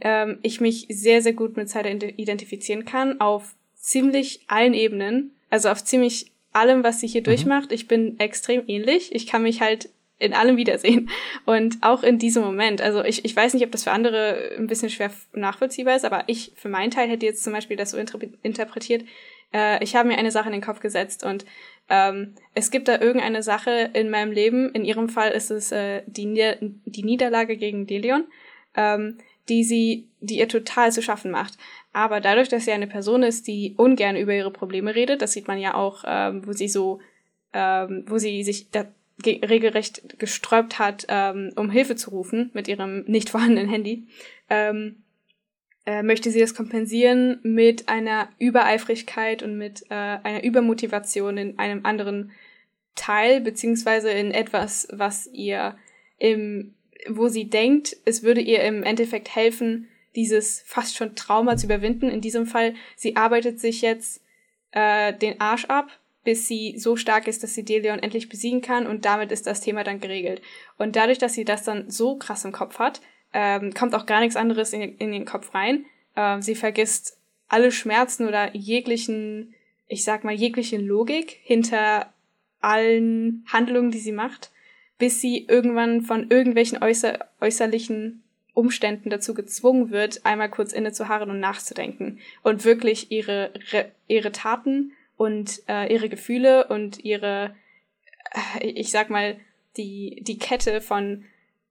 ähm, 0.00 0.38
ich 0.42 0.60
mich 0.60 0.86
sehr, 0.90 1.22
sehr 1.22 1.32
gut 1.32 1.56
mit 1.56 1.68
Cider 1.68 1.90
identifizieren 1.90 2.84
kann 2.84 3.20
auf 3.20 3.54
ziemlich 3.74 4.40
allen 4.48 4.74
Ebenen. 4.74 5.32
Also 5.50 5.68
auf 5.68 5.84
ziemlich 5.84 6.32
allem, 6.52 6.82
was 6.82 7.00
sie 7.00 7.06
hier 7.06 7.20
mhm. 7.20 7.26
durchmacht. 7.26 7.72
Ich 7.72 7.88
bin 7.88 8.18
extrem 8.18 8.62
ähnlich. 8.66 9.14
Ich 9.14 9.26
kann 9.26 9.42
mich 9.42 9.60
halt 9.60 9.90
in 10.18 10.32
allem 10.32 10.56
wiedersehen. 10.56 11.10
Und 11.44 11.78
auch 11.82 12.02
in 12.02 12.18
diesem 12.18 12.42
Moment. 12.42 12.80
Also 12.80 13.04
ich, 13.04 13.24
ich 13.24 13.36
weiß 13.36 13.54
nicht, 13.54 13.64
ob 13.64 13.72
das 13.72 13.84
für 13.84 13.92
andere 13.92 14.52
ein 14.58 14.66
bisschen 14.66 14.90
schwer 14.90 15.10
nachvollziehbar 15.32 15.96
ist, 15.96 16.04
aber 16.04 16.24
ich 16.26 16.52
für 16.56 16.68
meinen 16.68 16.90
Teil 16.90 17.08
hätte 17.08 17.26
jetzt 17.26 17.44
zum 17.44 17.52
Beispiel 17.52 17.76
das 17.76 17.90
so 17.90 17.98
interpretiert. 18.42 19.04
Äh, 19.52 19.82
ich 19.84 19.94
habe 19.94 20.08
mir 20.08 20.18
eine 20.18 20.30
Sache 20.30 20.48
in 20.48 20.52
den 20.52 20.62
Kopf 20.62 20.80
gesetzt 20.80 21.24
und 21.24 21.44
ähm, 21.88 22.34
es 22.54 22.70
gibt 22.70 22.88
da 22.88 23.00
irgendeine 23.00 23.42
Sache 23.42 23.90
in 23.92 24.10
meinem 24.10 24.32
Leben. 24.32 24.72
In 24.72 24.84
ihrem 24.84 25.08
Fall 25.08 25.30
ist 25.30 25.50
es 25.50 25.70
äh, 25.72 26.02
die, 26.06 26.26
Nieder 26.26 26.56
die 26.60 27.04
Niederlage 27.04 27.56
gegen 27.56 27.86
Delion, 27.86 28.24
ähm, 28.74 29.18
die 29.48 29.64
sie, 29.64 30.08
die 30.20 30.38
ihr 30.38 30.48
total 30.48 30.92
zu 30.92 31.02
schaffen 31.02 31.30
macht. 31.30 31.58
Aber 31.92 32.20
dadurch, 32.20 32.48
dass 32.48 32.64
sie 32.64 32.72
eine 32.72 32.86
Person 32.86 33.22
ist, 33.22 33.46
die 33.46 33.74
ungern 33.76 34.16
über 34.16 34.34
ihre 34.34 34.50
Probleme 34.50 34.94
redet, 34.94 35.22
das 35.22 35.32
sieht 35.32 35.48
man 35.48 35.58
ja 35.58 35.74
auch, 35.74 36.04
ähm, 36.06 36.46
wo 36.46 36.52
sie 36.52 36.68
so, 36.68 37.00
ähm, 37.52 38.04
wo 38.06 38.18
sie 38.18 38.42
sich 38.44 38.70
da 38.70 38.86
regelrecht 39.24 40.18
gesträubt 40.18 40.78
hat, 40.78 41.06
ähm, 41.08 41.52
um 41.56 41.70
Hilfe 41.70 41.96
zu 41.96 42.10
rufen 42.10 42.50
mit 42.52 42.68
ihrem 42.68 43.04
nicht 43.06 43.30
vorhandenen 43.30 43.70
Handy, 43.70 44.06
ähm, 44.50 45.02
äh, 45.86 46.02
möchte 46.02 46.30
sie 46.30 46.40
das 46.40 46.54
kompensieren 46.54 47.38
mit 47.42 47.88
einer 47.88 48.28
Übereifrigkeit 48.38 49.42
und 49.42 49.56
mit 49.56 49.84
äh, 49.88 49.94
einer 49.94 50.44
Übermotivation 50.44 51.38
in 51.38 51.58
einem 51.58 51.86
anderen 51.86 52.32
Teil, 52.94 53.40
beziehungsweise 53.40 54.10
in 54.10 54.32
etwas, 54.32 54.88
was 54.90 55.28
ihr 55.32 55.76
im, 56.18 56.74
wo 57.08 57.28
sie 57.28 57.48
denkt, 57.48 57.96
es 58.04 58.22
würde 58.22 58.40
ihr 58.40 58.62
im 58.62 58.82
Endeffekt 58.82 59.34
helfen, 59.34 59.88
dieses 60.14 60.62
fast 60.64 60.96
schon 60.96 61.14
Trauma 61.14 61.56
zu 61.56 61.66
überwinden. 61.66 62.08
In 62.08 62.20
diesem 62.20 62.46
Fall, 62.46 62.74
sie 62.96 63.16
arbeitet 63.16 63.60
sich 63.60 63.82
jetzt 63.82 64.22
äh, 64.72 65.12
den 65.12 65.40
Arsch 65.40 65.66
ab 65.66 65.90
bis 66.26 66.48
sie 66.48 66.74
so 66.76 66.96
stark 66.96 67.28
ist, 67.28 67.42
dass 67.42 67.54
sie 67.54 67.64
Delion 67.64 68.00
endlich 68.00 68.28
besiegen 68.28 68.60
kann 68.60 68.86
und 68.86 69.04
damit 69.04 69.30
ist 69.30 69.46
das 69.46 69.60
Thema 69.60 69.84
dann 69.84 70.00
geregelt. 70.00 70.42
Und 70.76 70.96
dadurch, 70.96 71.18
dass 71.18 71.34
sie 71.34 71.44
das 71.44 71.62
dann 71.62 71.88
so 71.88 72.16
krass 72.16 72.44
im 72.44 72.50
Kopf 72.50 72.80
hat, 72.80 73.00
ähm, 73.32 73.72
kommt 73.72 73.94
auch 73.94 74.06
gar 74.06 74.20
nichts 74.20 74.34
anderes 74.34 74.72
in, 74.72 74.82
in 74.98 75.12
den 75.12 75.24
Kopf 75.24 75.54
rein. 75.54 75.86
Ähm, 76.16 76.42
sie 76.42 76.56
vergisst 76.56 77.16
alle 77.48 77.70
Schmerzen 77.70 78.26
oder 78.26 78.54
jeglichen, 78.56 79.54
ich 79.86 80.02
sag 80.02 80.24
mal, 80.24 80.34
jegliche 80.34 80.78
Logik 80.78 81.38
hinter 81.44 82.12
allen 82.60 83.46
Handlungen, 83.46 83.92
die 83.92 84.00
sie 84.00 84.12
macht, 84.12 84.50
bis 84.98 85.20
sie 85.20 85.46
irgendwann 85.46 86.02
von 86.02 86.30
irgendwelchen 86.30 86.82
äußer 86.82 87.18
äußerlichen 87.40 88.22
Umständen 88.54 89.10
dazu 89.10 89.34
gezwungen 89.34 89.90
wird, 89.90 90.24
einmal 90.24 90.48
kurz 90.48 90.72
innezuharren 90.72 91.30
und 91.30 91.40
nachzudenken 91.40 92.18
und 92.42 92.64
wirklich 92.64 93.12
ihre, 93.12 93.52
ihre 94.08 94.32
Taten 94.32 94.92
und 95.18 95.62
äh, 95.68 95.92
ihre 95.92 96.08
Gefühle 96.08 96.66
und 96.68 97.04
ihre, 97.04 97.54
äh, 98.60 98.66
ich 98.66 98.90
sag 98.90 99.10
mal, 99.10 99.38
die, 99.76 100.22
die 100.22 100.38
Kette 100.38 100.80
von 100.80 101.26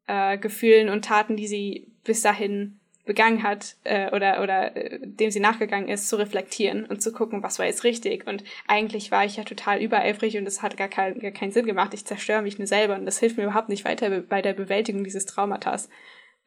äh, 0.06 0.38
Gefühlen 0.38 0.90
und 0.90 1.06
Taten, 1.06 1.36
die 1.36 1.48
sie 1.48 1.88
bis 2.04 2.22
dahin 2.22 2.80
begangen 3.06 3.44
hat 3.44 3.76
äh, 3.84 4.14
oder, 4.16 4.42
oder 4.42 4.76
äh, 4.76 5.00
dem 5.02 5.30
sie 5.30 5.40
nachgegangen 5.40 5.90
ist, 5.90 6.10
zu 6.10 6.16
reflektieren 6.16 6.86
und 6.86 7.02
zu 7.02 7.12
gucken, 7.12 7.44
was 7.44 7.60
war 7.60 7.66
jetzt 7.66 7.84
richtig. 7.84 8.26
Und 8.28 8.44
eigentlich 8.68 9.12
war 9.12 9.26
ich 9.26 9.38
ja 9.38 9.44
total 9.44 9.82
übereifrig 9.82 10.38
und 10.38 10.48
es 10.48 10.62
hat 10.62 10.76
gar, 10.76 10.88
kein, 10.88 11.20
gar 11.20 11.32
keinen 11.32 11.52
Sinn 11.52 11.66
gemacht. 11.66 11.94
Ich 11.94 12.06
zerstöre 12.06 12.42
mich 12.42 12.58
nur 12.58 12.68
selber 12.68 12.96
und 12.96 13.06
das 13.06 13.20
hilft 13.20 13.38
mir 13.38 13.44
überhaupt 13.44 13.70
nicht 13.70 13.86
weiter 13.86 14.22
bei 14.22 14.42
der 14.42 14.54
Bewältigung 14.54 15.04
dieses 15.04 15.26
Traumatas. 15.26 15.90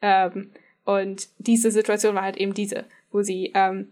Ähm, 0.01 0.51
und 0.83 1.29
diese 1.37 1.71
Situation 1.71 2.15
war 2.15 2.23
halt 2.23 2.37
eben 2.37 2.53
diese, 2.53 2.85
wo 3.11 3.21
sie 3.21 3.51
ähm, 3.55 3.89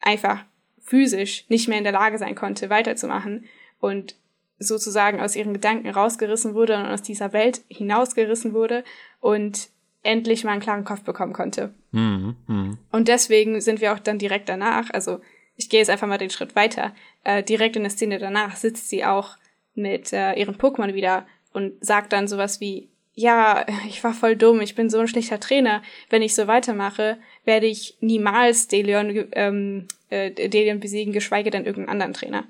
einfach 0.00 0.44
physisch 0.80 1.44
nicht 1.48 1.68
mehr 1.68 1.78
in 1.78 1.84
der 1.84 1.92
Lage 1.92 2.18
sein 2.18 2.34
konnte, 2.34 2.70
weiterzumachen 2.70 3.44
und 3.80 4.16
sozusagen 4.58 5.20
aus 5.20 5.36
ihren 5.36 5.52
Gedanken 5.52 5.88
rausgerissen 5.88 6.54
wurde 6.54 6.76
und 6.76 6.86
aus 6.86 7.02
dieser 7.02 7.32
Welt 7.32 7.60
hinausgerissen 7.68 8.54
wurde 8.54 8.82
und 9.20 9.68
endlich 10.02 10.44
mal 10.44 10.52
einen 10.52 10.60
klaren 10.60 10.84
Kopf 10.84 11.02
bekommen 11.02 11.32
konnte. 11.32 11.74
Mhm, 11.92 12.36
mh. 12.46 12.78
Und 12.92 13.08
deswegen 13.08 13.60
sind 13.60 13.80
wir 13.80 13.92
auch 13.92 13.98
dann 13.98 14.18
direkt 14.18 14.48
danach, 14.48 14.90
also 14.90 15.20
ich 15.56 15.68
gehe 15.68 15.80
jetzt 15.80 15.90
einfach 15.90 16.06
mal 16.06 16.18
den 16.18 16.30
Schritt 16.30 16.54
weiter, 16.54 16.94
äh, 17.24 17.42
direkt 17.42 17.76
in 17.76 17.82
der 17.82 17.90
Szene 17.90 18.18
danach 18.18 18.56
sitzt 18.56 18.88
sie 18.88 19.04
auch 19.04 19.36
mit 19.74 20.12
äh, 20.12 20.34
ihren 20.34 20.56
Pokémon 20.56 20.94
wieder 20.94 21.26
und 21.52 21.72
sagt 21.84 22.12
dann 22.12 22.28
sowas 22.28 22.60
wie, 22.60 22.88
ja, 23.14 23.66
ich 23.88 24.04
war 24.04 24.14
voll 24.14 24.36
dumm, 24.36 24.60
ich 24.60 24.76
bin 24.76 24.90
so 24.90 24.98
ein 24.98 25.08
schlechter 25.08 25.40
Trainer. 25.40 25.82
Wenn 26.08 26.22
ich 26.22 26.36
so 26.36 26.46
weitermache, 26.46 27.18
werde 27.44 27.66
ich 27.66 27.96
niemals 28.00 28.68
Delion, 28.68 29.26
ähm, 29.32 29.88
äh, 30.08 30.30
Delion 30.30 30.78
besiegen, 30.78 31.12
geschweige 31.12 31.50
denn 31.50 31.64
irgendeinen 31.64 32.00
anderen 32.00 32.12
Trainer. 32.12 32.44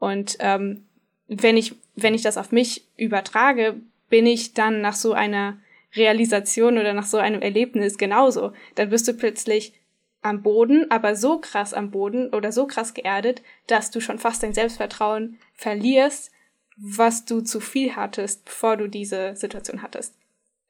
Und 0.00 0.36
ähm, 0.40 0.84
wenn 1.28 1.56
ich, 1.56 1.76
wenn 1.94 2.14
ich 2.14 2.22
das 2.22 2.36
auf 2.36 2.50
mich 2.50 2.84
übertrage, 2.96 3.76
bin 4.08 4.26
ich 4.26 4.52
dann 4.52 4.80
nach 4.80 4.94
so 4.94 5.12
einer 5.12 5.58
Realisation 5.96 6.78
oder 6.78 6.92
nach 6.92 7.06
so 7.06 7.18
einem 7.18 7.42
Erlebnis 7.42 7.98
genauso. 7.98 8.52
Dann 8.74 8.90
bist 8.90 9.06
du 9.08 9.14
plötzlich 9.14 9.74
am 10.22 10.42
Boden, 10.42 10.90
aber 10.90 11.16
so 11.16 11.38
krass 11.38 11.74
am 11.74 11.90
Boden 11.90 12.32
oder 12.32 12.50
so 12.50 12.66
krass 12.66 12.94
geerdet, 12.94 13.42
dass 13.66 13.90
du 13.90 14.00
schon 14.00 14.18
fast 14.18 14.42
dein 14.42 14.54
Selbstvertrauen 14.54 15.38
verlierst, 15.54 16.32
was 16.76 17.24
du 17.24 17.42
zu 17.42 17.60
viel 17.60 17.94
hattest, 17.94 18.44
bevor 18.46 18.76
du 18.76 18.88
diese 18.88 19.36
Situation 19.36 19.82
hattest. 19.82 20.14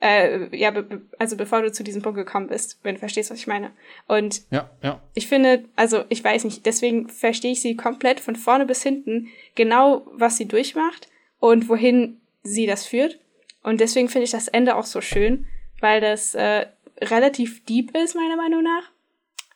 Äh, 0.00 0.54
ja, 0.54 0.70
be 0.70 1.00
also 1.18 1.36
bevor 1.36 1.62
du 1.62 1.72
zu 1.72 1.82
diesem 1.82 2.02
Punkt 2.02 2.18
gekommen 2.18 2.48
bist, 2.48 2.78
wenn 2.82 2.96
du 2.96 2.98
verstehst, 2.98 3.30
was 3.30 3.38
ich 3.38 3.46
meine. 3.46 3.70
Und 4.06 4.42
ja, 4.50 4.70
ja. 4.82 5.00
ich 5.14 5.28
finde, 5.28 5.64
also 5.76 6.04
ich 6.08 6.22
weiß 6.22 6.44
nicht, 6.44 6.66
deswegen 6.66 7.08
verstehe 7.08 7.52
ich 7.52 7.62
sie 7.62 7.76
komplett 7.76 8.20
von 8.20 8.36
vorne 8.36 8.66
bis 8.66 8.82
hinten, 8.82 9.28
genau 9.54 10.06
was 10.12 10.36
sie 10.36 10.46
durchmacht 10.46 11.08
und 11.38 11.68
wohin 11.68 12.20
sie 12.42 12.66
das 12.66 12.84
führt. 12.84 13.18
Und 13.64 13.80
deswegen 13.80 14.08
finde 14.08 14.26
ich 14.26 14.30
das 14.30 14.46
Ende 14.46 14.76
auch 14.76 14.84
so 14.84 15.00
schön, 15.00 15.46
weil 15.80 16.00
das 16.00 16.34
äh, 16.34 16.66
relativ 17.00 17.64
deep 17.64 17.96
ist, 17.96 18.14
meiner 18.14 18.36
Meinung 18.36 18.62
nach. 18.62 18.90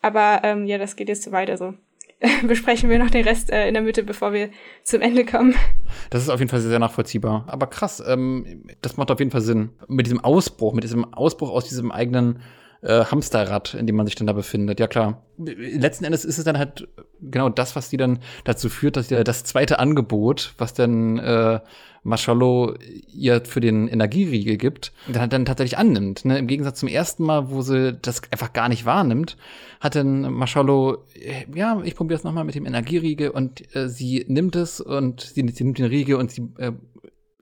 Aber 0.02 0.40
ähm, 0.42 0.66
ja, 0.66 0.78
das 0.78 0.96
geht 0.96 1.08
jetzt 1.08 1.22
zu 1.22 1.30
weit, 1.30 1.50
also 1.50 1.74
besprechen 2.46 2.90
wir 2.90 2.98
noch 2.98 3.10
den 3.10 3.24
Rest 3.24 3.50
äh, 3.50 3.68
in 3.68 3.74
der 3.74 3.82
Mitte, 3.82 4.02
bevor 4.02 4.32
wir 4.32 4.50
zum 4.82 5.02
Ende 5.02 5.24
kommen. 5.24 5.54
Das 6.10 6.22
ist 6.22 6.30
auf 6.30 6.40
jeden 6.40 6.50
Fall 6.50 6.60
sehr, 6.60 6.70
sehr 6.70 6.78
nachvollziehbar. 6.78 7.44
Aber 7.46 7.66
krass, 7.66 8.02
ähm, 8.06 8.64
das 8.80 8.96
macht 8.96 9.10
auf 9.10 9.18
jeden 9.18 9.30
Fall 9.30 9.40
Sinn. 9.40 9.70
Mit 9.86 10.06
diesem 10.06 10.24
Ausbruch, 10.24 10.72
mit 10.72 10.84
diesem 10.84 11.12
Ausbruch 11.14 11.50
aus 11.50 11.68
diesem 11.68 11.92
eigenen 11.92 12.40
äh, 12.82 13.04
Hamsterrad, 13.04 13.74
in 13.74 13.86
dem 13.86 13.96
man 13.96 14.06
sich 14.06 14.14
dann 14.14 14.26
da 14.26 14.32
befindet. 14.32 14.80
Ja 14.80 14.86
klar. 14.86 15.22
Letzten 15.36 16.04
Endes 16.04 16.24
ist 16.24 16.38
es 16.38 16.44
dann 16.44 16.58
halt 16.58 16.88
genau 17.20 17.48
das, 17.48 17.76
was 17.76 17.88
die 17.88 17.96
dann 17.96 18.18
dazu 18.44 18.68
führt, 18.68 18.96
dass 18.96 19.08
die, 19.08 19.22
das 19.22 19.44
zweite 19.44 19.78
Angebot, 19.78 20.54
was 20.58 20.74
dann 20.74 21.18
äh, 21.18 21.60
Mashallo 22.02 22.74
ihr 23.12 23.44
für 23.44 23.60
den 23.60 23.88
Energieriegel 23.88 24.56
gibt, 24.56 24.92
dann, 25.08 25.30
dann 25.30 25.44
tatsächlich 25.44 25.78
annimmt. 25.78 26.24
Ne? 26.24 26.38
Im 26.38 26.46
Gegensatz 26.46 26.80
zum 26.80 26.88
ersten 26.88 27.24
Mal, 27.24 27.50
wo 27.50 27.62
sie 27.62 27.92
das 28.00 28.22
einfach 28.30 28.52
gar 28.52 28.68
nicht 28.68 28.84
wahrnimmt, 28.84 29.36
hat 29.80 29.94
dann 29.94 30.32
Mashallo, 30.32 31.04
äh, 31.14 31.44
ja, 31.54 31.80
ich 31.84 31.94
probiere 31.94 32.18
es 32.18 32.24
nochmal 32.24 32.44
mit 32.44 32.54
dem 32.54 32.66
Energieriegel 32.66 33.30
und 33.30 33.74
äh, 33.74 33.88
sie 33.88 34.24
nimmt 34.28 34.56
es 34.56 34.80
und 34.80 35.20
sie, 35.20 35.46
sie 35.48 35.64
nimmt 35.64 35.78
den 35.78 35.86
Riegel 35.86 36.16
und 36.16 36.30
sie 36.30 36.48
äh, 36.58 36.72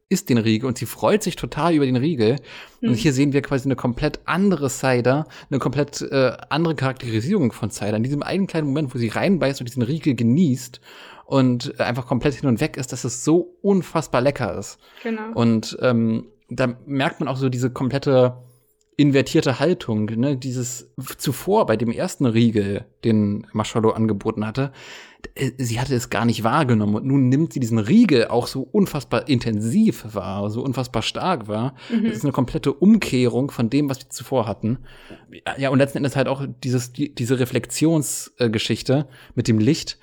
isst 0.09 0.29
den 0.29 0.39
Riegel 0.39 0.69
und 0.69 0.79
sie 0.79 0.87
freut 0.87 1.23
sich 1.23 1.37
total 1.37 1.75
über 1.75 1.85
den 1.85 1.97
Riegel. 1.97 2.37
Mhm. 2.81 2.91
Und 2.91 2.95
hier 2.95 3.13
sehen 3.13 3.33
wir 3.33 3.43
quasi 3.43 3.67
eine 3.67 3.77
komplett 3.77 4.21
andere 4.25 4.71
Cider, 4.71 5.27
eine 5.51 5.59
komplett 5.59 6.01
äh, 6.03 6.37
andere 6.49 6.75
Charakterisierung 6.75 7.53
von 7.53 7.71
Cider. 7.71 7.97
In 7.97 8.03
diesem 8.03 8.23
einen 8.23 8.47
kleinen 8.47 8.69
Moment, 8.69 8.95
wo 8.95 8.99
sie 8.99 9.09
reinbeißt 9.09 9.61
und 9.61 9.69
diesen 9.69 9.83
Riegel 9.83 10.15
genießt 10.15 10.81
und 11.25 11.81
einfach 11.81 12.07
komplett 12.07 12.35
hin 12.35 12.49
und 12.49 12.61
weg 12.61 12.77
ist, 12.77 12.93
dass 12.93 13.05
es 13.05 13.25
so 13.25 13.57
unfassbar 13.63 14.21
lecker 14.21 14.57
ist. 14.57 14.79
Genau. 15.03 15.33
Und 15.35 15.77
ähm, 15.81 16.29
da 16.49 16.77
merkt 16.87 17.19
man 17.19 17.29
auch 17.29 17.37
so 17.37 17.49
diese 17.49 17.71
komplette 17.71 18.37
invertierte 18.97 19.59
Haltung, 19.59 20.07
ne, 20.07 20.37
dieses 20.37 20.91
zuvor 21.19 21.67
bei 21.67 21.77
dem 21.77 21.91
ersten 21.91 22.25
Riegel, 22.25 22.87
den 23.05 23.47
Maschallo 23.53 23.91
angeboten 23.91 24.47
hatte, 24.47 24.73
sie 25.59 25.81
hatte 25.81 25.95
es 25.95 26.11
gar 26.11 26.25
nicht 26.25 26.45
wahrgenommen 26.45 26.95
und 26.95 27.07
nun 27.07 27.29
nimmt 27.29 27.53
sie 27.53 27.61
diesen 27.61 27.79
Riegel 27.79 28.29
auch 28.29 28.47
so 28.47 28.63
unfassbar 28.63 29.29
intensiv 29.29 30.05
wahr, 30.15 30.51
so 30.51 30.63
unfassbar 30.63 31.03
stark 31.03 31.49
wahr. 31.49 31.75
Mhm. 31.91 32.05
Das 32.05 32.17
ist 32.17 32.25
eine 32.25 32.33
komplette 32.33 32.73
Umkehrung 32.73 33.51
von 33.51 33.69
dem, 33.71 33.89
was 33.89 34.01
wir 34.01 34.09
zuvor 34.09 34.47
hatten. 34.47 34.79
Ja, 35.59 35.71
und 35.71 35.79
letzten 35.79 35.99
Endes 35.99 36.17
halt 36.17 36.29
auch 36.29 36.47
dieses, 36.65 36.93
die, 36.93 37.15
diese 37.15 37.39
Reflexionsgeschichte 37.39 39.09
mit 39.35 39.49
dem 39.49 39.59
Licht, 39.59 39.99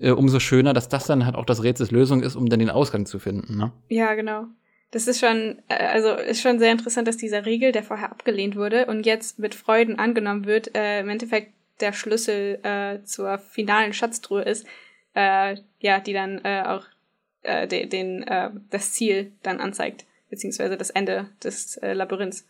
äh, 0.00 0.10
umso 0.10 0.40
schöner, 0.40 0.72
dass 0.72 0.88
das 0.88 1.06
dann 1.06 1.24
halt 1.24 1.36
auch 1.36 1.46
das 1.46 1.62
Rätsels 1.62 1.90
Lösung 1.90 2.22
ist, 2.22 2.36
um 2.36 2.48
dann 2.48 2.58
den 2.58 2.70
Ausgang 2.70 3.06
zu 3.06 3.18
finden. 3.18 3.56
Ne? 3.56 3.72
Ja, 3.88 4.14
genau. 4.14 4.46
Das 4.90 5.08
ist 5.08 5.20
schon, 5.20 5.62
äh, 5.68 5.86
also 5.86 6.10
ist 6.10 6.40
schon 6.40 6.58
sehr 6.58 6.72
interessant, 6.72 7.08
dass 7.08 7.16
dieser 7.16 7.46
Riegel, 7.46 7.72
der 7.72 7.82
vorher 7.82 8.10
abgelehnt 8.10 8.56
wurde 8.56 8.86
und 8.86 9.06
jetzt 9.06 9.38
mit 9.38 9.54
Freuden 9.54 9.98
angenommen 9.98 10.46
wird, 10.46 10.76
äh, 10.76 11.00
im 11.00 11.08
Endeffekt 11.08 11.53
der 11.80 11.92
Schlüssel 11.92 12.60
äh, 12.62 13.02
zur 13.04 13.38
finalen 13.38 13.92
Schatztruhe 13.92 14.42
ist, 14.42 14.66
äh, 15.14 15.56
ja, 15.80 16.00
die 16.00 16.12
dann 16.12 16.44
äh, 16.44 16.62
auch 16.66 16.84
äh, 17.42 17.66
de, 17.66 17.86
den, 17.86 18.22
äh, 18.22 18.50
das 18.70 18.92
Ziel 18.92 19.32
dann 19.42 19.60
anzeigt, 19.60 20.04
beziehungsweise 20.30 20.76
das 20.76 20.90
Ende 20.90 21.28
des 21.42 21.76
äh, 21.78 21.92
Labyrinths. 21.92 22.46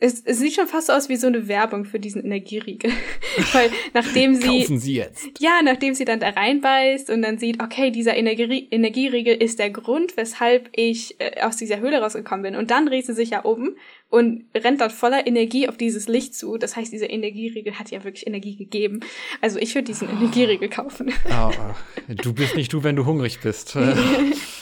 Es, 0.00 0.22
es 0.24 0.38
sieht 0.38 0.54
schon 0.54 0.68
fast 0.68 0.86
so 0.86 0.92
aus 0.92 1.08
wie 1.08 1.16
so 1.16 1.26
eine 1.26 1.48
Werbung 1.48 1.84
für 1.84 1.98
diesen 1.98 2.24
Energieriegel. 2.24 2.92
Weil 3.52 3.70
nachdem 3.94 4.34
sie. 4.34 4.46
Kaufen 4.46 4.78
sie 4.78 4.94
jetzt. 4.94 5.28
Ja, 5.40 5.60
nachdem 5.62 5.94
sie 5.94 6.04
dann 6.04 6.20
da 6.20 6.28
reinbeißt 6.28 7.10
und 7.10 7.22
dann 7.22 7.38
sieht, 7.38 7.60
okay, 7.62 7.90
dieser 7.90 8.16
Energie 8.16 8.68
Energieriegel 8.70 9.34
ist 9.34 9.58
der 9.58 9.70
Grund, 9.70 10.16
weshalb 10.16 10.68
ich 10.72 11.20
äh, 11.20 11.42
aus 11.42 11.56
dieser 11.56 11.80
Höhle 11.80 12.00
rausgekommen 12.00 12.42
bin. 12.42 12.56
Und 12.56 12.70
dann 12.70 12.86
dreht 12.86 13.06
sie 13.06 13.14
sich 13.14 13.30
ja 13.30 13.40
um 13.40 13.74
und 14.08 14.44
rennt 14.54 14.80
dort 14.80 14.92
voller 14.92 15.26
Energie 15.26 15.68
auf 15.68 15.76
dieses 15.76 16.06
Licht 16.06 16.34
zu. 16.34 16.58
Das 16.58 16.76
heißt, 16.76 16.92
dieser 16.92 17.10
Energieriegel 17.10 17.78
hat 17.78 17.90
ja 17.90 18.04
wirklich 18.04 18.26
Energie 18.26 18.56
gegeben. 18.56 19.00
Also 19.40 19.58
ich 19.58 19.74
würde 19.74 19.86
diesen 19.86 20.08
Energieriegel 20.08 20.68
kaufen. 20.68 21.12
Oh, 21.28 21.50
du 22.08 22.32
bist 22.32 22.54
nicht 22.54 22.72
du, 22.72 22.84
wenn 22.84 22.96
du 22.96 23.04
hungrig 23.04 23.40
bist. 23.40 23.76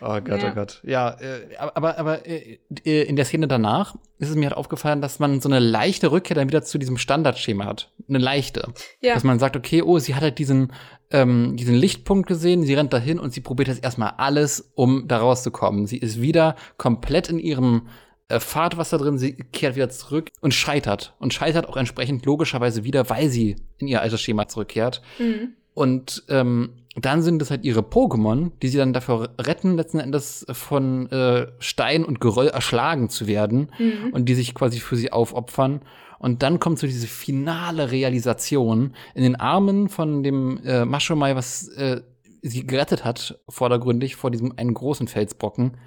Oh 0.00 0.20
Gott, 0.20 0.30
oh 0.30 0.36
ja. 0.36 0.50
oh 0.50 0.54
Gott. 0.54 0.80
Ja, 0.84 1.10
äh, 1.20 1.56
aber, 1.56 1.98
aber 1.98 2.26
äh, 2.26 2.58
in 2.84 3.16
der 3.16 3.24
Szene 3.24 3.48
danach 3.48 3.96
ist 4.18 4.28
es 4.28 4.36
mir 4.36 4.46
halt 4.46 4.56
aufgefallen, 4.56 5.00
dass 5.00 5.18
man 5.18 5.40
so 5.40 5.48
eine 5.48 5.58
leichte 5.58 6.12
Rückkehr 6.12 6.34
dann 6.34 6.48
wieder 6.48 6.62
zu 6.62 6.78
diesem 6.78 6.98
Standardschema 6.98 7.64
hat. 7.64 7.92
Eine 8.08 8.18
leichte. 8.18 8.72
Ja. 9.00 9.14
Dass 9.14 9.24
man 9.24 9.38
sagt, 9.38 9.56
okay, 9.56 9.82
oh, 9.82 9.98
sie 9.98 10.14
hat 10.14 10.22
halt 10.22 10.38
diesen, 10.38 10.72
ähm, 11.10 11.56
diesen 11.56 11.74
Lichtpunkt 11.74 12.28
gesehen, 12.28 12.64
sie 12.64 12.74
rennt 12.74 12.92
dahin 12.92 13.18
und 13.18 13.32
sie 13.32 13.40
probiert 13.40 13.68
jetzt 13.68 13.82
erstmal 13.82 14.14
alles, 14.18 14.72
um 14.74 15.08
da 15.08 15.18
rauszukommen. 15.18 15.86
Sie 15.86 15.98
ist 15.98 16.20
wieder 16.20 16.56
komplett 16.76 17.28
in 17.28 17.38
ihrem 17.38 17.88
äh, 18.28 18.38
Fahrtwasser 18.38 18.98
drin, 18.98 19.18
sie 19.18 19.34
kehrt 19.34 19.74
wieder 19.74 19.90
zurück 19.90 20.30
und 20.40 20.54
scheitert. 20.54 21.14
Und 21.18 21.34
scheitert 21.34 21.68
auch 21.68 21.76
entsprechend 21.76 22.24
logischerweise 22.24 22.84
wieder, 22.84 23.10
weil 23.10 23.28
sie 23.28 23.56
in 23.78 23.88
ihr 23.88 24.00
altes 24.02 24.20
Schema 24.20 24.46
zurückkehrt. 24.46 25.02
Mhm. 25.18 25.54
Und 25.74 26.24
ähm, 26.28 26.70
dann 26.96 27.22
sind 27.22 27.40
es 27.40 27.50
halt 27.50 27.64
ihre 27.64 27.80
Pokémon, 27.80 28.50
die 28.62 28.68
sie 28.68 28.78
dann 28.78 28.92
dafür 28.92 29.30
retten, 29.38 29.76
letzten 29.76 30.00
Endes 30.00 30.44
von 30.50 31.10
äh, 31.10 31.46
Stein 31.60 32.04
und 32.04 32.20
Geröll 32.20 32.48
erschlagen 32.48 33.08
zu 33.08 33.26
werden 33.26 33.70
mhm. 33.78 34.12
und 34.12 34.28
die 34.28 34.34
sich 34.34 34.54
quasi 34.54 34.80
für 34.80 34.96
sie 34.96 35.12
aufopfern. 35.12 35.82
Und 36.18 36.42
dann 36.42 36.58
kommt 36.58 36.78
so 36.78 36.86
diese 36.86 37.06
finale 37.06 37.92
Realisation 37.92 38.94
in 39.14 39.22
den 39.22 39.36
Armen 39.36 39.88
von 39.88 40.22
dem 40.22 40.60
äh, 40.64 40.84
Maschomai, 40.84 41.36
was 41.36 41.68
äh, 41.68 42.02
sie 42.42 42.66
gerettet 42.66 43.04
hat, 43.04 43.40
vordergründig 43.48 44.16
vor 44.16 44.30
diesem 44.30 44.52
einen 44.58 44.74
großen 44.74 45.08
Felsbrocken, 45.08 45.78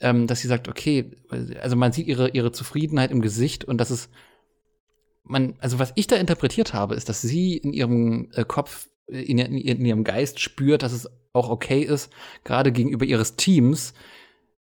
ähm, 0.00 0.26
dass 0.26 0.40
sie 0.40 0.48
sagt, 0.48 0.68
okay, 0.68 1.12
also 1.60 1.76
man 1.76 1.92
sieht 1.92 2.06
ihre, 2.06 2.30
ihre 2.30 2.50
Zufriedenheit 2.50 3.10
im 3.10 3.20
Gesicht 3.20 3.64
und 3.64 3.78
das 3.78 3.90
ist 3.90 4.10
man, 5.22 5.54
also 5.60 5.78
was 5.78 5.92
ich 5.94 6.06
da 6.06 6.16
interpretiert 6.16 6.74
habe, 6.74 6.94
ist, 6.94 7.08
dass 7.08 7.22
sie 7.22 7.56
in 7.56 7.72
ihrem 7.72 8.30
äh, 8.34 8.44
Kopf 8.44 8.88
in, 9.10 9.38
in, 9.38 9.84
ihrem 9.84 10.04
Geist 10.04 10.40
spürt, 10.40 10.82
dass 10.82 10.92
es 10.92 11.08
auch 11.32 11.50
okay 11.50 11.82
ist, 11.82 12.12
gerade 12.44 12.72
gegenüber 12.72 13.04
ihres 13.04 13.36
Teams 13.36 13.94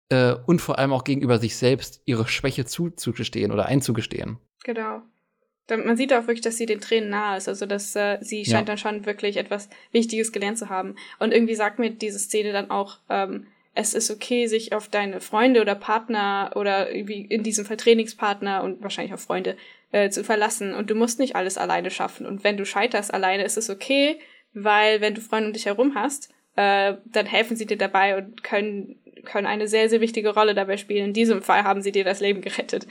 äh, 0.10 0.36
und 0.46 0.62
vor 0.62 0.80
allem 0.80 0.94
auch 0.94 1.04
gegenüber 1.04 1.40
sich 1.40 1.56
selbst 1.56 2.02
ihre 2.06 2.28
Schwäche 2.28 2.66
zuzugestehen 2.66 3.52
oder 3.52 3.66
einzugestehen. 3.66 4.38
Genau. 4.64 5.02
Man 5.70 5.96
sieht 5.96 6.12
auch 6.14 6.28
wirklich, 6.28 6.42
dass 6.42 6.58
sie 6.58 6.66
den 6.66 6.82
Tränen 6.82 7.10
nahe 7.10 7.38
ist. 7.38 7.48
Also, 7.48 7.66
dass 7.66 7.96
äh, 7.96 8.18
sie 8.20 8.44
scheint 8.44 8.68
ja. 8.68 8.76
dann 8.76 8.78
schon 8.78 9.06
wirklich 9.06 9.38
etwas 9.38 9.70
Wichtiges 9.92 10.34
gelernt 10.34 10.58
zu 10.58 10.70
haben. 10.70 10.96
Und 11.20 11.34
irgendwie 11.34 11.56
sagt 11.56 11.80
mir 11.80 11.90
diese 11.90 12.20
Szene 12.20 12.52
dann 12.52 12.70
auch, 12.70 13.00
ähm, 13.10 13.48
es 13.74 13.94
ist 13.94 14.12
okay, 14.12 14.48
sich 14.48 14.74
auf 14.74 14.88
deine 14.90 15.22
Freunde 15.22 15.62
oder 15.62 15.74
Partner 15.74 16.52
oder 16.56 16.94
irgendwie 16.94 17.22
in 17.22 17.44
diesem 17.44 17.66
Fall 17.66 17.78
Trainingspartner 17.78 18.62
und 18.62 18.84
wahrscheinlich 18.84 19.14
auch 19.14 19.20
Freunde 19.20 19.56
äh, 19.92 20.10
zu 20.10 20.24
verlassen. 20.24 20.74
Und 20.74 20.90
du 20.90 20.96
musst 20.96 21.20
nicht 21.20 21.36
alles 21.36 21.58
alleine 21.58 21.90
schaffen. 21.90 22.26
Und 22.26 22.44
wenn 22.44 22.58
du 22.58 22.66
scheiterst 22.66 23.14
alleine, 23.14 23.44
ist 23.44 23.58
es 23.58 23.70
okay, 23.70 24.20
weil 24.54 25.02
wenn 25.02 25.16
du 25.16 25.22
Freunde 25.22 25.48
um 25.48 25.54
dich 25.54 25.66
herum 25.66 25.94
hast, 25.96 26.30
äh, 26.56 26.96
dann 27.06 27.26
helfen 27.26 27.58
sie 27.58 27.66
dir 27.66 27.78
dabei 27.78 28.18
und 28.18 28.44
können 28.44 28.98
können 29.26 29.48
eine 29.48 29.68
sehr, 29.68 29.90
sehr 29.90 30.02
wichtige 30.02 30.34
Rolle 30.34 30.54
dabei 30.54 30.78
spielen. 30.78 31.08
In 31.08 31.14
diesem 31.14 31.42
Fall 31.42 31.64
haben 31.64 31.82
sie 31.82 31.92
dir 31.92 32.04
das 32.04 32.20
Leben 32.20 32.42
gerettet. 32.42 32.88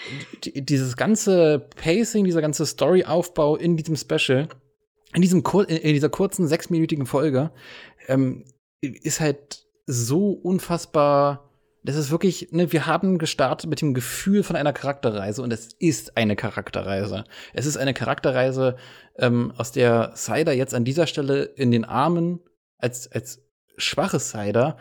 dieses 0.55 0.97
ganze 0.97 1.69
Pacing, 1.77 2.25
dieser 2.25 2.41
ganze 2.41 2.67
Storyaufbau 2.67 3.57
in 3.57 3.77
diesem 3.77 3.97
Special, 3.97 4.49
in, 5.15 5.23
diesem 5.23 5.43
Kur 5.43 5.69
in 5.69 5.93
dieser 5.93 6.09
kurzen 6.09 6.49
sechsminütigen 6.49 7.07
Folge, 7.07 7.51
ähm, 8.09 8.45
ist 8.81 9.21
halt 9.21 9.67
so 9.87 10.31
unfassbar 10.31 11.52
das 11.85 11.97
ist 11.97 12.11
wirklich, 12.11 12.49
ne, 12.53 12.73
wir 12.73 12.87
haben 12.87 13.19
gestartet 13.19 13.69
mit 13.69 13.81
dem 13.81 13.95
Gefühl 13.95 14.43
von 14.43 14.57
einer 14.57 14.73
Charakterreise 14.73 15.43
und 15.43 15.53
es 15.53 15.73
ist 15.79 16.17
eine 16.17 16.37
Charakterreise. 16.37 17.25
Es 17.53 17.67
ist 17.67 17.77
eine 17.77 17.95
Charakterreise, 17.95 18.77
ähm, 19.19 19.53
aus 19.57 19.73
der 19.73 20.13
Cider 20.15 20.53
jetzt 20.53 20.75
an 20.75 20.85
dieser 20.85 21.07
Stelle 21.07 21.43
in 21.43 21.71
den 21.71 21.85
Armen 21.85 22.41
als, 22.79 23.11
als 23.11 23.43
schwaches 23.77 24.31
Cider, 24.31 24.77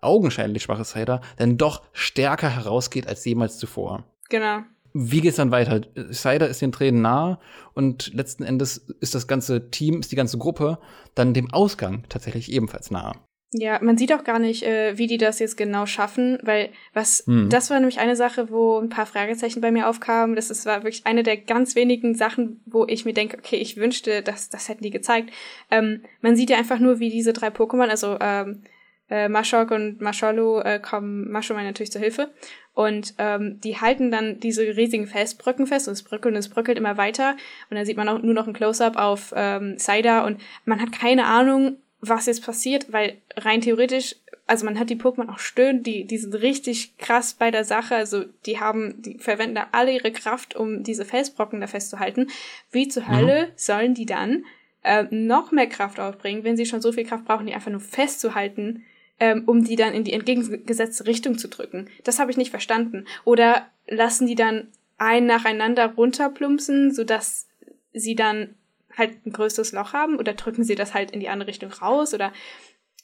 augenscheinlich 0.00 0.62
schwaches 0.62 0.90
Cider, 0.90 1.20
dann 1.36 1.58
doch 1.58 1.82
stärker 1.92 2.48
herausgeht 2.48 3.06
als 3.06 3.24
jemals 3.24 3.58
zuvor. 3.58 4.04
Genau. 4.28 4.60
Wie 4.94 5.20
geht's 5.20 5.36
dann 5.36 5.50
weiter? 5.50 5.82
Cider 6.10 6.48
ist 6.48 6.62
den 6.62 6.72
Tränen 6.72 7.02
nah 7.02 7.38
und 7.74 8.14
letzten 8.14 8.44
Endes 8.44 8.78
ist 9.00 9.14
das 9.14 9.26
ganze 9.26 9.70
Team, 9.70 10.00
ist 10.00 10.10
die 10.10 10.16
ganze 10.16 10.38
Gruppe 10.38 10.78
dann 11.14 11.34
dem 11.34 11.52
Ausgang 11.52 12.04
tatsächlich 12.08 12.50
ebenfalls 12.50 12.90
nah. 12.90 13.12
Ja, 13.52 13.78
man 13.80 13.96
sieht 13.96 14.12
auch 14.12 14.24
gar 14.24 14.38
nicht, 14.38 14.64
äh, 14.64 14.98
wie 14.98 15.06
die 15.06 15.18
das 15.18 15.38
jetzt 15.38 15.56
genau 15.56 15.86
schaffen, 15.86 16.38
weil 16.42 16.70
was, 16.92 17.22
hm. 17.26 17.48
das 17.48 17.70
war 17.70 17.78
nämlich 17.78 18.00
eine 18.00 18.16
Sache, 18.16 18.50
wo 18.50 18.78
ein 18.78 18.88
paar 18.88 19.06
Fragezeichen 19.06 19.60
bei 19.60 19.70
mir 19.70 19.88
aufkamen. 19.88 20.34
Das 20.34 20.50
ist, 20.50 20.66
war 20.66 20.82
wirklich 20.82 21.06
eine 21.06 21.22
der 21.22 21.36
ganz 21.36 21.76
wenigen 21.76 22.14
Sachen, 22.14 22.60
wo 22.66 22.86
ich 22.86 23.04
mir 23.04 23.14
denke, 23.14 23.38
okay, 23.38 23.56
ich 23.56 23.76
wünschte, 23.76 24.22
dass 24.22 24.50
das 24.50 24.68
hätten 24.68 24.82
die 24.82 24.90
gezeigt. 24.90 25.30
Ähm, 25.70 26.02
man 26.20 26.34
sieht 26.36 26.50
ja 26.50 26.58
einfach 26.58 26.80
nur, 26.80 26.98
wie 26.98 27.08
diese 27.08 27.32
drei 27.32 27.48
Pokémon, 27.48 27.88
also 27.88 28.16
ähm, 28.20 28.62
äh, 29.08 29.28
Mashok 29.28 29.70
und 29.70 30.00
Masholu 30.00 30.58
äh, 30.60 30.80
kommen 30.80 31.30
Mashomai 31.30 31.62
natürlich 31.62 31.92
zur 31.92 32.00
Hilfe. 32.00 32.30
Und 32.74 33.14
ähm, 33.18 33.60
die 33.60 33.80
halten 33.80 34.10
dann 34.10 34.40
diese 34.40 34.62
riesigen 34.62 35.06
Felsbrücken 35.06 35.66
fest 35.66 35.86
und 35.88 35.92
es 35.92 36.02
bröckelt 36.02 36.34
und 36.34 36.38
es 36.38 36.50
bröckelt 36.50 36.76
immer 36.76 36.96
weiter. 36.96 37.36
Und 37.70 37.76
dann 37.76 37.86
sieht 37.86 37.96
man 37.96 38.08
auch 38.08 38.20
nur 38.20 38.34
noch 38.34 38.46
ein 38.48 38.52
Close-up 38.52 38.96
auf 38.96 39.32
ähm, 39.36 39.78
Cider 39.78 40.24
und 40.24 40.40
man 40.64 40.82
hat 40.82 40.92
keine 40.92 41.24
Ahnung, 41.26 41.78
was 42.08 42.26
jetzt 42.26 42.44
passiert, 42.44 42.92
weil 42.92 43.16
rein 43.36 43.60
theoretisch, 43.60 44.16
also 44.46 44.64
man 44.64 44.78
hat 44.78 44.90
die 44.90 44.96
Pokémon 44.96 45.28
auch 45.28 45.38
stöhnen, 45.38 45.82
die, 45.82 46.04
die 46.04 46.18
sind 46.18 46.34
richtig 46.34 46.96
krass 46.98 47.34
bei 47.34 47.50
der 47.50 47.64
Sache, 47.64 47.96
also 47.96 48.24
die 48.46 48.60
haben, 48.60 49.02
die 49.02 49.18
verwenden 49.18 49.56
da 49.56 49.68
alle 49.72 49.92
ihre 49.92 50.12
Kraft, 50.12 50.54
um 50.54 50.82
diese 50.82 51.04
Felsbrocken 51.04 51.60
da 51.60 51.66
festzuhalten. 51.66 52.28
Wie 52.70 52.88
zur 52.88 53.04
mhm. 53.04 53.16
Hölle 53.16 53.48
sollen 53.56 53.94
die 53.94 54.06
dann 54.06 54.44
äh, 54.82 55.04
noch 55.10 55.52
mehr 55.52 55.66
Kraft 55.66 55.98
aufbringen, 55.98 56.44
wenn 56.44 56.56
sie 56.56 56.66
schon 56.66 56.80
so 56.80 56.92
viel 56.92 57.04
Kraft 57.04 57.24
brauchen, 57.24 57.46
die 57.46 57.54
einfach 57.54 57.70
nur 57.70 57.80
festzuhalten, 57.80 58.84
ähm, 59.18 59.44
um 59.46 59.64
die 59.64 59.76
dann 59.76 59.94
in 59.94 60.04
die 60.04 60.12
entgegengesetzte 60.12 61.06
Richtung 61.06 61.38
zu 61.38 61.48
drücken? 61.48 61.88
Das 62.04 62.18
habe 62.18 62.30
ich 62.30 62.36
nicht 62.36 62.50
verstanden. 62.50 63.06
Oder 63.24 63.66
lassen 63.88 64.26
die 64.26 64.34
dann 64.34 64.68
ein 64.98 65.26
nacheinander 65.26 65.94
runterplumpsen, 65.94 66.92
sodass 66.92 67.48
sie 67.92 68.14
dann 68.14 68.54
halt 68.96 69.24
ein 69.26 69.32
größeres 69.32 69.72
Loch 69.72 69.92
haben 69.92 70.18
oder 70.18 70.34
drücken 70.34 70.64
sie 70.64 70.74
das 70.74 70.94
halt 70.94 71.10
in 71.10 71.20
die 71.20 71.28
andere 71.28 71.48
Richtung 71.48 71.72
raus 71.72 72.14
oder 72.14 72.32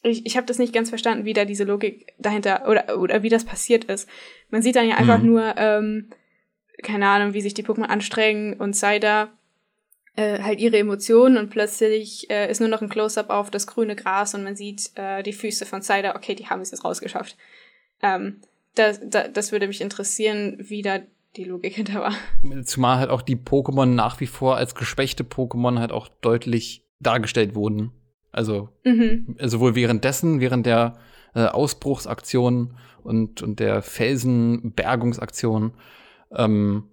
ich, 0.02 0.26
ich 0.26 0.36
habe 0.36 0.46
das 0.46 0.58
nicht 0.58 0.72
ganz 0.72 0.88
verstanden, 0.88 1.24
wie 1.24 1.32
da 1.32 1.44
diese 1.44 1.64
Logik 1.64 2.12
dahinter 2.18 2.68
oder 2.68 2.98
oder 2.98 3.22
wie 3.22 3.28
das 3.28 3.44
passiert 3.44 3.84
ist. 3.84 4.08
Man 4.50 4.62
sieht 4.62 4.76
dann 4.76 4.88
ja 4.88 4.96
einfach 4.96 5.18
mhm. 5.18 5.26
nur, 5.26 5.54
ähm, 5.56 6.10
keine 6.82 7.08
Ahnung, 7.08 7.34
wie 7.34 7.40
sich 7.40 7.54
die 7.54 7.64
Pokémon 7.64 7.84
anstrengen 7.84 8.54
und 8.54 8.74
Cider 8.74 9.32
äh, 10.16 10.40
halt 10.42 10.60
ihre 10.60 10.78
Emotionen 10.78 11.36
und 11.36 11.50
plötzlich 11.50 12.28
äh, 12.30 12.50
ist 12.50 12.60
nur 12.60 12.68
noch 12.68 12.82
ein 12.82 12.88
Close-up 12.88 13.30
auf 13.30 13.50
das 13.50 13.66
grüne 13.66 13.96
Gras 13.96 14.34
und 14.34 14.44
man 14.44 14.56
sieht 14.56 14.90
äh, 14.96 15.22
die 15.22 15.32
Füße 15.32 15.66
von 15.66 15.82
Cider, 15.82 16.16
okay, 16.16 16.34
die 16.34 16.48
haben 16.48 16.60
es 16.60 16.70
jetzt 16.70 16.84
rausgeschafft. 16.84 17.36
Ähm, 18.02 18.40
das, 18.74 19.00
das, 19.02 19.32
das 19.32 19.52
würde 19.52 19.68
mich 19.68 19.80
interessieren, 19.80 20.56
wie 20.58 20.82
da 20.82 21.00
die 21.36 21.44
Logik 21.44 21.74
hinter 21.76 22.00
war. 22.00 22.14
Zumal 22.64 22.98
halt 22.98 23.10
auch 23.10 23.22
die 23.22 23.36
Pokémon 23.36 23.86
nach 23.86 24.20
wie 24.20 24.26
vor 24.26 24.56
als 24.56 24.74
geschwächte 24.74 25.24
Pokémon 25.24 25.78
halt 25.78 25.92
auch 25.92 26.08
deutlich 26.08 26.86
dargestellt 27.00 27.54
wurden. 27.54 27.92
Also 28.30 28.70
mhm. 28.84 29.36
sowohl 29.40 29.74
währenddessen, 29.74 30.40
während 30.40 30.66
der 30.66 30.98
äh, 31.34 31.44
Ausbruchsaktion 31.44 32.76
und, 33.02 33.42
und 33.42 33.60
der 33.60 33.82
Felsenbergungsaktion. 33.82 35.72
Ähm, 36.34 36.84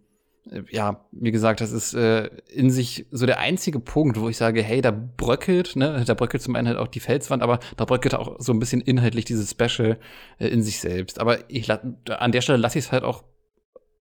ja, 0.71 1.05
wie 1.11 1.31
gesagt, 1.31 1.61
das 1.61 1.71
ist 1.71 1.93
äh, 1.93 2.29
in 2.51 2.71
sich 2.71 3.05
so 3.11 3.25
der 3.25 3.39
einzige 3.39 3.79
Punkt, 3.79 4.19
wo 4.19 4.29
ich 4.29 4.37
sage, 4.37 4.63
hey, 4.63 4.81
da 4.81 4.91
bröckelt, 4.91 5.75
ne, 5.75 6.03
da 6.05 6.13
bröckelt 6.15 6.41
zum 6.41 6.55
einen 6.55 6.67
halt 6.67 6.77
auch 6.77 6.87
die 6.87 6.99
Felswand, 6.99 7.43
aber 7.43 7.59
da 7.77 7.85
bröckelt 7.85 8.15
auch 8.15 8.35
so 8.39 8.51
ein 8.51 8.59
bisschen 8.59 8.81
inhaltlich 8.81 9.25
dieses 9.25 9.51
Special 9.51 9.99
äh, 10.39 10.47
in 10.47 10.63
sich 10.63 10.79
selbst. 10.79 11.19
Aber 11.19 11.49
ich 11.49 11.71
an 11.71 12.31
der 12.31 12.41
Stelle 12.41 12.57
lasse 12.57 12.79
ich 12.79 12.85
es 12.85 12.91
halt 12.91 13.03
auch 13.03 13.23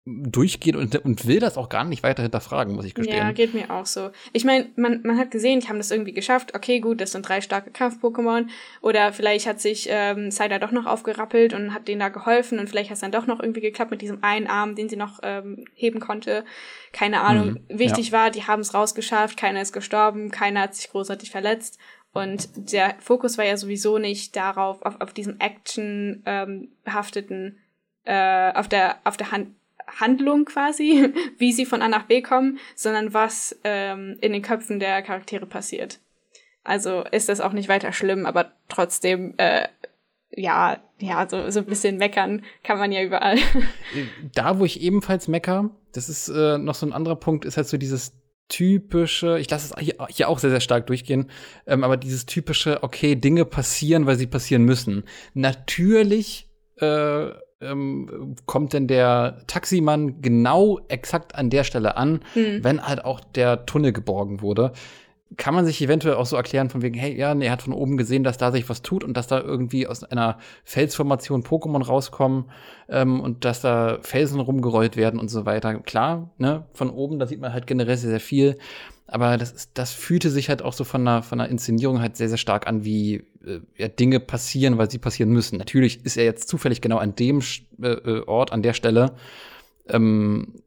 durchgeht 0.06 0.76
und, 0.76 0.96
und 1.04 1.26
will 1.26 1.40
das 1.40 1.58
auch 1.58 1.68
gar 1.68 1.84
nicht 1.84 2.02
weiter 2.02 2.22
hinterfragen, 2.22 2.74
muss 2.74 2.86
ich 2.86 2.94
gestehen. 2.94 3.18
Ja, 3.18 3.32
geht 3.32 3.52
mir 3.52 3.70
auch 3.70 3.84
so. 3.84 4.10
Ich 4.32 4.44
meine, 4.44 4.66
man, 4.74 5.02
man 5.02 5.18
hat 5.18 5.30
gesehen, 5.30 5.60
die 5.60 5.68
haben 5.68 5.76
das 5.76 5.90
irgendwie 5.90 6.14
geschafft. 6.14 6.54
Okay, 6.54 6.80
gut, 6.80 7.02
das 7.02 7.12
sind 7.12 7.28
drei 7.28 7.42
starke 7.42 7.70
Kampf-Pokémon. 7.70 8.48
Oder 8.80 9.12
vielleicht 9.12 9.46
hat 9.46 9.60
sich 9.60 9.88
ähm, 9.90 10.30
Cider 10.30 10.58
doch 10.58 10.72
noch 10.72 10.86
aufgerappelt 10.86 11.52
und 11.52 11.74
hat 11.74 11.86
denen 11.86 12.00
da 12.00 12.08
geholfen 12.08 12.58
und 12.58 12.68
vielleicht 12.70 12.88
hat 12.88 12.94
es 12.94 13.00
dann 13.00 13.12
doch 13.12 13.26
noch 13.26 13.40
irgendwie 13.40 13.60
geklappt 13.60 13.90
mit 13.90 14.00
diesem 14.00 14.24
einen 14.24 14.46
Arm, 14.46 14.74
den 14.74 14.88
sie 14.88 14.96
noch 14.96 15.20
ähm, 15.22 15.66
heben 15.74 16.00
konnte. 16.00 16.44
Keine 16.92 17.20
Ahnung. 17.20 17.60
Mhm, 17.68 17.78
Wichtig 17.78 18.08
ja. 18.08 18.18
war, 18.18 18.30
die 18.30 18.46
haben 18.46 18.60
es 18.60 18.72
rausgeschafft, 18.72 19.36
keiner 19.36 19.60
ist 19.60 19.72
gestorben, 19.72 20.30
keiner 20.30 20.62
hat 20.62 20.74
sich 20.74 20.90
großartig 20.90 21.30
verletzt. 21.30 21.78
Und 22.12 22.48
der 22.72 22.96
Fokus 22.98 23.38
war 23.38 23.44
ja 23.44 23.56
sowieso 23.56 23.98
nicht 23.98 24.34
darauf, 24.34 24.82
auf, 24.82 25.00
auf 25.00 25.12
diesem 25.12 25.38
Action 25.38 26.22
ähm, 26.26 26.68
behafteten, 26.84 27.58
äh, 28.04 28.52
auf 28.54 28.66
der, 28.66 28.98
auf 29.04 29.16
der 29.16 29.30
Hand 29.30 29.48
Handlung 29.98 30.44
quasi, 30.44 31.12
wie 31.38 31.52
sie 31.52 31.66
von 31.66 31.82
A 31.82 31.88
nach 31.88 32.04
B 32.04 32.22
kommen, 32.22 32.58
sondern 32.74 33.14
was 33.14 33.58
ähm, 33.64 34.16
in 34.20 34.32
den 34.32 34.42
Köpfen 34.42 34.78
der 34.78 35.02
Charaktere 35.02 35.46
passiert. 35.46 35.98
Also 36.62 37.04
ist 37.10 37.28
das 37.28 37.40
auch 37.40 37.52
nicht 37.52 37.68
weiter 37.68 37.92
schlimm, 37.92 38.26
aber 38.26 38.52
trotzdem, 38.68 39.34
äh, 39.38 39.66
ja, 40.30 40.78
ja, 40.98 41.26
so, 41.28 41.50
so 41.50 41.60
ein 41.60 41.66
bisschen 41.66 41.96
meckern 41.96 42.44
kann 42.62 42.78
man 42.78 42.92
ja 42.92 43.02
überall. 43.02 43.38
Da, 44.34 44.58
wo 44.58 44.64
ich 44.64 44.80
ebenfalls 44.80 45.26
mecker, 45.26 45.70
das 45.92 46.08
ist 46.08 46.28
äh, 46.28 46.58
noch 46.58 46.74
so 46.74 46.86
ein 46.86 46.92
anderer 46.92 47.16
Punkt, 47.16 47.44
ist 47.44 47.56
halt 47.56 47.66
so 47.66 47.78
dieses 47.78 48.12
typische, 48.48 49.38
ich 49.38 49.48
lasse 49.48 49.74
es 49.74 49.82
hier, 50.08 50.28
auch 50.28 50.38
sehr, 50.38 50.50
sehr 50.50 50.60
stark 50.60 50.86
durchgehen, 50.86 51.30
ähm, 51.66 51.82
aber 51.82 51.96
dieses 51.96 52.26
typische, 52.26 52.82
okay, 52.82 53.14
Dinge 53.14 53.44
passieren, 53.44 54.06
weil 54.06 54.16
sie 54.16 54.26
passieren 54.26 54.64
müssen. 54.64 55.04
Natürlich 55.34 56.48
äh, 56.76 57.30
ähm, 57.60 58.36
kommt 58.46 58.72
denn 58.72 58.86
der 58.86 59.42
Taximann 59.46 60.22
genau 60.22 60.80
exakt 60.88 61.34
an 61.34 61.50
der 61.50 61.64
Stelle 61.64 61.96
an, 61.96 62.20
mhm. 62.34 62.62
wenn 62.62 62.82
halt 62.82 63.04
auch 63.04 63.20
der 63.20 63.66
Tunnel 63.66 63.92
geborgen 63.92 64.40
wurde. 64.40 64.72
Kann 65.36 65.54
man 65.54 65.64
sich 65.64 65.80
eventuell 65.80 66.16
auch 66.16 66.26
so 66.26 66.34
erklären, 66.34 66.70
von 66.70 66.82
wegen, 66.82 66.98
hey, 66.98 67.16
ja, 67.16 67.32
er 67.32 67.52
hat 67.52 67.62
von 67.62 67.72
oben 67.72 67.96
gesehen, 67.96 68.24
dass 68.24 68.36
da 68.36 68.50
sich 68.50 68.68
was 68.68 68.82
tut 68.82 69.04
und 69.04 69.16
dass 69.16 69.28
da 69.28 69.40
irgendwie 69.40 69.86
aus 69.86 70.02
einer 70.02 70.38
Felsformation 70.64 71.44
Pokémon 71.44 71.84
rauskommen 71.84 72.46
ähm, 72.88 73.20
und 73.20 73.44
dass 73.44 73.60
da 73.60 73.98
Felsen 74.02 74.40
rumgerollt 74.40 74.96
werden 74.96 75.20
und 75.20 75.28
so 75.28 75.46
weiter. 75.46 75.74
Klar, 75.80 76.30
ne, 76.38 76.64
von 76.72 76.90
oben, 76.90 77.20
da 77.20 77.26
sieht 77.26 77.40
man 77.40 77.52
halt 77.52 77.68
generell 77.68 77.96
sehr, 77.96 78.10
sehr 78.10 78.20
viel. 78.20 78.58
Aber 79.12 79.36
das, 79.36 79.50
ist, 79.50 79.70
das 79.74 79.92
fühlte 79.92 80.30
sich 80.30 80.48
halt 80.48 80.62
auch 80.62 80.72
so 80.72 80.84
von 80.84 81.04
der, 81.04 81.22
von 81.22 81.38
der 81.38 81.48
Inszenierung 81.48 82.00
halt 82.00 82.16
sehr, 82.16 82.28
sehr 82.28 82.38
stark 82.38 82.68
an, 82.68 82.84
wie 82.84 83.24
äh, 83.44 83.58
ja, 83.76 83.88
Dinge 83.88 84.20
passieren, 84.20 84.78
weil 84.78 84.88
sie 84.88 84.98
passieren 84.98 85.32
müssen. 85.32 85.58
Natürlich 85.58 86.04
ist 86.04 86.16
er 86.16 86.24
jetzt 86.24 86.48
zufällig 86.48 86.80
genau 86.80 86.98
an 86.98 87.16
dem 87.16 87.42
äh, 87.82 87.88
äh, 87.88 88.24
Ort, 88.26 88.52
an 88.52 88.62
der 88.62 88.72
Stelle, 88.72 89.16
ähm, 89.88 90.62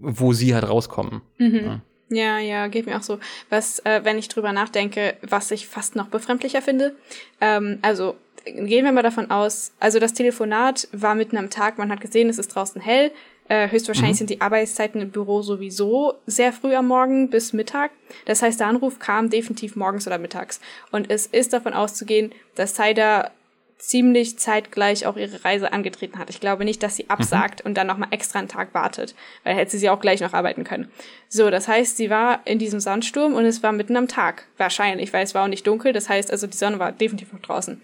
wo 0.00 0.32
sie 0.32 0.54
halt 0.54 0.68
rauskommen. 0.68 1.22
Mhm. 1.38 1.56
Ja. 1.56 1.80
Ja, 2.10 2.38
ja, 2.38 2.68
geht 2.68 2.86
mir 2.86 2.96
auch 2.96 3.02
so. 3.02 3.18
Was, 3.50 3.80
äh, 3.80 4.00
wenn 4.02 4.16
ich 4.16 4.28
drüber 4.28 4.52
nachdenke, 4.52 5.16
was 5.20 5.50
ich 5.50 5.66
fast 5.66 5.94
noch 5.94 6.06
befremdlicher 6.06 6.62
finde. 6.62 6.96
Ähm, 7.40 7.80
also 7.82 8.16
gehen 8.44 8.84
wir 8.84 8.92
mal 8.92 9.02
davon 9.02 9.30
aus, 9.30 9.72
also 9.78 9.98
das 9.98 10.14
Telefonat 10.14 10.88
war 10.92 11.14
mitten 11.14 11.36
am 11.36 11.50
Tag, 11.50 11.76
man 11.76 11.90
hat 11.90 12.00
gesehen, 12.00 12.30
es 12.30 12.38
ist 12.38 12.48
draußen 12.48 12.80
hell, 12.80 13.10
äh, 13.48 13.70
höchstwahrscheinlich 13.70 14.16
mhm. 14.16 14.18
sind 14.18 14.30
die 14.30 14.40
Arbeitszeiten 14.40 15.00
im 15.00 15.10
Büro 15.10 15.42
sowieso 15.42 16.14
sehr 16.26 16.52
früh 16.52 16.74
am 16.74 16.88
Morgen 16.88 17.30
bis 17.30 17.52
Mittag. 17.52 17.90
Das 18.26 18.42
heißt, 18.42 18.60
der 18.60 18.66
Anruf 18.66 18.98
kam 18.98 19.30
definitiv 19.30 19.74
morgens 19.76 20.06
oder 20.06 20.18
mittags. 20.18 20.60
Und 20.90 21.10
es 21.10 21.26
ist 21.26 21.52
davon 21.52 21.72
auszugehen, 21.72 22.32
dass 22.54 22.74
Cider 22.74 23.30
ziemlich 23.78 24.38
zeitgleich 24.38 25.06
auch 25.06 25.16
ihre 25.16 25.44
Reise 25.44 25.72
angetreten 25.72 26.18
hat. 26.18 26.30
Ich 26.30 26.40
glaube 26.40 26.64
nicht, 26.64 26.82
dass 26.82 26.96
sie 26.96 27.08
absagt 27.08 27.62
mhm. 27.62 27.68
und 27.68 27.74
dann 27.74 27.86
nochmal 27.86 28.08
extra 28.10 28.40
einen 28.40 28.48
Tag 28.48 28.74
wartet, 28.74 29.14
weil 29.44 29.54
hätte 29.54 29.78
sie 29.78 29.88
auch 29.88 30.00
gleich 30.00 30.20
noch 30.20 30.34
arbeiten 30.34 30.64
können. 30.64 30.90
So, 31.28 31.48
das 31.48 31.68
heißt, 31.68 31.96
sie 31.96 32.10
war 32.10 32.40
in 32.44 32.58
diesem 32.58 32.80
Sandsturm 32.80 33.34
und 33.34 33.44
es 33.44 33.62
war 33.62 33.72
mitten 33.72 33.96
am 33.96 34.08
Tag. 34.08 34.46
Wahrscheinlich, 34.56 35.12
weil 35.12 35.22
es 35.22 35.34
war 35.34 35.44
auch 35.44 35.48
nicht 35.48 35.66
dunkel. 35.66 35.92
Das 35.92 36.08
heißt, 36.08 36.30
also 36.30 36.46
die 36.46 36.56
Sonne 36.56 36.78
war 36.78 36.92
definitiv 36.92 37.32
noch 37.32 37.40
draußen. 37.40 37.80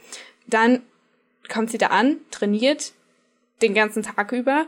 Dann 0.47 0.83
kommt 1.49 1.71
sie 1.71 1.79
da 1.79 1.87
an, 1.87 2.17
trainiert 2.31 2.93
den 3.63 3.75
ganzen 3.75 4.03
Tag 4.03 4.33
über 4.33 4.67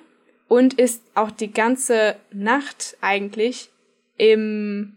und 0.49 0.75
ist 0.75 1.03
auch 1.15 1.31
die 1.31 1.53
ganze 1.53 2.17
Nacht 2.33 2.97
eigentlich 3.01 3.71
im, 4.17 4.97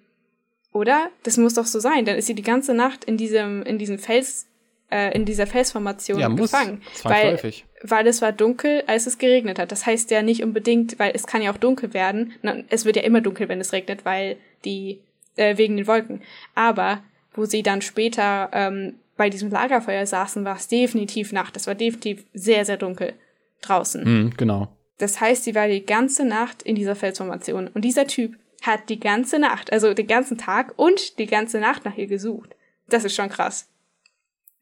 oder? 0.72 1.10
Das 1.24 1.38
muss 1.38 1.56
doch 1.56 1.66
so 1.66 1.80
sein. 1.80 2.06
Dann 2.06 2.16
ist 2.16 2.28
sie 2.28 2.36
die 2.36 2.44
ganze 2.44 2.74
Nacht 2.74 3.04
in 3.04 3.18
diesem, 3.18 3.64
in 3.64 3.78
diesem 3.78 3.98
Fels, 3.98 4.48
äh, 4.92 5.16
in 5.16 5.26
dieser 5.26 5.48
Felsformation 5.48 6.20
ja, 6.20 6.28
gefangen. 6.28 6.82
Muss, 6.94 7.06
weil, 7.06 7.40
weil 7.82 8.08
es 8.08 8.22
war 8.22 8.32
dunkel, 8.32 8.84
als 8.88 9.08
es 9.08 9.18
geregnet 9.18 9.60
hat. 9.60 9.72
Das 9.72 9.86
heißt 9.86 10.12
ja 10.12 10.22
nicht 10.22 10.44
unbedingt, 10.44 11.00
weil 11.00 11.12
es 11.16 11.26
kann 11.26 11.42
ja 11.42 11.52
auch 11.52 11.58
dunkel 11.58 11.94
werden. 11.94 12.34
Es 12.70 12.86
wird 12.86 12.96
ja 12.96 13.04
immer 13.04 13.22
dunkel, 13.22 13.50
wenn 13.50 13.60
es 13.60 13.74
regnet, 13.74 14.06
weil 14.06 14.38
die, 14.66 15.00
äh, 15.36 15.58
wegen 15.58 15.78
den 15.78 15.88
Wolken. 15.88 16.22
Aber 16.54 17.04
wo 17.34 17.46
sie 17.46 17.64
dann 17.64 17.82
später 17.82 18.50
ähm, 18.54 18.96
bei 19.18 19.30
diesem 19.30 19.50
Lagerfeuer 19.50 20.06
saßen, 20.06 20.46
war 20.46 20.58
es 20.58 20.68
definitiv 20.68 21.32
Nacht. 21.32 21.58
Es 21.58 21.68
war 21.68 21.76
definitiv 21.76 22.24
sehr, 22.34 22.66
sehr 22.66 22.78
dunkel 22.78 23.14
draußen. 23.62 24.04
Mhm, 24.04 24.34
genau. 24.38 24.70
Das 25.00 25.20
heißt, 25.20 25.46
sie 25.46 25.56
war 25.56 25.68
die 25.68 25.86
ganze 25.86 26.26
Nacht 26.26 26.62
in 26.62 26.76
dieser 26.76 26.96
Felsformation. 26.96 27.68
Und 27.68 27.84
dieser 27.84 28.06
Typ 28.06 28.38
hat 28.62 28.90
die 28.90 29.00
ganze 29.00 29.40
Nacht, 29.40 29.72
also 29.72 29.94
den 29.94 30.08
ganzen 30.08 30.38
Tag 30.38 30.74
und 30.76 31.18
die 31.18 31.26
ganze 31.26 31.60
Nacht 31.60 31.86
nach 31.86 31.98
ihr 31.98 32.08
gesucht. 32.08 32.56
Das 32.88 33.06
ist 33.06 33.16
schon 33.16 33.30
krass. 33.30 33.68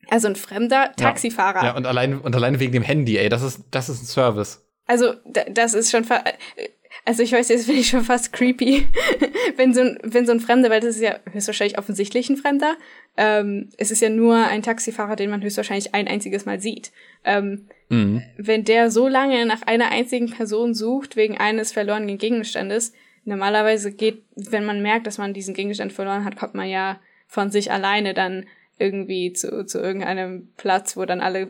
Also 0.10 0.28
ein 0.28 0.36
fremder 0.36 0.94
Taxifahrer. 0.96 1.60
Ja, 1.60 1.66
ja 1.66 1.76
und 1.76 1.86
allein 1.86 2.20
und 2.20 2.36
alleine 2.36 2.60
wegen 2.60 2.72
dem 2.72 2.84
Handy, 2.84 3.18
ey, 3.18 3.30
das 3.30 3.42
ist 3.42 3.64
das 3.72 3.90
ist 3.90 4.04
ein 4.04 4.06
Service. 4.06 4.64
Also 4.86 5.16
das 5.26 5.74
ist 5.74 5.92
schon 5.92 6.06
also 7.08 7.24
ich 7.24 7.32
weiß, 7.32 7.50
jetzt 7.50 7.66
finde 7.66 7.82
ich 7.82 7.90
schon 7.90 8.04
fast 8.04 8.34
creepy, 8.34 8.88
wenn 9.56 9.74
so 9.74 9.82
ein 9.82 9.98
wenn 10.04 10.26
so 10.26 10.32
ein 10.32 10.40
Fremder, 10.40 10.70
weil 10.70 10.82
das 10.82 10.96
ist 10.96 11.02
ja 11.02 11.20
höchstwahrscheinlich 11.32 11.80
offensichtlich 11.80 12.30
ein 12.30 12.38
Fremder. 12.38 12.76
Ähm, 13.16 13.70
es 13.78 13.90
ist 13.90 14.02
ja 14.02 14.10
nur 14.10 14.36
ein 14.36 14.62
Taxifahrer, 14.62 15.16
den 15.16 15.30
man 15.30 15.42
höchstwahrscheinlich 15.42 15.96
ein 15.96 16.08
einziges 16.08 16.46
Mal 16.46 16.60
sieht. 16.60 16.92
Ähm, 17.24 17.68
Mhm. 17.90 18.24
Wenn 18.38 18.64
der 18.64 18.92
so 18.92 19.08
lange 19.08 19.46
nach 19.46 19.62
einer 19.62 19.92
einzigen 19.92 20.30
Person 20.30 20.74
sucht, 20.74 21.16
wegen 21.16 21.38
eines 21.38 21.72
verlorenen 21.72 22.18
Gegenstandes, 22.18 22.94
normalerweise 23.24 23.92
geht, 23.92 24.24
wenn 24.36 24.66
man 24.66 24.82
merkt, 24.82 25.08
dass 25.08 25.18
man 25.18 25.34
diesen 25.34 25.54
Gegenstand 25.54 25.94
verloren 25.94 26.26
hat, 26.26 26.38
kommt 26.38 26.54
man 26.54 26.70
ja 26.70 27.00
von 27.28 27.52
sich 27.52 27.72
alleine 27.72 28.14
dann 28.14 28.46
irgendwie 28.80 29.34
zu, 29.34 29.66
zu 29.66 29.80
irgendeinem 29.80 30.50
Platz, 30.58 30.98
wo 30.98 31.06
dann 31.06 31.20
alle 31.22 31.50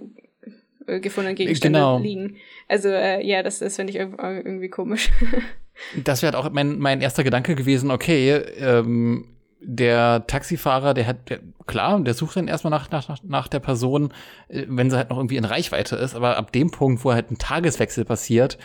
äh, 0.87 0.99
gefundenen 0.99 1.35
Gegenstände 1.35 1.79
genau. 1.79 1.99
liegen. 1.99 2.37
Also 2.67 2.89
äh, 2.89 3.25
ja, 3.25 3.43
das, 3.43 3.59
das 3.59 3.75
finde 3.75 3.91
ich 3.91 3.99
irgendwie 3.99 4.69
komisch. 4.69 5.09
das 6.03 6.23
wäre 6.23 6.37
auch 6.37 6.49
mein, 6.51 6.79
mein 6.79 7.01
erster 7.01 7.23
Gedanke 7.23 7.55
gewesen, 7.55 7.91
okay, 7.91 8.31
ähm, 8.59 9.25
der 9.59 10.25
Taxifahrer, 10.27 10.93
der 10.93 11.07
hat, 11.07 11.29
der, 11.29 11.39
klar, 11.65 11.99
der 11.99 12.13
sucht 12.13 12.37
dann 12.37 12.47
erstmal 12.47 12.71
nach, 12.71 12.89
nach, 12.91 13.17
nach 13.23 13.47
der 13.47 13.59
Person, 13.59 14.13
äh, 14.47 14.63
wenn 14.67 14.89
sie 14.89 14.97
halt 14.97 15.09
noch 15.09 15.17
irgendwie 15.17 15.37
in 15.37 15.45
Reichweite 15.45 15.95
ist, 15.95 16.15
aber 16.15 16.37
ab 16.37 16.51
dem 16.51 16.71
Punkt, 16.71 17.03
wo 17.03 17.13
halt 17.13 17.31
ein 17.31 17.37
Tageswechsel 17.37 18.05
passiert, 18.05 18.57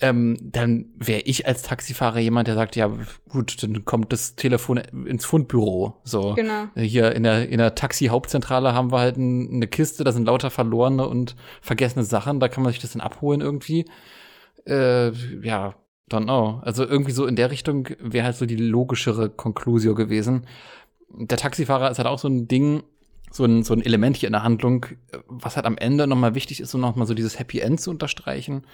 ähm, 0.00 0.36
dann 0.42 0.86
wäre 0.96 1.22
ich 1.22 1.46
als 1.46 1.62
Taxifahrer 1.62 2.18
jemand, 2.18 2.48
der 2.48 2.54
sagt, 2.54 2.76
ja, 2.76 2.90
gut, 3.28 3.62
dann 3.62 3.84
kommt 3.84 4.12
das 4.12 4.36
Telefon 4.36 4.76
ins 4.76 5.24
Fundbüro. 5.24 6.00
So. 6.04 6.34
Genau. 6.34 6.66
Hier 6.76 7.12
in 7.12 7.22
der, 7.22 7.48
in 7.48 7.58
der 7.58 7.74
Taxi-Hauptzentrale 7.74 8.74
haben 8.74 8.92
wir 8.92 8.98
halt 8.98 9.16
ein, 9.16 9.50
eine 9.54 9.66
Kiste, 9.66 10.04
da 10.04 10.12
sind 10.12 10.26
lauter 10.26 10.50
verlorene 10.50 11.06
und 11.06 11.34
vergessene 11.62 12.04
Sachen, 12.04 12.40
da 12.40 12.48
kann 12.48 12.62
man 12.62 12.72
sich 12.72 12.82
das 12.82 12.92
dann 12.92 13.00
abholen 13.00 13.40
irgendwie. 13.40 13.86
Äh, 14.66 15.12
ja, 15.42 15.74
Don't 16.10 16.24
know. 16.24 16.60
Also 16.62 16.84
irgendwie 16.84 17.12
so 17.12 17.26
in 17.26 17.36
der 17.36 17.50
Richtung 17.50 17.88
wäre 17.98 18.26
halt 18.26 18.36
so 18.36 18.46
die 18.46 18.56
logischere 18.56 19.28
Conclusio 19.28 19.94
gewesen. 19.94 20.46
Der 21.08 21.38
Taxifahrer 21.38 21.90
ist 21.90 21.98
halt 21.98 22.06
auch 22.06 22.18
so 22.18 22.28
ein 22.28 22.46
Ding, 22.46 22.84
so 23.30 23.44
ein, 23.44 23.64
so 23.64 23.74
ein 23.74 23.84
Element 23.84 24.16
hier 24.16 24.28
in 24.28 24.32
der 24.32 24.44
Handlung, 24.44 24.86
was 25.26 25.56
halt 25.56 25.66
am 25.66 25.76
Ende 25.76 26.06
nochmal 26.06 26.34
wichtig 26.34 26.60
ist, 26.60 26.74
um 26.74 26.80
nochmal 26.80 27.06
so 27.06 27.14
dieses 27.14 27.38
Happy 27.38 27.58
End 27.58 27.80
zu 27.80 27.90
unterstreichen. 27.90 28.64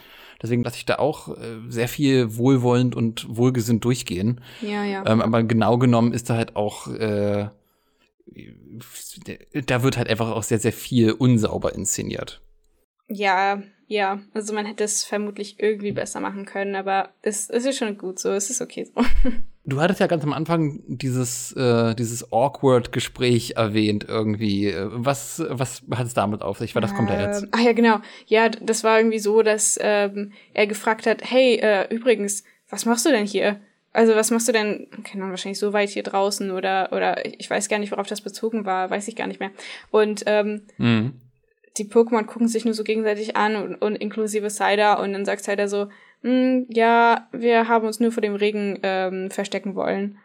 Deswegen 0.42 0.64
lasse 0.64 0.76
ich 0.76 0.84
da 0.84 0.96
auch 0.96 1.28
äh, 1.36 1.58
sehr 1.68 1.88
viel 1.88 2.36
wohlwollend 2.36 2.96
und 2.96 3.26
wohlgesinnt 3.28 3.84
durchgehen. 3.84 4.40
Ja, 4.60 4.84
ja. 4.84 5.04
Ähm, 5.06 5.22
aber 5.22 5.42
genau 5.44 5.78
genommen 5.78 6.12
ist 6.12 6.30
da 6.30 6.36
halt 6.36 6.56
auch, 6.56 6.88
äh, 6.88 7.48
da 9.66 9.82
wird 9.82 9.96
halt 9.96 10.08
einfach 10.08 10.30
auch 10.30 10.42
sehr, 10.42 10.58
sehr 10.58 10.72
viel 10.72 11.12
unsauber 11.12 11.74
inszeniert. 11.74 12.42
Ja, 13.08 13.62
ja, 13.86 14.20
also 14.32 14.54
man 14.54 14.66
hätte 14.66 14.84
es 14.84 15.04
vermutlich 15.04 15.60
irgendwie 15.60 15.92
besser 15.92 16.20
machen 16.20 16.46
können, 16.46 16.74
aber 16.76 17.10
es, 17.20 17.50
es 17.50 17.66
ist 17.66 17.78
schon 17.78 17.98
gut 17.98 18.18
so, 18.18 18.30
es 18.30 18.48
ist 18.48 18.62
okay 18.62 18.84
so. 18.84 19.02
Du 19.64 19.80
hattest 19.80 20.00
ja 20.00 20.08
ganz 20.08 20.24
am 20.24 20.32
Anfang 20.32 20.80
dieses, 20.86 21.52
äh, 21.52 21.94
dieses 21.94 22.32
Awkward-Gespräch 22.32 23.54
erwähnt 23.56 24.06
irgendwie. 24.08 24.74
Was, 24.76 25.42
was 25.48 25.82
hat 25.92 26.06
es 26.06 26.14
damit 26.14 26.42
auf 26.42 26.58
sich? 26.58 26.74
Weil 26.74 26.82
das 26.82 26.94
kommt 26.94 27.10
ja 27.10 27.20
jetzt. 27.20 27.44
Ähm, 27.44 27.48
ah 27.52 27.60
ja, 27.60 27.72
genau. 27.72 27.98
Ja, 28.26 28.48
das 28.48 28.82
war 28.82 28.98
irgendwie 28.98 29.20
so, 29.20 29.42
dass 29.42 29.78
ähm, 29.80 30.32
er 30.52 30.66
gefragt 30.66 31.06
hat, 31.06 31.22
hey, 31.22 31.56
äh, 31.56 31.94
übrigens, 31.94 32.42
was 32.70 32.86
machst 32.86 33.06
du 33.06 33.10
denn 33.10 33.26
hier? 33.26 33.60
Also 33.92 34.16
was 34.16 34.30
machst 34.30 34.48
du 34.48 34.52
denn, 34.52 34.88
keine 35.04 35.22
Ahnung, 35.22 35.30
wahrscheinlich 35.30 35.58
so 35.58 35.72
weit 35.72 35.90
hier 35.90 36.02
draußen 36.02 36.50
oder, 36.50 36.92
oder 36.92 37.24
ich 37.26 37.48
weiß 37.48 37.68
gar 37.68 37.78
nicht, 37.78 37.92
worauf 37.92 38.06
das 38.06 38.22
bezogen 38.22 38.64
war, 38.64 38.90
weiß 38.90 39.06
ich 39.06 39.16
gar 39.16 39.26
nicht 39.26 39.38
mehr. 39.38 39.50
Und 39.90 40.22
ähm, 40.26 40.62
mhm 40.78 41.12
die 41.78 41.84
Pokémon 41.84 42.24
gucken 42.24 42.48
sich 42.48 42.64
nur 42.64 42.74
so 42.74 42.84
gegenseitig 42.84 43.36
an 43.36 43.56
und, 43.56 43.74
und 43.76 43.96
inklusive 43.96 44.50
Cider 44.50 45.00
und 45.00 45.12
dann 45.12 45.24
sagt 45.24 45.44
Cider 45.44 45.68
so, 45.68 45.88
hm, 46.22 46.66
ja, 46.68 47.28
wir 47.32 47.68
haben 47.68 47.86
uns 47.86 48.00
nur 48.00 48.12
vor 48.12 48.20
dem 48.20 48.34
Regen 48.34 48.78
ähm, 48.82 49.30
verstecken 49.30 49.74
wollen. 49.74 50.18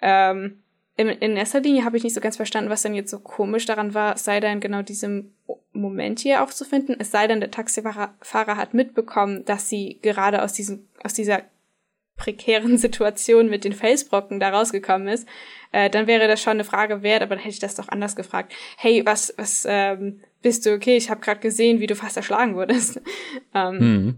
Ähm, 0.00 0.62
in, 0.96 1.08
in 1.08 1.36
erster 1.36 1.60
Linie 1.60 1.84
habe 1.84 1.96
ich 1.96 2.04
nicht 2.04 2.14
so 2.14 2.20
ganz 2.20 2.36
verstanden, 2.36 2.70
was 2.70 2.82
dann 2.82 2.94
jetzt 2.94 3.10
so 3.10 3.18
komisch 3.18 3.66
daran 3.66 3.94
war, 3.94 4.16
sei 4.16 4.40
da 4.40 4.50
in 4.50 4.60
genau 4.60 4.82
diesem 4.82 5.32
Moment 5.72 6.20
hier 6.20 6.42
aufzufinden. 6.42 6.96
Es 6.98 7.10
sei 7.10 7.26
denn, 7.26 7.40
der 7.40 7.50
Taxifahrer 7.50 8.14
Fahrer 8.20 8.56
hat 8.56 8.74
mitbekommen, 8.74 9.44
dass 9.44 9.68
sie 9.68 9.98
gerade 10.02 10.42
aus, 10.42 10.52
diesem, 10.52 10.86
aus 11.02 11.14
dieser 11.14 11.42
prekären 12.16 12.78
Situation 12.78 13.50
mit 13.50 13.64
den 13.64 13.72
Felsbrocken 13.72 14.38
da 14.38 14.50
rausgekommen 14.50 15.08
ist, 15.08 15.28
äh, 15.72 15.90
dann 15.90 16.06
wäre 16.06 16.28
das 16.28 16.40
schon 16.40 16.52
eine 16.52 16.64
Frage 16.64 17.02
wert, 17.02 17.22
aber 17.22 17.34
dann 17.34 17.42
hätte 17.42 17.54
ich 17.54 17.58
das 17.58 17.74
doch 17.74 17.88
anders 17.88 18.14
gefragt. 18.14 18.54
Hey, 18.76 19.04
was, 19.04 19.34
was 19.36 19.66
ähm, 19.68 20.20
bist 20.42 20.64
du 20.64 20.72
okay? 20.72 20.96
Ich 20.96 21.10
habe 21.10 21.20
gerade 21.20 21.40
gesehen, 21.40 21.80
wie 21.80 21.88
du 21.88 21.96
fast 21.96 22.16
erschlagen 22.16 22.54
wurdest. 22.54 23.00
ähm, 23.54 23.78
mhm. 23.78 24.16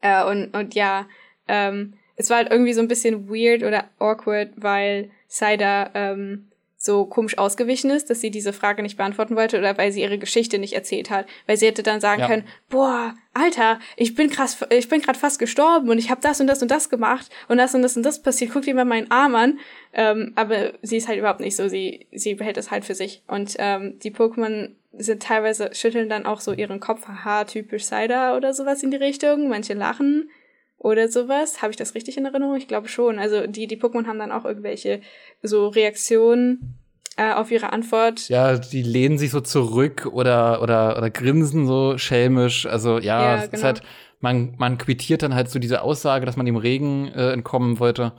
Äh, 0.00 0.24
und, 0.24 0.54
und 0.56 0.74
ja, 0.74 1.06
ähm, 1.48 1.94
es 2.16 2.30
war 2.30 2.38
halt 2.38 2.50
irgendwie 2.50 2.74
so 2.74 2.80
ein 2.80 2.88
bisschen 2.88 3.28
weird 3.28 3.62
oder 3.62 3.88
awkward, 3.98 4.50
weil 4.56 5.10
Saida 5.26 5.90
ähm, 5.94 6.50
so 6.82 7.04
komisch 7.04 7.36
ausgewichen 7.36 7.90
ist, 7.90 8.08
dass 8.08 8.22
sie 8.22 8.30
diese 8.30 8.54
Frage 8.54 8.82
nicht 8.82 8.96
beantworten 8.96 9.36
wollte 9.36 9.58
oder 9.58 9.76
weil 9.76 9.92
sie 9.92 10.00
ihre 10.00 10.16
Geschichte 10.16 10.58
nicht 10.58 10.72
erzählt 10.72 11.10
hat. 11.10 11.26
Weil 11.46 11.58
sie 11.58 11.66
hätte 11.66 11.82
dann 11.82 12.00
sagen 12.00 12.22
ja. 12.22 12.26
können, 12.26 12.46
boah, 12.70 13.14
Alter, 13.34 13.78
ich 13.96 14.14
bin 14.14 14.30
krass, 14.30 14.64
ich 14.70 14.88
bin 14.88 15.02
gerade 15.02 15.18
fast 15.18 15.38
gestorben 15.38 15.90
und 15.90 15.98
ich 15.98 16.10
habe 16.10 16.22
das 16.22 16.40
und 16.40 16.46
das 16.46 16.62
und 16.62 16.70
das 16.70 16.88
gemacht 16.88 17.30
und 17.48 17.58
das 17.58 17.74
und 17.74 17.82
das 17.82 17.98
und 17.98 18.02
das 18.02 18.22
passiert. 18.22 18.52
Guck 18.54 18.62
dir 18.62 18.74
mal 18.74 18.86
meinen 18.86 19.10
Arm 19.10 19.34
an. 19.34 19.58
Ähm, 19.92 20.32
aber 20.36 20.72
sie 20.80 20.96
ist 20.96 21.06
halt 21.06 21.18
überhaupt 21.18 21.40
nicht 21.40 21.54
so. 21.54 21.68
Sie, 21.68 22.06
sie 22.12 22.34
behält 22.34 22.56
es 22.56 22.70
halt 22.70 22.86
für 22.86 22.94
sich. 22.94 23.22
Und 23.26 23.56
ähm, 23.58 23.98
die 23.98 24.10
Pokémon 24.10 24.70
sind 24.92 25.22
teilweise, 25.22 25.70
schütteln 25.72 26.08
dann 26.08 26.26
auch 26.26 26.40
so 26.40 26.52
ihren 26.52 26.80
Kopf, 26.80 27.06
haha, 27.06 27.44
typisch 27.44 27.84
Cider 27.84 28.36
oder 28.36 28.52
sowas 28.52 28.82
in 28.82 28.90
die 28.90 28.96
Richtung. 28.96 29.48
Manche 29.48 29.74
lachen 29.74 30.30
oder 30.78 31.08
sowas. 31.08 31.62
Habe 31.62 31.70
ich 31.70 31.76
das 31.76 31.94
richtig 31.94 32.16
in 32.16 32.24
Erinnerung? 32.24 32.56
Ich 32.56 32.68
glaube 32.68 32.88
schon. 32.88 33.18
Also 33.18 33.46
die, 33.46 33.66
die 33.66 33.80
Pokémon 33.80 34.06
haben 34.06 34.18
dann 34.18 34.32
auch 34.32 34.44
irgendwelche 34.44 35.00
so 35.42 35.68
Reaktionen 35.68 36.78
äh, 37.16 37.32
auf 37.32 37.50
ihre 37.50 37.72
Antwort. 37.72 38.28
Ja, 38.28 38.56
die 38.58 38.82
lehnen 38.82 39.18
sich 39.18 39.30
so 39.30 39.40
zurück 39.40 40.08
oder, 40.10 40.62
oder, 40.62 40.96
oder 40.96 41.10
grinsen 41.10 41.66
so 41.66 41.96
schelmisch. 41.96 42.66
Also 42.66 42.98
ja, 42.98 43.36
ja 43.36 43.46
genau. 43.46 43.62
halt, 43.62 43.82
man, 44.20 44.54
man 44.58 44.78
quittiert 44.78 45.22
dann 45.22 45.34
halt 45.34 45.50
so 45.50 45.58
diese 45.58 45.82
Aussage, 45.82 46.26
dass 46.26 46.36
man 46.36 46.46
dem 46.46 46.56
Regen 46.56 47.08
äh, 47.08 47.30
entkommen 47.32 47.78
wollte. 47.78 48.12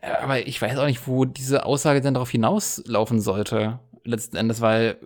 Äh, 0.00 0.10
aber 0.22 0.46
ich 0.46 0.62
weiß 0.62 0.78
auch 0.78 0.86
nicht, 0.86 1.08
wo 1.08 1.24
diese 1.24 1.66
Aussage 1.66 2.00
dann 2.00 2.14
darauf 2.14 2.30
hinauslaufen 2.30 3.20
sollte 3.20 3.80
letzten 4.04 4.36
Endes, 4.36 4.60
weil 4.60 4.98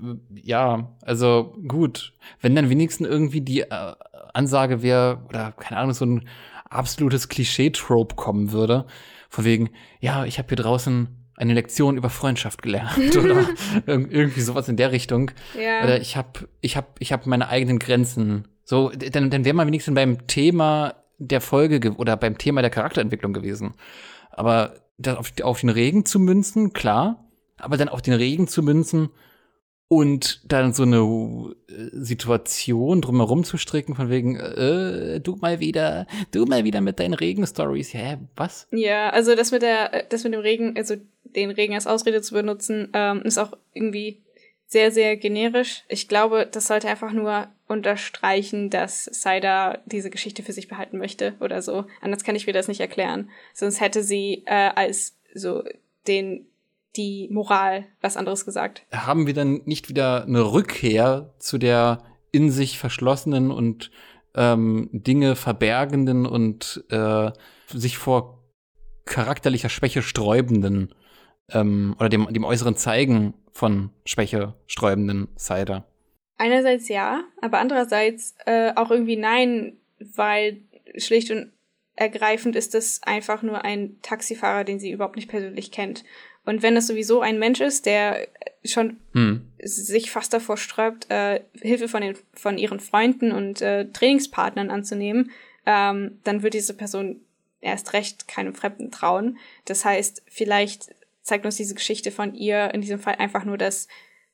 äh, 0.00 0.40
ja, 0.42 0.96
also 1.02 1.56
gut, 1.66 2.14
wenn 2.40 2.54
dann 2.54 2.70
wenigstens 2.70 3.08
irgendwie 3.08 3.40
die 3.40 3.60
äh, 3.60 3.94
Ansage 4.34 4.82
wäre, 4.82 5.22
oder 5.28 5.52
keine 5.52 5.80
Ahnung, 5.80 5.94
so 5.94 6.06
ein 6.06 6.28
absolutes 6.68 7.28
Klischee-Trope 7.28 8.14
kommen 8.14 8.52
würde, 8.52 8.86
von 9.28 9.44
wegen, 9.44 9.70
ja, 10.00 10.24
ich 10.24 10.38
habe 10.38 10.48
hier 10.48 10.56
draußen 10.56 11.08
eine 11.36 11.54
Lektion 11.54 11.96
über 11.96 12.10
Freundschaft 12.10 12.62
gelernt 12.62 13.16
oder 13.16 13.46
irgendwie 13.86 14.40
sowas 14.40 14.68
in 14.68 14.76
der 14.76 14.92
Richtung. 14.92 15.30
Ja. 15.58 15.84
Oder 15.84 16.00
ich 16.00 16.16
habe 16.16 16.48
ich 16.60 16.76
hab, 16.76 17.00
ich 17.00 17.12
hab 17.12 17.26
meine 17.26 17.48
eigenen 17.48 17.78
Grenzen. 17.78 18.48
So, 18.64 18.90
dann, 18.90 19.30
dann 19.30 19.44
wäre 19.44 19.54
man 19.54 19.66
wenigstens 19.66 19.94
beim 19.94 20.26
Thema 20.26 20.94
der 21.18 21.40
Folge 21.40 21.94
oder 21.96 22.16
beim 22.16 22.38
Thema 22.38 22.62
der 22.62 22.70
Charakterentwicklung 22.70 23.32
gewesen. 23.32 23.74
Aber 24.30 24.74
das 24.98 25.16
auf, 25.16 25.32
auf 25.42 25.60
den 25.60 25.70
Regen 25.70 26.04
zu 26.04 26.18
münzen, 26.18 26.72
klar, 26.72 27.24
aber 27.58 27.76
dann 27.76 27.88
auf 27.88 28.02
den 28.02 28.14
Regen 28.14 28.48
zu 28.48 28.62
münzen 28.62 29.10
und 29.92 30.40
dann 30.50 30.72
so 30.72 30.84
eine 30.84 31.54
äh, 31.68 31.90
Situation 31.92 33.02
drumherum 33.02 33.44
zu 33.44 33.58
stricken, 33.58 33.94
von 33.94 34.08
wegen, 34.08 34.36
äh, 34.36 35.20
du 35.20 35.36
mal 35.36 35.60
wieder, 35.60 36.06
du 36.30 36.46
mal 36.46 36.64
wieder 36.64 36.80
mit 36.80 36.98
deinen 36.98 37.12
Regen-Stories. 37.12 37.92
Hä, 37.92 38.16
was? 38.34 38.68
Ja, 38.70 39.10
also 39.10 39.34
das 39.34 39.50
mit 39.50 39.60
der, 39.60 40.04
das 40.08 40.24
mit 40.24 40.32
dem 40.32 40.40
Regen, 40.40 40.76
also 40.78 40.94
den 41.24 41.50
Regen 41.50 41.74
als 41.74 41.86
Ausrede 41.86 42.22
zu 42.22 42.32
benutzen, 42.32 42.88
ähm, 42.94 43.20
ist 43.22 43.36
auch 43.36 43.52
irgendwie 43.74 44.22
sehr, 44.66 44.90
sehr 44.90 45.18
generisch. 45.18 45.84
Ich 45.88 46.08
glaube, 46.08 46.48
das 46.50 46.68
sollte 46.68 46.88
einfach 46.88 47.12
nur 47.12 47.48
unterstreichen, 47.68 48.70
dass 48.70 49.04
Saida 49.04 49.78
diese 49.84 50.08
Geschichte 50.08 50.42
für 50.42 50.52
sich 50.52 50.68
behalten 50.68 50.96
möchte 50.96 51.34
oder 51.40 51.60
so. 51.60 51.84
Anders 52.00 52.24
kann 52.24 52.36
ich 52.36 52.46
mir 52.46 52.54
das 52.54 52.68
nicht 52.68 52.80
erklären. 52.80 53.28
Sonst 53.52 53.82
hätte 53.82 54.02
sie 54.02 54.42
äh, 54.46 54.70
als 54.74 55.18
so 55.34 55.62
den 56.06 56.46
die 56.96 57.28
Moral 57.30 57.86
was 58.00 58.16
anderes 58.16 58.44
gesagt. 58.44 58.84
Haben 58.92 59.26
wir 59.26 59.34
dann 59.34 59.62
nicht 59.64 59.88
wieder 59.88 60.24
eine 60.24 60.52
Rückkehr 60.52 61.32
zu 61.38 61.58
der 61.58 62.02
in 62.32 62.50
sich 62.50 62.78
verschlossenen 62.78 63.50
und 63.50 63.90
ähm, 64.34 64.88
Dinge 64.92 65.36
verbergenden 65.36 66.26
und 66.26 66.84
äh, 66.90 67.30
sich 67.68 67.98
vor 67.98 68.42
charakterlicher 69.04 69.68
Schwäche 69.68 70.02
sträubenden 70.02 70.94
ähm, 71.50 71.94
oder 71.98 72.08
dem, 72.08 72.32
dem 72.32 72.44
äußeren 72.44 72.76
Zeigen 72.76 73.34
von 73.52 73.90
Schwäche 74.04 74.54
sträubenden 74.66 75.28
Cider? 75.36 75.84
Einerseits 76.38 76.88
ja, 76.88 77.24
aber 77.40 77.58
andererseits 77.58 78.34
äh, 78.46 78.72
auch 78.74 78.90
irgendwie 78.90 79.16
nein, 79.16 79.76
weil 79.98 80.62
schlicht 80.96 81.30
und 81.30 81.52
ergreifend 81.94 82.56
ist 82.56 82.74
es 82.74 83.02
einfach 83.02 83.42
nur 83.42 83.64
ein 83.64 83.98
Taxifahrer, 84.02 84.64
den 84.64 84.78
sie 84.80 84.90
überhaupt 84.90 85.16
nicht 85.16 85.28
persönlich 85.28 85.70
kennt. 85.70 86.04
Und 86.44 86.62
wenn 86.62 86.76
es 86.76 86.86
sowieso 86.86 87.20
ein 87.20 87.38
Mensch 87.38 87.60
ist, 87.60 87.86
der 87.86 88.28
schon 88.64 88.98
hm. 89.12 89.46
sich 89.62 90.10
fast 90.10 90.32
davor 90.32 90.56
sträubt, 90.56 91.10
äh, 91.10 91.40
Hilfe 91.60 91.88
von, 91.88 92.02
den, 92.02 92.16
von 92.34 92.58
ihren 92.58 92.80
Freunden 92.80 93.32
und 93.32 93.60
äh, 93.60 93.86
Trainingspartnern 93.86 94.70
anzunehmen, 94.70 95.30
ähm, 95.66 96.18
dann 96.24 96.42
wird 96.42 96.54
diese 96.54 96.74
Person 96.74 97.20
erst 97.60 97.92
recht 97.92 98.26
keinem 98.28 98.54
Fremden 98.54 98.90
trauen. 98.90 99.38
Das 99.64 99.84
heißt, 99.84 100.22
vielleicht 100.26 100.94
zeigt 101.22 101.46
uns 101.46 101.56
diese 101.56 101.74
Geschichte 101.74 102.10
von 102.10 102.34
ihr 102.34 102.74
in 102.74 102.80
diesem 102.80 102.98
Fall 102.98 103.14
einfach 103.14 103.44
nur, 103.44 103.56
dass 103.56 103.86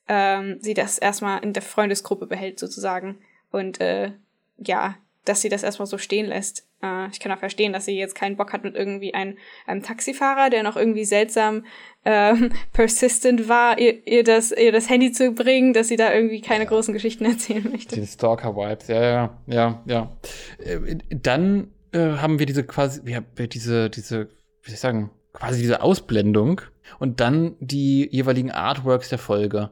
ähm, 0.08 0.56
sie 0.60 0.74
das 0.74 0.98
erstmal 0.98 1.42
in 1.42 1.52
der 1.52 1.62
Freundesgruppe 1.62 2.26
behält, 2.26 2.58
sozusagen. 2.58 3.18
Und 3.50 3.80
äh, 3.80 4.12
ja, 4.56 4.96
dass 5.24 5.42
sie 5.42 5.50
das 5.50 5.62
erstmal 5.62 5.86
so 5.86 5.98
stehen 5.98 6.26
lässt. 6.26 6.66
Äh, 6.82 7.08
ich 7.10 7.20
kann 7.20 7.32
auch 7.32 7.38
verstehen, 7.38 7.72
dass 7.72 7.84
sie 7.84 7.98
jetzt 7.98 8.14
keinen 8.14 8.36
Bock 8.36 8.52
hat 8.52 8.64
mit 8.64 8.74
irgendwie 8.74 9.14
einem, 9.14 9.36
einem 9.66 9.82
Taxifahrer, 9.82 10.50
der 10.50 10.62
noch 10.62 10.76
irgendwie 10.76 11.04
seltsam 11.04 11.64
ähm, 12.04 12.50
persistent 12.72 13.48
war, 13.48 13.78
ihr, 13.78 14.06
ihr, 14.06 14.24
das, 14.24 14.52
ihr 14.52 14.72
das 14.72 14.88
Handy 14.88 15.12
zu 15.12 15.32
bringen, 15.32 15.72
dass 15.72 15.88
sie 15.88 15.96
da 15.96 16.12
irgendwie 16.12 16.40
keine 16.40 16.64
ja. 16.64 16.70
großen 16.70 16.94
Geschichten 16.94 17.24
erzählen 17.26 17.68
möchte. 17.70 17.96
Die 17.96 18.06
Stalker-Vibes, 18.06 18.88
ja, 18.88 19.02
ja, 19.02 19.38
ja, 19.46 19.82
ja. 19.86 20.16
Äh, 20.58 20.98
dann 21.10 21.72
äh, 21.92 21.98
haben 21.98 22.38
wir 22.38 22.46
diese 22.46 22.64
quasi, 22.64 23.00
ja, 23.10 23.20
diese, 23.20 23.90
diese, 23.90 24.28
wie 24.62 24.70
soll 24.70 24.74
ich 24.74 24.80
sagen, 24.80 25.10
quasi 25.32 25.60
diese 25.60 25.82
Ausblendung 25.82 26.60
und 26.98 27.20
dann 27.20 27.56
die 27.60 28.08
jeweiligen 28.10 28.50
Artworks 28.50 29.08
der 29.08 29.18
Folge. 29.18 29.70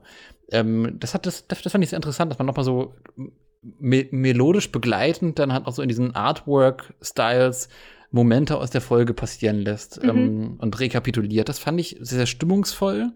Ähm, 0.50 0.96
das 1.00 1.14
hat 1.14 1.26
das, 1.26 1.46
das 1.48 1.60
fand 1.60 1.82
ich 1.82 1.90
sehr 1.90 1.96
interessant, 1.96 2.30
dass 2.30 2.38
man 2.38 2.46
nochmal 2.46 2.64
so 2.64 2.94
me 3.78 4.06
melodisch 4.10 4.70
begleitend 4.72 5.38
dann 5.38 5.52
halt 5.52 5.66
auch 5.66 5.72
so 5.72 5.82
in 5.82 5.88
diesen 5.88 6.14
Artwork-Styles 6.14 7.68
Momente 8.10 8.56
aus 8.56 8.70
der 8.70 8.80
Folge 8.80 9.14
passieren 9.14 9.58
lässt 9.58 10.02
mhm. 10.02 10.08
ähm, 10.08 10.56
und 10.58 10.78
rekapituliert. 10.78 11.48
Das 11.48 11.58
fand 11.58 11.80
ich 11.80 11.96
sehr, 12.00 12.18
sehr 12.18 12.26
stimmungsvoll. 12.26 13.12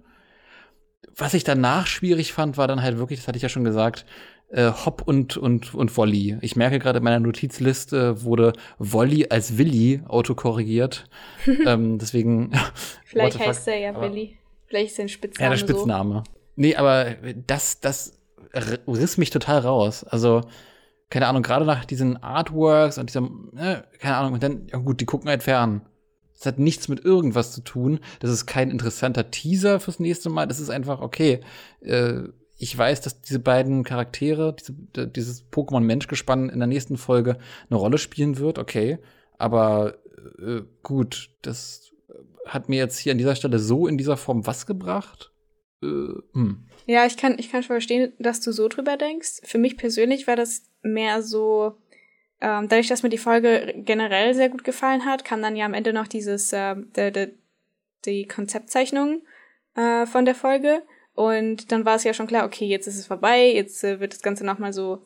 Was 1.16 1.34
ich 1.34 1.44
danach 1.44 1.86
schwierig 1.86 2.32
fand, 2.32 2.56
war 2.56 2.68
dann 2.68 2.82
halt 2.82 2.98
wirklich, 2.98 3.20
das 3.20 3.28
hatte 3.28 3.36
ich 3.36 3.42
ja 3.42 3.48
schon 3.48 3.64
gesagt, 3.64 4.04
äh, 4.50 4.70
Hop 4.84 5.02
und, 5.06 5.36
und, 5.36 5.74
und 5.74 5.96
Wolli. 5.96 6.38
Ich 6.40 6.56
merke 6.56 6.78
gerade 6.78 6.98
in 6.98 7.04
meiner 7.04 7.20
Notizliste 7.20 8.22
wurde 8.22 8.52
Wolli 8.78 9.26
als 9.30 9.58
Willi 9.58 10.02
autokorrigiert. 10.06 11.08
ähm, 11.66 11.98
deswegen. 11.98 12.52
Vielleicht 13.04 13.38
heißt 13.38 13.68
er 13.68 13.78
ja 13.78 14.00
Willi. 14.00 14.38
Vielleicht 14.66 14.92
ist 14.92 14.98
er 14.98 15.04
ein 15.04 15.08
Spitzname. 15.08 15.44
Ja, 15.44 15.50
der 15.50 15.56
Spitzname. 15.56 16.14
So. 16.26 16.32
Nee, 16.56 16.76
aber 16.76 17.16
das, 17.46 17.80
das 17.80 18.19
riss 18.54 19.18
mich 19.18 19.30
total 19.30 19.60
raus. 19.60 20.04
Also, 20.04 20.42
keine 21.08 21.26
Ahnung, 21.26 21.42
gerade 21.42 21.64
nach 21.64 21.84
diesen 21.84 22.22
Artworks 22.22 22.98
und 22.98 23.10
diesem, 23.10 23.50
äh, 23.56 23.82
keine 23.98 24.16
Ahnung, 24.16 24.34
und 24.34 24.42
dann, 24.42 24.66
ja 24.72 24.78
gut, 24.78 25.00
die 25.00 25.06
gucken 25.06 25.28
halt 25.28 25.42
fern. 25.42 25.82
Das 26.34 26.46
hat 26.46 26.58
nichts 26.58 26.88
mit 26.88 27.04
irgendwas 27.04 27.52
zu 27.52 27.60
tun. 27.60 28.00
Das 28.20 28.30
ist 28.30 28.46
kein 28.46 28.70
interessanter 28.70 29.30
Teaser 29.30 29.78
fürs 29.78 30.00
nächste 30.00 30.30
Mal. 30.30 30.46
Das 30.46 30.58
ist 30.58 30.70
einfach, 30.70 31.00
okay, 31.00 31.40
äh, 31.80 32.22
ich 32.56 32.76
weiß, 32.76 33.00
dass 33.00 33.20
diese 33.22 33.40
beiden 33.40 33.84
Charaktere, 33.84 34.54
diese, 34.54 35.08
dieses 35.08 35.50
Pokémon-Mensch-Gespann 35.50 36.48
in 36.48 36.58
der 36.58 36.68
nächsten 36.68 36.96
Folge 36.96 37.38
eine 37.68 37.78
Rolle 37.78 37.98
spielen 37.98 38.38
wird, 38.38 38.58
okay. 38.58 38.98
Aber 39.38 39.94
äh, 40.38 40.62
gut, 40.82 41.30
das 41.42 41.90
hat 42.46 42.68
mir 42.68 42.76
jetzt 42.76 42.98
hier 42.98 43.12
an 43.12 43.18
dieser 43.18 43.36
Stelle 43.36 43.58
so 43.58 43.86
in 43.86 43.98
dieser 43.98 44.16
Form 44.16 44.46
was 44.46 44.66
gebracht? 44.66 45.32
Äh, 45.82 45.86
hm. 46.32 46.66
Ja, 46.86 47.06
ich 47.06 47.16
kann, 47.16 47.38
ich 47.38 47.50
kann 47.50 47.62
schon 47.62 47.74
verstehen, 47.74 48.12
dass 48.18 48.40
du 48.40 48.52
so 48.52 48.68
drüber 48.68 48.96
denkst. 48.96 49.40
Für 49.44 49.58
mich 49.58 49.76
persönlich 49.76 50.26
war 50.26 50.36
das 50.36 50.64
mehr 50.82 51.22
so, 51.22 51.76
ähm, 52.40 52.68
dadurch, 52.68 52.88
dass 52.88 53.02
mir 53.02 53.10
die 53.10 53.18
Folge 53.18 53.74
generell 53.76 54.34
sehr 54.34 54.48
gut 54.48 54.64
gefallen 54.64 55.04
hat, 55.04 55.24
kam 55.24 55.42
dann 55.42 55.56
ja 55.56 55.66
am 55.66 55.74
Ende 55.74 55.92
noch 55.92 56.06
dieses, 56.06 56.52
äh, 56.52 56.74
de, 56.96 57.10
de, 57.10 57.34
die 58.04 58.26
Konzeptzeichnung 58.26 59.22
äh, 59.76 60.06
von 60.06 60.24
der 60.24 60.34
Folge. 60.34 60.82
Und 61.14 61.70
dann 61.70 61.84
war 61.84 61.96
es 61.96 62.04
ja 62.04 62.14
schon 62.14 62.26
klar, 62.26 62.46
okay, 62.46 62.64
jetzt 62.64 62.86
ist 62.86 62.98
es 62.98 63.06
vorbei, 63.06 63.52
jetzt 63.52 63.84
äh, 63.84 64.00
wird 64.00 64.14
das 64.14 64.22
Ganze 64.22 64.44
nochmal 64.46 64.72
so 64.72 65.02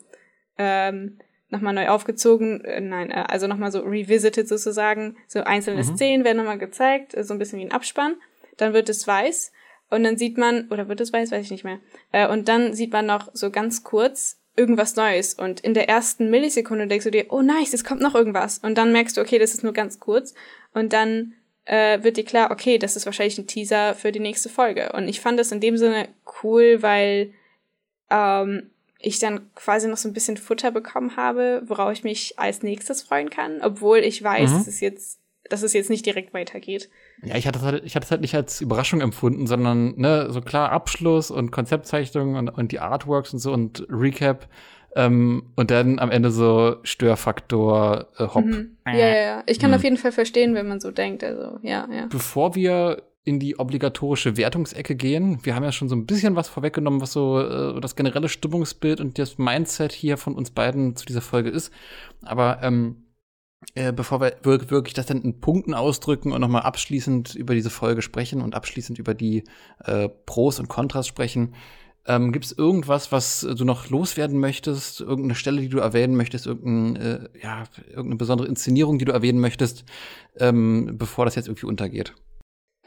ähm, 0.57 1.19
nochmal 1.49 1.73
neu 1.73 1.89
aufgezogen, 1.89 2.63
äh, 2.63 2.81
nein, 2.81 3.11
äh, 3.11 3.25
also 3.27 3.47
nochmal 3.47 3.71
so 3.71 3.81
revisited 3.81 4.47
sozusagen. 4.47 5.17
So 5.27 5.41
einzelne 5.41 5.83
mhm. 5.83 5.95
Szenen 5.95 6.23
werden 6.23 6.37
nochmal 6.37 6.57
gezeigt, 6.57 7.15
äh, 7.15 7.23
so 7.23 7.33
ein 7.33 7.39
bisschen 7.39 7.59
wie 7.59 7.65
ein 7.65 7.71
Abspann. 7.71 8.15
Dann 8.57 8.73
wird 8.73 8.89
es 8.89 9.07
weiß 9.07 9.51
und 9.89 10.03
dann 10.03 10.17
sieht 10.17 10.37
man, 10.37 10.67
oder 10.69 10.87
wird 10.87 11.01
es 11.01 11.13
weiß, 11.13 11.31
weiß 11.31 11.45
ich 11.45 11.51
nicht 11.51 11.63
mehr. 11.63 11.79
Äh, 12.11 12.27
und 12.27 12.47
dann 12.47 12.73
sieht 12.73 12.91
man 12.91 13.05
noch 13.05 13.29
so 13.33 13.51
ganz 13.51 13.83
kurz 13.83 14.39
irgendwas 14.55 14.95
Neues. 14.95 15.33
Und 15.33 15.59
in 15.59 15.73
der 15.73 15.89
ersten 15.89 16.29
Millisekunde 16.29 16.87
denkst 16.87 17.05
du 17.05 17.11
dir, 17.11 17.25
oh 17.29 17.41
nice, 17.41 17.73
es 17.73 17.83
kommt 17.83 18.01
noch 18.01 18.15
irgendwas. 18.15 18.59
Und 18.59 18.77
dann 18.77 18.91
merkst 18.91 19.17
du, 19.17 19.21
okay, 19.21 19.37
das 19.37 19.53
ist 19.53 19.63
nur 19.63 19.73
ganz 19.73 19.99
kurz. 19.99 20.33
Und 20.73 20.93
dann 20.93 21.33
äh, 21.65 22.03
wird 22.03 22.17
dir 22.17 22.25
klar, 22.25 22.51
okay, 22.51 22.77
das 22.77 22.95
ist 22.95 23.05
wahrscheinlich 23.05 23.37
ein 23.37 23.47
Teaser 23.47 23.93
für 23.93 24.11
die 24.11 24.19
nächste 24.19 24.49
Folge. 24.49 24.91
Und 24.93 25.07
ich 25.07 25.21
fand 25.21 25.39
das 25.39 25.51
in 25.51 25.59
dem 25.59 25.77
Sinne 25.77 26.07
cool, 26.43 26.81
weil 26.81 27.33
ähm, 28.09 28.69
ich 28.99 29.19
dann 29.19 29.51
quasi 29.55 29.87
noch 29.87 29.97
so 29.97 30.07
ein 30.07 30.13
bisschen 30.13 30.37
Futter 30.37 30.71
bekommen 30.71 31.15
habe, 31.15 31.61
worauf 31.65 31.91
ich 31.91 32.03
mich 32.03 32.39
als 32.39 32.63
nächstes 32.63 33.03
freuen 33.03 33.29
kann, 33.29 33.61
obwohl 33.61 33.99
ich 33.99 34.23
weiß, 34.23 34.51
mhm. 34.51 34.65
es 34.67 34.79
jetzt, 34.79 35.19
dass 35.49 35.63
es 35.63 35.73
jetzt 35.73 35.89
nicht 35.89 36.05
direkt 36.05 36.33
weitergeht. 36.33 36.89
Ja, 37.23 37.35
ich 37.35 37.47
hatte 37.47 37.59
es 37.59 37.65
halt, 37.65 37.85
ich 37.85 37.95
hatte 37.95 38.05
es 38.05 38.11
halt 38.11 38.21
nicht 38.21 38.35
als 38.35 38.61
Überraschung 38.61 39.01
empfunden, 39.01 39.47
sondern 39.47 39.93
ne, 39.97 40.27
so 40.29 40.41
klar 40.41 40.71
Abschluss 40.71 41.31
und 41.31 41.51
Konzeptzeichnung 41.51 42.35
und, 42.35 42.49
und 42.49 42.71
die 42.71 42.79
Artworks 42.79 43.33
und 43.33 43.39
so 43.39 43.53
und 43.53 43.85
Recap. 43.89 44.47
Ähm, 44.95 45.51
und 45.55 45.71
dann 45.71 45.99
am 45.99 46.09
Ende 46.09 46.31
so 46.31 46.77
Störfaktor, 46.83 48.07
äh, 48.17 48.27
Hopp. 48.27 48.45
Mhm. 48.45 48.77
Ja, 48.85 48.95
ja, 48.95 49.15
ja. 49.15 49.43
Ich 49.45 49.59
kann 49.59 49.71
mhm. 49.71 49.75
auf 49.75 49.83
jeden 49.83 49.97
Fall 49.97 50.13
verstehen, 50.13 50.55
wenn 50.55 50.67
man 50.67 50.79
so 50.79 50.89
denkt. 50.89 51.23
Also, 51.23 51.59
ja, 51.63 51.87
ja. 51.91 52.07
Bevor 52.09 52.55
wir 52.55 53.03
in 53.25 53.39
die 53.39 53.59
obligatorische 53.59 54.37
Wertungsecke 54.37 54.95
gehen. 54.95 55.39
Wir 55.41 55.55
haben 55.55 55.63
ja 55.63 55.71
schon 55.71 55.89
so 55.89 55.95
ein 55.95 56.05
bisschen 56.05 56.35
was 56.35 56.47
vorweggenommen, 56.47 57.01
was 57.01 57.11
so 57.11 57.39
äh, 57.41 57.81
das 57.81 57.95
generelle 57.95 58.29
Stimmungsbild 58.29 59.01
und 59.01 59.17
das 59.17 59.39
Mindset 59.39 59.91
hier 59.91 60.17
von 60.17 60.35
uns 60.35 60.51
beiden 60.51 60.95
zu 60.95 61.05
dieser 61.07 61.21
Folge 61.21 61.49
ist. 61.49 61.73
Aber 62.21 62.59
ähm, 62.61 63.04
äh, 63.73 63.91
bevor 63.91 64.21
wir 64.21 64.37
wirklich 64.43 64.93
das 64.93 65.07
dann 65.07 65.21
in 65.21 65.39
Punkten 65.39 65.73
ausdrücken 65.73 66.31
und 66.31 66.41
nochmal 66.41 66.61
abschließend 66.61 67.35
über 67.35 67.55
diese 67.55 67.69
Folge 67.69 68.01
sprechen 68.01 68.41
und 68.41 68.55
abschließend 68.55 68.99
über 68.99 69.13
die 69.13 69.43
äh, 69.83 70.09
Pros 70.25 70.59
und 70.59 70.67
Kontras 70.67 71.07
sprechen, 71.07 71.53
ähm, 72.07 72.31
Gibt 72.31 72.45
es 72.45 72.51
irgendwas, 72.51 73.11
was 73.11 73.41
du 73.41 73.65
noch 73.65 73.89
loswerden 73.89 74.39
möchtest? 74.39 75.01
Irgendeine 75.01 75.35
Stelle, 75.35 75.61
die 75.61 75.69
du 75.69 75.79
erwähnen 75.79 76.15
möchtest? 76.15 76.45
Irgendein, 76.45 76.95
äh, 77.01 77.29
ja, 77.41 77.63
irgendeine 77.87 78.17
besondere 78.17 78.47
Inszenierung, 78.47 78.99
die 78.99 79.05
du 79.05 79.11
erwähnen 79.11 79.39
möchtest, 79.39 79.85
ähm, 80.37 80.97
bevor 80.97 81.25
das 81.25 81.35
jetzt 81.35 81.47
irgendwie 81.47 81.65
untergeht? 81.65 82.13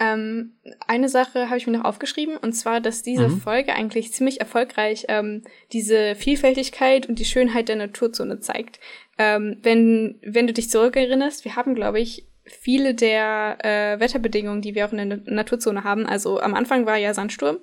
Ähm, 0.00 0.52
eine 0.86 1.08
Sache 1.08 1.48
habe 1.48 1.58
ich 1.58 1.66
mir 1.66 1.76
noch 1.76 1.84
aufgeschrieben, 1.84 2.36
und 2.36 2.52
zwar, 2.52 2.80
dass 2.80 3.02
diese 3.02 3.28
mhm. 3.28 3.40
Folge 3.40 3.74
eigentlich 3.74 4.12
ziemlich 4.12 4.38
erfolgreich 4.38 5.06
ähm, 5.08 5.42
diese 5.72 6.14
Vielfältigkeit 6.14 7.08
und 7.08 7.18
die 7.18 7.24
Schönheit 7.24 7.68
der 7.68 7.74
Naturzone 7.74 8.38
zeigt. 8.38 8.78
Ähm, 9.18 9.58
wenn, 9.62 10.18
wenn 10.22 10.46
du 10.46 10.52
dich 10.52 10.70
zurückerinnerst, 10.70 11.44
wir 11.44 11.56
haben, 11.56 11.74
glaube 11.74 12.00
ich, 12.00 12.26
viele 12.44 12.94
der 12.94 13.58
äh, 13.62 14.00
Wetterbedingungen, 14.00 14.62
die 14.62 14.74
wir 14.74 14.86
auch 14.86 14.92
in 14.92 15.10
der 15.10 15.20
Naturzone 15.26 15.84
haben. 15.84 16.06
Also 16.06 16.40
am 16.40 16.54
Anfang 16.54 16.86
war 16.86 16.96
ja 16.96 17.12
Sandsturm. 17.12 17.58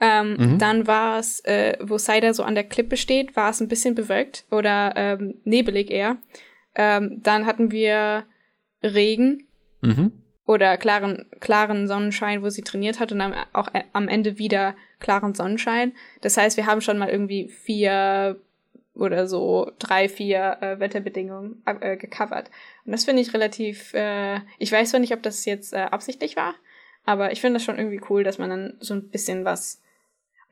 Ähm, 0.00 0.36
mhm. 0.38 0.58
Dann 0.58 0.86
war 0.86 1.18
es, 1.18 1.40
äh, 1.44 1.76
wo 1.80 1.98
Cider 1.98 2.32
so 2.32 2.42
an 2.42 2.54
der 2.54 2.64
Klippe 2.64 2.96
steht, 2.96 3.36
war 3.36 3.50
es 3.50 3.60
ein 3.60 3.68
bisschen 3.68 3.94
bewölkt 3.94 4.46
oder 4.50 4.94
ähm, 4.96 5.34
nebelig 5.44 5.90
eher. 5.90 6.16
Ähm, 6.74 7.20
dann 7.22 7.44
hatten 7.44 7.70
wir 7.70 8.24
Regen. 8.82 9.46
Mhm 9.82 10.12
oder 10.50 10.76
klaren, 10.78 11.26
klaren 11.38 11.86
Sonnenschein, 11.86 12.42
wo 12.42 12.50
sie 12.50 12.62
trainiert 12.62 12.98
hat 12.98 13.12
und 13.12 13.20
dann 13.20 13.34
auch 13.52 13.72
äh, 13.72 13.84
am 13.92 14.08
Ende 14.08 14.36
wieder 14.36 14.74
klaren 14.98 15.32
Sonnenschein. 15.32 15.92
Das 16.22 16.36
heißt, 16.36 16.56
wir 16.56 16.66
haben 16.66 16.80
schon 16.80 16.98
mal 16.98 17.08
irgendwie 17.08 17.46
vier 17.46 18.36
oder 19.00 19.26
so 19.26 19.72
drei, 19.78 20.08
vier 20.08 20.58
äh, 20.60 20.78
Wetterbedingungen 20.78 21.62
äh, 21.64 21.96
gecovert. 21.96 22.50
Und 22.84 22.92
das 22.92 23.04
finde 23.04 23.22
ich 23.22 23.32
relativ, 23.32 23.94
äh, 23.94 24.40
ich 24.58 24.70
weiß 24.70 24.90
zwar 24.90 25.00
nicht, 25.00 25.14
ob 25.14 25.22
das 25.22 25.44
jetzt 25.44 25.72
äh, 25.72 25.78
absichtlich 25.78 26.36
war, 26.36 26.54
aber 27.04 27.32
ich 27.32 27.40
finde 27.40 27.54
das 27.54 27.64
schon 27.64 27.78
irgendwie 27.78 28.00
cool, 28.10 28.24
dass 28.24 28.38
man 28.38 28.50
dann 28.50 28.76
so 28.80 28.94
ein 28.94 29.08
bisschen 29.08 29.44
was. 29.44 29.80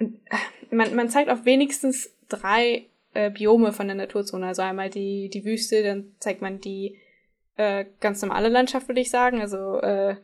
Und, 0.01 0.15
äh, 0.31 0.75
man, 0.75 0.95
man 0.95 1.11
zeigt 1.11 1.31
auch 1.31 1.45
wenigstens 1.45 2.13
drei 2.29 2.87
äh, 3.15 3.31
Biome 3.31 3.73
von 3.73 3.87
der 3.87 3.97
Naturzone. 3.97 4.47
Also 4.47 4.63
einmal 4.63 4.91
die, 4.91 5.29
die 5.29 5.45
Wüste, 5.45 5.83
dann 5.83 6.13
zeigt 6.19 6.41
man 6.41 6.61
die 6.61 6.99
äh, 7.57 7.85
ganz 8.01 8.23
normale 8.23 8.49
Landschaft, 8.49 8.89
würde 8.89 9.01
ich 9.01 9.11
sagen. 9.11 9.41
Also 9.41 9.81
äh, 9.81 10.17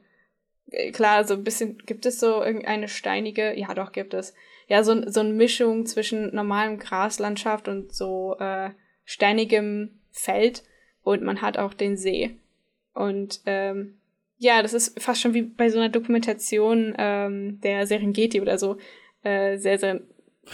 klar, 0.93 1.25
so 1.25 1.35
ein 1.35 1.45
bisschen, 1.45 1.79
gibt 1.79 2.07
es 2.07 2.21
so 2.21 2.43
irgendeine 2.43 2.89
steinige, 2.89 3.59
ja 3.59 3.75
doch, 3.75 3.93
gibt 3.93 4.15
es. 4.15 4.35
Ja, 4.67 4.83
so, 4.83 5.09
so 5.11 5.21
eine 5.21 5.33
Mischung 5.33 5.87
zwischen 5.87 6.35
normalem 6.35 6.79
Graslandschaft 6.79 7.69
und 7.69 7.95
so 7.95 8.37
äh, 8.39 8.71
steinigem 9.05 10.01
Feld 10.11 10.63
und 11.03 11.23
man 11.23 11.43
hat 11.43 11.59
auch 11.59 11.75
den 11.75 11.97
See. 11.97 12.39
Und 12.95 13.41
ähm, 13.47 13.99
ja, 14.39 14.63
das 14.63 14.73
ist 14.73 15.01
fast 15.01 15.21
schon 15.21 15.35
wie 15.35 15.43
bei 15.43 15.69
so 15.69 15.79
einer 15.79 15.89
Dokumentation 15.89 16.95
ähm, 16.99 17.61
der 17.61 17.87
Serengeti 17.87 18.41
oder 18.41 18.59
so 18.59 18.79
äh, 19.23 19.59
sehr, 19.59 19.79
sehr 19.79 20.01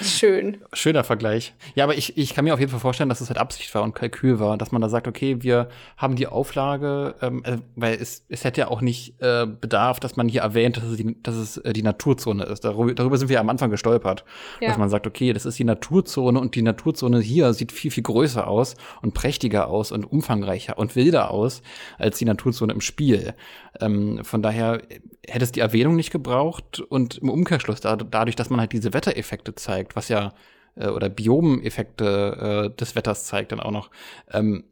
Schön. 0.01 0.59
Schöner 0.73 1.05
Vergleich. 1.05 1.55
Ja, 1.75 1.85
aber 1.85 1.97
ich, 1.97 2.17
ich 2.17 2.35
kann 2.35 2.45
mir 2.45 2.55
auf 2.55 2.61
jeden 2.61 2.71
Fall 2.71 2.81
vorstellen, 2.81 3.09
dass 3.09 3.21
es 3.21 3.29
halt 3.29 3.39
Absicht 3.39 3.75
war 3.75 3.83
und 3.83 3.95
Kalkül 3.95 4.39
war, 4.39 4.57
dass 4.57 4.73
man 4.73 4.81
da 4.81 4.89
sagt, 4.89 5.09
okay, 5.09 5.43
wir 5.43 5.69
haben 5.97 6.17
die 6.17 6.27
Auflage, 6.27 7.15
ähm, 7.21 7.43
äh, 7.45 7.59
weil 7.77 7.95
es, 7.95 8.25
es 8.29 8.45
hätte 8.45 8.61
ja 8.61 8.69
auch 8.69 8.81
nicht 8.81 9.21
äh, 9.21 9.47
Bedarf, 9.47 10.01
dass 10.01 10.17
man 10.17 10.29
hier 10.29 10.43
erwähnt, 10.43 10.77
dass 10.77 10.85
es 10.85 10.97
die, 10.97 11.17
dass 11.23 11.35
es, 11.35 11.57
äh, 11.59 11.73
die 11.73 11.83
Naturzone 11.83 12.45
ist. 12.45 12.65
Darüber, 12.65 12.95
darüber 12.95 13.19
sind 13.19 13.29
wir 13.29 13.35
ja 13.35 13.41
am 13.41 13.49
Anfang 13.49 13.71
gestolpert. 13.71 14.25
Ja. 14.61 14.69
Dass 14.69 14.79
man 14.79 14.89
sagt, 14.89 15.07
okay, 15.07 15.33
das 15.33 15.45
ist 15.45 15.59
die 15.59 15.65
Naturzone 15.65 16.39
und 16.39 16.55
die 16.55 16.63
Naturzone 16.63 17.21
hier 17.21 17.53
sieht 17.53 17.73
viel, 17.73 17.91
viel 17.91 18.03
größer 18.03 18.47
aus 18.47 18.77
und 19.03 19.15
prächtiger 19.15 19.69
aus 19.69 19.93
und 19.93 20.05
umfangreicher 20.05 20.79
und 20.79 20.97
wilder 20.97 21.31
aus 21.31 21.63
als 21.99 22.19
die 22.19 22.25
Naturzone 22.25 22.73
im 22.73 22.81
Spiel. 22.81 23.35
Ähm, 23.81 24.21
von 24.25 24.43
daher 24.43 24.83
hätte 25.27 25.45
es 25.45 25.53
die 25.53 25.61
Erwähnung 25.61 25.97
nicht 25.97 26.11
gebraucht 26.11 26.81
und 26.81 27.19
im 27.19 27.29
Umkehrschluss 27.29 27.81
da, 27.81 27.97
dadurch, 27.97 28.37
dass 28.37 28.51
man 28.51 28.61
halt 28.61 28.73
diese 28.73 28.93
Wettereffekte 28.93 29.55
zeigt, 29.55 29.80
was 29.95 30.09
ja 30.09 30.33
äh, 30.77 30.89
oder 30.89 31.09
Biomeffekte 31.09 32.71
äh, 32.73 32.77
des 32.77 32.97
Wetters 32.97 33.25
zeigt 33.25 33.53
dann 33.53 33.61
auch 33.61 33.71
noch, 33.71 33.91
ähm, 34.33 34.65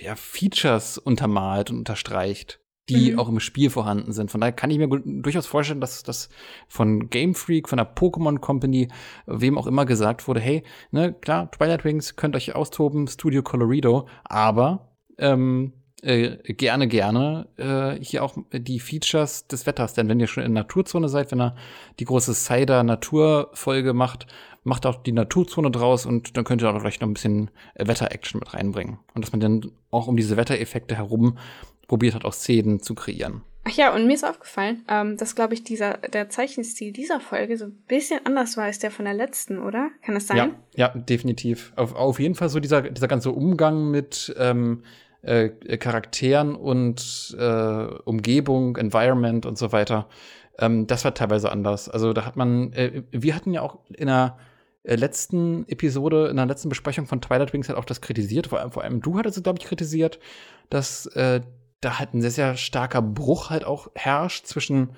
ja, 0.00 0.14
Features 0.16 0.98
untermalt 0.98 1.70
und 1.70 1.78
unterstreicht, 1.78 2.60
die 2.88 3.12
mhm. 3.12 3.18
auch 3.18 3.28
im 3.28 3.40
Spiel 3.40 3.70
vorhanden 3.70 4.12
sind. 4.12 4.30
Von 4.30 4.40
daher 4.40 4.52
kann 4.52 4.70
ich 4.70 4.78
mir 4.78 4.88
durchaus 4.88 5.46
vorstellen, 5.46 5.80
dass 5.80 6.02
das 6.02 6.28
von 6.68 7.10
Game 7.10 7.34
Freak, 7.34 7.68
von 7.68 7.78
der 7.78 7.94
Pokémon 7.94 8.38
Company, 8.38 8.88
wem 9.26 9.58
auch 9.58 9.66
immer 9.66 9.86
gesagt 9.86 10.26
wurde, 10.28 10.40
hey, 10.40 10.62
ne, 10.90 11.12
klar, 11.12 11.50
Twilight 11.50 11.84
Wings 11.84 12.16
könnt 12.16 12.36
euch 12.36 12.54
austoben, 12.54 13.06
Studio 13.08 13.42
Colorido, 13.42 14.08
aber 14.24 14.94
ähm, 15.18 15.72
äh, 16.02 16.36
gerne, 16.54 16.88
gerne 16.88 17.48
äh, 17.56 18.02
hier 18.02 18.22
auch 18.22 18.36
die 18.52 18.80
Features 18.80 19.46
des 19.46 19.66
Wetters. 19.66 19.94
Denn 19.94 20.08
wenn 20.08 20.20
ihr 20.20 20.26
schon 20.26 20.44
in 20.44 20.52
Naturzone 20.52 21.08
seid, 21.08 21.32
wenn 21.32 21.40
er 21.40 21.56
die 21.98 22.04
große 22.04 22.34
Cider 22.34 22.82
Naturfolge 22.82 23.92
macht, 23.92 24.26
macht 24.64 24.86
auch 24.86 25.02
die 25.02 25.12
Naturzone 25.12 25.70
draus 25.70 26.06
und 26.06 26.36
dann 26.36 26.44
könnt 26.44 26.62
ihr 26.62 26.70
auch 26.70 26.80
vielleicht 26.80 27.00
noch 27.00 27.08
ein 27.08 27.14
bisschen 27.14 27.50
äh, 27.74 27.86
Wetter-Action 27.86 28.40
mit 28.40 28.54
reinbringen. 28.54 28.98
Und 29.14 29.24
dass 29.24 29.32
man 29.32 29.40
dann 29.40 29.72
auch 29.90 30.06
um 30.06 30.16
diese 30.16 30.36
Wettereffekte 30.36 30.96
herum 30.96 31.38
probiert 31.86 32.14
hat, 32.14 32.24
auch 32.24 32.34
Szenen 32.34 32.80
zu 32.80 32.94
kreieren. 32.94 33.42
Ach 33.64 33.72
ja, 33.72 33.94
und 33.94 34.06
mir 34.06 34.14
ist 34.14 34.24
aufgefallen, 34.24 34.84
ähm, 34.88 35.16
dass, 35.16 35.34
glaube 35.34 35.54
ich, 35.54 35.62
dieser, 35.62 35.98
der 35.98 36.30
Zeichenstil 36.30 36.92
dieser 36.92 37.20
Folge 37.20 37.58
so 37.58 37.66
ein 37.66 37.82
bisschen 37.86 38.20
anders 38.24 38.56
war 38.56 38.64
als 38.64 38.78
der 38.78 38.90
von 38.90 39.04
der 39.04 39.14
letzten, 39.14 39.58
oder? 39.58 39.90
Kann 40.02 40.14
das 40.14 40.26
sein? 40.26 40.36
Ja, 40.36 40.50
ja 40.74 40.88
definitiv. 40.88 41.72
Auf, 41.76 41.94
auf 41.94 42.18
jeden 42.18 42.34
Fall 42.34 42.48
so 42.48 42.60
dieser, 42.60 42.82
dieser 42.82 43.08
ganze 43.08 43.30
Umgang 43.30 43.90
mit 43.90 44.34
ähm, 44.38 44.82
äh, 45.22 45.48
Charakteren 45.78 46.54
und 46.54 47.36
äh, 47.38 47.84
Umgebung, 48.04 48.76
Environment 48.76 49.46
und 49.46 49.58
so 49.58 49.72
weiter. 49.72 50.08
Ähm, 50.58 50.86
das 50.86 51.04
war 51.04 51.14
teilweise 51.14 51.50
anders. 51.50 51.88
Also 51.88 52.12
da 52.12 52.24
hat 52.24 52.36
man, 52.36 52.72
äh, 52.72 53.02
wir 53.10 53.34
hatten 53.34 53.52
ja 53.52 53.62
auch 53.62 53.78
in 53.90 54.06
der 54.06 54.38
äh, 54.82 54.96
letzten 54.96 55.66
Episode, 55.68 56.28
in 56.28 56.36
der 56.36 56.46
letzten 56.46 56.68
Besprechung 56.68 57.06
von 57.06 57.20
Twilight 57.20 57.52
Wings 57.52 57.68
halt 57.68 57.78
auch 57.78 57.84
das 57.84 58.00
kritisiert. 58.00 58.48
Vor 58.48 58.60
allem, 58.60 58.72
vor 58.72 58.82
allem 58.82 59.00
du 59.00 59.18
hattest 59.18 59.36
es, 59.36 59.42
glaube 59.42 59.58
ich, 59.60 59.66
kritisiert, 59.66 60.18
dass 60.70 61.06
äh, 61.06 61.40
da 61.80 61.98
halt 61.98 62.14
ein 62.14 62.20
sehr, 62.20 62.30
sehr 62.30 62.56
starker 62.56 63.02
Bruch 63.02 63.50
halt 63.50 63.64
auch 63.64 63.90
herrscht 63.94 64.46
zwischen 64.46 64.90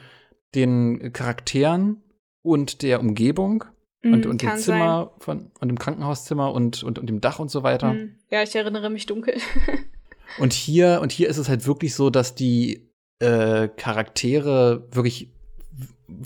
den 0.55 1.12
Charakteren 1.12 2.02
und 2.42 2.82
der 2.82 3.01
Umgebung. 3.01 3.64
Mm, 4.02 4.14
und, 4.14 4.26
und 4.26 4.42
dem 4.42 4.56
Zimmer 4.56 5.10
sein. 5.10 5.20
von 5.20 5.51
und 5.60 5.68
dem 5.68 5.78
Krankenhauszimmer 5.78 6.52
und, 6.52 6.82
und, 6.82 6.98
und 6.98 7.06
dem 7.06 7.20
Dach 7.20 7.38
und 7.38 7.51
so 7.51 7.62
weiter. 7.62 7.92
Mm, 7.92 8.16
ja, 8.30 8.42
ich 8.42 8.56
erinnere 8.56 8.88
mich 8.88 9.06
dunkel. 9.06 9.36
Und 10.39 10.52
hier, 10.52 11.01
und 11.02 11.12
hier 11.12 11.28
ist 11.28 11.39
es 11.39 11.48
halt 11.48 11.66
wirklich 11.66 11.94
so, 11.94 12.11
dass 12.11 12.35
die 12.35 12.90
äh, 13.19 13.69
Charaktere 13.69 14.89
wirklich 14.93 15.31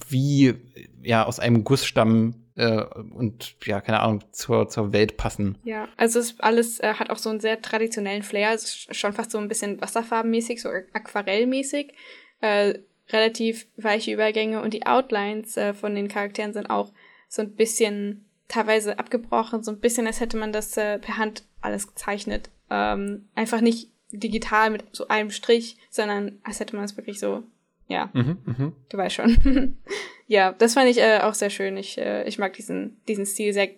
wie 0.09 0.55
ja 1.03 1.25
aus 1.27 1.39
einem 1.39 1.65
Guss 1.65 1.85
stammen 1.85 2.45
äh, 2.57 2.83
und 2.83 3.57
ja, 3.65 3.81
keine 3.81 4.01
Ahnung, 4.01 4.25
zur, 4.33 4.69
zur 4.69 4.93
Welt 4.93 5.17
passen. 5.17 5.59
Ja, 5.65 5.89
also 5.97 6.19
es 6.19 6.41
alles 6.41 6.81
äh, 6.81 6.95
hat 6.95 7.11
auch 7.11 7.19
so 7.19 7.31
einen 7.31 7.41
sehr 7.41 7.61
traditionellen 7.61 8.23
Flair, 8.23 8.55
es 8.55 8.65
ist 8.65 8.97
schon 8.97 9.13
fast 9.13 9.31
so 9.31 9.39
ein 9.39 9.49
bisschen 9.49 9.81
wasserfarbenmäßig, 9.81 10.63
so 10.63 10.71
aquarellmäßig. 10.93 11.93
Äh, 12.41 12.79
relativ 13.11 13.67
weiche 13.77 14.13
Übergänge 14.13 14.63
und 14.63 14.73
die 14.73 14.87
Outlines 14.87 15.59
äh, 15.59 15.75
von 15.75 15.95
den 15.95 16.09
Charakteren 16.09 16.55
sind 16.55 16.71
auch 16.71 16.93
so 17.29 17.43
ein 17.43 17.55
bisschen 17.55 18.25
teilweise 18.49 18.99
abgebrochen, 18.99 19.63
so 19.63 19.71
ein 19.73 19.81
bisschen, 19.81 20.07
als 20.07 20.21
hätte 20.21 20.39
man 20.39 20.53
das 20.53 20.77
äh, 20.77 20.99
per 20.99 21.19
Hand 21.19 21.45
alles 21.61 21.87
gezeichnet. 21.87 22.51
ähm, 22.71 23.29
einfach 23.35 23.61
nicht 23.61 23.91
digital 24.19 24.71
mit 24.71 24.85
so 24.93 25.09
einem 25.09 25.31
Strich, 25.31 25.77
sondern 25.91 26.39
als 26.43 26.61
hätte 26.61 26.77
man 26.77 26.85
es 26.85 26.97
wirklich 26.97 27.19
so, 27.19 27.43
ja, 27.89 28.11
mhm, 28.13 28.39
mh. 28.45 28.73
du 28.89 28.97
weißt 28.97 29.15
schon. 29.15 29.77
ja, 30.27 30.53
das 30.53 30.75
fand 30.75 30.89
ich 30.89 30.99
äh, 30.99 31.21
auch 31.21 31.35
sehr 31.35 31.51
schön. 31.51 31.77
Ich, 31.77 31.99
äh, 31.99 32.25
ich 32.25 32.39
mag 32.39 32.53
diesen, 32.55 33.01
diesen 33.09 33.27
Stil 33.27 33.53
sehr, 33.53 33.69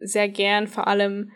sehr 0.00 0.28
gern, 0.28 0.66
vor 0.66 0.86
allem 0.86 1.32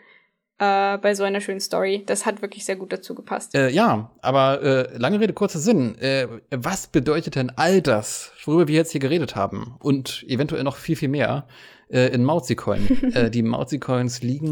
äh, 0.59 0.97
bei 0.97 1.15
so 1.15 1.23
einer 1.23 1.41
schönen 1.41 1.59
Story. 1.59 2.03
Das 2.05 2.25
hat 2.25 2.41
wirklich 2.41 2.65
sehr 2.65 2.75
gut 2.75 2.93
dazu 2.93 3.15
gepasst. 3.15 3.55
Äh, 3.55 3.69
ja, 3.69 4.11
aber 4.21 4.61
äh, 4.61 4.97
lange 4.97 5.19
Rede, 5.19 5.33
kurzer 5.33 5.59
Sinn. 5.59 5.97
Äh, 5.99 6.27
was 6.51 6.87
bedeutet 6.87 7.35
denn 7.35 7.51
all 7.55 7.81
das, 7.81 8.31
worüber 8.43 8.67
wir 8.67 8.75
jetzt 8.75 8.91
hier 8.91 9.01
geredet 9.01 9.35
haben? 9.35 9.75
Und 9.79 10.23
eventuell 10.27 10.63
noch 10.63 10.77
viel, 10.77 10.95
viel 10.95 11.09
mehr 11.09 11.47
in 11.89 12.23
Mauzicoin. 12.23 13.29
die 13.31 13.43
Mauzicoins 13.43 14.23
liegen 14.23 14.49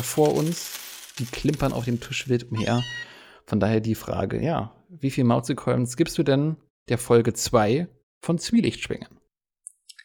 vor 0.00 0.34
uns. 0.34 0.83
Die 1.18 1.26
klimpern 1.26 1.72
auf 1.72 1.84
dem 1.84 2.00
Tisch 2.00 2.28
wild 2.28 2.50
umher. 2.50 2.82
Von 3.46 3.60
daher 3.60 3.80
die 3.80 3.94
Frage, 3.94 4.42
ja, 4.42 4.74
wie 4.88 5.10
viel 5.10 5.24
Mauzicoins 5.24 5.96
gibst 5.96 6.16
du 6.18 6.22
denn 6.22 6.56
der 6.88 6.98
Folge 6.98 7.34
2 7.34 7.88
von 8.20 8.38
Zwielichtschwingen? 8.38 9.08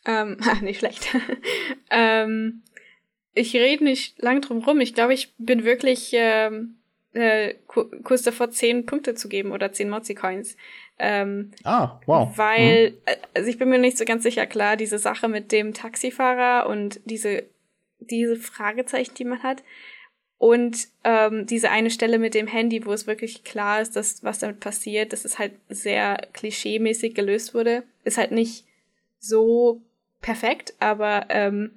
Ähm, 0.05 0.37
nicht 0.61 0.79
schlecht. 0.79 1.07
ähm, 1.89 2.63
ich 3.33 3.55
rede 3.55 3.83
nicht 3.83 4.21
lang 4.21 4.41
drum 4.41 4.63
rum. 4.63 4.81
Ich 4.81 4.93
glaube, 4.93 5.13
ich 5.13 5.33
bin 5.37 5.63
wirklich 5.63 6.11
ähm, 6.13 6.79
äh, 7.13 7.55
kurz 7.67 8.23
davor, 8.23 8.51
zehn 8.51 8.85
Punkte 8.85 9.15
zu 9.15 9.29
geben 9.29 9.51
oder 9.51 9.71
zehn 9.71 9.89
Mozi-Coins. 9.89 10.55
Ähm, 10.99 11.51
ah, 11.63 11.99
wow. 12.05 12.37
Weil, 12.37 12.91
mhm. 12.91 12.97
also 13.33 13.49
ich 13.49 13.57
bin 13.57 13.69
mir 13.69 13.79
nicht 13.79 13.97
so 13.97 14.05
ganz 14.05 14.23
sicher, 14.23 14.45
klar, 14.45 14.75
diese 14.75 14.99
Sache 14.99 15.27
mit 15.27 15.51
dem 15.51 15.73
Taxifahrer 15.73 16.67
und 16.67 16.99
diese, 17.05 17.45
diese 17.99 18.35
Fragezeichen, 18.35 19.15
die 19.15 19.25
man 19.25 19.43
hat. 19.43 19.63
Und 20.39 20.87
ähm, 21.03 21.45
diese 21.45 21.69
eine 21.69 21.91
Stelle 21.91 22.17
mit 22.17 22.33
dem 22.33 22.47
Handy, 22.47 22.85
wo 22.85 22.93
es 22.93 23.07
wirklich 23.07 23.43
klar 23.43 23.81
ist, 23.81 23.97
dass 23.97 24.23
was 24.23 24.39
damit 24.39 24.61
passiert, 24.61 25.11
dass 25.11 25.25
es 25.25 25.37
halt 25.37 25.51
sehr 25.67 26.27
klischeemäßig 26.31 27.13
gelöst 27.13 27.53
wurde, 27.53 27.83
ist 28.05 28.17
halt 28.17 28.31
nicht 28.31 28.63
so 29.19 29.81
perfekt, 30.21 30.73
aber 30.79 31.25
ähm, 31.27 31.71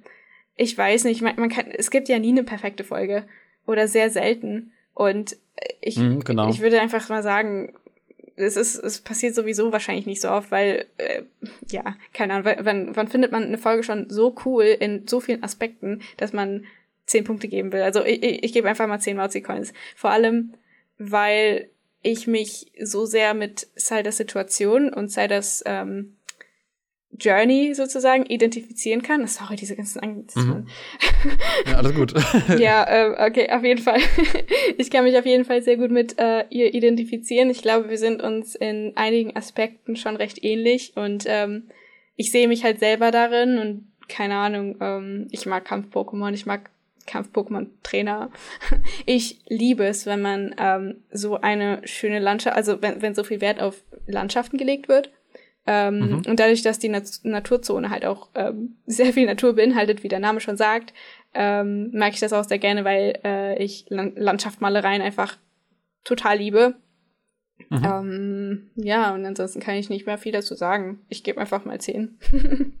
ich 0.55 0.77
weiß 0.77 1.03
nicht, 1.03 1.21
man, 1.21 1.35
man 1.35 1.49
kann, 1.49 1.65
es 1.71 1.91
gibt 1.91 2.07
ja 2.07 2.19
nie 2.19 2.29
eine 2.29 2.43
perfekte 2.43 2.85
Folge 2.85 3.25
oder 3.67 3.89
sehr 3.89 4.09
selten. 4.09 4.71
Und 4.93 5.35
ich, 5.81 5.97
mhm, 5.97 6.23
genau. 6.23 6.49
ich 6.49 6.61
würde 6.61 6.79
einfach 6.79 7.09
mal 7.09 7.21
sagen, 7.23 7.73
es 8.37 8.55
ist, 8.55 8.75
es 8.75 9.01
passiert 9.01 9.35
sowieso 9.35 9.73
wahrscheinlich 9.73 10.05
nicht 10.05 10.21
so 10.21 10.29
oft, 10.29 10.51
weil, 10.51 10.85
äh, 10.97 11.23
ja, 11.69 11.97
keine 12.13 12.33
Ahnung, 12.33 12.53
wann, 12.61 12.95
wann 12.95 13.07
findet 13.09 13.33
man 13.33 13.43
eine 13.43 13.57
Folge 13.57 13.83
schon 13.83 14.09
so 14.09 14.35
cool 14.45 14.63
in 14.63 15.05
so 15.05 15.19
vielen 15.19 15.43
Aspekten, 15.43 16.01
dass 16.15 16.31
man 16.31 16.65
zehn 17.05 17.23
Punkte 17.23 17.47
geben 17.47 17.71
will. 17.71 17.81
Also 17.81 18.03
ich, 18.03 18.23
ich, 18.23 18.43
ich 18.43 18.53
gebe 18.53 18.69
einfach 18.69 18.87
mal 18.87 18.99
zehn 18.99 19.17
Mauzi-Coins. 19.17 19.73
Vor 19.95 20.11
allem, 20.11 20.53
weil 20.97 21.69
ich 22.01 22.27
mich 22.27 22.71
so 22.81 23.05
sehr 23.05 23.33
mit 23.33 23.67
sei 23.75 24.03
das 24.03 24.17
Situation 24.17 24.93
und 24.93 25.09
sei 25.09 25.27
das 25.27 25.63
ähm, 25.65 26.17
Journey 27.19 27.73
sozusagen 27.75 28.25
identifizieren 28.25 29.01
kann. 29.01 29.25
Sorry, 29.27 29.55
diese 29.55 29.75
ganzen 29.75 29.99
Anglizismen. 29.99 30.63
Mhm. 30.63 31.31
Ja, 31.65 31.77
alles 31.77 31.93
gut. 31.93 32.13
ja, 32.59 32.83
äh, 32.83 33.29
okay, 33.29 33.49
auf 33.51 33.63
jeden 33.63 33.81
Fall. 33.81 33.99
ich 34.77 34.89
kann 34.89 35.03
mich 35.03 35.17
auf 35.17 35.25
jeden 35.25 35.45
Fall 35.45 35.61
sehr 35.61 35.77
gut 35.77 35.91
mit 35.91 36.19
äh, 36.19 36.45
ihr 36.49 36.73
identifizieren. 36.73 37.49
Ich 37.49 37.61
glaube, 37.61 37.89
wir 37.89 37.97
sind 37.97 38.21
uns 38.21 38.55
in 38.55 38.93
einigen 38.95 39.35
Aspekten 39.35 39.95
schon 39.95 40.15
recht 40.15 40.43
ähnlich 40.43 40.93
und 40.95 41.25
ähm, 41.27 41.69
ich 42.15 42.31
sehe 42.31 42.47
mich 42.47 42.63
halt 42.63 42.79
selber 42.79 43.11
darin 43.11 43.59
und 43.59 43.87
keine 44.09 44.35
Ahnung, 44.35 44.77
ähm, 44.81 45.27
ich 45.31 45.45
mag 45.45 45.65
Kampf-Pokémon, 45.65 46.33
ich 46.33 46.45
mag 46.45 46.69
Kampf-Pokémon-Trainer. 47.07 48.31
Ich 49.05 49.39
liebe 49.47 49.85
es, 49.85 50.05
wenn 50.05 50.21
man 50.21 50.55
ähm, 50.57 51.03
so 51.11 51.39
eine 51.39 51.81
schöne 51.85 52.19
Landschaft, 52.19 52.55
also 52.55 52.81
wenn, 52.81 53.01
wenn 53.01 53.15
so 53.15 53.23
viel 53.23 53.41
Wert 53.41 53.61
auf 53.61 53.83
Landschaften 54.07 54.57
gelegt 54.57 54.87
wird 54.87 55.09
ähm, 55.65 55.99
mhm. 55.99 56.21
Und 56.27 56.39
dadurch, 56.39 56.61
dass 56.61 56.79
die 56.79 56.89
Nat 56.89 57.19
Naturzone 57.23 57.89
halt 57.89 58.05
auch 58.05 58.29
ähm, 58.35 58.75
sehr 58.85 59.13
viel 59.13 59.25
Natur 59.25 59.55
beinhaltet, 59.55 60.03
wie 60.03 60.09
der 60.09 60.19
Name 60.19 60.39
schon 60.39 60.57
sagt, 60.57 60.93
ähm, 61.33 61.91
mag 61.93 62.13
ich 62.13 62.19
das 62.19 62.33
auch 62.33 62.43
sehr 62.43 62.59
gerne, 62.59 62.83
weil 62.83 63.19
äh, 63.23 63.63
ich 63.63 63.85
Land 63.89 64.17
Landschaftsmalereien 64.17 65.01
einfach 65.01 65.37
total 66.03 66.37
liebe. 66.37 66.75
Mhm. 67.69 67.83
Ähm, 67.83 68.69
ja, 68.75 69.13
und 69.13 69.25
ansonsten 69.25 69.59
kann 69.59 69.75
ich 69.75 69.89
nicht 69.89 70.05
mehr 70.05 70.17
viel 70.17 70.31
dazu 70.31 70.55
sagen. 70.55 70.99
Ich 71.09 71.23
gebe 71.23 71.39
einfach 71.39 71.65
mal 71.65 71.79
zehn. 71.79 72.17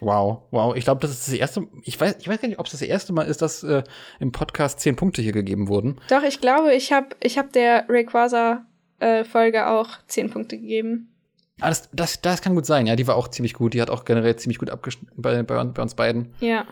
wow, 0.00 0.42
wow. 0.50 0.76
Ich 0.76 0.84
glaube, 0.84 1.00
das 1.00 1.10
ist 1.10 1.28
das 1.28 1.34
erste. 1.34 1.66
Ich 1.84 2.00
weiß, 2.00 2.16
ich 2.20 2.28
weiß 2.28 2.40
gar 2.40 2.48
nicht, 2.48 2.58
ob 2.58 2.66
es 2.66 2.72
das 2.72 2.82
erste 2.82 3.12
Mal 3.12 3.24
ist, 3.24 3.42
dass 3.42 3.62
äh, 3.62 3.82
im 4.20 4.32
Podcast 4.32 4.80
zehn 4.80 4.96
Punkte 4.96 5.22
hier 5.22 5.32
gegeben 5.32 5.68
wurden. 5.68 6.00
Doch, 6.08 6.22
ich 6.22 6.40
glaube, 6.40 6.74
ich 6.74 6.92
habe 6.92 7.08
ich 7.22 7.38
hab 7.38 7.52
der 7.52 7.86
Rayquaza 7.88 8.66
äh, 9.00 9.24
Folge 9.24 9.68
auch 9.68 9.90
zehn 10.06 10.30
Punkte 10.30 10.58
gegeben. 10.58 11.14
Ah, 11.60 11.68
das, 11.68 11.90
das, 11.92 12.20
das 12.20 12.40
kann 12.40 12.54
gut 12.54 12.66
sein, 12.66 12.86
ja. 12.86 12.96
Die 12.96 13.06
war 13.06 13.16
auch 13.16 13.28
ziemlich 13.28 13.54
gut. 13.54 13.74
Die 13.74 13.82
hat 13.82 13.90
auch 13.90 14.04
generell 14.04 14.36
ziemlich 14.36 14.58
gut 14.58 14.70
abgeschnitten 14.70 15.20
bei, 15.20 15.42
bei, 15.42 15.64
bei 15.64 15.82
uns 15.82 15.94
beiden. 15.94 16.32
Ja. 16.40 16.66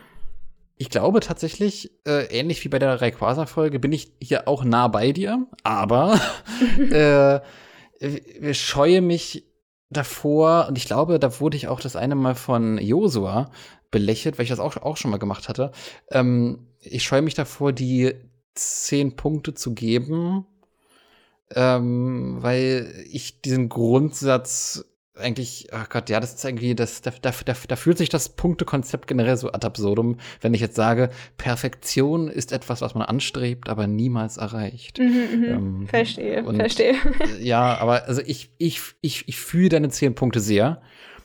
Ich 0.77 0.89
glaube 0.89 1.21
tatsächlich, 1.21 1.91
äh, 2.05 2.25
ähnlich 2.25 2.63
wie 2.63 2.69
bei 2.69 2.77
der 2.77 3.01
Rayquaza-Folge, 3.01 3.79
bin 3.79 3.91
ich 3.91 4.13
hier 4.21 4.47
auch 4.47 4.63
nah 4.63 4.87
bei 4.87 5.11
dir, 5.11 5.47
aber 5.63 6.19
äh, 6.91 7.39
ich 7.99 8.61
scheue 8.61 9.01
mich 9.01 9.45
davor, 9.89 10.67
und 10.69 10.77
ich 10.77 10.85
glaube, 10.85 11.17
da 11.17 11.39
wurde 11.39 11.57
ich 11.57 11.67
auch 11.67 11.79
das 11.79 11.95
eine 11.95 12.15
Mal 12.15 12.35
von 12.35 12.77
Josua 12.77 13.49
belächelt, 13.89 14.37
weil 14.37 14.43
ich 14.43 14.49
das 14.49 14.59
auch, 14.59 14.77
auch 14.77 14.97
schon 14.97 15.11
mal 15.11 15.17
gemacht 15.17 15.49
hatte. 15.49 15.71
Ähm, 16.11 16.67
ich 16.79 17.03
scheue 17.03 17.21
mich 17.21 17.33
davor, 17.33 17.73
die 17.73 18.13
zehn 18.53 19.15
Punkte 19.15 19.53
zu 19.53 19.73
geben, 19.73 20.45
ähm, 21.55 22.37
weil 22.39 23.05
ich 23.09 23.41
diesen 23.41 23.69
Grundsatz 23.69 24.85
eigentlich, 25.19 25.67
ach 25.71 25.89
Gott, 25.89 26.09
ja, 26.09 26.19
das 26.19 26.33
ist 26.33 26.45
irgendwie, 26.45 26.75
das, 26.75 27.01
da, 27.01 27.11
da, 27.21 27.31
da, 27.45 27.53
da 27.67 27.75
fühlt 27.75 27.97
sich 27.97 28.09
das 28.09 28.29
Punktekonzept 28.29 29.07
generell 29.07 29.37
so 29.37 29.51
ad 29.51 29.65
absurdum, 29.65 30.17
wenn 30.41 30.53
ich 30.53 30.61
jetzt 30.61 30.75
sage, 30.75 31.09
Perfektion 31.37 32.27
ist 32.27 32.51
etwas, 32.51 32.81
was 32.81 32.95
man 32.95 33.03
anstrebt, 33.03 33.69
aber 33.69 33.87
niemals 33.87 34.37
erreicht. 34.37 34.99
Mhm, 34.99 35.39
mhm. 35.39 35.43
ähm, 35.43 35.87
verstehe, 35.87 36.43
und, 36.43 36.55
verstehe. 36.55 36.95
Ja, 37.39 37.77
aber 37.77 38.05
also 38.07 38.21
ich, 38.25 38.51
ich, 38.57 38.81
ich, 39.01 39.27
ich 39.27 39.37
fühle 39.37 39.69
deine 39.69 39.89
zehn 39.89 40.15
Punkte 40.15 40.39
sehr. 40.39 40.81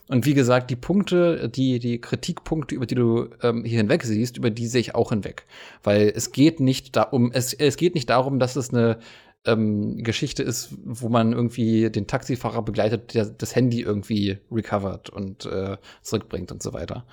Und 0.08 0.26
wie 0.26 0.34
gesagt, 0.34 0.70
die 0.70 0.76
Punkte, 0.76 1.48
die, 1.48 1.78
die 1.78 2.00
Kritikpunkte, 2.00 2.74
über 2.74 2.86
die 2.86 2.96
du 2.96 3.30
ähm, 3.42 3.64
hier 3.64 3.78
hinweg 3.78 4.02
siehst, 4.02 4.36
über 4.36 4.50
die 4.50 4.66
sehe 4.66 4.80
ich 4.80 4.94
auch 4.94 5.10
hinweg. 5.10 5.46
Weil 5.82 6.12
es 6.14 6.32
geht 6.32 6.60
nicht 6.60 6.96
da 6.96 7.02
um, 7.02 7.32
es, 7.32 7.54
es 7.54 7.76
geht 7.76 7.94
nicht 7.94 8.10
darum, 8.10 8.38
dass 8.38 8.56
es 8.56 8.74
eine 8.74 8.98
ähm, 9.44 10.02
Geschichte 10.04 10.42
ist, 10.42 10.70
wo 10.84 11.08
man 11.08 11.32
irgendwie 11.32 11.90
den 11.90 12.06
Taxifahrer 12.06 12.62
begleitet, 12.62 13.14
der 13.14 13.26
das 13.26 13.56
Handy 13.56 13.80
irgendwie 13.80 14.38
recovert 14.50 15.10
und 15.10 15.46
äh, 15.46 15.78
zurückbringt 16.02 16.52
und 16.52 16.62
so 16.62 16.72
weiter. 16.72 17.04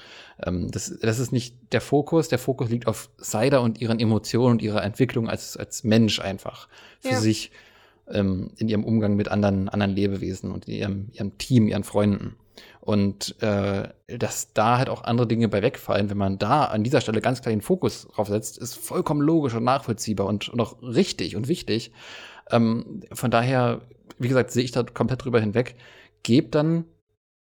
Ähm, 0.43 0.69
das, 0.69 0.95
das 1.01 1.17
ist 1.17 1.31
nicht 1.31 1.55
der 1.71 1.81
Fokus. 1.81 2.27
Der 2.27 2.37
Fokus 2.37 2.69
liegt 2.69 2.85
auf 2.85 3.09
Saida 3.17 3.59
und 3.59 3.81
ihren 3.81 3.99
Emotionen 3.99 4.53
und 4.53 4.61
ihrer 4.61 4.83
Entwicklung 4.83 5.27
als, 5.27 5.57
als 5.57 5.83
Mensch 5.83 6.19
einfach 6.19 6.67
für 6.99 7.09
ja. 7.09 7.19
sich 7.19 7.51
ähm, 8.07 8.51
in 8.57 8.69
ihrem 8.69 8.83
Umgang 8.83 9.15
mit 9.15 9.29
anderen, 9.29 9.67
anderen 9.67 9.95
Lebewesen 9.95 10.51
und 10.51 10.67
ihrem, 10.67 11.07
ihrem 11.13 11.37
Team, 11.39 11.67
ihren 11.67 11.83
Freunden. 11.83 12.35
Und 12.89 13.39
äh, 13.43 13.89
dass 14.07 14.51
da 14.53 14.79
halt 14.79 14.89
auch 14.89 15.03
andere 15.03 15.27
Dinge 15.27 15.47
bei 15.47 15.61
wegfallen, 15.61 16.09
wenn 16.09 16.17
man 16.17 16.39
da 16.39 16.65
an 16.65 16.83
dieser 16.83 17.01
Stelle 17.01 17.21
ganz 17.21 17.39
klar 17.39 17.51
den 17.51 17.61
Fokus 17.61 18.07
drauf 18.07 18.29
setzt, 18.29 18.57
ist 18.57 18.73
vollkommen 18.73 19.21
logisch 19.21 19.53
und 19.53 19.63
nachvollziehbar 19.63 20.25
und, 20.25 20.49
und 20.49 20.59
auch 20.59 20.81
richtig 20.81 21.35
und 21.35 21.47
wichtig. 21.47 21.91
Ähm, 22.49 23.01
von 23.13 23.29
daher, 23.29 23.81
wie 24.17 24.27
gesagt, 24.27 24.49
sehe 24.49 24.63
ich 24.63 24.71
da 24.71 24.81
komplett 24.81 25.23
drüber 25.23 25.39
hinweg. 25.39 25.75
Gebt 26.23 26.55
dann 26.55 26.85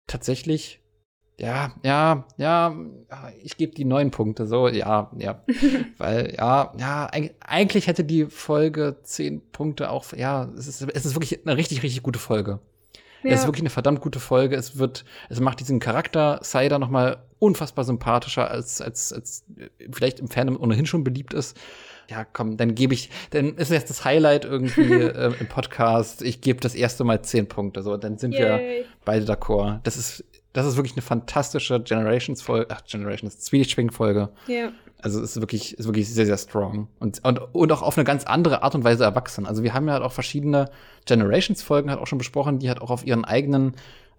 tatsächlich, 0.06 0.80
ja, 1.40 1.72
ja, 1.82 2.24
ja, 2.36 2.76
ich 3.42 3.56
gebe 3.56 3.74
die 3.74 3.84
neun 3.84 4.12
Punkte, 4.12 4.46
so, 4.46 4.68
ja, 4.68 5.10
ja. 5.18 5.42
Weil, 5.98 6.36
ja, 6.38 6.72
ja, 6.78 7.10
eigentlich 7.40 7.88
hätte 7.88 8.04
die 8.04 8.26
Folge 8.26 8.98
zehn 9.02 9.42
Punkte 9.50 9.90
auch, 9.90 10.12
ja, 10.12 10.48
es 10.56 10.68
ist, 10.68 10.82
es 10.82 11.04
ist 11.04 11.16
wirklich 11.16 11.44
eine 11.44 11.56
richtig, 11.56 11.82
richtig 11.82 12.04
gute 12.04 12.20
Folge. 12.20 12.60
Ja. 13.22 13.30
Es 13.32 13.40
ist 13.40 13.46
wirklich 13.46 13.62
eine 13.62 13.70
verdammt 13.70 14.00
gute 14.00 14.20
Folge. 14.20 14.56
Es 14.56 14.78
wird, 14.78 15.04
es 15.28 15.40
macht 15.40 15.60
diesen 15.60 15.80
Charakter 15.80 16.40
Cider 16.42 16.78
noch 16.78 16.90
mal 16.90 17.18
unfassbar 17.38 17.84
sympathischer, 17.84 18.50
als, 18.50 18.80
als, 18.80 19.12
als 19.12 19.44
vielleicht 19.90 20.20
im 20.20 20.28
Fandom 20.28 20.60
ohnehin 20.60 20.86
schon 20.86 21.04
beliebt 21.04 21.34
ist. 21.34 21.56
Ja, 22.08 22.24
komm, 22.24 22.56
dann 22.56 22.74
gebe 22.74 22.94
ich, 22.94 23.10
dann 23.30 23.56
ist 23.56 23.70
jetzt 23.70 23.90
das 23.90 24.04
Highlight 24.04 24.44
irgendwie 24.44 24.82
äh, 24.92 25.32
im 25.38 25.48
Podcast. 25.48 26.22
Ich 26.22 26.40
gebe 26.40 26.60
das 26.60 26.74
erste 26.74 27.04
Mal 27.04 27.22
zehn 27.22 27.48
Punkte. 27.48 27.82
So, 27.82 27.96
dann 27.96 28.18
sind 28.18 28.32
Yay. 28.32 28.40
wir 28.40 28.84
beide 29.04 29.24
d'accord. 29.24 29.80
Das 29.84 29.96
ist, 29.96 30.24
das 30.52 30.66
ist 30.66 30.76
wirklich 30.76 30.94
eine 30.94 31.02
fantastische 31.02 31.80
Generations-Folge, 31.80 32.66
ach, 32.70 32.84
Generations, 32.84 33.38
Zwielichtschwing-Folge. 33.40 34.28
Ja. 34.46 34.72
Also 35.02 35.20
ist 35.20 35.40
wirklich, 35.40 35.78
ist 35.78 35.86
wirklich 35.86 36.12
sehr, 36.12 36.26
sehr 36.26 36.38
strong. 36.38 36.88
Und, 37.00 37.24
und, 37.24 37.38
und 37.54 37.72
auch 37.72 37.82
auf 37.82 37.98
eine 37.98 38.04
ganz 38.04 38.24
andere 38.24 38.62
Art 38.62 38.74
und 38.74 38.84
Weise 38.84 39.04
erwachsen. 39.04 39.46
Also 39.46 39.62
wir 39.62 39.74
haben 39.74 39.86
ja 39.88 39.94
halt 39.94 40.02
auch 40.02 40.12
verschiedene 40.12 40.70
Generations-Folgen 41.06 41.90
halt 41.90 42.00
auch 42.00 42.06
schon 42.06 42.18
besprochen, 42.18 42.60
die 42.60 42.68
halt 42.68 42.80
auch 42.80 42.90
auf 42.90 43.04
ihren 43.04 43.24
eigenen, 43.24 43.74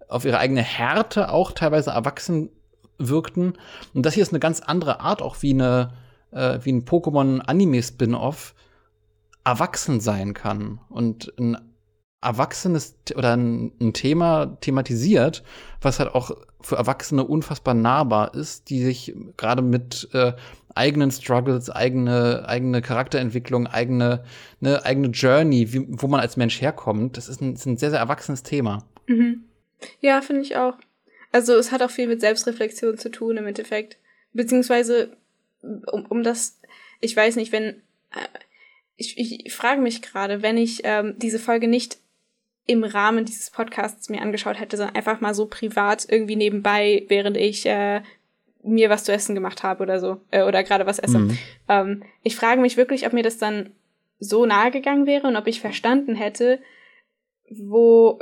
auf 0.10 0.26
ihre 0.26 0.38
eigene 0.38 0.62
Härte 0.62 1.32
auch 1.32 1.54
teilweise 1.54 1.92
erwachsen 1.92 2.50
wirkten. 2.98 3.54
Und 3.94 4.06
das 4.06 4.14
hier 4.14 4.24
ist 4.24 4.34
eine 4.34 4.40
ganz 4.40 4.60
andere 4.60 5.00
Art, 5.00 5.22
auch 5.22 5.42
wie 5.42 5.54
eine, 5.54 5.94
äh, 6.32 6.60
wie 6.64 6.74
ein 6.74 6.86
Pokémon-Anime-Spin-Off. 6.86 8.54
erwachsen 9.46 10.00
sein 10.00 10.34
kann 10.34 10.80
und 10.90 11.34
ein 11.38 11.58
erwachsenes 12.24 12.96
oder 13.16 13.36
ein, 13.36 13.74
ein, 13.82 13.94
Thema 13.94 14.58
thematisiert, 14.62 15.44
was 15.82 16.00
halt 16.00 16.16
auch 16.16 16.32
für 16.62 16.78
Erwachsene 16.78 17.24
unfassbar 17.26 17.74
nahbar 17.74 18.34
ist, 18.34 18.70
die 18.70 18.82
sich 18.82 19.14
gerade 19.36 19.62
mit 19.62 20.10
äh, 20.14 20.34
eigenen 20.76 21.12
Struggles, 21.12 21.70
eigene, 21.70 22.46
eigene 22.48 22.82
Charakterentwicklung, 22.82 23.68
eigene, 23.68 24.24
ne, 24.60 24.84
eigene 24.84 25.10
Journey, 25.10 25.74
wie, 25.74 25.86
wo 25.88 26.08
man 26.08 26.20
als 26.20 26.38
Mensch 26.38 26.62
herkommt, 26.62 27.18
das 27.18 27.30
ist 27.30 27.42
ein, 27.42 27.54
ist 27.54 27.66
ein 27.66 27.78
sehr, 27.78 27.92
sehr 27.92 28.00
erwachsenes 28.00 28.44
Thema. 28.44 28.86
Mhm. 29.08 29.44
Ja, 30.00 30.22
finde 30.22 30.42
ich 30.42 30.56
auch. 30.56 30.76
Also 31.32 31.56
es 31.56 31.72
hat 31.72 31.82
auch 31.82 31.90
viel 31.90 32.08
mit 32.08 32.22
Selbstreflexion 32.22 32.98
zu 32.98 33.10
tun 33.10 33.38
im 33.38 33.48
Endeffekt. 33.48 33.98
Beziehungsweise, 34.34 35.18
um, 35.62 36.06
um 36.06 36.24
das, 36.24 36.60
ich 37.02 37.16
weiß 37.16 37.36
nicht, 37.36 37.52
wenn, 37.52 37.82
äh, 38.12 38.28
ich, 38.96 39.18
ich 39.18 39.54
frage 39.54 39.82
mich 39.82 40.02
gerade, 40.02 40.42
wenn 40.42 40.58
ich 40.58 40.82
ähm, 40.84 41.16
diese 41.18 41.40
Folge 41.40 41.68
nicht 41.68 41.98
im 42.66 42.84
Rahmen 42.84 43.26
dieses 43.26 43.50
Podcasts 43.50 44.10
mir 44.10 44.22
angeschaut 44.22 44.60
hätte, 44.60 44.78
sondern 44.78 44.96
einfach 44.96 45.20
mal 45.20 45.34
so 45.34 45.48
privat 45.48 46.06
irgendwie 46.08 46.36
nebenbei, 46.36 47.06
während 47.10 47.36
ich 47.36 47.66
äh, 47.66 48.02
mir 48.64 48.90
was 48.90 49.04
zu 49.04 49.12
essen 49.12 49.36
gemacht 49.36 49.64
habe 49.64 49.84
oder 49.84 50.00
so, 50.00 50.22
äh, 50.32 50.44
oder 50.44 50.64
gerade 50.64 50.86
was 50.86 51.00
esse. 51.00 51.20
Mhm. 51.20 51.38
Ähm, 51.68 52.04
ich 52.24 52.36
frage 52.36 52.62
mich 52.62 52.78
wirklich, 52.78 53.06
ob 53.06 53.14
mir 53.14 53.24
das 53.24 53.38
dann 53.38 53.72
so 54.20 54.46
nahe 54.46 54.72
gegangen 54.72 55.06
wäre 55.06 55.28
und 55.28 55.36
ob 55.36 55.48
ich 55.48 55.60
verstanden 55.62 56.16
hätte, 56.16 56.60
wo 57.50 58.20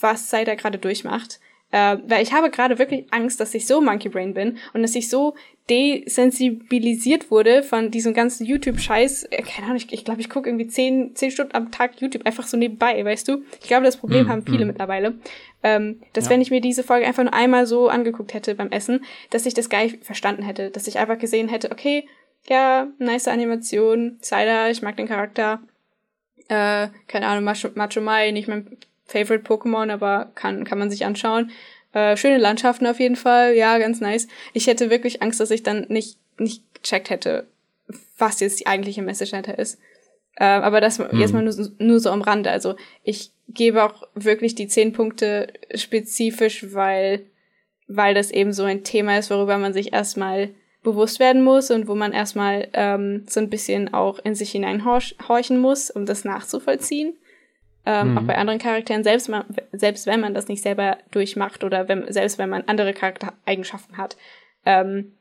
was 0.00 0.30
da 0.30 0.54
gerade 0.54 0.78
durchmacht. 0.78 1.40
Äh, 1.72 1.98
weil 2.06 2.22
ich 2.22 2.32
habe 2.32 2.50
gerade 2.50 2.78
wirklich 2.78 3.12
Angst, 3.12 3.40
dass 3.40 3.54
ich 3.54 3.66
so 3.66 3.80
Monkey 3.80 4.08
Brain 4.08 4.34
bin 4.34 4.58
und 4.72 4.82
dass 4.82 4.94
ich 4.94 5.08
so 5.08 5.34
desensibilisiert 5.70 7.30
wurde 7.30 7.62
von 7.62 7.90
diesem 7.90 8.12
ganzen 8.12 8.44
YouTube-Scheiß. 8.44 9.24
Äh, 9.24 9.42
keine 9.42 9.66
Ahnung, 9.66 9.76
ich, 9.76 9.92
ich 9.92 10.04
glaube, 10.04 10.20
ich 10.20 10.28
gucke 10.28 10.48
irgendwie 10.48 10.66
zehn, 10.66 11.14
zehn 11.14 11.30
Stunden 11.30 11.54
am 11.54 11.70
Tag 11.70 12.00
YouTube 12.00 12.26
einfach 12.26 12.46
so 12.46 12.56
nebenbei, 12.56 13.02
weißt 13.04 13.28
du? 13.28 13.44
Ich 13.62 13.68
glaube, 13.68 13.84
das 13.84 13.96
Problem 13.96 14.26
mm, 14.26 14.28
haben 14.28 14.44
viele 14.44 14.64
mm. 14.64 14.68
mittlerweile. 14.68 15.14
Ähm, 15.62 16.00
dass 16.12 16.24
ja. 16.24 16.32
wenn 16.32 16.40
ich 16.40 16.50
mir 16.50 16.60
diese 16.60 16.82
Folge 16.82 17.06
einfach 17.06 17.22
nur 17.22 17.32
einmal 17.32 17.66
so 17.66 17.88
angeguckt 17.88 18.34
hätte 18.34 18.54
beim 18.56 18.70
Essen, 18.70 19.04
dass 19.30 19.46
ich 19.46 19.54
das 19.54 19.68
gar 19.68 19.82
nicht 19.84 20.04
verstanden 20.04 20.42
hätte. 20.42 20.70
Dass 20.70 20.88
ich 20.88 20.98
einfach 20.98 21.18
gesehen 21.18 21.48
hätte, 21.48 21.70
okay, 21.70 22.06
ja, 22.48 22.88
nice 22.98 23.28
Animation, 23.28 24.18
Cider, 24.20 24.70
ich 24.70 24.82
mag 24.82 24.96
den 24.96 25.06
Charakter. 25.06 25.60
Äh, 26.48 26.88
keine 27.06 27.28
Ahnung, 27.28 27.44
Macho, 27.44 27.68
Macho 27.74 28.00
Mai, 28.00 28.32
nicht 28.32 28.48
mein 28.48 28.76
Favorite 29.06 29.44
Pokémon, 29.44 29.90
aber 29.92 30.32
kann, 30.34 30.64
kann 30.64 30.78
man 30.78 30.90
sich 30.90 31.04
anschauen. 31.04 31.50
Äh, 31.92 32.16
schöne 32.16 32.38
Landschaften 32.38 32.86
auf 32.86 33.00
jeden 33.00 33.16
Fall, 33.16 33.54
ja, 33.54 33.78
ganz 33.78 34.00
nice. 34.00 34.28
Ich 34.52 34.66
hätte 34.66 34.90
wirklich 34.90 35.22
Angst, 35.22 35.40
dass 35.40 35.50
ich 35.50 35.62
dann 35.62 35.86
nicht, 35.88 36.18
nicht 36.38 36.62
gecheckt 36.74 37.10
hätte, 37.10 37.46
was 38.16 38.40
jetzt 38.40 38.60
die 38.60 38.66
eigentliche 38.66 39.02
Message 39.02 39.32
dahinter 39.32 39.58
ist. 39.58 39.78
Äh, 40.36 40.44
aber 40.44 40.80
das 40.80 40.98
mhm. 40.98 41.20
jetzt 41.20 41.32
mal 41.32 41.42
nur, 41.42 41.54
nur 41.78 42.00
so 42.00 42.10
am 42.10 42.22
Rande. 42.22 42.50
Also 42.50 42.76
ich 43.02 43.32
gebe 43.48 43.82
auch 43.84 44.08
wirklich 44.14 44.54
die 44.54 44.68
zehn 44.68 44.92
Punkte 44.92 45.52
spezifisch, 45.74 46.72
weil, 46.72 47.26
weil 47.88 48.14
das 48.14 48.30
eben 48.30 48.52
so 48.52 48.64
ein 48.64 48.84
Thema 48.84 49.18
ist, 49.18 49.30
worüber 49.30 49.58
man 49.58 49.72
sich 49.72 49.92
erstmal 49.92 50.50
bewusst 50.82 51.20
werden 51.20 51.42
muss 51.42 51.70
und 51.70 51.88
wo 51.88 51.94
man 51.94 52.12
erstmal 52.12 52.68
ähm, 52.72 53.24
so 53.28 53.40
ein 53.40 53.50
bisschen 53.50 53.92
auch 53.92 54.18
in 54.20 54.34
sich 54.34 54.52
hineinhorchen 54.52 55.58
muss, 55.58 55.90
um 55.90 56.06
das 56.06 56.24
nachzuvollziehen. 56.24 57.14
Ähm, 57.86 58.12
mhm. 58.12 58.18
Auch 58.18 58.22
bei 58.22 58.36
anderen 58.36 58.58
Charakteren, 58.58 59.04
selbst, 59.04 59.28
man, 59.28 59.44
selbst 59.72 60.06
wenn 60.06 60.20
man 60.20 60.34
das 60.34 60.48
nicht 60.48 60.62
selber 60.62 60.98
durchmacht 61.10 61.64
oder 61.64 61.88
wenn, 61.88 62.12
selbst 62.12 62.38
wenn 62.38 62.50
man 62.50 62.64
andere 62.66 62.92
Charaktereigenschaften 62.92 63.96
hat. 63.96 64.16
Ähm, 64.66 65.12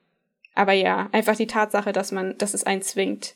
aber 0.56 0.73
ja, 0.73 1.07
einfach 1.14 1.38
die 1.38 1.48
Tatsache, 1.48 1.94
dass 1.94 2.11
man, 2.11 2.38
dass 2.38 2.53
es 2.53 2.65
einen 2.65 2.81
zwingt, 2.81 3.36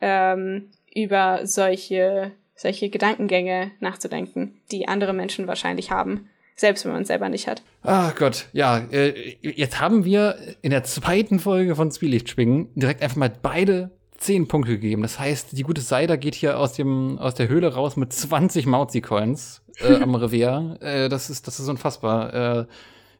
ähm, 0.00 0.70
über 0.94 1.46
solche, 1.46 2.32
solche 2.54 2.88
Gedankengänge 2.88 3.70
nachzudenken, 3.80 4.60
die 4.72 4.88
andere 4.88 5.12
Menschen 5.12 5.46
wahrscheinlich 5.46 5.90
haben, 5.90 6.28
selbst 6.56 6.84
wenn 6.84 6.92
man 6.92 7.02
es 7.02 7.08
selber 7.08 7.28
nicht 7.28 7.46
hat. 7.46 7.62
Ach 7.82 8.14
Gott, 8.16 8.46
ja, 8.52 8.78
äh, 8.90 9.36
jetzt 9.42 9.80
haben 9.80 10.04
wir 10.04 10.38
in 10.62 10.70
der 10.70 10.84
zweiten 10.84 11.38
Folge 11.38 11.76
von 11.76 11.90
Zwielichtschwingen 11.90 12.68
direkt 12.74 13.02
einfach 13.02 13.16
mal 13.16 13.30
beide 13.30 13.90
zehn 14.18 14.48
Punkte 14.48 14.72
gegeben. 14.72 15.02
Das 15.02 15.18
heißt, 15.18 15.56
die 15.56 15.62
gute 15.62 15.80
Seida 15.80 16.16
geht 16.16 16.34
hier 16.34 16.58
aus 16.58 16.72
dem 16.72 17.18
aus 17.18 17.34
der 17.34 17.48
Höhle 17.48 17.74
raus 17.74 17.96
mit 17.96 18.12
20 18.12 18.66
Mauzi-Coins 18.66 19.62
äh, 19.80 19.96
am 19.96 20.14
Revier. 20.14 20.78
Äh, 20.80 21.08
das 21.08 21.30
ist 21.30 21.46
das 21.46 21.60
ist 21.60 21.68
unfassbar. 21.68 22.34
Äh, 22.34 22.66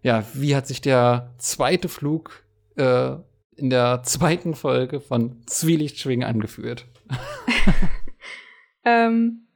ja, 0.03 0.25
wie 0.35 0.55
hat 0.55 0.67
sich 0.67 0.81
der 0.81 1.35
zweite 1.39 1.89
Flug 1.89 2.45
äh, 2.77 3.17
in 3.57 3.71
der 3.71 4.03
zweiten 4.05 4.55
Folge 4.55 5.01
von 5.01 5.43
Zwielichtschwingen 5.47 6.29
angefühlt? 6.29 6.87
ähm, 8.85 9.47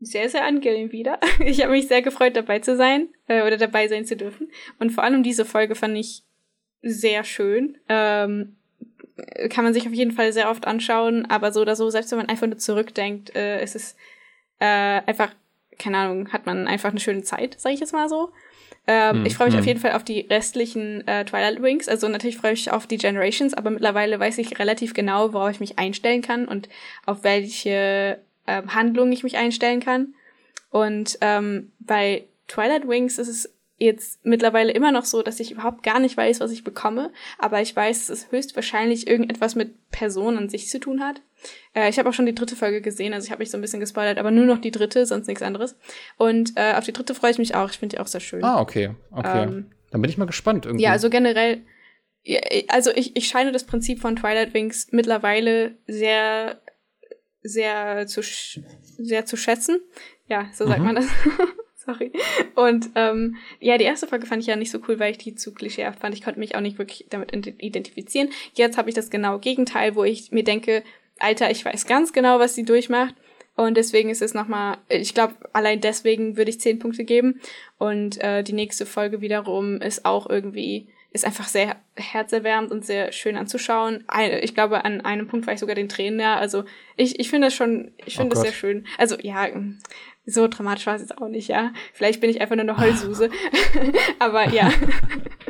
sehr, 0.00 0.28
sehr 0.28 0.44
angenehm 0.44 0.92
wieder. 0.92 1.20
Ich 1.38 1.62
habe 1.62 1.72
mich 1.72 1.88
sehr 1.88 2.02
gefreut, 2.02 2.36
dabei 2.36 2.58
zu 2.58 2.76
sein 2.76 3.08
äh, 3.28 3.42
oder 3.46 3.56
dabei 3.56 3.88
sein 3.88 4.04
zu 4.04 4.16
dürfen. 4.16 4.50
Und 4.78 4.90
vor 4.90 5.04
allem 5.04 5.22
diese 5.22 5.44
Folge 5.44 5.74
fand 5.74 5.96
ich 5.96 6.24
sehr 6.82 7.24
schön. 7.24 7.78
Ähm, 7.88 8.56
kann 9.48 9.64
man 9.64 9.72
sich 9.72 9.86
auf 9.86 9.94
jeden 9.94 10.12
Fall 10.12 10.32
sehr 10.32 10.50
oft 10.50 10.66
anschauen, 10.66 11.26
aber 11.26 11.52
so 11.52 11.60
oder 11.60 11.76
so, 11.76 11.88
selbst 11.90 12.10
wenn 12.10 12.18
man 12.18 12.28
einfach 12.28 12.46
nur 12.46 12.58
zurückdenkt, 12.58 13.34
äh, 13.34 13.62
ist 13.62 13.76
es 13.76 13.96
äh, 14.58 14.64
einfach, 14.64 15.30
keine 15.78 15.98
Ahnung, 15.98 16.32
hat 16.32 16.46
man 16.46 16.66
einfach 16.66 16.90
eine 16.90 17.00
schöne 17.00 17.22
Zeit, 17.22 17.58
sage 17.58 17.74
ich 17.74 17.80
jetzt 17.80 17.92
mal 17.92 18.08
so. 18.08 18.30
Ähm, 18.86 19.18
hm, 19.18 19.26
ich 19.26 19.34
freue 19.34 19.48
mich 19.48 19.54
hm. 19.54 19.60
auf 19.60 19.66
jeden 19.66 19.80
Fall 19.80 19.92
auf 19.92 20.04
die 20.04 20.20
restlichen 20.20 21.06
äh, 21.08 21.24
Twilight 21.24 21.60
Wings. 21.60 21.88
Also 21.88 22.08
natürlich 22.08 22.36
freue 22.36 22.52
ich 22.52 22.66
mich 22.66 22.72
auf 22.72 22.86
die 22.86 22.98
Generations, 22.98 23.54
aber 23.54 23.70
mittlerweile 23.70 24.20
weiß 24.20 24.38
ich 24.38 24.58
relativ 24.58 24.94
genau, 24.94 25.32
worauf 25.32 25.50
ich 25.50 25.60
mich 25.60 25.78
einstellen 25.78 26.22
kann 26.22 26.46
und 26.46 26.68
auf 27.04 27.24
welche 27.24 28.20
ähm, 28.46 28.74
Handlungen 28.74 29.12
ich 29.12 29.24
mich 29.24 29.36
einstellen 29.36 29.80
kann. 29.80 30.14
Und 30.70 31.18
ähm, 31.20 31.72
bei 31.80 32.26
Twilight 32.48 32.86
Wings 32.86 33.18
ist 33.18 33.28
es 33.28 33.55
jetzt 33.78 34.24
mittlerweile 34.24 34.72
immer 34.72 34.90
noch 34.90 35.04
so, 35.04 35.22
dass 35.22 35.40
ich 35.40 35.52
überhaupt 35.52 35.82
gar 35.82 36.00
nicht 36.00 36.16
weiß, 36.16 36.40
was 36.40 36.50
ich 36.50 36.64
bekomme, 36.64 37.12
aber 37.38 37.60
ich 37.60 37.76
weiß, 37.76 38.06
dass 38.06 38.18
es 38.18 38.32
höchstwahrscheinlich 38.32 39.06
irgendetwas 39.06 39.54
mit 39.54 39.90
Personen 39.90 40.38
an 40.38 40.48
sich 40.48 40.68
zu 40.68 40.80
tun 40.80 41.02
hat. 41.02 41.20
Äh, 41.74 41.90
ich 41.90 41.98
habe 41.98 42.08
auch 42.08 42.14
schon 42.14 42.26
die 42.26 42.34
dritte 42.34 42.56
Folge 42.56 42.80
gesehen, 42.80 43.12
also 43.12 43.26
ich 43.26 43.30
habe 43.30 43.40
mich 43.40 43.50
so 43.50 43.58
ein 43.58 43.60
bisschen 43.60 43.80
gespoilert, 43.80 44.18
aber 44.18 44.30
nur 44.30 44.46
noch 44.46 44.58
die 44.58 44.70
dritte, 44.70 45.04
sonst 45.04 45.26
nichts 45.26 45.42
anderes. 45.42 45.76
Und 46.16 46.52
äh, 46.56 46.72
auf 46.74 46.84
die 46.84 46.92
dritte 46.92 47.14
freue 47.14 47.32
ich 47.32 47.38
mich 47.38 47.54
auch. 47.54 47.70
Ich 47.70 47.78
finde 47.78 47.96
die 47.96 48.00
auch 48.00 48.06
sehr 48.06 48.20
schön. 48.20 48.42
Ah, 48.42 48.60
okay, 48.60 48.94
okay. 49.10 49.42
Ähm, 49.42 49.70
Dann 49.90 50.00
bin 50.00 50.10
ich 50.10 50.16
mal 50.16 50.24
gespannt 50.24 50.64
irgendwie. 50.64 50.84
Ja, 50.84 50.92
also 50.92 51.10
generell, 51.10 51.60
also 52.68 52.90
ich, 52.92 53.14
ich 53.14 53.28
scheine 53.28 53.52
das 53.52 53.64
Prinzip 53.64 54.00
von 54.00 54.16
Twilight 54.16 54.54
Wings 54.54 54.88
mittlerweile 54.90 55.76
sehr, 55.86 56.62
sehr 57.42 58.06
zu, 58.06 58.22
sehr 58.22 59.26
zu 59.26 59.36
schätzen. 59.36 59.80
Ja, 60.28 60.48
so 60.54 60.66
sagt 60.66 60.80
mhm. 60.80 60.86
man 60.86 60.94
das. 60.96 61.06
Sorry. 61.86 62.10
Und 62.56 62.90
ähm, 62.96 63.36
ja, 63.60 63.78
die 63.78 63.84
erste 63.84 64.08
Folge 64.08 64.26
fand 64.26 64.42
ich 64.42 64.48
ja 64.48 64.56
nicht 64.56 64.72
so 64.72 64.80
cool, 64.88 64.98
weil 64.98 65.12
ich 65.12 65.18
die 65.18 65.36
zu 65.36 65.54
klischeehaft 65.54 66.00
fand. 66.00 66.14
Ich 66.14 66.22
konnte 66.22 66.40
mich 66.40 66.56
auch 66.56 66.60
nicht 66.60 66.78
wirklich 66.78 67.06
damit 67.10 67.34
identifizieren. 67.34 68.30
Jetzt 68.54 68.76
habe 68.76 68.88
ich 68.88 68.94
das 68.94 69.08
genau 69.08 69.38
Gegenteil, 69.38 69.94
wo 69.94 70.02
ich 70.02 70.32
mir 70.32 70.44
denke, 70.44 70.82
Alter, 71.18 71.50
ich 71.50 71.64
weiß 71.64 71.86
ganz 71.86 72.12
genau, 72.12 72.40
was 72.40 72.54
sie 72.54 72.64
durchmacht. 72.64 73.14
Und 73.54 73.76
deswegen 73.76 74.10
ist 74.10 74.20
es 74.20 74.34
nochmal, 74.34 74.78
ich 74.88 75.14
glaube, 75.14 75.34
allein 75.52 75.80
deswegen 75.80 76.36
würde 76.36 76.50
ich 76.50 76.60
zehn 76.60 76.78
Punkte 76.78 77.04
geben. 77.04 77.40
Und 77.78 78.22
äh, 78.22 78.42
die 78.42 78.52
nächste 78.52 78.84
Folge 78.84 79.22
wiederum 79.22 79.80
ist 79.80 80.04
auch 80.04 80.28
irgendwie, 80.28 80.88
ist 81.12 81.24
einfach 81.24 81.48
sehr 81.48 81.76
herzerwärmend 81.94 82.70
und 82.70 82.84
sehr 82.84 83.12
schön 83.12 83.36
anzuschauen. 83.36 84.04
Ich 84.42 84.54
glaube, 84.54 84.84
an 84.84 85.00
einem 85.00 85.26
Punkt 85.26 85.46
war 85.46 85.54
ich 85.54 85.60
sogar 85.60 85.74
den 85.74 85.88
Tränen 85.88 86.18
näher. 86.18 86.36
Also 86.36 86.64
ich, 86.96 87.18
ich 87.18 87.30
finde 87.30 87.46
das 87.46 87.54
schon, 87.54 87.92
ich 88.04 88.16
finde 88.16 88.32
oh 88.32 88.34
das 88.34 88.42
sehr 88.42 88.52
schön. 88.52 88.86
Also 88.98 89.16
ja, 89.22 89.48
so 90.26 90.48
dramatisch 90.48 90.86
war 90.86 90.96
es 90.96 91.02
jetzt 91.02 91.18
auch 91.18 91.28
nicht, 91.28 91.48
ja. 91.48 91.72
Vielleicht 91.92 92.20
bin 92.20 92.28
ich 92.28 92.40
einfach 92.40 92.56
nur 92.56 92.64
eine 92.64 92.76
Heulsuse. 92.76 93.30
Aber 94.18 94.52
ja. 94.52 94.70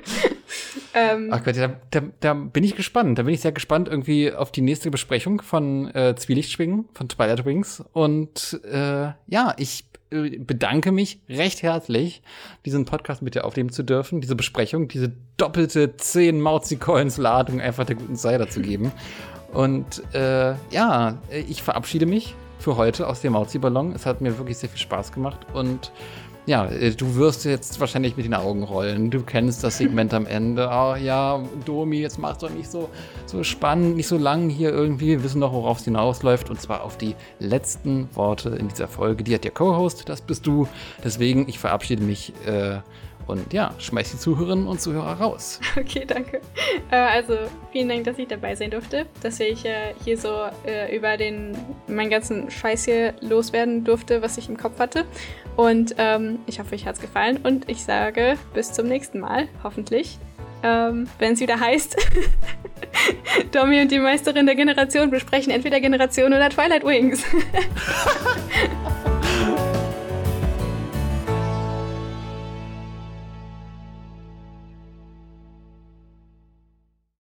ähm, 0.95 1.31
Ach 1.33 1.43
Gott, 1.43 1.57
da, 1.57 1.81
da, 1.91 2.03
da, 2.21 2.35
bin 2.35 2.63
ich 2.63 2.77
gespannt. 2.77 3.19
Da 3.19 3.23
bin 3.23 3.33
ich 3.33 3.41
sehr 3.41 3.53
gespannt 3.53 3.89
irgendwie 3.89 4.33
auf 4.33 4.53
die 4.53 4.61
nächste 4.61 4.91
Besprechung 4.91 5.41
von 5.41 5.93
äh, 5.95 6.15
Zwielichtschwingen, 6.15 6.91
von 6.93 7.09
Twilight 7.09 7.47
Wings. 7.47 7.83
Und 7.95 8.61
äh, 8.71 9.13
ja, 9.27 9.55
ich 9.57 9.87
äh, 10.11 10.39
bedanke 10.39 10.93
mich 10.93 11.21
recht 11.27 11.63
herzlich, 11.63 12.23
diesen 12.67 12.85
Podcast 12.85 13.23
mit 13.23 13.35
dir 13.35 13.47
aufnehmen 13.47 13.71
zu 13.71 13.83
dürfen, 13.83 14.21
diese 14.21 14.37
Besprechung, 14.37 14.89
diese 14.89 15.11
doppelte 15.39 15.97
10 15.97 16.39
Mauzi-Coins-Ladung 16.39 17.63
einfach 17.63 17.87
der 17.87 17.97
guten 17.97 18.17
Seite 18.17 18.47
zu 18.49 18.61
geben. 18.61 18.93
Und 19.55 20.03
äh, 20.15 20.55
ja, 20.71 21.17
ich 21.49 21.63
verabschiede 21.63 22.05
mich 22.05 22.35
für 22.59 22.77
heute 22.77 23.07
aus 23.07 23.21
dem 23.21 23.33
Mauzi-Ballon. 23.33 23.93
Es 23.93 24.07
hat 24.07 24.21
mir 24.21 24.37
wirklich 24.39 24.59
sehr 24.59 24.69
viel 24.69 24.79
Spaß 24.79 25.13
gemacht 25.13 25.47
und 25.53 25.93
ja, 26.47 26.67
äh, 26.67 26.93
du 26.93 27.17
wirst 27.17 27.45
jetzt 27.45 27.81
wahrscheinlich 27.81 28.17
mit 28.17 28.25
den 28.25 28.35
Augen 28.35 28.63
rollen. 28.63 29.11
Du 29.11 29.23
kennst 29.23 29.65
das 29.65 29.79
Segment 29.79 30.15
am 30.15 30.27
Ende. 30.27 30.69
Oh 30.73 30.95
ja, 30.95 31.43
Domi, 31.65 31.99
jetzt 31.99 32.19
mach's 32.19 32.39
doch 32.39 32.51
nicht 32.51 32.71
so, 32.71 32.89
so 33.27 33.43
spannend, 33.43 33.97
nicht 33.97 34.07
so 34.07 34.17
lang 34.17 34.49
hier 34.49 34.71
irgendwie. 34.71 35.09
Wir 35.09 35.25
wissen 35.25 35.41
doch, 35.41 35.53
worauf 35.53 35.79
es 35.79 35.85
hinausläuft. 35.85 36.49
Und 36.49 36.61
zwar 36.61 36.85
auf 36.85 36.97
die 36.97 37.17
letzten 37.41 38.09
Worte 38.15 38.51
in 38.51 38.69
dieser 38.69 38.87
Folge. 38.87 39.25
Die 39.25 39.35
hat 39.35 39.43
der 39.43 39.51
Co-Host, 39.51 40.09
das 40.09 40.21
bist 40.21 40.47
du. 40.47 40.69
Deswegen, 41.03 41.49
ich 41.49 41.59
verabschiede 41.59 42.05
mich 42.05 42.33
äh, 42.47 42.79
Und 43.27 43.53
ja, 43.53 43.75
schmeiß 43.79 44.13
die 44.13 44.19
Zuhörerinnen 44.19 44.67
und 44.67 44.81
Zuhörer 44.81 45.15
raus. 45.21 45.61
Okay, 45.77 46.05
danke. 46.07 46.41
Äh, 46.91 46.97
also 46.97 47.37
vielen 47.71 47.89
Dank, 47.89 48.05
dass 48.05 48.19
ich 48.19 48.29
dabei 48.29 48.55
sein 48.55 48.71
durfte, 48.71 49.07
dass 49.23 49.39
ich 49.41 49.65
äh, 49.65 49.95
hier 50.05 50.17
so 50.19 50.47
äh, 50.67 50.97
über 50.97 51.17
den 51.17 51.57
meinen 51.87 52.11
ganzen 52.11 52.51
Scheiß 52.51 52.85
hier 52.87 53.15
loswerden 53.21 53.85
durfte, 53.85 54.23
was 54.23 54.39
ich 54.39 54.49
im 54.49 54.57
Kopf 54.57 54.79
hatte. 54.79 55.05
Und 55.57 55.95
ähm, 55.99 56.41
ich 56.47 56.59
hoffe, 56.61 56.75
euch 56.75 56.87
hat 56.87 56.97
es 56.97 57.01
gefallen 57.01 57.39
und 57.43 57.69
ich 57.69 57.85
sage 57.85 58.37
bis 58.55 58.73
zum 58.73 58.87
nächsten 58.87 59.21
Mal, 59.21 59.49
hoffentlich. 59.63 60.19
Ähm, 60.63 61.07
Wenn 61.19 61.35
es 61.35 61.41
wieder 61.41 61.61
heißt, 61.61 61.97
Domi 63.53 63.81
und 63.81 63.91
die 63.91 63.99
Meisterin 63.99 64.47
der 64.47 64.55
Generation 64.55 65.11
besprechen 65.11 65.53
entweder 65.53 65.81
Generation 65.81 66.33
oder 66.33 66.49
Twilight 66.49 66.85
Wings. 66.85 67.23